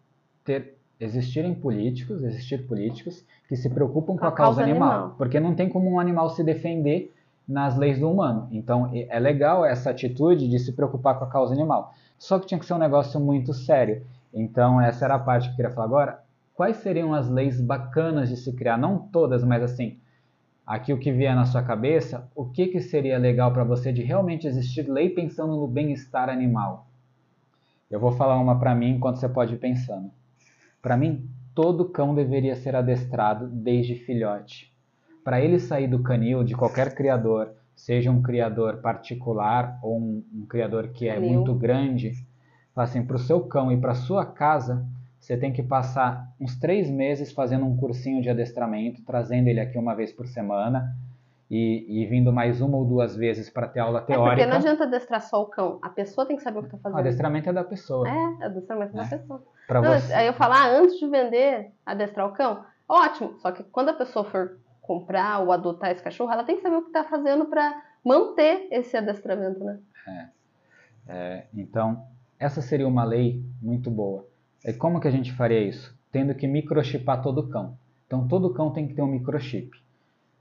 ter 0.44 0.74
existirem 1.00 1.54
políticos, 1.54 2.22
existir 2.22 2.66
políticos 2.66 3.24
que 3.48 3.56
se 3.56 3.68
preocupam 3.68 4.14
com, 4.14 4.18
com 4.18 4.26
a, 4.26 4.32
causa, 4.32 4.60
causa 4.60 4.62
animal, 4.62 4.90
animal, 4.90 5.14
porque 5.18 5.40
não 5.40 5.54
tem 5.54 5.68
como 5.68 5.90
um 5.90 5.98
animal 5.98 6.30
se 6.30 6.44
defender 6.44 7.12
nas 7.46 7.76
leis 7.76 7.98
do 7.98 8.10
humano. 8.10 8.48
Então 8.52 8.90
é 8.92 9.18
legal 9.18 9.64
essa 9.64 9.90
atitude 9.90 10.48
de 10.48 10.58
se 10.58 10.72
preocupar 10.72 11.18
com 11.18 11.24
a 11.24 11.28
causa 11.28 11.52
animal. 11.52 11.92
Só 12.18 12.38
que 12.38 12.46
tinha 12.46 12.58
que 12.58 12.64
ser 12.64 12.74
um 12.74 12.78
negócio 12.78 13.20
muito 13.20 13.52
sério. 13.52 14.02
Então, 14.34 14.80
essa 14.80 15.04
era 15.04 15.14
a 15.14 15.18
parte 15.18 15.46
que 15.46 15.52
eu 15.52 15.56
queria 15.56 15.70
falar 15.70 15.86
agora. 15.86 16.24
Quais 16.54 16.78
seriam 16.78 17.14
as 17.14 17.28
leis 17.28 17.60
bacanas 17.60 18.28
de 18.28 18.36
se 18.36 18.52
criar? 18.52 18.76
Não 18.76 18.98
todas, 18.98 19.44
mas 19.44 19.62
assim, 19.62 19.98
aqui 20.66 20.92
o 20.92 20.98
que 20.98 21.12
vier 21.12 21.34
na 21.34 21.44
sua 21.44 21.62
cabeça, 21.62 22.28
o 22.34 22.44
que, 22.44 22.66
que 22.66 22.80
seria 22.80 23.16
legal 23.16 23.52
para 23.52 23.64
você 23.64 23.92
de 23.92 24.02
realmente 24.02 24.46
existir 24.46 24.88
lei 24.88 25.10
pensando 25.10 25.56
no 25.56 25.68
bem-estar 25.68 26.28
animal? 26.28 26.86
Eu 27.90 28.00
vou 28.00 28.12
falar 28.12 28.36
uma 28.36 28.58
para 28.58 28.74
mim 28.74 28.90
enquanto 28.90 29.16
você 29.16 29.28
pode 29.28 29.54
ir 29.54 29.58
pensando. 29.58 30.10
Para 30.82 30.96
mim, 30.96 31.28
todo 31.54 31.88
cão 31.88 32.14
deveria 32.14 32.56
ser 32.56 32.74
adestrado 32.74 33.46
desde 33.46 33.94
filhote. 33.94 34.72
Para 35.22 35.40
ele 35.40 35.58
sair 35.58 35.86
do 35.86 36.02
canil 36.02 36.42
de 36.42 36.54
qualquer 36.54 36.94
criador, 36.94 37.52
seja 37.74 38.10
um 38.10 38.20
criador 38.20 38.78
particular 38.78 39.78
ou 39.82 39.98
um, 39.98 40.24
um 40.34 40.46
criador 40.46 40.88
que 40.88 41.08
é 41.08 41.18
muito 41.18 41.54
grande, 41.54 42.12
assim, 42.82 43.04
para 43.04 43.16
o 43.16 43.18
seu 43.18 43.40
cão 43.40 43.70
e 43.70 43.76
para 43.76 43.94
sua 43.94 44.26
casa, 44.26 44.84
você 45.18 45.36
tem 45.36 45.52
que 45.52 45.62
passar 45.62 46.28
uns 46.40 46.56
três 46.58 46.90
meses 46.90 47.32
fazendo 47.32 47.64
um 47.64 47.76
cursinho 47.76 48.20
de 48.20 48.28
adestramento, 48.28 49.02
trazendo 49.04 49.48
ele 49.48 49.60
aqui 49.60 49.78
uma 49.78 49.94
vez 49.94 50.12
por 50.12 50.26
semana 50.26 50.94
e, 51.50 52.02
e 52.02 52.06
vindo 52.06 52.32
mais 52.32 52.60
uma 52.60 52.76
ou 52.76 52.84
duas 52.84 53.16
vezes 53.16 53.48
para 53.48 53.68
ter 53.68 53.80
aula 53.80 54.02
teórica. 54.02 54.32
É 54.32 54.34
porque 54.34 54.46
não 54.46 54.56
adianta 54.56 54.84
adestrar 54.84 55.22
só 55.22 55.42
o 55.42 55.46
cão, 55.46 55.78
a 55.82 55.88
pessoa 55.88 56.26
tem 56.26 56.36
que 56.36 56.42
saber 56.42 56.58
o 56.58 56.62
que 56.62 56.68
está 56.68 56.78
fazendo. 56.78 56.96
O 56.96 57.00
adestramento 57.00 57.48
é 57.48 57.52
da 57.52 57.64
pessoa. 57.64 58.08
É, 58.08 58.44
adestramento 58.44 58.92
é, 58.92 58.96
da 58.96 59.06
é. 59.06 59.18
pessoa. 59.18 59.42
Não, 59.70 59.82
você... 59.82 60.12
Aí 60.12 60.26
eu 60.26 60.34
falar, 60.34 60.64
ah, 60.64 60.78
antes 60.78 60.98
de 60.98 61.08
vender, 61.08 61.70
adestrar 61.86 62.26
o 62.26 62.32
cão, 62.32 62.64
ótimo, 62.88 63.38
só 63.38 63.52
que 63.52 63.62
quando 63.62 63.90
a 63.90 63.94
pessoa 63.94 64.24
for 64.24 64.58
comprar 64.82 65.38
ou 65.38 65.52
adotar 65.52 65.90
esse 65.90 66.02
cachorro, 66.02 66.30
ela 66.30 66.44
tem 66.44 66.56
que 66.56 66.62
saber 66.62 66.76
o 66.76 66.82
que 66.82 66.88
está 66.88 67.04
fazendo 67.04 67.46
para 67.46 67.82
manter 68.04 68.68
esse 68.70 68.94
adestramento, 68.96 69.64
né? 69.64 69.78
É. 70.06 70.28
é 71.08 71.46
então, 71.54 72.04
essa 72.44 72.60
seria 72.60 72.86
uma 72.86 73.04
lei 73.04 73.42
muito 73.62 73.90
boa. 73.90 74.26
E 74.62 74.70
como 74.74 75.00
que 75.00 75.08
a 75.08 75.10
gente 75.10 75.32
faria 75.32 75.66
isso? 75.66 75.96
Tendo 76.12 76.34
que 76.34 76.46
microchipar 76.46 77.22
todo 77.22 77.48
cão. 77.48 77.78
Então 78.06 78.28
todo 78.28 78.52
cão 78.52 78.70
tem 78.70 78.86
que 78.86 78.92
ter 78.92 79.00
um 79.00 79.06
microchip. 79.06 79.70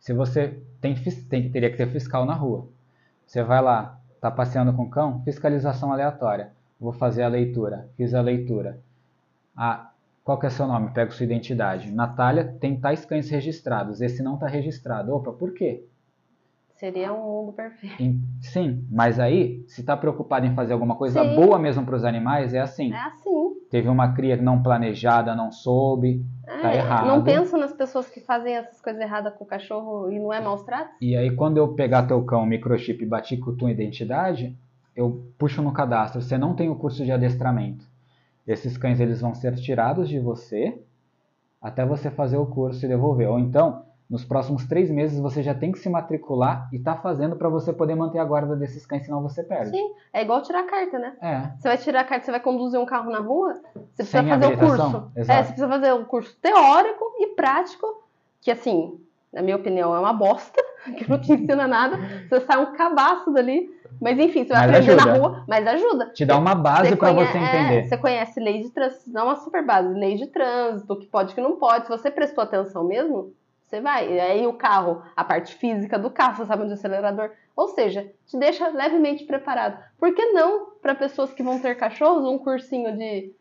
Se 0.01 0.11
você 0.11 0.61
tem, 0.81 0.93
tem 0.95 1.49
teria 1.49 1.71
que 1.71 1.77
ter 1.77 1.87
fiscal 1.87 2.25
na 2.25 2.33
rua. 2.33 2.67
Você 3.25 3.41
vai 3.41 3.61
lá, 3.61 3.97
está 4.15 4.29
passeando 4.29 4.73
com 4.73 4.83
o 4.83 4.89
cão, 4.89 5.23
fiscalização 5.23 5.93
aleatória. 5.93 6.51
Vou 6.77 6.91
fazer 6.91 7.23
a 7.23 7.29
leitura. 7.29 7.89
Fiz 7.95 8.13
a 8.13 8.21
leitura. 8.21 8.81
Ah, 9.55 9.91
qual 10.25 10.37
que 10.37 10.45
é 10.45 10.49
seu 10.49 10.67
nome? 10.67 10.91
Pego 10.91 11.13
sua 11.13 11.23
identidade. 11.23 11.89
Natália 11.89 12.53
tem 12.59 12.77
tais 12.77 13.05
cães 13.05 13.29
registrados. 13.29 14.01
Esse 14.01 14.21
não 14.21 14.33
está 14.33 14.47
registrado. 14.47 15.15
Opa, 15.15 15.31
por 15.31 15.53
quê? 15.53 15.85
Seria 16.83 17.13
um 17.13 17.23
mundo 17.23 17.53
perfeito. 17.53 17.95
Sim, 18.41 18.85
mas 18.91 19.17
aí, 19.17 19.63
se 19.69 19.79
está 19.79 19.95
preocupado 19.95 20.45
em 20.45 20.53
fazer 20.53 20.73
alguma 20.73 20.97
coisa 20.97 21.23
Sim. 21.23 21.33
boa 21.33 21.57
mesmo 21.57 21.85
para 21.85 21.95
os 21.95 22.03
animais, 22.03 22.53
é 22.53 22.59
assim. 22.59 22.91
É 22.91 23.03
assim. 23.03 23.55
Teve 23.71 23.87
uma 23.87 24.13
cria 24.13 24.35
não 24.35 24.61
planejada, 24.61 25.33
não 25.33 25.49
soube, 25.49 26.25
é, 26.45 26.61
tá 26.61 26.75
errado. 26.75 27.07
Não 27.07 27.23
pensa 27.23 27.57
nas 27.57 27.71
pessoas 27.71 28.09
que 28.09 28.19
fazem 28.19 28.57
essas 28.57 28.81
coisas 28.81 29.01
erradas 29.01 29.33
com 29.35 29.45
o 29.45 29.47
cachorro 29.47 30.11
e 30.11 30.19
não 30.19 30.33
é 30.33 30.41
maus 30.41 30.61
tratos? 30.63 30.93
E 30.99 31.15
aí, 31.15 31.33
quando 31.33 31.55
eu 31.55 31.73
pegar 31.73 32.03
teu 32.03 32.21
cão, 32.25 32.45
microchip 32.45 33.01
e 33.01 33.07
bater 33.07 33.37
com 33.37 33.55
tua 33.55 33.71
identidade, 33.71 34.53
eu 34.93 35.25
puxo 35.37 35.61
no 35.61 35.71
cadastro. 35.71 36.21
Você 36.21 36.37
não 36.37 36.53
tem 36.53 36.69
o 36.69 36.75
curso 36.75 37.05
de 37.05 37.13
adestramento. 37.13 37.85
Esses 38.45 38.77
cães 38.77 38.99
eles 38.99 39.21
vão 39.21 39.33
ser 39.33 39.55
tirados 39.55 40.09
de 40.09 40.19
você 40.19 40.77
até 41.61 41.85
você 41.85 42.11
fazer 42.11 42.35
o 42.35 42.45
curso 42.45 42.83
e 42.85 42.89
devolver. 42.89 43.29
Ou 43.29 43.39
então, 43.39 43.85
nos 44.13 44.23
próximos 44.23 44.67
três 44.67 44.91
meses 44.91 45.19
você 45.19 45.41
já 45.41 45.55
tem 45.55 45.71
que 45.71 45.79
se 45.79 45.89
matricular 45.89 46.69
e 46.71 46.77
tá 46.77 46.95
fazendo 46.95 47.35
para 47.35 47.49
você 47.49 47.73
poder 47.73 47.95
manter 47.95 48.19
a 48.19 48.23
guarda 48.23 48.55
desses 48.55 48.85
cães, 48.85 49.05
senão 49.05 49.23
você 49.23 49.43
perde. 49.43 49.71
Sim, 49.71 49.91
é 50.13 50.21
igual 50.21 50.43
tirar 50.43 50.59
a 50.59 50.67
carta, 50.67 50.99
né? 50.99 51.13
É. 51.19 51.41
Você 51.57 51.67
vai 51.67 51.77
tirar 51.79 52.01
a 52.01 52.03
carta, 52.03 52.23
você 52.23 52.29
vai 52.29 52.39
conduzir 52.39 52.79
um 52.79 52.85
carro 52.85 53.09
na 53.09 53.17
rua, 53.17 53.55
você 53.73 54.03
precisa 54.03 54.19
Sem 54.19 54.29
fazer 54.29 54.45
o 54.45 54.57
curso. 54.59 55.11
Exato. 55.15 55.15
É, 55.17 55.23
você 55.23 55.47
precisa 55.47 55.67
fazer 55.67 55.93
um 55.93 56.05
curso 56.05 56.37
teórico 56.39 57.05
e 57.17 57.27
prático, 57.29 57.87
que 58.39 58.51
assim, 58.51 58.99
na 59.33 59.41
minha 59.41 59.55
opinião, 59.55 59.95
é 59.95 59.99
uma 59.99 60.13
bosta, 60.13 60.61
que 60.95 61.09
não 61.09 61.19
te 61.19 61.33
ensina 61.33 61.67
nada. 61.67 61.97
Você 62.29 62.41
sai 62.41 62.57
um 62.57 62.71
cabaço 62.73 63.33
dali. 63.33 63.67
Mas 63.99 64.19
enfim, 64.19 64.43
você 64.43 64.53
vai 64.53 64.67
mas 64.67 64.75
aprender 64.75 64.91
ajuda. 64.91 65.05
na 65.05 65.17
rua, 65.17 65.45
mas 65.47 65.67
ajuda. 65.67 66.05
Te 66.13 66.25
dá 66.25 66.37
uma 66.37 66.53
base 66.53 66.95
para 66.95 67.13
você 67.13 67.37
entender. 67.37 67.79
É, 67.79 67.87
você 67.87 67.97
conhece 67.97 68.39
lei 68.39 68.61
de 68.61 68.69
trânsito, 68.69 69.09
não 69.11 69.25
uma 69.25 69.35
super 69.37 69.65
base, 69.65 69.93
lei 69.93 70.15
de 70.15 70.27
trânsito, 70.27 70.93
o 70.93 70.99
que 70.99 71.07
pode 71.07 71.31
o 71.31 71.35
que 71.35 71.41
não 71.41 71.55
pode. 71.55 71.85
Se 71.85 71.89
você 71.89 72.11
prestou 72.11 72.43
atenção 72.43 72.83
mesmo, 72.83 73.33
você 73.73 73.81
vai. 73.81 74.13
E 74.13 74.19
aí 74.19 74.45
o 74.45 74.53
carro, 74.53 75.01
a 75.15 75.23
parte 75.23 75.55
física 75.55 75.97
do 75.97 76.11
carro, 76.11 76.37
você 76.37 76.45
sabe 76.45 76.63
onde 76.63 76.71
o 76.71 76.75
acelerador. 76.75 77.31
Ou 77.55 77.69
seja, 77.69 78.11
te 78.27 78.37
deixa 78.37 78.67
levemente 78.67 79.25
preparado. 79.25 79.83
Por 79.97 80.13
que 80.13 80.25
não, 80.27 80.67
para 80.81 80.93
pessoas 80.93 81.33
que 81.33 81.41
vão 81.41 81.59
ter 81.59 81.75
cachorros, 81.75 82.25
um 82.25 82.37
cursinho 82.37 82.95
de, 82.95 83.33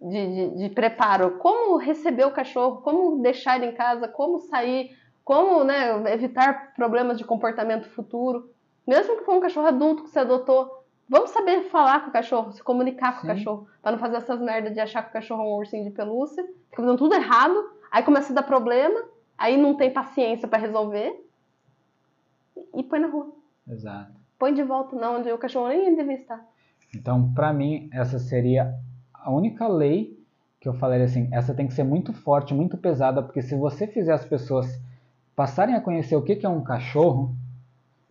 de, 0.00 0.26
de, 0.26 0.50
de, 0.56 0.68
preparo? 0.70 1.38
Como 1.38 1.76
receber 1.76 2.24
o 2.24 2.32
cachorro, 2.32 2.82
como 2.82 3.22
deixar 3.22 3.56
ele 3.56 3.66
em 3.66 3.74
casa, 3.74 4.08
como 4.08 4.40
sair, 4.40 4.96
como 5.24 5.62
né, 5.62 6.12
evitar 6.12 6.74
problemas 6.74 7.16
de 7.16 7.24
comportamento 7.24 7.88
futuro. 7.90 8.50
Mesmo 8.86 9.16
que 9.16 9.24
for 9.24 9.36
um 9.36 9.40
cachorro 9.40 9.68
adulto 9.68 10.02
que 10.02 10.10
você 10.10 10.18
adotou, 10.18 10.84
vamos 11.08 11.30
saber 11.30 11.62
falar 11.70 12.02
com 12.02 12.10
o 12.10 12.12
cachorro, 12.12 12.52
se 12.52 12.62
comunicar 12.62 13.14
com 13.14 13.20
Sim. 13.20 13.26
o 13.26 13.34
cachorro, 13.34 13.68
para 13.80 13.92
não 13.92 13.98
fazer 13.98 14.16
essas 14.16 14.40
merdas 14.40 14.74
de 14.74 14.80
achar 14.80 15.02
que 15.02 15.10
o 15.10 15.12
cachorro 15.12 15.42
é 15.42 15.46
um 15.46 15.56
ursinho 15.56 15.84
de 15.84 15.90
pelúcia, 15.90 16.44
fica 16.44 16.82
fazendo 16.82 16.98
tudo 16.98 17.14
errado, 17.14 17.72
aí 17.90 18.02
começa 18.02 18.32
a 18.32 18.36
dar 18.36 18.42
problema, 18.42 19.13
aí 19.44 19.58
não 19.58 19.74
tem 19.74 19.90
paciência 19.90 20.48
para 20.48 20.58
resolver 20.58 21.22
e 22.74 22.82
põe 22.82 22.98
na 22.98 23.08
rua. 23.08 23.30
Exato. 23.68 24.12
Põe 24.38 24.54
de 24.54 24.62
volta 24.62 24.96
não, 24.96 25.18
onde 25.18 25.30
o 25.30 25.36
cachorro 25.36 25.68
nem 25.68 25.94
devia 25.94 26.14
estar. 26.14 26.42
Então, 26.96 27.32
para 27.34 27.52
mim, 27.52 27.90
essa 27.92 28.18
seria 28.18 28.74
a 29.12 29.30
única 29.30 29.68
lei 29.68 30.18
que 30.60 30.68
eu 30.68 30.72
falaria 30.72 31.04
assim, 31.04 31.28
essa 31.30 31.52
tem 31.52 31.66
que 31.66 31.74
ser 31.74 31.84
muito 31.84 32.14
forte, 32.14 32.54
muito 32.54 32.78
pesada, 32.78 33.22
porque 33.22 33.42
se 33.42 33.54
você 33.54 33.86
fizer 33.86 34.14
as 34.14 34.24
pessoas 34.24 34.80
passarem 35.36 35.74
a 35.74 35.80
conhecer 35.80 36.16
o 36.16 36.22
que 36.22 36.44
é 36.44 36.48
um 36.48 36.62
cachorro 36.62 37.34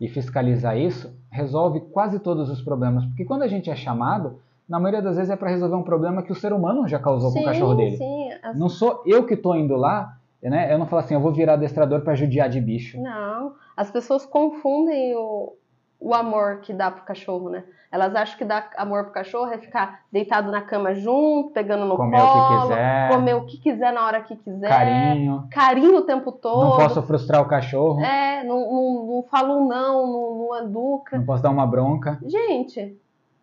e 0.00 0.06
fiscalizar 0.08 0.78
isso, 0.78 1.12
resolve 1.30 1.80
quase 1.80 2.20
todos 2.20 2.48
os 2.48 2.62
problemas. 2.62 3.04
Porque 3.06 3.24
quando 3.24 3.42
a 3.42 3.48
gente 3.48 3.70
é 3.70 3.74
chamado, 3.74 4.38
na 4.68 4.78
maioria 4.78 5.02
das 5.02 5.16
vezes 5.16 5.30
é 5.30 5.36
para 5.36 5.50
resolver 5.50 5.74
um 5.74 5.82
problema 5.82 6.22
que 6.22 6.30
o 6.30 6.36
ser 6.36 6.52
humano 6.52 6.86
já 6.86 7.00
causou 7.00 7.30
sim, 7.30 7.38
com 7.38 7.44
o 7.44 7.48
cachorro 7.48 7.74
dele. 7.74 7.96
Sim, 7.96 8.30
assim... 8.40 8.58
Não 8.58 8.68
sou 8.68 9.02
eu 9.04 9.26
que 9.26 9.34
estou 9.34 9.56
indo 9.56 9.74
lá 9.74 10.16
né? 10.50 10.72
Eu 10.72 10.78
não 10.78 10.86
falo 10.86 11.02
assim, 11.02 11.14
eu 11.14 11.20
vou 11.20 11.32
virar 11.32 11.54
adestrador 11.54 12.02
para 12.02 12.14
judiar 12.14 12.48
de 12.48 12.60
bicho. 12.60 13.00
Não, 13.00 13.54
as 13.76 13.90
pessoas 13.90 14.26
confundem 14.26 15.14
o, 15.16 15.56
o 15.98 16.14
amor 16.14 16.60
que 16.60 16.72
dá 16.72 16.90
pro 16.90 17.04
cachorro, 17.04 17.48
né? 17.48 17.64
Elas 17.90 18.14
acham 18.14 18.36
que 18.36 18.44
dar 18.44 18.70
amor 18.76 19.04
pro 19.04 19.12
cachorro 19.12 19.52
é 19.52 19.58
ficar 19.58 20.00
deitado 20.10 20.50
na 20.50 20.60
cama 20.60 20.94
junto, 20.94 21.52
pegando 21.52 21.86
no 21.86 21.96
comer 21.96 22.20
colo, 22.20 22.28
o 22.28 22.48
que 22.48 22.62
quiser, 22.62 23.08
comer 23.08 23.34
o 23.34 23.46
que 23.46 23.58
quiser 23.58 23.92
na 23.92 24.04
hora 24.04 24.20
que 24.20 24.36
quiser, 24.36 24.68
carinho, 24.68 25.48
carinho 25.50 25.96
o 25.98 26.02
tempo 26.02 26.32
todo. 26.32 26.70
Não 26.70 26.76
posso 26.76 27.00
frustrar 27.02 27.40
o 27.40 27.46
cachorro. 27.46 28.00
É, 28.00 28.42
não, 28.42 28.58
não, 28.58 29.06
não 29.06 29.22
falo 29.30 29.68
não, 29.68 30.06
não, 30.06 30.38
não 30.38 30.56
educa. 30.56 31.16
Não 31.16 31.24
posso 31.24 31.42
dar 31.42 31.50
uma 31.50 31.66
bronca. 31.66 32.18
Gente, 32.26 32.98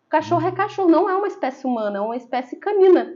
cachorro 0.10 0.46
é 0.46 0.52
cachorro, 0.52 0.90
não 0.90 1.10
é 1.10 1.16
uma 1.16 1.28
espécie 1.28 1.66
humana, 1.66 2.00
é 2.00 2.02
uma 2.02 2.18
espécie 2.18 2.58
canina. 2.58 3.14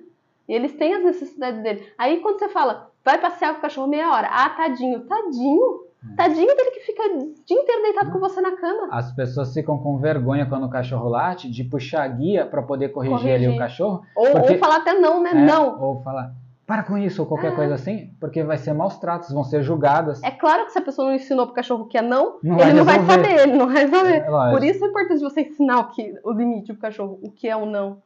E 0.48 0.54
eles 0.54 0.74
têm 0.74 0.94
as 0.94 1.04
necessidades 1.04 1.62
dele. 1.62 1.86
Aí 1.98 2.22
quando 2.22 2.40
você 2.40 2.48
fala, 2.48 2.92
vai 3.06 3.20
passear 3.20 3.54
com 3.54 3.60
o 3.60 3.62
cachorro 3.62 3.88
meia 3.88 4.12
hora. 4.12 4.28
Ah, 4.32 4.50
tadinho. 4.50 5.02
Tadinho? 5.02 5.86
Hum. 6.04 6.16
Tadinho 6.18 6.58
dele 6.58 6.72
que 6.72 6.80
fica 6.80 7.04
o 7.04 7.34
dia 7.46 7.62
inteiro 7.62 7.84
deitado 7.84 8.12
com 8.12 8.20
você 8.20 8.42
na 8.42 8.58
cama. 8.58 8.88
As 8.92 9.12
pessoas 9.14 9.54
ficam 9.54 9.78
com 9.78 9.98
vergonha 10.00 10.48
quando 10.48 10.66
o 10.66 10.70
cachorro 10.70 11.08
late 11.08 11.50
de 11.50 11.64
puxar 11.64 12.04
a 12.04 12.08
guia 12.08 12.46
para 12.48 12.64
poder 12.64 12.90
corrigir, 12.90 13.18
corrigir, 13.18 13.36
ali 13.36 13.48
o 13.48 13.58
cachorro. 13.58 14.02
Ou, 14.16 14.32
porque... 14.32 14.54
ou 14.54 14.60
falar 14.60 14.78
até 14.78 14.94
não, 14.96 15.22
né? 15.22 15.32
É, 15.32 15.34
não. 15.36 15.80
Ou 15.80 16.02
falar, 16.02 16.34
para 16.66 16.82
com 16.82 16.98
isso, 16.98 17.22
ou 17.22 17.28
qualquer 17.28 17.54
é. 17.54 17.56
coisa 17.56 17.76
assim, 17.76 18.10
porque 18.20 18.44
vai 18.44 18.58
ser 18.58 18.74
maus 18.74 18.98
tratos, 18.98 19.32
vão 19.32 19.44
ser 19.44 19.62
julgadas. 19.62 20.24
É 20.24 20.32
claro 20.32 20.66
que 20.66 20.72
se 20.72 20.80
a 20.80 20.82
pessoa 20.82 21.08
não 21.08 21.16
ensinou 21.16 21.46
pro 21.46 21.56
cachorro 21.56 21.86
que 21.86 21.98
é 21.98 22.02
não, 22.02 22.40
não 22.42 22.60
ele 22.60 22.74
não 22.74 22.84
vai 22.84 23.00
saber, 23.06 23.40
ele 23.42 23.56
não 23.56 23.72
vai 23.72 23.88
saber. 23.88 24.16
É, 24.16 24.52
Por 24.52 24.64
isso 24.64 24.84
é 24.84 24.88
importante 24.88 25.22
você 25.22 25.42
ensinar 25.42 25.80
o, 25.80 25.90
que, 25.90 26.14
o 26.24 26.32
limite 26.32 26.74
pro 26.74 26.82
cachorro, 26.82 27.20
o 27.22 27.30
que 27.30 27.48
é 27.48 27.56
o 27.56 27.68
não. 27.68 28.02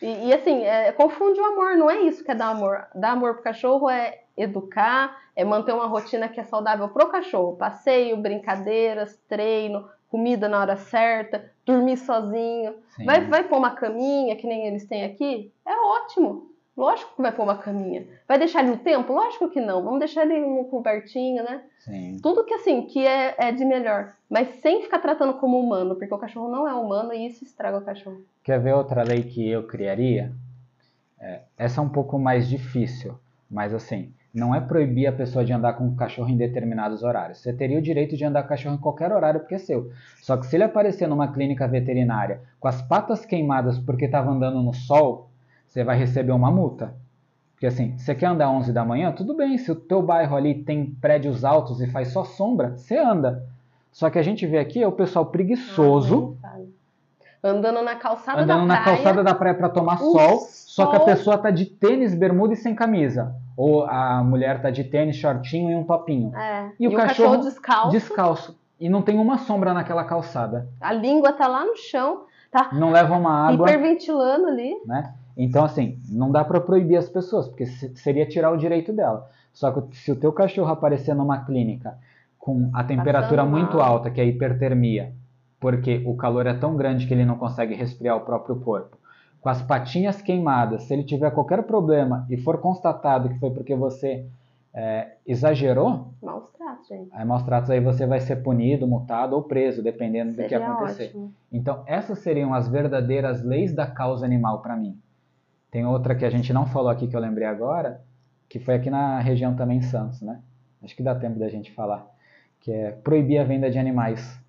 E, 0.00 0.28
e 0.28 0.32
assim, 0.32 0.62
é, 0.64 0.92
confunde 0.92 1.40
o 1.40 1.44
amor, 1.44 1.76
não 1.76 1.90
é 1.90 2.00
isso 2.02 2.24
que 2.24 2.30
é 2.30 2.34
dar 2.34 2.48
amor. 2.48 2.86
Dar 2.94 3.12
amor 3.12 3.34
pro 3.34 3.42
cachorro 3.42 3.88
é 3.88 4.22
educar, 4.36 5.16
é 5.34 5.44
manter 5.44 5.72
uma 5.72 5.86
rotina 5.86 6.28
que 6.28 6.38
é 6.38 6.44
saudável 6.44 6.88
pro 6.88 7.08
cachorro. 7.08 7.56
Passeio, 7.56 8.16
brincadeiras, 8.16 9.18
treino, 9.28 9.88
comida 10.10 10.48
na 10.48 10.60
hora 10.60 10.76
certa, 10.76 11.50
dormir 11.64 11.96
sozinho. 11.96 12.74
Vai, 13.04 13.22
vai 13.22 13.44
pôr 13.44 13.58
uma 13.58 13.70
caminha, 13.70 14.36
que 14.36 14.46
nem 14.46 14.66
eles 14.66 14.86
têm 14.86 15.04
aqui? 15.04 15.52
É 15.64 15.74
ótimo. 15.74 16.50
Lógico 16.76 17.16
que 17.16 17.22
vai 17.22 17.32
pôr 17.32 17.42
uma 17.42 17.56
caminha. 17.56 18.06
Vai 18.28 18.38
deixar 18.38 18.60
ele 18.60 18.72
no 18.72 18.76
tempo? 18.76 19.12
Lógico 19.12 19.48
que 19.48 19.60
não. 19.60 19.82
Vamos 19.82 19.98
deixar 19.98 20.26
ele 20.26 20.38
no 20.38 20.64
cobertinho, 20.66 21.42
né? 21.42 21.62
Sim. 21.86 22.18
Tudo 22.20 22.44
que 22.44 22.52
assim, 22.52 22.82
que 22.82 23.06
é, 23.06 23.34
é 23.38 23.52
de 23.52 23.64
melhor. 23.64 24.12
Mas 24.28 24.48
sem 24.60 24.82
ficar 24.82 24.98
tratando 24.98 25.34
como 25.34 25.58
humano, 25.58 25.94
porque 25.94 26.12
o 26.12 26.18
cachorro 26.18 26.50
não 26.50 26.66
é 26.66 26.74
humano 26.74 27.12
e 27.12 27.26
isso 27.28 27.44
estraga 27.44 27.78
o 27.78 27.84
cachorro. 27.84 28.22
Quer 28.42 28.60
ver 28.60 28.74
outra 28.74 29.04
lei 29.04 29.22
que 29.22 29.48
eu 29.48 29.68
criaria? 29.68 30.32
É, 31.20 31.42
essa 31.56 31.80
é 31.80 31.84
um 31.84 31.88
pouco 31.88 32.18
mais 32.18 32.48
difícil, 32.48 33.14
mas 33.48 33.72
assim, 33.72 34.12
não 34.34 34.52
é 34.52 34.60
proibir 34.60 35.06
a 35.06 35.12
pessoa 35.12 35.44
de 35.44 35.52
andar 35.52 35.74
com 35.74 35.86
o 35.86 35.94
cachorro 35.94 36.28
em 36.28 36.36
determinados 36.36 37.04
horários. 37.04 37.38
Você 37.38 37.52
teria 37.52 37.78
o 37.78 37.82
direito 37.82 38.16
de 38.16 38.24
andar 38.24 38.42
com 38.42 38.46
o 38.46 38.50
cachorro 38.50 38.74
em 38.74 38.80
qualquer 38.80 39.12
horário 39.12 39.40
porque 39.40 39.54
é 39.54 39.58
seu. 39.58 39.92
Só 40.20 40.36
que 40.36 40.46
se 40.46 40.56
ele 40.56 40.64
aparecer 40.64 41.06
numa 41.06 41.32
clínica 41.32 41.68
veterinária 41.68 42.40
com 42.58 42.66
as 42.66 42.82
patas 42.82 43.24
queimadas 43.24 43.78
porque 43.78 44.06
estava 44.06 44.28
andando 44.28 44.60
no 44.60 44.74
sol, 44.74 45.30
você 45.68 45.84
vai 45.84 45.96
receber 45.96 46.32
uma 46.32 46.50
multa. 46.50 46.92
Porque 47.56 47.66
assim, 47.66 47.96
você 47.96 48.14
quer 48.14 48.26
andar 48.26 48.50
11 48.50 48.70
da 48.70 48.84
manhã, 48.84 49.10
tudo 49.10 49.34
bem. 49.34 49.56
Se 49.56 49.72
o 49.72 49.74
teu 49.74 50.02
bairro 50.02 50.36
ali 50.36 50.62
tem 50.62 50.84
prédios 51.00 51.42
altos 51.42 51.80
e 51.80 51.90
faz 51.90 52.12
só 52.12 52.22
sombra, 52.22 52.76
você 52.76 52.98
anda. 52.98 53.46
Só 53.90 54.10
que 54.10 54.18
a 54.18 54.22
gente 54.22 54.46
vê 54.46 54.58
aqui 54.58 54.82
é 54.82 54.86
o 54.86 54.92
pessoal 54.92 55.24
preguiçoso. 55.24 56.36
Ah, 56.44 56.58
andando 57.42 57.82
na 57.82 57.94
calçada 57.94 58.42
andando 58.42 58.68
da 58.68 58.76
praia. 58.76 58.82
Andando 58.82 58.84
na 58.84 58.84
calçada 58.84 59.24
da 59.24 59.34
praia 59.34 59.54
para 59.54 59.70
tomar 59.70 59.96
sol, 59.96 60.18
sol, 60.18 60.40
só 60.50 60.86
que 60.86 60.96
a 60.96 61.00
pessoa 61.00 61.38
tá 61.38 61.50
de 61.50 61.64
tênis, 61.64 62.14
bermuda 62.14 62.52
e 62.52 62.56
sem 62.56 62.74
camisa. 62.74 63.34
Ou 63.56 63.86
a 63.86 64.22
mulher 64.22 64.60
tá 64.60 64.68
de 64.68 64.84
tênis, 64.84 65.16
shortinho 65.16 65.70
e 65.70 65.74
um 65.74 65.82
topinho. 65.82 66.36
É. 66.36 66.72
E, 66.78 66.84
e 66.84 66.88
o, 66.88 66.90
o 66.90 66.94
cachorro, 66.94 67.30
cachorro 67.30 67.36
descalço. 67.38 67.90
descalço. 67.90 68.58
E 68.78 68.90
não 68.90 69.00
tem 69.00 69.18
uma 69.18 69.38
sombra 69.38 69.72
naquela 69.72 70.04
calçada. 70.04 70.68
A 70.78 70.92
língua 70.92 71.32
tá 71.32 71.46
lá 71.46 71.64
no 71.64 71.74
chão, 71.74 72.24
tá? 72.50 72.68
Não 72.74 72.90
leva 72.90 73.16
uma 73.16 73.48
água. 73.48 73.66
Hiperventilando 73.66 74.46
ali. 74.48 74.76
Né? 74.84 75.14
Então, 75.36 75.64
assim, 75.64 76.00
não 76.08 76.32
dá 76.32 76.44
para 76.44 76.60
proibir 76.60 76.96
as 76.96 77.08
pessoas, 77.08 77.46
porque 77.46 77.66
seria 77.66 78.26
tirar 78.26 78.50
o 78.50 78.56
direito 78.56 78.92
dela. 78.92 79.28
Só 79.52 79.70
que 79.70 79.96
se 79.96 80.10
o 80.10 80.16
teu 80.16 80.32
cachorro 80.32 80.70
aparecer 80.70 81.14
numa 81.14 81.44
clínica 81.44 81.98
com 82.38 82.70
a 82.72 82.82
temperatura 82.84 83.42
Passando 83.42 83.50
muito 83.50 83.76
mal. 83.76 83.86
alta, 83.86 84.10
que 84.10 84.20
é 84.20 84.24
a 84.24 84.26
hipertermia, 84.26 85.12
porque 85.58 86.02
o 86.06 86.14
calor 86.14 86.46
é 86.46 86.54
tão 86.54 86.76
grande 86.76 87.06
que 87.06 87.12
ele 87.12 87.24
não 87.24 87.36
consegue 87.36 87.74
resfriar 87.74 88.16
o 88.16 88.20
próprio 88.20 88.56
corpo, 88.56 88.96
com 89.40 89.48
as 89.48 89.60
patinhas 89.60 90.22
queimadas, 90.22 90.84
se 90.84 90.94
ele 90.94 91.04
tiver 91.04 91.30
qualquer 91.30 91.62
problema 91.64 92.26
e 92.30 92.36
for 92.36 92.58
constatado 92.58 93.28
que 93.28 93.38
foi 93.38 93.50
porque 93.50 93.74
você 93.74 94.26
é, 94.72 95.16
exagerou, 95.26 96.12
maus 96.22 96.50
tratos, 96.50 96.86
gente. 96.86 97.08
Aí 97.12 97.24
maus 97.24 97.42
tratos 97.42 97.70
aí 97.70 97.80
você 97.80 98.06
vai 98.06 98.20
ser 98.20 98.36
punido, 98.36 98.86
multado 98.86 99.34
ou 99.34 99.42
preso, 99.42 99.82
dependendo 99.82 100.32
Seria 100.32 100.44
do 100.44 100.48
que 100.48 100.70
acontecer. 100.70 101.04
Ótimo. 101.04 101.32
Então 101.50 101.82
essas 101.86 102.18
seriam 102.18 102.52
as 102.52 102.68
verdadeiras 102.68 103.42
leis 103.42 103.72
da 103.72 103.86
causa 103.86 104.26
animal 104.26 104.60
para 104.60 104.76
mim. 104.76 104.98
Tem 105.70 105.84
outra 105.84 106.14
que 106.14 106.24
a 106.24 106.30
gente 106.30 106.52
não 106.52 106.66
falou 106.66 106.88
aqui 106.88 107.06
que 107.08 107.16
eu 107.16 107.20
lembrei 107.20 107.46
agora, 107.46 108.00
que 108.48 108.58
foi 108.58 108.74
aqui 108.74 108.90
na 108.90 109.20
região 109.20 109.54
também 109.54 109.82
Santos, 109.82 110.22
né? 110.22 110.40
Acho 110.82 110.94
que 110.94 111.02
dá 111.02 111.14
tempo 111.14 111.38
da 111.38 111.48
gente 111.48 111.72
falar, 111.72 112.06
que 112.60 112.70
é 112.72 112.92
proibir 112.92 113.38
a 113.38 113.44
venda 113.44 113.70
de 113.70 113.78
animais. 113.78 114.40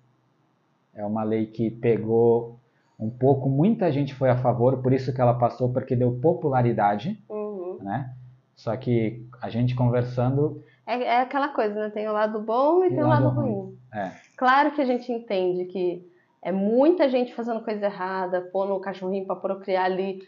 É 0.94 1.04
uma 1.04 1.24
lei 1.24 1.46
que 1.46 1.70
pegou 1.70 2.58
um 2.98 3.10
pouco, 3.10 3.48
muita 3.48 3.90
gente 3.92 4.14
foi 4.14 4.28
a 4.28 4.36
favor, 4.36 4.82
por 4.82 4.92
isso 4.92 5.12
que 5.12 5.20
ela 5.20 5.34
passou, 5.34 5.72
porque 5.72 5.94
deu 5.94 6.18
popularidade, 6.20 7.22
uhum. 7.28 7.78
né? 7.80 8.12
Só 8.56 8.76
que 8.76 9.24
a 9.40 9.48
gente 9.48 9.74
conversando... 9.74 10.64
É, 10.84 11.00
é, 11.00 11.20
aquela 11.20 11.48
coisa, 11.48 11.74
né? 11.74 11.90
Tem 11.90 12.08
o 12.08 12.12
lado 12.12 12.40
bom 12.40 12.82
e, 12.82 12.88
e 12.88 12.90
tem 12.90 13.02
o 13.02 13.06
lado, 13.06 13.26
lado 13.26 13.40
ruim. 13.40 13.52
ruim. 13.52 13.78
É. 13.94 14.10
Claro 14.36 14.72
que 14.72 14.80
a 14.80 14.84
gente 14.84 15.12
entende 15.12 15.66
que 15.66 16.04
é 16.42 16.50
muita 16.50 17.08
gente 17.08 17.34
fazendo 17.34 17.60
coisa 17.60 17.86
errada, 17.86 18.40
pondo 18.52 18.74
o 18.74 18.80
cachorrinho 18.80 19.26
para 19.26 19.36
procriar 19.36 19.84
ali 19.84 20.20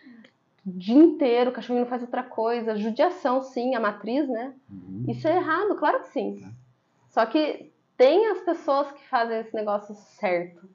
o 0.66 0.72
dia 0.72 1.02
inteiro, 1.02 1.50
o 1.50 1.52
cachorrinho 1.52 1.84
não 1.84 1.90
faz 1.90 2.02
outra 2.02 2.22
coisa. 2.22 2.76
Judiação, 2.76 3.42
sim, 3.42 3.74
a 3.74 3.80
matriz, 3.80 4.28
né? 4.28 4.52
Uhum. 4.70 5.04
Isso 5.08 5.26
é 5.26 5.36
errado, 5.36 5.76
claro 5.76 6.00
que 6.00 6.08
sim. 6.08 6.42
Só 7.08 7.24
que 7.26 7.72
tem 7.96 8.30
as 8.30 8.40
pessoas 8.40 8.90
que 8.92 9.06
fazem 9.08 9.40
esse 9.40 9.54
negócio 9.54 9.94
certo. 9.94 10.68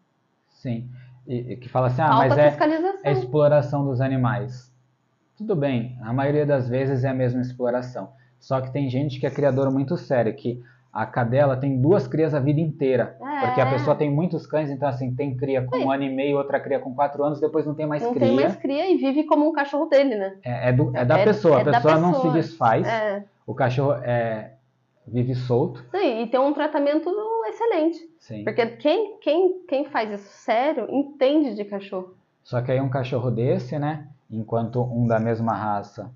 Sim. 0.49 0.90
E, 1.28 1.53
e 1.53 1.57
que 1.57 1.70
fala 1.70 1.88
assim, 1.88 2.02
ah, 2.02 2.07
Falta 2.07 2.28
mas 2.30 2.38
é, 2.38 2.49
fiscalização. 2.49 3.02
é 3.03 3.12
exploração 3.12 3.86
dos 3.86 4.02
animais. 4.02 4.74
Tudo 5.38 5.56
bem, 5.56 5.98
a 6.02 6.14
maioria 6.14 6.45
das 6.45 6.70
vezes 6.70 7.03
é 7.03 7.10
a 7.10 7.14
mesma 7.14 7.41
exploração. 7.41 8.14
Só 8.40 8.62
que 8.62 8.72
tem 8.72 8.90
gente 8.90 9.20
que 9.20 9.26
é 9.26 9.32
criadora 9.32 9.70
muito 9.70 9.98
séria, 9.98 10.32
que 10.34 10.64
a 10.96 11.06
cadela 11.06 11.58
tem 11.58 11.78
duas 11.82 12.08
crias 12.08 12.34
a 12.34 12.40
vida 12.40 12.62
inteira. 12.62 13.18
É. 13.22 13.46
Porque 13.46 13.60
a 13.60 13.70
pessoa 13.70 13.98
tem 13.98 14.10
muitos 14.10 14.48
cães, 14.48 14.70
então 14.70 14.88
assim, 14.88 15.14
tem 15.14 15.36
cria 15.36 15.62
com 15.62 15.78
um 15.78 15.92
ano 15.92 16.04
e 16.04 16.10
meio, 16.10 16.38
outra 16.38 16.58
cria 16.58 16.80
com 16.80 16.96
quatro 16.96 17.22
anos, 17.22 17.42
depois 17.42 17.66
não 17.66 17.76
tem 17.76 17.86
mais 17.86 18.02
não 18.02 18.14
cria. 18.14 18.28
tem 18.28 18.36
mais 18.36 18.56
cria 18.56 18.90
e 18.90 18.96
vive 18.96 19.26
como 19.26 19.46
um 19.48 19.52
cachorro 19.52 19.88
dele, 19.88 20.16
né? 20.16 20.38
É, 20.42 20.70
é 20.70 20.72
do- 20.74 20.96
é 20.96 21.04
da 21.04 21.20
É- 21.20 21.26
pessoa, 21.26 21.58
é 21.58 21.62
a 21.62 21.64
da 21.66 21.72
pessoa 21.74 21.98
não 21.98 22.14
se 22.14 22.16
pessoa. 22.22 22.34
desfaz, 22.34 22.88
É. 22.88 23.26
o 23.46 23.54
cachorro 23.54 23.92
é, 24.04 24.54
vive 25.06 25.36
solto. 25.36 25.84
Sim, 25.92 26.24
e 26.24 26.28
tem 26.28 26.40
um 26.40 26.54
tratamento 26.54 27.10
excelente. 27.50 28.00
Sim. 28.18 28.46
Porque 28.46 28.66
quem, 28.66 29.18
quem, 29.20 29.60
quem 29.68 29.86
faz 29.86 30.10
isso 30.12 30.30
sério 30.30 30.88
entende 30.90 31.56
de 31.56 31.66
cachorro. 31.66 32.16
Só 32.42 32.62
que 32.62 32.72
aí 32.72 32.80
um 32.80 32.90
cachorro 32.90 33.30
desse, 33.30 33.78
né? 33.78 34.08
Enquanto 34.32 34.82
um 34.82 35.06
da 35.06 35.20
mesma 35.20 35.54
raça 35.54 36.10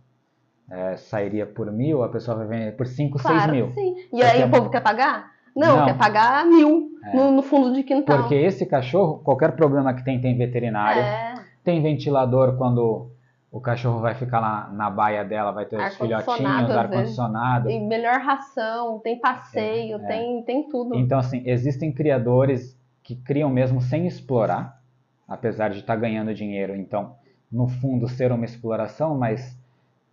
é, 0.71 0.95
sairia 0.97 1.45
por 1.45 1.71
mil, 1.71 2.03
a 2.03 2.09
pessoa 2.09 2.37
vai 2.37 2.47
vender 2.47 2.71
por 2.77 2.85
5, 2.87 3.17
6 3.19 3.33
Claro 3.35 3.51
mil. 3.51 3.67
que 3.67 3.73
sim. 3.73 3.95
E 4.13 4.21
aí 4.23 4.41
é- 4.41 4.45
o 4.45 4.49
povo 4.51 4.69
quer 4.69 4.81
pagar? 4.81 5.31
Não, 5.55 5.77
Não. 5.77 5.85
quer 5.85 5.97
pagar 5.97 6.45
mil 6.45 6.89
É. 7.03 7.15
no, 7.15 7.31
no 7.31 7.41
fundo 7.41 7.73
de 7.73 7.83
quintal. 7.83 8.19
Porque 8.19 8.35
esse 8.35 8.65
cachorro, 8.65 9.19
qualquer 9.19 9.53
problema 9.55 9.93
que 9.93 10.03
tem, 10.05 10.21
tem 10.21 10.37
veterinário, 10.37 11.01
É, 11.01 11.33
tem 11.63 11.81
ventilador 11.81 12.55
quando 12.57 13.09
o 13.51 13.59
cachorro 13.59 13.99
vai 13.99 14.13
ficar 14.13 14.39
lá 14.39 14.69
na 14.71 14.89
baia 14.91 15.25
dela, 15.25 15.51
vai 15.51 15.65
ter 15.65 15.75
os 15.79 15.97
filhotinhos, 15.97 16.69
ar-condicionado. 16.69 17.67
tem 17.67 17.85
melhor 17.87 18.19
ração, 18.21 18.99
tem 18.99 19.19
passeio, 19.19 19.97
É, 19.97 20.03
é. 20.03 20.07
Tem, 20.07 20.43
tem 20.43 20.69
tudo. 20.69 20.95
Então, 20.95 21.17
assim, 21.17 21.41
existem 21.45 21.91
criadores 21.91 22.77
que 23.03 23.15
criam 23.15 23.49
mesmo 23.49 23.81
sem 23.81 24.05
explorar, 24.05 24.79
apesar 25.27 25.69
de 25.69 25.79
estar 25.79 25.95
ganhando 25.95 26.33
dinheiro. 26.33 26.75
Então, 26.75 27.15
no 27.51 27.67
fundo, 27.67 28.07
ser 28.07 28.31
uma 28.31 28.45
exploração, 28.45 29.17
mas 29.17 29.58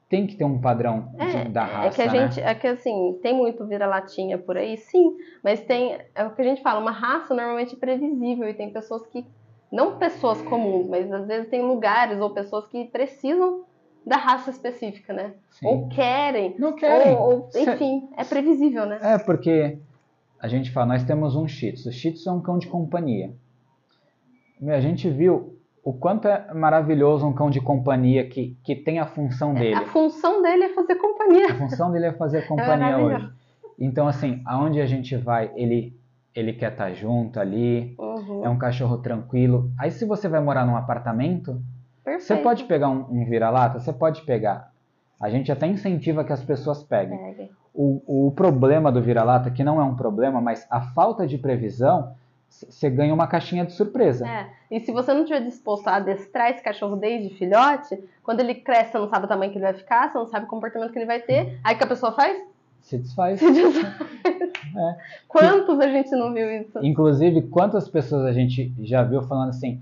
tem 0.08 0.26
que 0.26 0.36
ter 0.36 0.44
um 0.44 0.60
padrão 0.60 1.08
de- 1.18 1.48
da 1.50 1.64
raça, 1.64 1.88
é 1.88 1.90
que 1.90 2.02
a 2.02 2.12
né? 2.12 2.28
gente, 2.28 2.40
é 2.40 2.54
que 2.54 2.66
assim, 2.66 3.18
tem 3.22 3.34
muito 3.34 3.66
vira-latinha 3.66 4.38
por 4.38 4.56
aí, 4.56 4.76
sim, 4.76 5.16
mas 5.42 5.60
tem, 5.60 5.98
é 6.14 6.24
o 6.24 6.30
que 6.34 6.42
a 6.42 6.44
gente 6.44 6.62
fala, 6.62 6.80
uma 6.80 6.92
raça 6.92 7.34
normalmente 7.34 7.74
é 7.74 7.78
previsível 7.78 8.48
e 8.48 8.54
tem 8.54 8.70
pessoas 8.72 9.04
que, 9.08 9.26
não 9.72 9.98
pessoas 9.98 10.40
comuns, 10.42 10.86
mas 10.88 11.10
às 11.12 11.26
vezes 11.26 11.48
tem 11.50 11.60
lugares 11.60 12.20
ou 12.20 12.30
pessoas 12.30 12.68
que 12.68 12.84
precisam 12.84 13.64
da 14.06 14.16
raça 14.16 14.50
específica, 14.50 15.12
né? 15.12 15.34
Sim. 15.50 15.66
Ou 15.66 15.88
querem, 15.88 16.54
Não 16.56 16.74
querem. 16.76 17.16
ou, 17.16 17.42
ou, 17.42 17.50
Cê- 17.50 17.62
enfim, 17.62 18.08
é 18.16 18.22
previsível, 18.24 18.86
né? 18.86 19.00
É, 19.02 19.18
porque 19.18 19.78
a 20.38 20.46
gente 20.46 20.70
fala, 20.70 20.86
nós 20.86 21.02
temos 21.02 21.34
um 21.34 21.48
Shih 21.48 21.72
Tzu. 21.72 21.88
O 21.88 21.92
Shih 21.92 22.12
Tzu 22.12 22.28
é 22.28 22.32
um 22.32 22.40
cão 22.40 22.56
de 22.58 22.68
companhia. 22.68 23.34
A 24.68 24.80
gente 24.80 25.10
viu 25.10 25.55
o 25.86 25.92
quanto 25.92 26.26
é 26.26 26.52
maravilhoso 26.52 27.24
um 27.24 27.32
cão 27.32 27.48
de 27.48 27.60
companhia 27.60 28.28
que, 28.28 28.58
que 28.64 28.74
tem 28.74 28.98
a 28.98 29.06
função 29.06 29.54
dele. 29.54 29.76
A 29.76 29.86
função 29.86 30.42
dele 30.42 30.64
é 30.64 30.74
fazer 30.74 30.96
companhia. 30.96 31.46
A 31.52 31.54
função 31.54 31.92
dele 31.92 32.06
é 32.06 32.12
fazer 32.12 32.42
companhia 32.48 32.76
maravilhoso. 32.76 33.14
hoje. 33.26 33.32
Então, 33.78 34.08
assim, 34.08 34.42
aonde 34.44 34.80
a 34.80 34.86
gente 34.86 35.16
vai, 35.16 35.52
ele, 35.54 35.96
ele 36.34 36.52
quer 36.54 36.72
estar 36.72 36.92
junto 36.92 37.38
ali, 37.38 37.94
Uhum, 38.00 38.44
é 38.44 38.48
um 38.48 38.58
cachorro 38.58 38.98
tranquilo. 38.98 39.70
Aí, 39.78 39.92
se 39.92 40.04
você 40.04 40.28
vai 40.28 40.40
morar 40.40 40.66
num 40.66 40.74
apartamento, 40.76 41.62
perfeito. 42.04 42.24
você 42.26 42.36
pode 42.42 42.64
pegar 42.64 42.88
um, 42.88 43.06
um 43.08 43.24
vira-lata? 43.24 43.78
Você 43.78 43.92
pode 43.92 44.22
pegar. 44.22 44.72
A 45.20 45.30
gente 45.30 45.52
até 45.52 45.68
incentiva 45.68 46.24
que 46.24 46.32
as 46.32 46.42
pessoas 46.42 46.82
peguem. 46.82 47.16
Pegue. 47.16 47.50
O, 47.72 48.26
o 48.26 48.32
problema 48.32 48.90
do 48.90 49.00
vira-lata, 49.00 49.52
que 49.52 49.62
não 49.62 49.80
é 49.80 49.84
um 49.84 49.94
problema, 49.94 50.40
mas 50.40 50.66
a 50.68 50.80
falta 50.80 51.28
de 51.28 51.38
previsão, 51.38 52.12
você 52.68 52.88
ganha 52.88 53.12
uma 53.12 53.26
caixinha 53.26 53.64
de 53.64 53.72
surpresa. 53.72 54.26
É, 54.26 54.48
e 54.70 54.80
se 54.80 54.92
você 54.92 55.12
não 55.12 55.22
estiver 55.22 55.40
disposto 55.40 55.88
a 55.88 55.96
adestrar 55.96 56.50
esse 56.50 56.62
cachorro 56.62 56.96
desde 56.96 57.34
filhote, 57.36 57.98
quando 58.22 58.40
ele 58.40 58.54
cresce, 58.54 58.92
você 58.92 58.98
não 58.98 59.08
sabe 59.08 59.26
o 59.26 59.28
tamanho 59.28 59.50
que 59.50 59.58
ele 59.58 59.64
vai 59.64 59.74
ficar, 59.74 60.10
você 60.10 60.18
não 60.18 60.26
sabe 60.26 60.46
o 60.46 60.48
comportamento 60.48 60.92
que 60.92 60.98
ele 60.98 61.06
vai 61.06 61.20
ter, 61.20 61.58
aí 61.62 61.74
o 61.74 61.78
que 61.78 61.84
a 61.84 61.88
pessoa 61.88 62.12
faz? 62.12 62.36
Se 62.80 62.98
desfaz. 62.98 63.38
Se 63.38 63.50
desfaz. 63.50 63.96
É. 64.76 64.96
Quantos 65.26 65.80
a 65.80 65.88
gente 65.88 66.10
não 66.10 66.32
viu 66.32 66.50
isso? 66.50 66.78
Inclusive, 66.82 67.42
quantas 67.42 67.88
pessoas 67.88 68.26
a 68.26 68.32
gente 68.32 68.72
já 68.80 69.02
viu 69.02 69.22
falando 69.22 69.48
assim, 69.48 69.80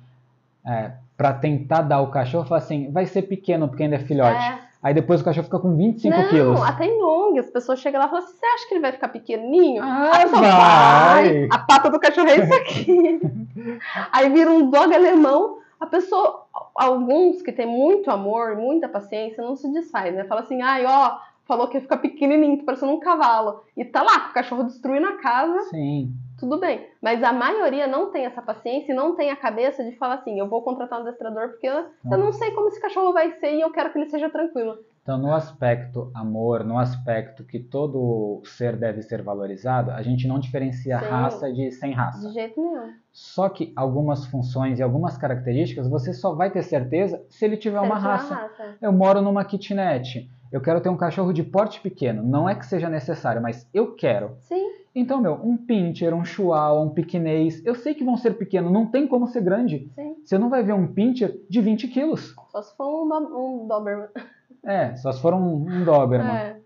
é, 0.64 0.92
para 1.16 1.32
tentar 1.32 1.82
dar 1.82 2.00
o 2.00 2.10
cachorro, 2.10 2.44
fala 2.44 2.58
assim, 2.58 2.90
vai 2.90 3.06
ser 3.06 3.22
pequeno 3.22 3.68
porque 3.68 3.82
ainda 3.82 3.96
é 3.96 4.00
filhote. 4.00 4.42
É. 4.42 4.63
Aí 4.84 4.92
depois 4.92 5.22
o 5.22 5.24
cachorro 5.24 5.46
fica 5.46 5.58
com 5.58 5.74
25 5.74 6.14
não, 6.14 6.28
quilos. 6.28 6.62
até 6.62 6.84
em 6.84 7.02
ONG, 7.02 7.38
as 7.38 7.48
pessoas 7.48 7.78
chegam 7.78 7.98
lá 7.98 8.06
e 8.06 8.10
falam 8.10 8.22
assim, 8.22 8.36
você 8.36 8.44
acha 8.44 8.68
que 8.68 8.74
ele 8.74 8.82
vai 8.82 8.92
ficar 8.92 9.08
pequenininho? 9.08 9.82
Ah, 9.82 10.10
pessoa 10.20 10.42
vai! 10.42 11.48
A 11.50 11.58
pata 11.60 11.88
do 11.88 11.98
cachorro 11.98 12.28
é 12.28 12.40
isso 12.40 12.54
aqui. 12.54 13.20
Aí 14.12 14.28
vira 14.28 14.50
um 14.50 14.68
dog 14.68 14.94
alemão, 14.94 15.56
a 15.80 15.86
pessoa, 15.86 16.44
alguns 16.74 17.40
que 17.40 17.50
tem 17.50 17.66
muito 17.66 18.10
amor, 18.10 18.56
muita 18.56 18.86
paciência, 18.86 19.42
não 19.42 19.56
se 19.56 19.72
desfaz, 19.72 20.14
né? 20.14 20.24
Fala 20.24 20.42
assim, 20.42 20.60
ai, 20.60 20.84
ó, 20.84 21.16
falou 21.46 21.66
que 21.68 21.78
ia 21.78 21.80
ficar 21.80 21.96
pequenininho, 21.96 22.58
tô 22.58 22.64
parecendo 22.64 22.92
um 22.92 23.00
cavalo. 23.00 23.62
E 23.74 23.86
tá 23.86 24.02
lá, 24.02 24.20
com 24.20 24.30
o 24.32 24.34
cachorro 24.34 24.64
destruindo 24.64 25.06
a 25.06 25.16
casa, 25.16 25.60
Sim. 25.70 26.12
Tudo 26.38 26.58
bem. 26.58 26.88
Mas 27.00 27.22
a 27.22 27.32
maioria 27.32 27.86
não 27.86 28.10
tem 28.10 28.26
essa 28.26 28.42
paciência 28.42 28.92
e 28.92 28.96
não 28.96 29.14
tem 29.14 29.30
a 29.30 29.36
cabeça 29.36 29.84
de 29.84 29.96
falar 29.96 30.14
assim, 30.14 30.38
eu 30.38 30.48
vou 30.48 30.62
contratar 30.62 30.98
um 30.98 31.02
adestrador 31.02 31.50
porque 31.50 31.66
eu, 31.66 31.86
eu 32.10 32.18
não 32.18 32.32
sei 32.32 32.50
como 32.52 32.68
esse 32.68 32.80
cachorro 32.80 33.12
vai 33.12 33.32
ser 33.38 33.54
e 33.54 33.60
eu 33.60 33.70
quero 33.70 33.92
que 33.92 33.98
ele 33.98 34.10
seja 34.10 34.28
tranquilo. 34.30 34.78
Então, 35.04 35.18
no 35.18 35.34
aspecto 35.34 36.10
amor, 36.14 36.64
no 36.64 36.78
aspecto 36.78 37.44
que 37.44 37.58
todo 37.58 38.40
ser 38.44 38.74
deve 38.74 39.02
ser 39.02 39.20
valorizado, 39.20 39.90
a 39.90 40.00
gente 40.00 40.26
não 40.26 40.38
diferencia 40.38 40.98
Sim. 40.98 41.04
raça 41.04 41.52
de 41.52 41.70
sem 41.72 41.92
raça. 41.92 42.26
De 42.26 42.32
jeito 42.32 42.58
nenhum. 42.58 42.90
Só 43.12 43.50
que 43.50 43.70
algumas 43.76 44.24
funções 44.24 44.78
e 44.78 44.82
algumas 44.82 45.18
características 45.18 45.86
você 45.90 46.14
só 46.14 46.34
vai 46.34 46.50
ter 46.50 46.62
certeza 46.62 47.22
se 47.28 47.44
ele 47.44 47.58
tiver 47.58 47.80
Se 47.80 47.84
uma 47.84 47.96
ele 47.96 48.02
tiver 48.02 48.34
raça. 48.34 48.50
Eu 48.80 48.92
moro 48.92 49.20
numa 49.20 49.44
kitnet. 49.44 50.26
Eu 50.50 50.62
quero 50.62 50.80
ter 50.80 50.88
um 50.88 50.96
cachorro 50.96 51.34
de 51.34 51.42
porte 51.42 51.82
pequeno. 51.82 52.22
Não 52.22 52.48
é 52.48 52.54
que 52.54 52.64
seja 52.64 52.88
necessário, 52.88 53.42
mas 53.42 53.68
eu 53.74 53.94
quero. 53.94 54.36
Sim, 54.38 54.72
Então, 54.94 55.20
meu, 55.20 55.34
um 55.34 55.56
pincher, 55.56 56.14
um 56.14 56.24
chihuahua, 56.24 56.80
um 56.80 56.90
piquinês, 56.90 57.60
eu 57.66 57.74
sei 57.74 57.94
que 57.94 58.04
vão 58.04 58.16
ser 58.16 58.34
pequenos, 58.34 58.70
não 58.72 58.86
tem 58.86 59.06
como 59.08 59.26
ser 59.26 59.42
grande. 59.42 59.90
sim. 59.94 60.14
Você 60.24 60.38
não 60.38 60.48
vai 60.48 60.62
ver 60.62 60.72
um 60.72 60.86
pincher 60.86 61.40
de 61.50 61.60
20 61.60 61.88
quilos. 61.88 62.34
Só 62.52 62.62
se 62.62 62.76
for 62.76 63.04
um, 63.04 63.08
do- 63.08 63.38
um 63.38 63.66
Doberman. 63.66 64.08
É, 64.62 64.94
só 64.96 65.10
se 65.12 65.20
for 65.20 65.34
um, 65.34 65.54
um 65.68 65.84
Doberman. 65.84 66.32
É. 66.34 66.56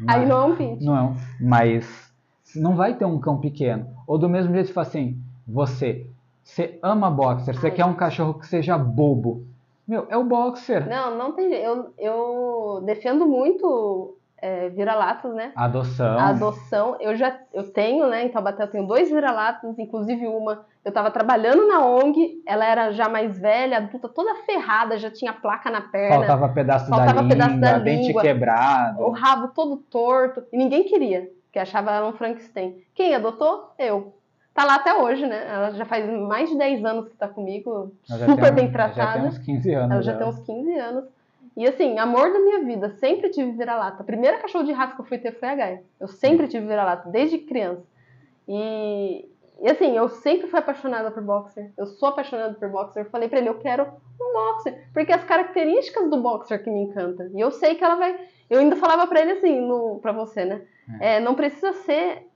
Mas- 0.00 0.16
Aí 0.16 0.26
não 0.26 0.36
é 0.38 0.44
um 0.46 0.56
pinch. 0.56 0.84
Não 0.84 0.96
é 0.96 1.02
um, 1.02 1.14
mas 1.40 2.12
não 2.56 2.74
vai 2.74 2.96
ter 2.96 3.04
um 3.04 3.20
cão 3.20 3.38
pequeno. 3.38 3.86
Ou 4.06 4.18
do 4.18 4.28
mesmo 4.28 4.52
jeito 4.52 4.66
que 4.66 4.72
fala 4.74 4.86
assim, 4.88 5.16
você, 5.46 6.06
você 6.42 6.78
ama 6.82 7.10
boxer, 7.10 7.54
você 7.54 7.66
Ai, 7.68 7.72
quer 7.72 7.84
um 7.84 7.94
cachorro 7.94 8.34
que 8.34 8.46
seja 8.48 8.76
bobo. 8.76 9.46
Meu, 9.86 10.06
é 10.10 10.16
o 10.16 10.24
boxer. 10.24 10.88
Não, 10.88 11.16
não 11.16 11.32
tem 11.32 11.48
jeito. 11.48 11.64
Eu, 11.64 11.92
eu 11.98 12.82
defendo 12.84 13.26
muito 13.26 14.16
é, 14.42 14.68
vira-latas, 14.70 15.32
né? 15.34 15.52
Adoção. 15.54 16.18
Adoção. 16.18 16.96
Eu 17.00 17.14
já 17.16 17.34
eu 17.54 17.70
tenho, 17.72 18.08
né? 18.08 18.24
Em 18.24 18.28
Taubaté 18.28 18.64
eu 18.64 18.68
tenho 18.68 18.86
dois 18.86 19.08
vira-latas, 19.08 19.78
inclusive 19.78 20.26
uma. 20.26 20.66
Eu 20.84 20.90
tava 20.92 21.12
trabalhando 21.12 21.68
na 21.68 21.86
ONG, 21.86 22.42
ela 22.44 22.64
era 22.66 22.90
já 22.90 23.08
mais 23.08 23.38
velha, 23.38 23.76
adulta, 23.76 24.08
toda 24.08 24.34
ferrada, 24.44 24.98
já 24.98 25.10
tinha 25.12 25.32
placa 25.32 25.70
na 25.70 25.80
perna, 25.80 26.16
Faltava 26.16 26.48
pedaço 26.48 26.88
Faltava 26.88 27.14
da 27.14 27.22
língua, 27.22 27.28
pedaço 27.36 27.60
da 27.60 27.78
dente 27.78 28.06
língua. 28.08 28.22
quebrado. 28.22 29.00
o 29.02 29.10
rabo 29.12 29.48
todo 29.54 29.76
torto, 29.76 30.42
e 30.52 30.56
ninguém 30.58 30.82
queria, 30.82 31.30
porque 31.44 31.60
achava 31.60 31.92
ela 31.92 32.08
um 32.08 32.12
Frankenstein. 32.14 32.76
Quem 32.96 33.14
adotou? 33.14 33.72
Eu. 33.78 34.12
Tá 34.52 34.64
lá 34.64 34.74
até 34.74 34.92
hoje, 34.92 35.24
né? 35.24 35.46
Ela 35.48 35.70
já 35.70 35.84
faz 35.86 36.04
mais 36.10 36.50
de 36.50 36.58
10 36.58 36.84
anos 36.84 37.08
que 37.08 37.16
tá 37.16 37.26
comigo, 37.28 37.92
Ela 38.10 38.18
já 38.18 38.26
super 38.26 38.44
tem 38.46 38.54
bem 38.54 38.66
uns- 38.66 38.72
Já 38.72 38.88
tratada. 38.92 39.18
tem 39.20 39.28
uns 39.28 39.38
15 39.38 39.72
anos. 39.72 39.90
Ela 39.92 40.02
já 40.02 40.14
tem 40.16 40.26
uns 40.26 40.38
15 40.40 40.74
anos. 40.78 41.04
E 41.56 41.66
assim, 41.66 41.98
amor 41.98 42.32
da 42.32 42.38
minha 42.38 42.64
vida, 42.64 42.90
sempre 42.98 43.28
tive 43.30 43.52
vira-lata. 43.52 44.02
A 44.02 44.06
primeira 44.06 44.38
cachorro 44.38 44.64
de 44.64 44.72
raça 44.72 44.94
que 44.94 45.00
eu 45.00 45.04
fui 45.04 45.18
ter 45.18 45.32
foi 45.38 45.48
a 45.48 45.54
Gaia. 45.54 45.84
Eu 46.00 46.08
sempre 46.08 46.48
tive 46.48 46.66
vira-lata, 46.66 47.10
desde 47.10 47.38
criança. 47.38 47.84
E, 48.48 49.28
e 49.60 49.70
assim, 49.70 49.96
eu 49.96 50.08
sempre 50.08 50.46
fui 50.48 50.58
apaixonada 50.58 51.10
por 51.10 51.22
boxer. 51.22 51.70
Eu 51.76 51.86
sou 51.86 52.08
apaixonada 52.08 52.54
por 52.54 52.68
boxer. 52.70 53.04
Eu 53.04 53.10
falei 53.10 53.28
pra 53.28 53.38
ele, 53.38 53.50
eu 53.50 53.58
quero 53.58 53.86
um 54.20 54.32
boxer. 54.32 54.88
Porque 54.94 55.12
as 55.12 55.24
características 55.24 56.08
do 56.08 56.22
boxer 56.22 56.62
que 56.62 56.70
me 56.70 56.82
encanta. 56.82 57.30
E 57.34 57.40
eu 57.40 57.50
sei 57.50 57.74
que 57.74 57.84
ela 57.84 57.96
vai. 57.96 58.18
Eu 58.48 58.58
ainda 58.58 58.76
falava 58.76 59.06
pra 59.06 59.20
ele 59.20 59.32
assim, 59.32 59.60
no, 59.60 59.98
pra 60.00 60.12
você, 60.12 60.44
né? 60.44 60.62
É, 61.00 61.20
não 61.20 61.34
precisa 61.34 61.72
ser 61.72 62.26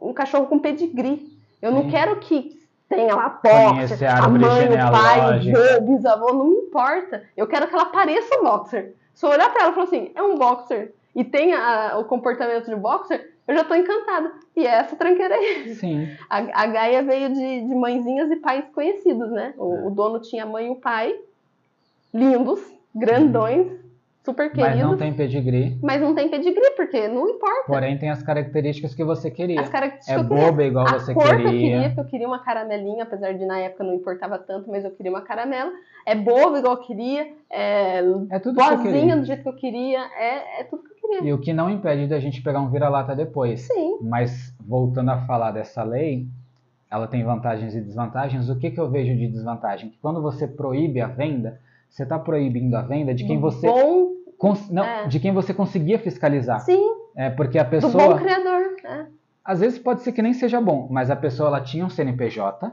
um 0.00 0.12
cachorro 0.12 0.46
com 0.46 0.58
pedigree. 0.58 1.38
Eu 1.60 1.72
não 1.72 1.90
quero 1.90 2.18
que 2.20 2.59
tenha 2.90 3.14
lá 3.14 3.30
Conhecer 3.30 3.88
boxer, 3.88 4.08
a 4.10 4.12
a 4.12 4.16
árvore 4.16 4.44
mãe, 4.44 4.66
o 4.66 4.90
pai, 4.92 5.78
o 5.78 5.80
bisavô, 5.82 6.32
não 6.34 6.44
me 6.48 6.56
importa. 6.56 7.22
Eu 7.36 7.46
quero 7.46 7.66
que 7.68 7.74
ela 7.74 7.86
pareça 7.86 8.38
um 8.38 8.44
boxer. 8.44 8.94
Se 9.14 9.24
eu 9.24 9.30
olhar 9.30 9.50
pra 9.50 9.62
ela 9.62 9.70
e 9.70 9.74
falar 9.74 9.86
assim, 9.86 10.10
é 10.14 10.22
um 10.22 10.36
boxer, 10.36 10.92
e 11.14 11.24
tem 11.24 11.54
a- 11.54 11.96
o 11.98 12.04
comportamento 12.04 12.66
de 12.66 12.76
boxer, 12.76 13.30
eu 13.48 13.56
já 13.56 13.64
tô 13.64 13.74
encantada. 13.74 14.32
E 14.56 14.66
é 14.66 14.70
essa 14.70 14.94
tranqueira 14.96 15.34
aí. 15.34 15.74
Sim. 15.74 16.08
A, 16.28 16.38
a 16.62 16.66
Gaia 16.66 17.02
veio 17.02 17.28
de, 17.32 17.60
de 17.66 17.74
mãezinhas 17.74 18.30
e 18.30 18.36
pais 18.36 18.64
conhecidos, 18.74 19.30
né? 19.30 19.54
O, 19.56 19.74
É. 19.74 19.86
o 19.86 19.90
dono 19.90 20.20
tinha 20.20 20.42
a 20.44 20.46
mãe 20.46 20.66
e 20.66 20.70
o 20.70 20.76
pai, 20.76 21.14
lindos, 22.12 22.60
grandões, 22.94 23.66
super 24.22 24.50
queridos. 24.50 24.76
Mas 24.76 24.82
não 24.82 24.96
tem 24.96 25.12
pedigree. 25.14 25.78
Mas 25.82 26.00
não 26.00 26.14
tem 26.14 26.28
pedigree, 26.28 26.70
porque 26.76 27.08
não 27.08 27.28
importa. 27.28 27.64
Porém, 27.66 27.98
tem 27.98 28.10
as 28.10 28.22
características 28.22 28.94
que 28.94 29.02
você 29.04 29.30
queria. 29.30 29.60
As 29.60 29.68
características 29.68 30.16
É 30.16 30.22
que 30.22 30.28
queria. 30.28 30.46
boba 30.46 30.64
igual 30.64 30.86
a 30.86 30.92
você 30.98 31.14
cor 31.14 31.24
que 31.24 31.30
eu 31.32 31.36
queria. 31.38 31.50
queria, 31.50 31.82
porque 31.88 32.00
eu 32.00 32.04
queria 32.04 32.26
uma 32.26 32.38
caramelinha, 32.44 33.02
apesar 33.04 33.32
de 33.32 33.44
na 33.46 33.58
época 33.58 33.84
não 33.84 33.94
importava 33.94 34.38
tanto, 34.38 34.70
mas 34.70 34.84
eu 34.84 34.90
queria 34.90 35.10
uma 35.10 35.22
caramela. 35.22 35.70
É 36.06 36.14
boba 36.14 36.58
igual 36.58 36.74
eu 36.76 36.80
queria, 36.82 37.26
é 37.50 37.98
É 38.30 38.38
tudo 38.38 38.56
que 38.56 38.62
eu 38.62 38.76
boazinha 38.76 38.92
queria. 39.00 39.16
do 39.16 39.24
jeito 39.24 39.42
que 39.42 39.48
eu 39.48 39.56
queria, 39.56 40.00
é, 40.18 40.60
é 40.60 40.64
tudo 40.64 40.82
que 40.82 40.90
eu 40.92 41.08
queria. 41.10 41.28
E 41.30 41.32
o 41.32 41.38
que 41.38 41.52
não 41.52 41.70
impede 41.70 42.06
da 42.06 42.18
gente 42.20 42.42
pegar 42.42 42.60
um 42.60 42.70
vira-lata 42.70 43.14
depois. 43.16 43.62
Sim, 43.62 43.98
Mas 44.02 44.54
voltando 44.60 45.10
a 45.10 45.18
falar 45.26 45.50
dessa 45.50 45.82
lei, 45.82 46.26
ela 46.90 47.06
tem 47.06 47.22
vantagens 47.24 47.74
e 47.74 47.80
desvantagens. 47.80 48.48
O 48.50 48.58
que, 48.58 48.70
que 48.70 48.80
eu 48.80 48.90
vejo 48.90 49.16
de 49.16 49.28
desvantagem? 49.28 49.90
Que 49.90 49.98
quando 49.98 50.20
você 50.20 50.46
proíbe 50.48 51.00
a 51.00 51.06
venda, 51.06 51.58
você 51.90 52.04
está 52.04 52.18
proibindo 52.18 52.74
a 52.76 52.82
venda 52.82 53.12
de 53.14 53.26
quem 53.26 53.36
do 53.36 53.42
você 53.42 53.66
bom, 53.66 54.12
cons- 54.38 54.70
não, 54.70 54.84
é. 54.84 55.06
de 55.08 55.18
quem 55.20 55.32
você 55.32 55.52
conseguia 55.52 55.98
fiscalizar. 55.98 56.60
sim, 56.60 56.80
É 57.16 57.28
porque 57.28 57.58
a 57.58 57.64
do 57.64 57.70
pessoa 57.70 58.08
bom 58.14 58.16
criador. 58.18 58.62
é. 58.84 59.06
às 59.44 59.60
vezes 59.60 59.78
pode 59.78 60.00
ser 60.02 60.12
que 60.12 60.22
nem 60.22 60.32
seja 60.32 60.60
bom, 60.60 60.86
mas 60.90 61.10
a 61.10 61.16
pessoa 61.16 61.48
ela 61.48 61.60
tinha 61.60 61.84
um 61.84 61.90
CNPJ, 61.90 62.72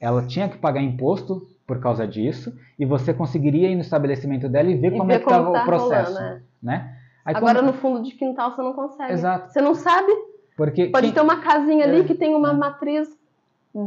ela 0.00 0.22
tinha 0.26 0.48
que 0.48 0.56
pagar 0.58 0.80
imposto 0.82 1.42
por 1.66 1.78
causa 1.80 2.06
disso, 2.06 2.52
e 2.78 2.84
você 2.84 3.14
conseguiria 3.14 3.68
ir 3.70 3.74
no 3.74 3.80
estabelecimento 3.82 4.48
dela 4.48 4.68
e 4.70 4.76
ver 4.76 4.88
E 4.92 4.96
como 4.98 5.06
ver 5.08 5.14
é 5.14 5.18
que 5.18 5.24
estava 5.24 5.50
tá 5.52 5.62
o 5.62 5.64
processo, 5.64 6.12
rolando, 6.14 6.34
é. 6.36 6.40
né? 6.62 6.96
Aí 7.24 7.34
Agora 7.34 7.54
quando- 7.60 7.66
no 7.66 7.72
fundo 7.74 8.02
de 8.02 8.10
quintal 8.12 8.50
você 8.54 8.60
não 8.62 8.72
consegue. 8.74 9.12
Exato. 9.12 9.50
Você 9.52 9.60
não 9.62 9.74
sabe, 9.74 10.12
porque 10.56 10.86
pode 10.88 11.06
quem- 11.06 11.14
ter 11.14 11.20
uma 11.22 11.40
casinha 11.40 11.84
ali 11.84 12.00
É, 12.00 12.04
que 12.04 12.14
tem 12.14 12.34
uma 12.34 12.50
é. 12.50 12.52
matriz 12.52 13.08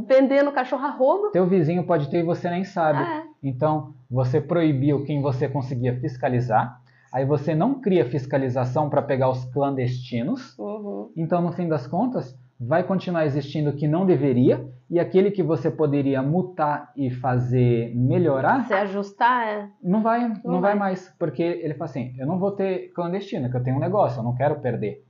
vendendo 0.07 0.51
cachorro 0.51 0.85
a 0.85 0.89
rodo. 0.89 1.29
teu 1.31 1.45
vizinho 1.45 1.83
pode 1.85 2.09
ter 2.09 2.19
e 2.19 2.23
você 2.23 2.49
nem 2.49 2.63
sabe. 2.63 2.99
Então, 3.43 3.93
você 4.09 4.39
proibiu 4.41 5.03
quem 5.03 5.21
você 5.21 5.47
conseguia 5.47 5.95
fiscalizar, 5.99 6.81
aí 7.13 7.25
você 7.25 7.53
não 7.55 7.81
cria 7.81 8.05
fiscalização 8.09 8.89
para 8.89 9.01
pegar 9.01 9.29
os 9.29 9.45
clandestinos, 9.45 10.57
Uhum. 10.57 11.09
então 11.15 11.41
no 11.41 11.51
fim 11.51 11.67
das 11.67 11.87
contas 11.87 12.37
vai 12.59 12.83
continuar 12.83 13.25
existindo 13.25 13.69
o 13.69 13.73
que 13.75 13.87
não 13.87 14.05
deveria 14.05 14.67
e 14.89 14.99
aquele 14.99 15.29
que 15.29 15.43
você 15.43 15.69
poderia 15.69 16.23
mutar 16.23 16.91
e 16.95 17.11
fazer 17.11 17.93
melhorar 17.95 18.65
Se 18.65 18.73
ajustar, 18.73 19.47
é. 19.47 19.69
não 19.83 20.01
vai, 20.01 20.27
não, 20.27 20.35
Não 20.43 20.61
vai. 20.61 20.71
vai. 20.71 20.75
mais, 20.75 21.13
porque 21.19 21.43
ele 21.43 21.75
fala 21.75 21.89
assim, 21.89 22.15
eu 22.17 22.25
não 22.25 22.39
vou 22.39 22.51
ter 22.51 22.91
clandestino, 22.95 23.49
que 23.51 23.55
eu 23.57 23.63
tenho 23.63 23.75
um 23.77 23.79
negócio, 23.79 24.19
eu 24.19 24.23
não 24.23 24.33
quero 24.33 24.55
perder 24.59 25.03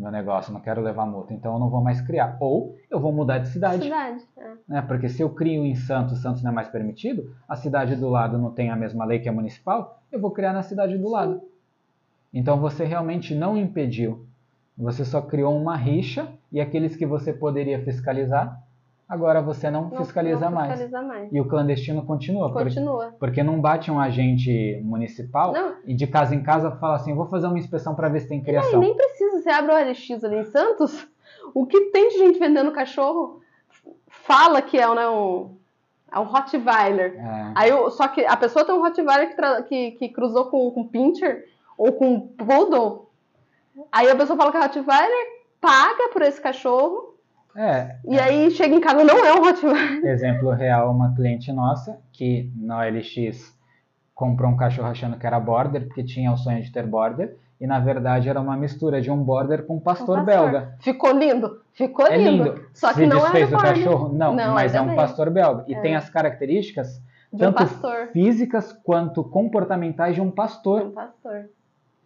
meu 0.00 0.10
negócio, 0.10 0.52
não 0.52 0.60
quero 0.60 0.80
levar 0.80 1.04
multa, 1.04 1.34
então 1.34 1.52
eu 1.52 1.58
não 1.58 1.68
vou 1.68 1.82
mais 1.82 2.00
criar. 2.00 2.36
Ou 2.40 2.76
eu 2.90 2.98
vou 2.98 3.12
mudar 3.12 3.38
de 3.38 3.48
cidade, 3.48 3.84
Cidade. 3.84 4.22
é. 4.38 4.52
né? 4.66 4.82
Porque 4.82 5.08
se 5.08 5.22
eu 5.22 5.28
crio 5.30 5.64
em 5.64 5.74
Santos, 5.74 6.22
Santos 6.22 6.42
não 6.42 6.50
é 6.50 6.54
mais 6.54 6.68
permitido, 6.68 7.34
a 7.48 7.54
cidade 7.54 7.94
do 7.96 8.08
lado 8.08 8.38
não 8.38 8.50
tem 8.50 8.70
a 8.70 8.76
mesma 8.76 9.04
lei 9.04 9.18
que 9.18 9.28
a 9.28 9.32
municipal, 9.32 10.00
eu 10.10 10.18
vou 10.20 10.30
criar 10.30 10.52
na 10.52 10.62
cidade 10.62 10.96
do 10.96 11.08
lado. 11.10 11.42
Então 12.32 12.58
você 12.58 12.84
realmente 12.84 13.34
não 13.34 13.56
impediu, 13.56 14.24
você 14.78 15.04
só 15.04 15.20
criou 15.20 15.54
uma 15.56 15.76
rixa 15.76 16.28
e 16.50 16.60
aqueles 16.60 16.96
que 16.96 17.04
você 17.04 17.32
poderia 17.32 17.78
fiscalizar, 17.82 18.58
agora 19.08 19.42
você 19.42 19.68
não, 19.68 19.90
Não- 19.90 19.98
fiscaliza 19.98 20.46
não 20.46 20.52
mais. 20.52 20.70
Fiscaliza 20.70 21.02
mais. 21.02 21.32
E 21.32 21.40
o 21.40 21.44
clandestino 21.48 22.02
continua, 22.06 22.52
porque- 22.52 22.68
Continua. 22.70 23.12
porque 23.18 23.42
não 23.42 23.60
bate 23.60 23.90
um 23.90 23.98
agente 23.98 24.80
municipal 24.84 25.52
Não. 25.52 25.74
e 25.84 25.94
de 25.94 26.06
casa 26.06 26.32
em 26.34 26.42
casa 26.42 26.70
fala 26.76 26.94
assim, 26.94 27.12
vou 27.14 27.26
fazer 27.26 27.48
uma 27.48 27.58
inspeção 27.58 27.94
para 27.96 28.08
ver 28.08 28.20
se 28.20 28.28
tem 28.28 28.40
criação. 28.40 28.78
nem 28.80 28.94
precisa, 28.96 29.29
você 29.40 29.50
abre 29.50 29.72
o 29.72 29.76
OLX 29.76 30.24
ali 30.24 30.36
em 30.36 30.44
Santos, 30.44 31.06
o 31.54 31.66
que 31.66 31.90
tem 31.90 32.08
de 32.08 32.18
gente 32.18 32.38
vendendo 32.38 32.72
cachorro 32.72 33.40
fala 34.08 34.62
que 34.62 34.78
é 34.78 34.94
né, 34.94 35.08
um, 35.08 35.56
é 36.12 36.18
um 36.18 36.24
Rottweiler. 36.24 37.14
É, 37.16 37.52
Aí, 37.54 37.70
só 37.90 38.08
que 38.08 38.24
a 38.24 38.36
pessoa 38.36 38.64
tem 38.64 38.74
um 38.74 38.82
Rottweiler 38.82 39.34
que, 39.34 39.62
que, 39.62 39.90
que 39.92 40.08
cruzou 40.08 40.46
com, 40.46 40.70
com 40.70 40.86
Pinscher 40.86 41.44
ou 41.76 41.92
com 41.92 42.28
Poodle. 42.28 43.10
Aí 43.90 44.10
a 44.10 44.16
pessoa 44.16 44.36
fala 44.36 44.50
que 44.50 44.56
é 44.58 44.60
Rottweiler, 44.60 45.26
paga 45.60 46.08
por 46.12 46.22
esse 46.22 46.40
cachorro, 46.40 47.10
é, 47.56 47.96
e 48.04 48.18
aí 48.18 48.50
chega 48.52 48.74
em 48.74 48.80
casa, 48.80 49.02
não 49.02 49.24
é 49.24 49.34
um 49.34 49.42
Rottweiler. 49.42 50.04
exemplo 50.06 50.50
real, 50.50 50.92
uma 50.92 51.14
cliente 51.14 51.52
nossa 51.52 52.00
que 52.12 52.50
na 52.56 52.78
OLX 52.78 53.56
comprou 54.14 54.50
um 54.50 54.56
cachorro 54.56 54.88
achando 54.88 55.18
que 55.18 55.26
era 55.26 55.40
border, 55.40 55.86
porque 55.86 56.04
tinha 56.04 56.30
o 56.30 56.36
sonho 56.36 56.62
de 56.62 56.70
ter 56.70 56.86
border, 56.86 57.36
e 57.60 57.66
na 57.66 57.78
verdade 57.78 58.28
era 58.28 58.40
uma 58.40 58.56
mistura 58.56 59.00
de 59.00 59.10
um 59.10 59.22
border 59.22 59.66
com 59.66 59.76
um 59.76 59.80
pastor, 59.80 60.20
Um 60.20 60.24
pastor. 60.24 60.50
belga. 60.50 60.74
Ficou 60.80 61.10
lindo? 61.12 61.60
Ficou 61.72 62.06
É 62.06 62.16
lindo. 62.16 62.44
lindo. 62.44 62.66
Só 62.72 62.88
Se 62.88 63.00
que 63.00 63.06
não 63.06 63.18
é 63.18 63.20
desfez 63.22 63.50
do 63.50 63.56
border. 63.56 63.74
cachorro? 63.74 64.08
Não, 64.12 64.34
Não, 64.34 64.54
mas 64.54 64.74
é 64.74 64.80
um 64.80 64.86
bem. 64.86 64.96
pastor 64.96 65.30
belga. 65.30 65.64
E 65.68 65.74
É. 65.74 65.80
tem 65.80 65.94
as 65.94 66.08
características 66.08 67.00
De 67.32 67.36
um 67.36 67.38
tanto 67.52 67.56
pastor. 67.58 68.08
físicas 68.12 68.72
quanto 68.82 69.22
comportamentais 69.22 70.14
de 70.14 70.20
um 70.20 70.30
pastor. 70.30 70.82
Um 70.82 70.90
pastor. 70.92 71.50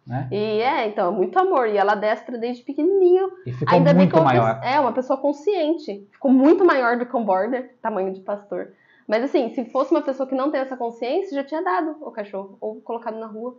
Né? 0.05 0.27
E 0.31 0.35
é, 0.61 0.87
então, 0.87 1.11
é 1.11 1.15
muito 1.15 1.39
amor. 1.39 1.67
E 1.67 1.77
ela 1.77 1.95
destra 1.95 2.37
desde 2.37 2.61
pequenininho. 2.63 3.27
E 3.45 3.51
ficou 3.51 3.73
Ainda 3.75 3.91
bem 3.93 4.07
que 4.07 4.13
muito 4.15 4.23
maior. 4.25 4.59
é 4.63 4.79
uma 4.79 4.91
pessoa 4.91 5.17
consciente. 5.17 6.07
Ficou 6.11 6.29
muito 6.31 6.63
maior 6.63 6.97
do 6.97 7.05
que 7.07 7.15
um 7.15 7.25
border, 7.25 7.73
tamanho 7.81 8.13
de 8.13 8.19
pastor. 8.21 8.73
Mas 9.07 9.23
assim, 9.23 9.49
se 9.49 9.65
fosse 9.65 9.91
uma 9.91 10.01
pessoa 10.03 10.27
que 10.29 10.35
não 10.35 10.51
tem 10.51 10.61
essa 10.61 10.77
consciência, 10.77 11.33
já 11.35 11.43
tinha 11.43 11.63
dado 11.63 11.95
o 12.01 12.11
cachorro. 12.11 12.55
Ou 12.61 12.75
colocado 12.81 13.17
na 13.17 13.25
rua. 13.25 13.57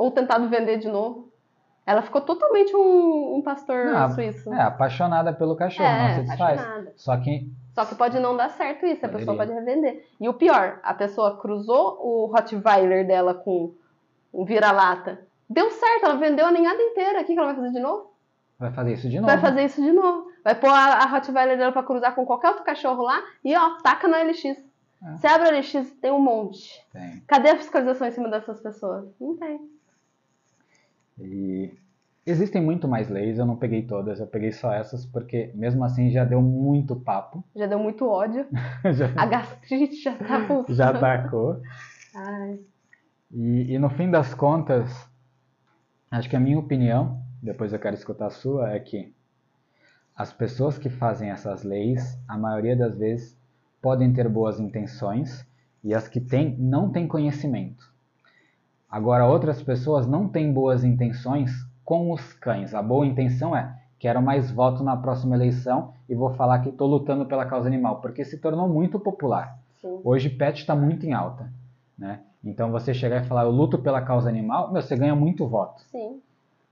Ou 0.00 0.10
tentado 0.10 0.48
vender 0.48 0.78
de 0.78 0.88
novo. 0.88 1.30
Ela 1.84 2.00
ficou 2.00 2.22
totalmente 2.22 2.74
um, 2.74 3.36
um 3.36 3.42
pastor 3.42 3.84
Não, 3.86 4.08
suíço. 4.10 4.50
É, 4.54 4.62
apaixonada 4.62 5.30
pelo 5.32 5.54
cachorro, 5.54 5.88
não 5.90 6.14
se 6.14 6.20
desfaz. 6.22 6.58
apaixonada. 6.58 6.92
Só 6.96 7.16
que 7.18 7.50
Só 7.74 7.84
que 7.84 7.94
pode 7.94 8.18
não 8.18 8.34
dar 8.34 8.48
certo 8.48 8.86
isso, 8.86 9.04
a 9.04 9.08
Poderia. 9.08 9.18
pessoa 9.18 9.36
pode 9.36 9.52
revender. 9.52 10.06
E 10.18 10.26
o 10.26 10.32
pior, 10.32 10.80
a 10.82 10.94
pessoa 10.94 11.36
cruzou 11.38 11.98
o 12.00 12.26
Rottweiler 12.34 13.06
dela 13.06 13.34
com 13.34 13.74
um 14.32 14.44
vira-lata. 14.44 15.20
Deu 15.48 15.70
certo, 15.70 16.04
ela 16.04 16.16
vendeu 16.16 16.46
a 16.46 16.50
ninhada 16.52 16.80
inteira. 16.80 17.20
O 17.20 17.24
que 17.24 17.32
ela 17.36 17.48
vai 17.48 17.56
fazer 17.56 17.72
de 17.72 17.80
novo? 17.80 18.10
vai 18.58 18.72
fazer 18.72 18.92
isso 18.94 19.08
de 19.10 19.16
novo. 19.16 19.26
Vai 19.26 19.38
fazer 19.38 19.64
isso 19.64 19.82
de 19.82 19.92
novo. 19.92 20.30
Vai 20.42 20.54
pôr 20.54 20.70
a, 20.70 20.94
a 21.02 21.06
Rottweiler 21.06 21.58
dela 21.58 21.72
pra 21.72 21.82
cruzar 21.82 22.14
com 22.14 22.24
qualquer 22.24 22.48
outro 22.48 22.64
cachorro 22.64 23.02
lá 23.02 23.22
e 23.44 23.54
ó, 23.54 23.76
taca 23.82 24.08
no 24.08 24.16
LX. 24.16 24.44
É. 24.44 25.16
Você 25.16 25.26
abre 25.26 25.48
o 25.48 25.58
LX, 25.58 25.90
tem 26.00 26.10
um 26.10 26.20
monte. 26.20 26.70
Tem. 26.90 27.22
Cadê 27.26 27.50
a 27.50 27.56
fiscalização 27.56 28.06
em 28.06 28.10
cima 28.10 28.28
dessas 28.30 28.60
pessoas? 28.60 29.04
Não 29.20 29.36
tem. 29.36 29.60
E 31.20 31.72
existem 32.26 32.62
muito 32.62 32.86
mais 32.88 33.08
leis, 33.08 33.38
eu 33.38 33.46
não 33.46 33.56
peguei 33.56 33.82
todas, 33.82 34.20
eu 34.20 34.26
peguei 34.26 34.52
só 34.52 34.72
essas, 34.72 35.04
porque 35.06 35.50
mesmo 35.54 35.84
assim 35.84 36.10
já 36.10 36.24
deu 36.24 36.40
muito 36.42 36.96
papo. 36.96 37.44
Já 37.54 37.66
deu 37.66 37.78
muito 37.78 38.06
ódio. 38.08 38.46
já, 38.92 39.06
A 39.16 39.26
gastrite 39.26 39.96
já 40.02 40.14
tá 40.16 40.40
pulsando. 40.46 40.74
já 40.74 40.90
atacou. 40.90 41.60
Ai, 42.14 42.58
E, 43.32 43.74
e 43.74 43.78
no 43.78 43.88
fim 43.90 44.10
das 44.10 44.34
contas, 44.34 44.90
acho 46.10 46.28
que 46.28 46.36
a 46.36 46.40
minha 46.40 46.58
opinião, 46.58 47.22
depois 47.42 47.72
eu 47.72 47.78
quero 47.78 47.94
escutar 47.94 48.26
a 48.26 48.30
sua, 48.30 48.70
é 48.72 48.80
que 48.80 49.14
as 50.16 50.32
pessoas 50.32 50.76
que 50.78 50.90
fazem 50.90 51.30
essas 51.30 51.62
leis, 51.62 52.18
a 52.28 52.36
maioria 52.36 52.76
das 52.76 52.96
vezes, 52.98 53.38
podem 53.80 54.12
ter 54.12 54.28
boas 54.28 54.60
intenções 54.60 55.46
e 55.82 55.94
as 55.94 56.06
que 56.08 56.20
têm 56.20 56.56
não 56.58 56.90
têm 56.90 57.08
conhecimento. 57.08 57.89
Agora, 58.90 59.26
outras 59.26 59.62
pessoas 59.62 60.06
não 60.06 60.26
têm 60.26 60.52
boas 60.52 60.82
intenções 60.82 61.50
com 61.84 62.10
os 62.10 62.32
cães. 62.32 62.74
A 62.74 62.82
boa 62.82 63.06
intenção 63.06 63.56
é: 63.56 63.72
quero 63.98 64.20
mais 64.20 64.50
voto 64.50 64.82
na 64.82 64.96
próxima 64.96 65.36
eleição 65.36 65.92
e 66.08 66.14
vou 66.14 66.30
falar 66.30 66.58
que 66.60 66.70
estou 66.70 66.88
lutando 66.88 67.26
pela 67.26 67.46
causa 67.46 67.68
animal, 67.68 68.00
porque 68.00 68.24
se 68.24 68.38
tornou 68.38 68.68
muito 68.68 68.98
popular. 68.98 69.58
sim. 69.80 70.00
Hoje 70.02 70.28
pet 70.28 70.60
está 70.60 70.74
muito 70.74 71.06
em 71.06 71.12
alta, 71.12 71.48
né? 71.96 72.20
Então 72.44 72.70
você 72.70 72.94
chegar 72.94 73.22
e 73.22 73.26
falar 73.26 73.44
eu 73.44 73.50
luto 73.50 73.78
pela 73.78 74.00
causa 74.00 74.28
animal, 74.28 74.72
meu, 74.72 74.82
você 74.82 74.96
ganha 74.96 75.14
muito 75.14 75.46
voto. 75.46 75.82
Sim. 75.90 76.20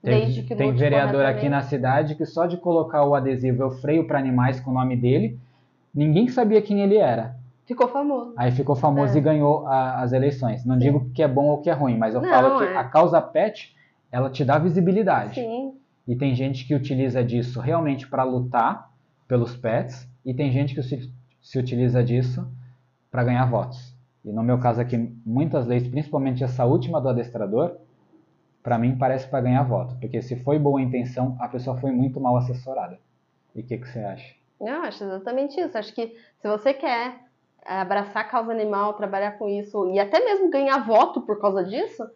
Tem, 0.02 0.20
Desde 0.20 0.42
que 0.44 0.54
tem 0.54 0.72
vereador 0.72 1.24
aqui 1.24 1.48
na 1.48 1.60
cidade 1.62 2.14
que 2.14 2.24
só 2.24 2.46
de 2.46 2.56
colocar 2.56 3.04
o 3.04 3.14
adesivo 3.14 3.62
eu 3.62 3.70
freio 3.70 4.06
para 4.06 4.18
animais 4.18 4.60
com 4.60 4.70
o 4.70 4.74
nome 4.74 4.96
dele, 4.96 5.38
ninguém 5.92 6.28
sabia 6.28 6.62
quem 6.62 6.80
ele 6.80 6.96
era. 6.96 7.36
Ficou 7.68 7.86
famoso. 7.86 8.32
Aí 8.36 8.50
ficou 8.50 8.74
famoso 8.74 9.14
É. 9.14 9.18
e 9.18 9.20
ganhou 9.20 9.66
a- 9.66 10.00
as 10.00 10.12
eleições. 10.12 10.64
Não 10.64 10.74
Sim. 10.74 10.80
digo 10.80 11.10
que 11.10 11.22
é 11.22 11.28
bom 11.28 11.44
ou 11.48 11.58
que 11.60 11.68
é 11.70 11.72
ruim, 11.74 11.96
mas 11.98 12.14
eu 12.14 12.20
Não, 12.22 12.28
falo 12.28 12.58
que 12.58 12.64
é. 12.64 12.76
a 12.76 12.82
causa 12.84 13.20
pet 13.20 13.76
ela 14.10 14.30
te 14.30 14.42
dá 14.44 14.58
visibilidade. 14.58 15.34
Sim. 15.34 15.74
E 16.06 16.16
tem 16.16 16.34
gente 16.34 16.66
que 16.66 16.74
utiliza 16.74 17.22
disso 17.22 17.60
realmente 17.60 18.08
para 18.08 18.24
lutar 18.24 18.90
pelos 19.28 19.54
pets, 19.54 20.08
e 20.24 20.32
tem 20.32 20.50
gente 20.50 20.74
que 20.74 20.82
se, 20.82 21.12
se 21.42 21.58
utiliza 21.58 22.02
disso 22.02 22.50
para 23.10 23.22
ganhar 23.22 23.44
votos. 23.44 23.94
E 24.24 24.32
no 24.32 24.42
meu 24.42 24.58
caso 24.58 24.80
aqui, 24.80 24.96
muitas 25.26 25.66
leis, 25.66 25.86
principalmente 25.86 26.42
essa 26.42 26.64
última 26.64 26.98
do 27.02 27.10
adestrador, 27.10 27.76
para 28.62 28.78
mim 28.78 28.96
parece 28.96 29.28
para 29.28 29.42
ganhar 29.42 29.62
voto, 29.64 29.94
porque 30.00 30.22
se 30.22 30.36
foi 30.36 30.58
boa 30.58 30.80
intenção, 30.80 31.36
a 31.38 31.46
pessoa 31.48 31.76
foi 31.76 31.90
muito 31.92 32.18
mal 32.18 32.36
assessorada. 32.38 32.98
E 33.54 33.60
o 33.60 33.64
que, 33.64 33.76
que 33.76 33.86
você 33.88 33.98
acha? 34.00 34.34
Eu 34.58 34.80
acho 34.82 35.04
exatamente 35.04 35.60
isso. 35.60 35.76
Acho 35.76 35.94
que 35.94 36.08
se 36.40 36.48
você 36.48 36.72
quer 36.72 37.27
abraçar 37.68 38.24
a 38.24 38.28
causa 38.28 38.50
animal, 38.50 38.94
trabalhar 38.94 39.32
com 39.32 39.48
isso 39.48 39.90
e 39.90 40.00
até 40.00 40.24
mesmo 40.24 40.48
ganhar 40.48 40.86
voto 40.86 41.20
por 41.20 41.38
causa 41.40 41.62
disso, 41.62 42.08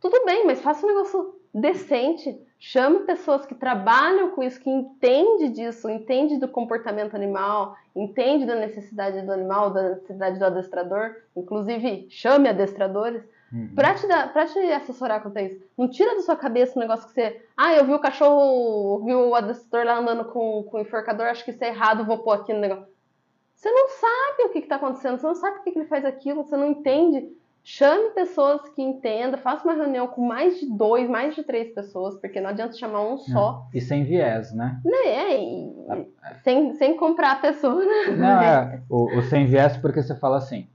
tudo 0.00 0.24
bem, 0.24 0.46
mas 0.46 0.60
faça 0.60 0.86
um 0.86 0.88
negócio 0.88 1.34
decente. 1.52 2.38
Chame 2.58 3.00
pessoas 3.00 3.44
que 3.44 3.54
trabalham 3.54 4.30
com 4.30 4.42
isso, 4.42 4.60
que 4.60 4.70
entende 4.70 5.50
disso, 5.50 5.90
entende 5.90 6.38
do 6.38 6.48
comportamento 6.48 7.14
animal, 7.14 7.76
entende 7.94 8.46
da 8.46 8.54
necessidade 8.54 9.20
do 9.22 9.32
animal, 9.32 9.70
da 9.70 9.90
necessidade 9.90 10.38
do 10.38 10.44
adestrador. 10.44 11.16
Inclusive, 11.36 12.06
chame 12.08 12.48
adestradores 12.48 13.22
uhum. 13.52 13.74
para 13.74 13.94
te, 13.94 14.06
dar, 14.06 14.32
pra 14.32 14.46
te 14.46 14.58
assessorar 14.58 15.20
quanto 15.22 15.36
a 15.36 15.42
isso. 15.42 15.62
Não 15.76 15.88
tira 15.88 16.14
da 16.14 16.22
sua 16.22 16.36
cabeça 16.36 16.78
o 16.78 16.80
negócio 16.80 17.06
que 17.06 17.12
você. 17.12 17.42
Ah, 17.54 17.74
eu 17.74 17.84
vi 17.84 17.92
o 17.92 17.98
cachorro, 17.98 19.04
vi 19.04 19.14
o 19.14 19.34
adestrador 19.34 19.86
lá 19.86 19.98
andando 19.98 20.24
com, 20.26 20.62
com 20.62 20.78
o 20.78 20.80
enforcador, 20.80 21.26
acho 21.26 21.44
que 21.44 21.50
isso 21.50 21.62
é 21.62 21.68
errado, 21.68 22.06
vou 22.06 22.18
pôr 22.18 22.32
aqui 22.32 22.54
no 22.54 22.60
negócio. 22.60 22.95
Você 23.56 23.70
não 23.70 23.88
sabe 23.88 24.42
o 24.44 24.48
que 24.50 24.58
está 24.60 24.76
acontecendo, 24.76 25.18
você 25.18 25.26
não 25.26 25.34
sabe 25.34 25.56
por 25.56 25.64
que, 25.64 25.72
que 25.72 25.78
ele 25.80 25.88
faz 25.88 26.04
aquilo, 26.04 26.44
você 26.44 26.56
não 26.56 26.66
entende 26.70 27.28
Chame 27.68 28.10
pessoas 28.10 28.60
que 28.76 28.80
entendam, 28.80 29.40
faça 29.40 29.64
uma 29.64 29.74
reunião 29.74 30.06
com 30.06 30.24
mais 30.24 30.60
de 30.60 30.66
dois, 30.66 31.10
mais 31.10 31.34
de 31.34 31.42
três 31.42 31.74
pessoas, 31.74 32.14
porque 32.20 32.40
não 32.40 32.50
adianta 32.50 32.76
chamar 32.76 33.00
um 33.00 33.18
só. 33.18 33.66
E 33.74 33.80
sem 33.80 34.04
viés, 34.04 34.52
né? 34.54 34.80
É, 34.86 35.36
e, 35.36 35.74
sem, 36.44 36.74
sem 36.74 36.96
comprar 36.96 37.32
a 37.32 37.36
pessoa, 37.36 37.84
né? 37.84 38.16
Não, 38.16 38.40
é, 38.40 38.82
o, 38.88 39.18
o 39.18 39.22
sem 39.22 39.46
viés 39.46 39.76
porque 39.78 40.00
você 40.00 40.14
fala 40.14 40.36
assim, 40.36 40.68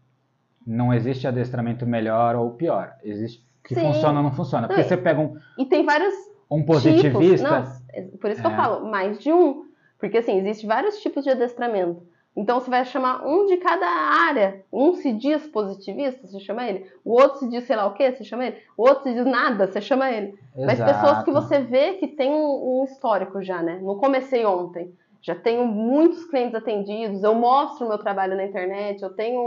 não 0.67 0.93
existe 0.93 1.25
adestramento 1.25 1.87
melhor 1.87 2.35
ou 2.35 2.51
pior. 2.51 2.93
Existe 3.05 3.41
que 3.63 3.73
Sim. 3.73 3.93
funciona 3.93 4.19
ou 4.19 4.23
não 4.25 4.33
funciona. 4.33 4.67
Porque 4.67 4.81
não, 4.81 4.89
você 4.89 4.97
pega 4.97 5.21
um. 5.21 5.37
E 5.57 5.65
tem 5.65 5.85
vários. 5.85 6.13
Um 6.51 6.61
positivista. 6.61 7.47
Tipos. 7.47 8.11
Não, 8.11 8.17
por 8.17 8.31
isso 8.31 8.41
que 8.41 8.47
eu 8.47 8.51
é. 8.51 8.55
falo, 8.57 8.91
mais 8.91 9.17
de 9.17 9.31
um. 9.31 9.63
Porque 9.97 10.17
assim, 10.17 10.39
existe 10.39 10.67
vários 10.67 10.97
tipos 10.97 11.23
de 11.23 11.29
adestramento. 11.29 12.05
Então 12.35 12.59
você 12.59 12.69
vai 12.69 12.85
chamar 12.85 13.25
um 13.25 13.45
de 13.45 13.57
cada 13.57 13.85
área. 13.85 14.63
Um 14.71 14.93
se 14.95 15.11
diz 15.11 15.45
positivista, 15.47 16.25
você 16.25 16.39
chama 16.39 16.65
ele. 16.65 16.89
O 17.03 17.11
outro 17.11 17.39
se 17.39 17.49
diz 17.49 17.65
sei 17.65 17.75
lá 17.75 17.85
o 17.85 17.93
que, 17.93 18.09
você 18.09 18.23
chama 18.23 18.45
ele. 18.45 18.57
O 18.77 18.83
outro 18.83 19.03
se 19.03 19.13
diz 19.13 19.25
nada, 19.25 19.67
você 19.67 19.81
chama 19.81 20.09
ele. 20.09 20.33
Exato. 20.55 20.65
Mas 20.65 20.81
pessoas 20.81 21.23
que 21.23 21.31
você 21.31 21.59
vê 21.59 21.93
que 21.93 22.07
tem 22.07 22.31
um, 22.31 22.81
um, 22.81 22.83
histórico 22.85 23.41
já, 23.41 23.61
né? 23.61 23.79
Não 23.81 23.97
comecei 23.97 24.45
ontem. 24.45 24.93
Já 25.21 25.35
tenho 25.35 25.67
muitos 25.67 26.25
clientes 26.25 26.55
atendidos, 26.55 27.21
eu 27.21 27.35
mostro 27.35 27.85
o 27.85 27.89
meu 27.89 27.99
trabalho 27.99 28.35
na 28.35 28.43
internet, 28.43 29.03
eu 29.03 29.13
tenho 29.13 29.39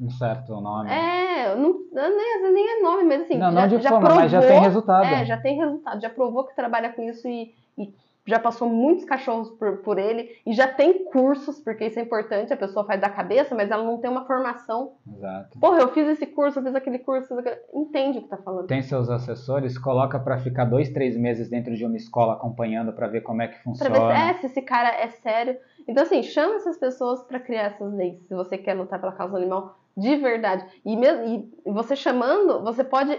um. 0.00 0.10
Certo 0.10 0.60
nome. 0.60 0.90
É, 0.90 1.54
não, 1.54 1.78
nem, 1.92 2.52
nem 2.52 2.78
é 2.78 2.82
nome, 2.82 3.04
mas 3.04 3.22
assim. 3.22 3.38
Não, 3.38 3.52
já, 3.52 3.60
não 3.60 3.68
de 3.68 3.80
já 3.80 3.90
forma, 3.90 4.06
provou, 4.06 4.22
mas 4.22 4.32
já 4.32 4.40
tem 4.40 4.60
resultado. 4.60 5.04
É, 5.04 5.24
já 5.24 5.36
tem 5.36 5.56
resultado, 5.56 6.00
já 6.00 6.10
provou 6.10 6.44
que 6.44 6.56
trabalha 6.56 6.92
com 6.92 7.02
isso 7.02 7.28
e, 7.28 7.54
e 7.78 7.94
já 8.26 8.38
passou 8.38 8.68
muitos 8.68 9.04
cachorros 9.04 9.50
por, 9.50 9.78
por 9.78 9.98
ele 9.98 10.30
e 10.46 10.52
já 10.52 10.66
tem 10.66 11.04
cursos, 11.04 11.60
porque 11.60 11.86
isso 11.86 11.98
é 11.98 12.02
importante, 12.02 12.52
a 12.52 12.56
pessoa 12.56 12.84
faz 12.86 13.00
da 13.00 13.10
cabeça, 13.10 13.54
mas 13.54 13.70
ela 13.70 13.84
não 13.84 13.98
tem 13.98 14.10
uma 14.10 14.24
formação. 14.24 14.94
Exato. 15.06 15.58
Porra, 15.58 15.80
eu 15.80 15.88
fiz 15.88 16.08
esse 16.08 16.26
curso, 16.26 16.58
eu 16.58 16.62
fiz 16.62 16.74
aquele 16.74 16.98
curso, 16.98 17.28
fiz 17.28 17.38
aquele... 17.38 17.60
entende 17.74 18.18
o 18.18 18.22
que 18.22 18.28
tá 18.28 18.38
falando. 18.38 18.66
Tem 18.66 18.82
seus 18.82 19.10
assessores, 19.10 19.76
coloca 19.76 20.18
para 20.18 20.38
ficar 20.38 20.64
dois, 20.64 20.88
três 20.90 21.16
meses 21.16 21.48
dentro 21.48 21.74
de 21.74 21.84
uma 21.84 21.96
escola 21.96 22.34
acompanhando 22.34 22.92
para 22.92 23.06
ver 23.08 23.20
como 23.20 23.42
é 23.42 23.48
que 23.48 23.62
funciona. 23.62 23.90
Pra 23.90 24.08
ver 24.08 24.14
se, 24.14 24.20
é, 24.20 24.34
se 24.40 24.46
esse 24.46 24.62
cara 24.62 24.88
é 24.88 25.08
sério. 25.08 25.56
Então, 25.86 26.02
assim, 26.02 26.22
chama 26.22 26.54
essas 26.56 26.78
pessoas 26.78 27.22
para 27.22 27.38
criar 27.38 27.64
essas 27.64 27.92
leis, 27.92 28.22
se 28.26 28.34
você 28.34 28.56
quer 28.56 28.74
lutar 28.74 28.98
pela 28.98 29.12
causa 29.12 29.36
animal 29.36 29.78
de 29.96 30.16
verdade. 30.16 30.64
E, 30.84 30.96
mesmo, 30.96 31.50
e 31.64 31.70
você 31.70 31.94
chamando, 31.94 32.62
você 32.64 32.82
pode 32.82 33.16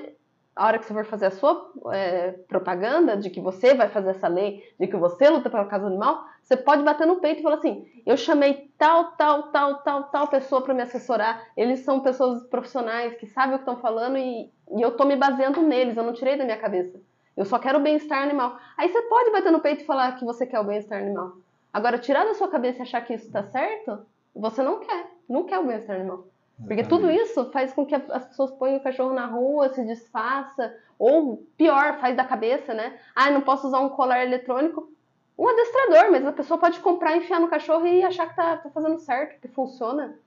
a 0.55 0.65
hora 0.65 0.79
que 0.79 0.85
você 0.85 0.93
for 0.93 1.05
fazer 1.05 1.25
a 1.25 1.31
sua 1.31 1.69
é, 1.91 2.31
propaganda 2.47 3.17
de 3.17 3.29
que 3.29 3.41
você 3.41 3.73
vai 3.73 3.89
fazer 3.89 4.11
essa 4.11 4.27
lei, 4.27 4.63
de 4.79 4.87
que 4.87 4.95
você 4.95 5.29
luta 5.29 5.49
pela 5.49 5.65
causa 5.65 5.87
animal, 5.87 6.25
você 6.41 6.55
pode 6.55 6.81
bater 6.83 7.05
no 7.05 7.17
peito 7.17 7.39
e 7.39 7.43
falar 7.43 7.55
assim: 7.55 7.85
eu 8.05 8.15
chamei 8.15 8.71
tal, 8.77 9.11
tal, 9.17 9.51
tal, 9.51 9.75
tal, 9.81 10.03
tal 10.03 10.27
pessoa 10.29 10.61
para 10.61 10.73
me 10.73 10.83
assessorar. 10.83 11.45
Eles 11.57 11.81
são 11.81 11.99
pessoas 11.99 12.43
profissionais 12.43 13.15
que 13.15 13.27
sabem 13.27 13.55
o 13.55 13.57
que 13.57 13.63
estão 13.63 13.81
falando 13.81 14.17
e, 14.17 14.49
e 14.71 14.81
eu 14.81 14.89
estou 14.89 15.05
me 15.05 15.17
baseando 15.17 15.61
neles. 15.61 15.97
Eu 15.97 16.03
não 16.03 16.13
tirei 16.13 16.37
da 16.37 16.45
minha 16.45 16.57
cabeça. 16.57 17.01
Eu 17.35 17.43
só 17.43 17.59
quero 17.59 17.79
o 17.79 17.81
bem-estar 17.81 18.23
animal. 18.23 18.57
Aí 18.77 18.87
você 18.87 19.01
pode 19.03 19.31
bater 19.31 19.51
no 19.51 19.59
peito 19.59 19.83
e 19.83 19.85
falar 19.85 20.13
que 20.13 20.23
você 20.23 20.45
quer 20.45 20.59
o 20.59 20.63
bem-estar 20.63 21.01
animal. 21.01 21.33
Agora, 21.73 21.97
tirar 21.97 22.23
da 22.23 22.33
sua 22.33 22.47
cabeça 22.47 22.79
e 22.79 22.81
achar 22.83 23.01
que 23.01 23.13
isso 23.13 23.25
está 23.25 23.43
certo, 23.43 24.05
você 24.33 24.63
não 24.63 24.79
quer. 24.79 25.11
Não 25.27 25.43
quer 25.43 25.59
o 25.59 25.65
bem-estar 25.65 25.97
animal. 25.97 26.25
Porque 26.63 26.83
tudo 26.83 27.11
isso 27.11 27.51
faz 27.51 27.73
com 27.73 27.85
que 27.85 27.93
as 27.93 28.25
pessoas 28.25 28.51
ponham 28.51 28.77
o 28.77 28.83
cachorro 28.83 29.13
na 29.13 29.25
rua, 29.25 29.73
se 29.73 29.83
desfaça, 29.83 30.73
ou 30.97 31.45
pior, 31.57 31.99
faz 31.99 32.15
da 32.15 32.23
cabeça, 32.23 32.73
né? 32.73 32.97
Ah, 33.13 33.29
não 33.29 33.41
posso 33.41 33.67
usar 33.67 33.79
um 33.79 33.89
colar 33.89 34.23
eletrônico. 34.23 34.89
Um 35.37 35.49
adestrador, 35.49 36.11
mas 36.11 36.25
a 36.25 36.31
pessoa 36.31 36.57
pode 36.57 36.79
comprar, 36.79 37.17
enfiar 37.17 37.41
no 37.41 37.49
cachorro 37.49 37.85
e 37.85 38.01
achar 38.03 38.29
que 38.29 38.35
tá, 38.37 38.55
tá 38.55 38.69
fazendo 38.69 38.97
certo, 38.99 39.39
que 39.41 39.49
funciona. 39.49 40.17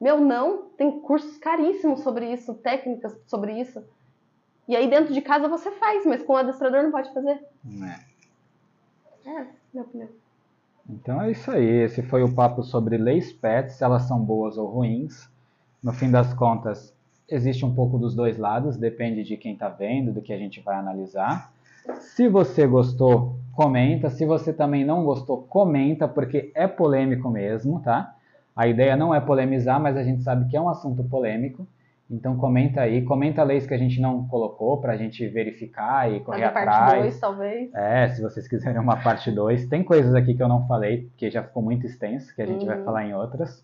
Meu, 0.00 0.20
não. 0.20 0.70
Tem 0.76 1.00
cursos 1.00 1.38
caríssimos 1.38 2.00
sobre 2.00 2.32
isso, 2.32 2.54
técnicas 2.54 3.16
sobre 3.26 3.52
isso. 3.60 3.84
E 4.66 4.74
aí 4.74 4.90
dentro 4.90 5.14
de 5.14 5.22
casa 5.22 5.48
você 5.48 5.70
faz, 5.70 6.04
mas 6.04 6.22
com 6.22 6.32
o 6.32 6.36
adestrador 6.36 6.82
não 6.82 6.90
pode 6.90 7.12
fazer. 7.14 7.40
É. 7.64 9.30
É, 9.30 9.46
minha 9.72 9.84
opinião. 9.84 10.08
Então 10.88 11.20
é 11.20 11.30
isso 11.30 11.50
aí. 11.50 11.82
Esse 11.82 12.02
foi 12.02 12.22
o 12.22 12.32
papo 12.32 12.62
sobre 12.62 12.96
leis 12.96 13.32
pets, 13.32 13.76
se 13.76 13.84
elas 13.84 14.02
são 14.04 14.18
boas 14.20 14.56
ou 14.56 14.66
ruins. 14.66 15.28
No 15.82 15.92
fim 15.92 16.10
das 16.10 16.32
contas, 16.34 16.94
existe 17.28 17.64
um 17.64 17.74
pouco 17.74 17.98
dos 17.98 18.14
dois 18.14 18.38
lados, 18.38 18.76
depende 18.76 19.22
de 19.22 19.36
quem 19.36 19.52
está 19.52 19.68
vendo, 19.68 20.12
do 20.12 20.22
que 20.22 20.32
a 20.32 20.38
gente 20.38 20.60
vai 20.60 20.76
analisar. 20.76 21.52
Se 22.00 22.28
você 22.28 22.66
gostou, 22.66 23.36
comenta. 23.52 24.10
Se 24.10 24.24
você 24.24 24.52
também 24.52 24.84
não 24.84 25.04
gostou, 25.04 25.42
comenta, 25.48 26.08
porque 26.08 26.50
é 26.54 26.66
polêmico 26.66 27.28
mesmo, 27.30 27.80
tá? 27.80 28.14
A 28.56 28.66
ideia 28.66 28.96
não 28.96 29.14
é 29.14 29.20
polemizar, 29.20 29.80
mas 29.80 29.96
a 29.96 30.02
gente 30.02 30.22
sabe 30.22 30.48
que 30.50 30.56
é 30.56 30.60
um 30.60 30.68
assunto 30.68 31.04
polêmico. 31.04 31.66
Então 32.10 32.36
comenta 32.36 32.80
aí, 32.80 33.02
comenta 33.02 33.42
leis 33.42 33.66
que 33.66 33.74
a 33.74 33.78
gente 33.78 34.00
não 34.00 34.26
colocou 34.26 34.80
para 34.80 34.94
a 34.94 34.96
gente 34.96 35.26
verificar 35.28 36.10
e 36.10 36.20
correr 36.20 36.44
Fazer 36.44 36.58
atrás. 36.58 36.92
Parte 36.92 37.00
2, 37.02 37.20
talvez. 37.20 37.74
É, 37.74 38.08
se 38.08 38.22
vocês 38.22 38.48
quiserem 38.48 38.80
uma 38.80 38.96
parte 38.96 39.30
2. 39.30 39.66
Tem 39.66 39.84
coisas 39.84 40.14
aqui 40.14 40.34
que 40.34 40.42
eu 40.42 40.48
não 40.48 40.66
falei, 40.66 41.02
porque 41.02 41.30
já 41.30 41.42
ficou 41.42 41.62
muito 41.62 41.86
extenso, 41.86 42.34
que 42.34 42.40
a 42.40 42.46
gente 42.46 42.60
uhum. 42.60 42.66
vai 42.66 42.82
falar 42.82 43.04
em 43.04 43.14
outras. 43.14 43.62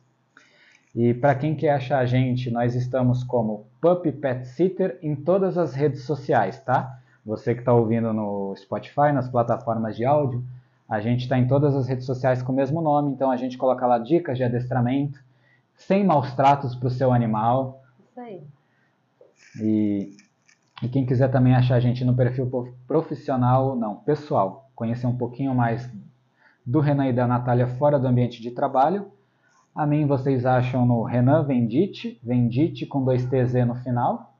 E 0.94 1.12
para 1.14 1.34
quem 1.34 1.56
quer 1.56 1.70
achar 1.70 1.98
a 1.98 2.06
gente, 2.06 2.50
nós 2.50 2.74
estamos 2.74 3.24
como 3.24 3.66
Puppy 3.80 4.12
Pet 4.12 4.46
Sitter 4.46 4.98
em 5.02 5.16
todas 5.16 5.58
as 5.58 5.74
redes 5.74 6.02
sociais, 6.02 6.60
tá? 6.60 6.98
Você 7.26 7.54
que 7.54 7.60
está 7.60 7.72
ouvindo 7.72 8.12
no 8.12 8.54
Spotify, 8.56 9.10
nas 9.12 9.28
plataformas 9.28 9.96
de 9.96 10.04
áudio, 10.04 10.44
a 10.88 11.00
gente 11.00 11.22
está 11.22 11.38
em 11.38 11.48
todas 11.48 11.74
as 11.74 11.88
redes 11.88 12.04
sociais 12.04 12.42
com 12.42 12.52
o 12.52 12.54
mesmo 12.54 12.80
nome, 12.82 13.10
então 13.10 13.30
a 13.30 13.36
gente 13.36 13.56
coloca 13.56 13.86
lá 13.86 13.98
dicas 13.98 14.36
de 14.36 14.44
adestramento, 14.44 15.18
sem 15.74 16.04
maus 16.04 16.32
tratos 16.34 16.76
para 16.76 16.86
o 16.86 16.90
seu 16.90 17.12
animal. 17.12 17.82
E, 19.60 20.16
e 20.82 20.88
quem 20.88 21.06
quiser 21.06 21.30
também 21.30 21.54
achar 21.54 21.76
a 21.76 21.80
gente 21.80 22.04
no 22.04 22.16
perfil 22.16 22.50
profissional, 22.86 23.76
não, 23.76 23.96
pessoal, 23.96 24.70
conhecer 24.74 25.06
um 25.06 25.16
pouquinho 25.16 25.54
mais 25.54 25.88
do 26.64 26.80
Renan 26.80 27.08
e 27.08 27.12
da 27.12 27.26
Natália 27.26 27.66
fora 27.66 27.98
do 27.98 28.06
ambiente 28.06 28.40
de 28.40 28.50
trabalho. 28.50 29.10
A 29.74 29.86
mim 29.86 30.06
vocês 30.06 30.46
acham 30.46 30.86
no 30.86 31.02
Renan 31.02 31.44
Vendite, 31.44 32.18
Vendite 32.22 32.86
com 32.86 33.04
dois 33.04 33.24
TZ 33.26 33.66
no 33.66 33.74
final. 33.76 34.34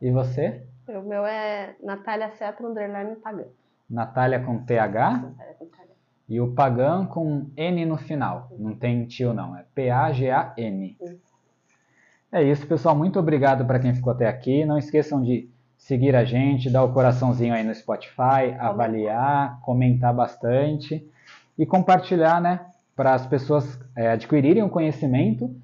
E 0.00 0.10
você? 0.10 0.62
O 0.88 1.02
meu 1.02 1.24
é 1.24 1.76
Natália 1.82 2.30
Cetro 2.32 2.68
Underline 2.68 3.14
Pagan. 3.16 3.46
Natália 3.88 4.40
com 4.40 4.58
TH? 4.58 5.12
Natália 5.12 5.54
com 5.58 5.66
TH. 5.66 5.82
E 6.28 6.40
o 6.40 6.52
Pagan 6.52 7.06
com 7.06 7.46
N 7.56 7.84
no 7.86 7.96
final. 7.96 8.48
Não 8.58 8.74
tem 8.74 9.06
tio 9.06 9.32
não, 9.32 9.56
é 9.56 9.64
P-A-G-A-N. 9.74 10.96
É 12.32 12.42
isso, 12.42 12.66
pessoal. 12.66 12.96
Muito 12.96 13.18
obrigado 13.18 13.66
para 13.66 13.78
quem 13.78 13.94
ficou 13.94 14.10
até 14.10 14.26
aqui. 14.26 14.64
Não 14.64 14.78
esqueçam 14.78 15.22
de 15.22 15.50
seguir 15.76 16.16
a 16.16 16.24
gente, 16.24 16.70
dar 16.70 16.82
o 16.82 16.92
coraçãozinho 16.92 17.52
aí 17.52 17.62
no 17.62 17.74
Spotify, 17.74 18.56
avaliar, 18.58 19.60
comentar 19.60 20.14
bastante 20.14 21.06
e 21.58 21.66
compartilhar, 21.66 22.40
né? 22.40 22.64
Para 22.96 23.12
as 23.14 23.26
pessoas 23.26 23.78
é, 23.94 24.12
adquirirem 24.12 24.62
o 24.62 24.70
conhecimento, 24.70 25.54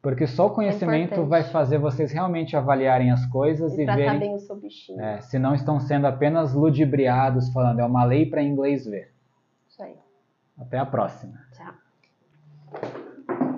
porque 0.00 0.26
só 0.26 0.46
o 0.46 0.50
conhecimento 0.50 1.20
é 1.20 1.24
vai 1.24 1.42
fazer 1.42 1.78
vocês 1.78 2.12
realmente 2.12 2.56
avaliarem 2.56 3.10
as 3.10 3.26
coisas 3.26 3.76
e, 3.76 3.82
e 3.82 3.86
verem 3.86 4.18
bem 4.18 4.34
o 4.34 4.38
seu 4.38 4.54
bichinho. 4.54 5.00
É, 5.00 5.20
se 5.22 5.38
não 5.38 5.54
estão 5.54 5.80
sendo 5.80 6.06
apenas 6.06 6.54
ludibriados 6.54 7.52
falando 7.52 7.80
é 7.80 7.84
uma 7.84 8.04
lei 8.04 8.26
para 8.26 8.42
inglês 8.42 8.84
ver. 8.84 9.12
Isso 9.68 9.82
aí. 9.82 9.96
Até 10.56 10.78
a 10.78 10.86
próxima. 10.86 11.40
Tchau. 11.52 11.74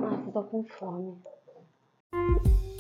Nossa, 0.01 0.31
tô 0.31 0.43
com 0.45 0.65
fome. 0.65 1.15
You. 2.15 2.74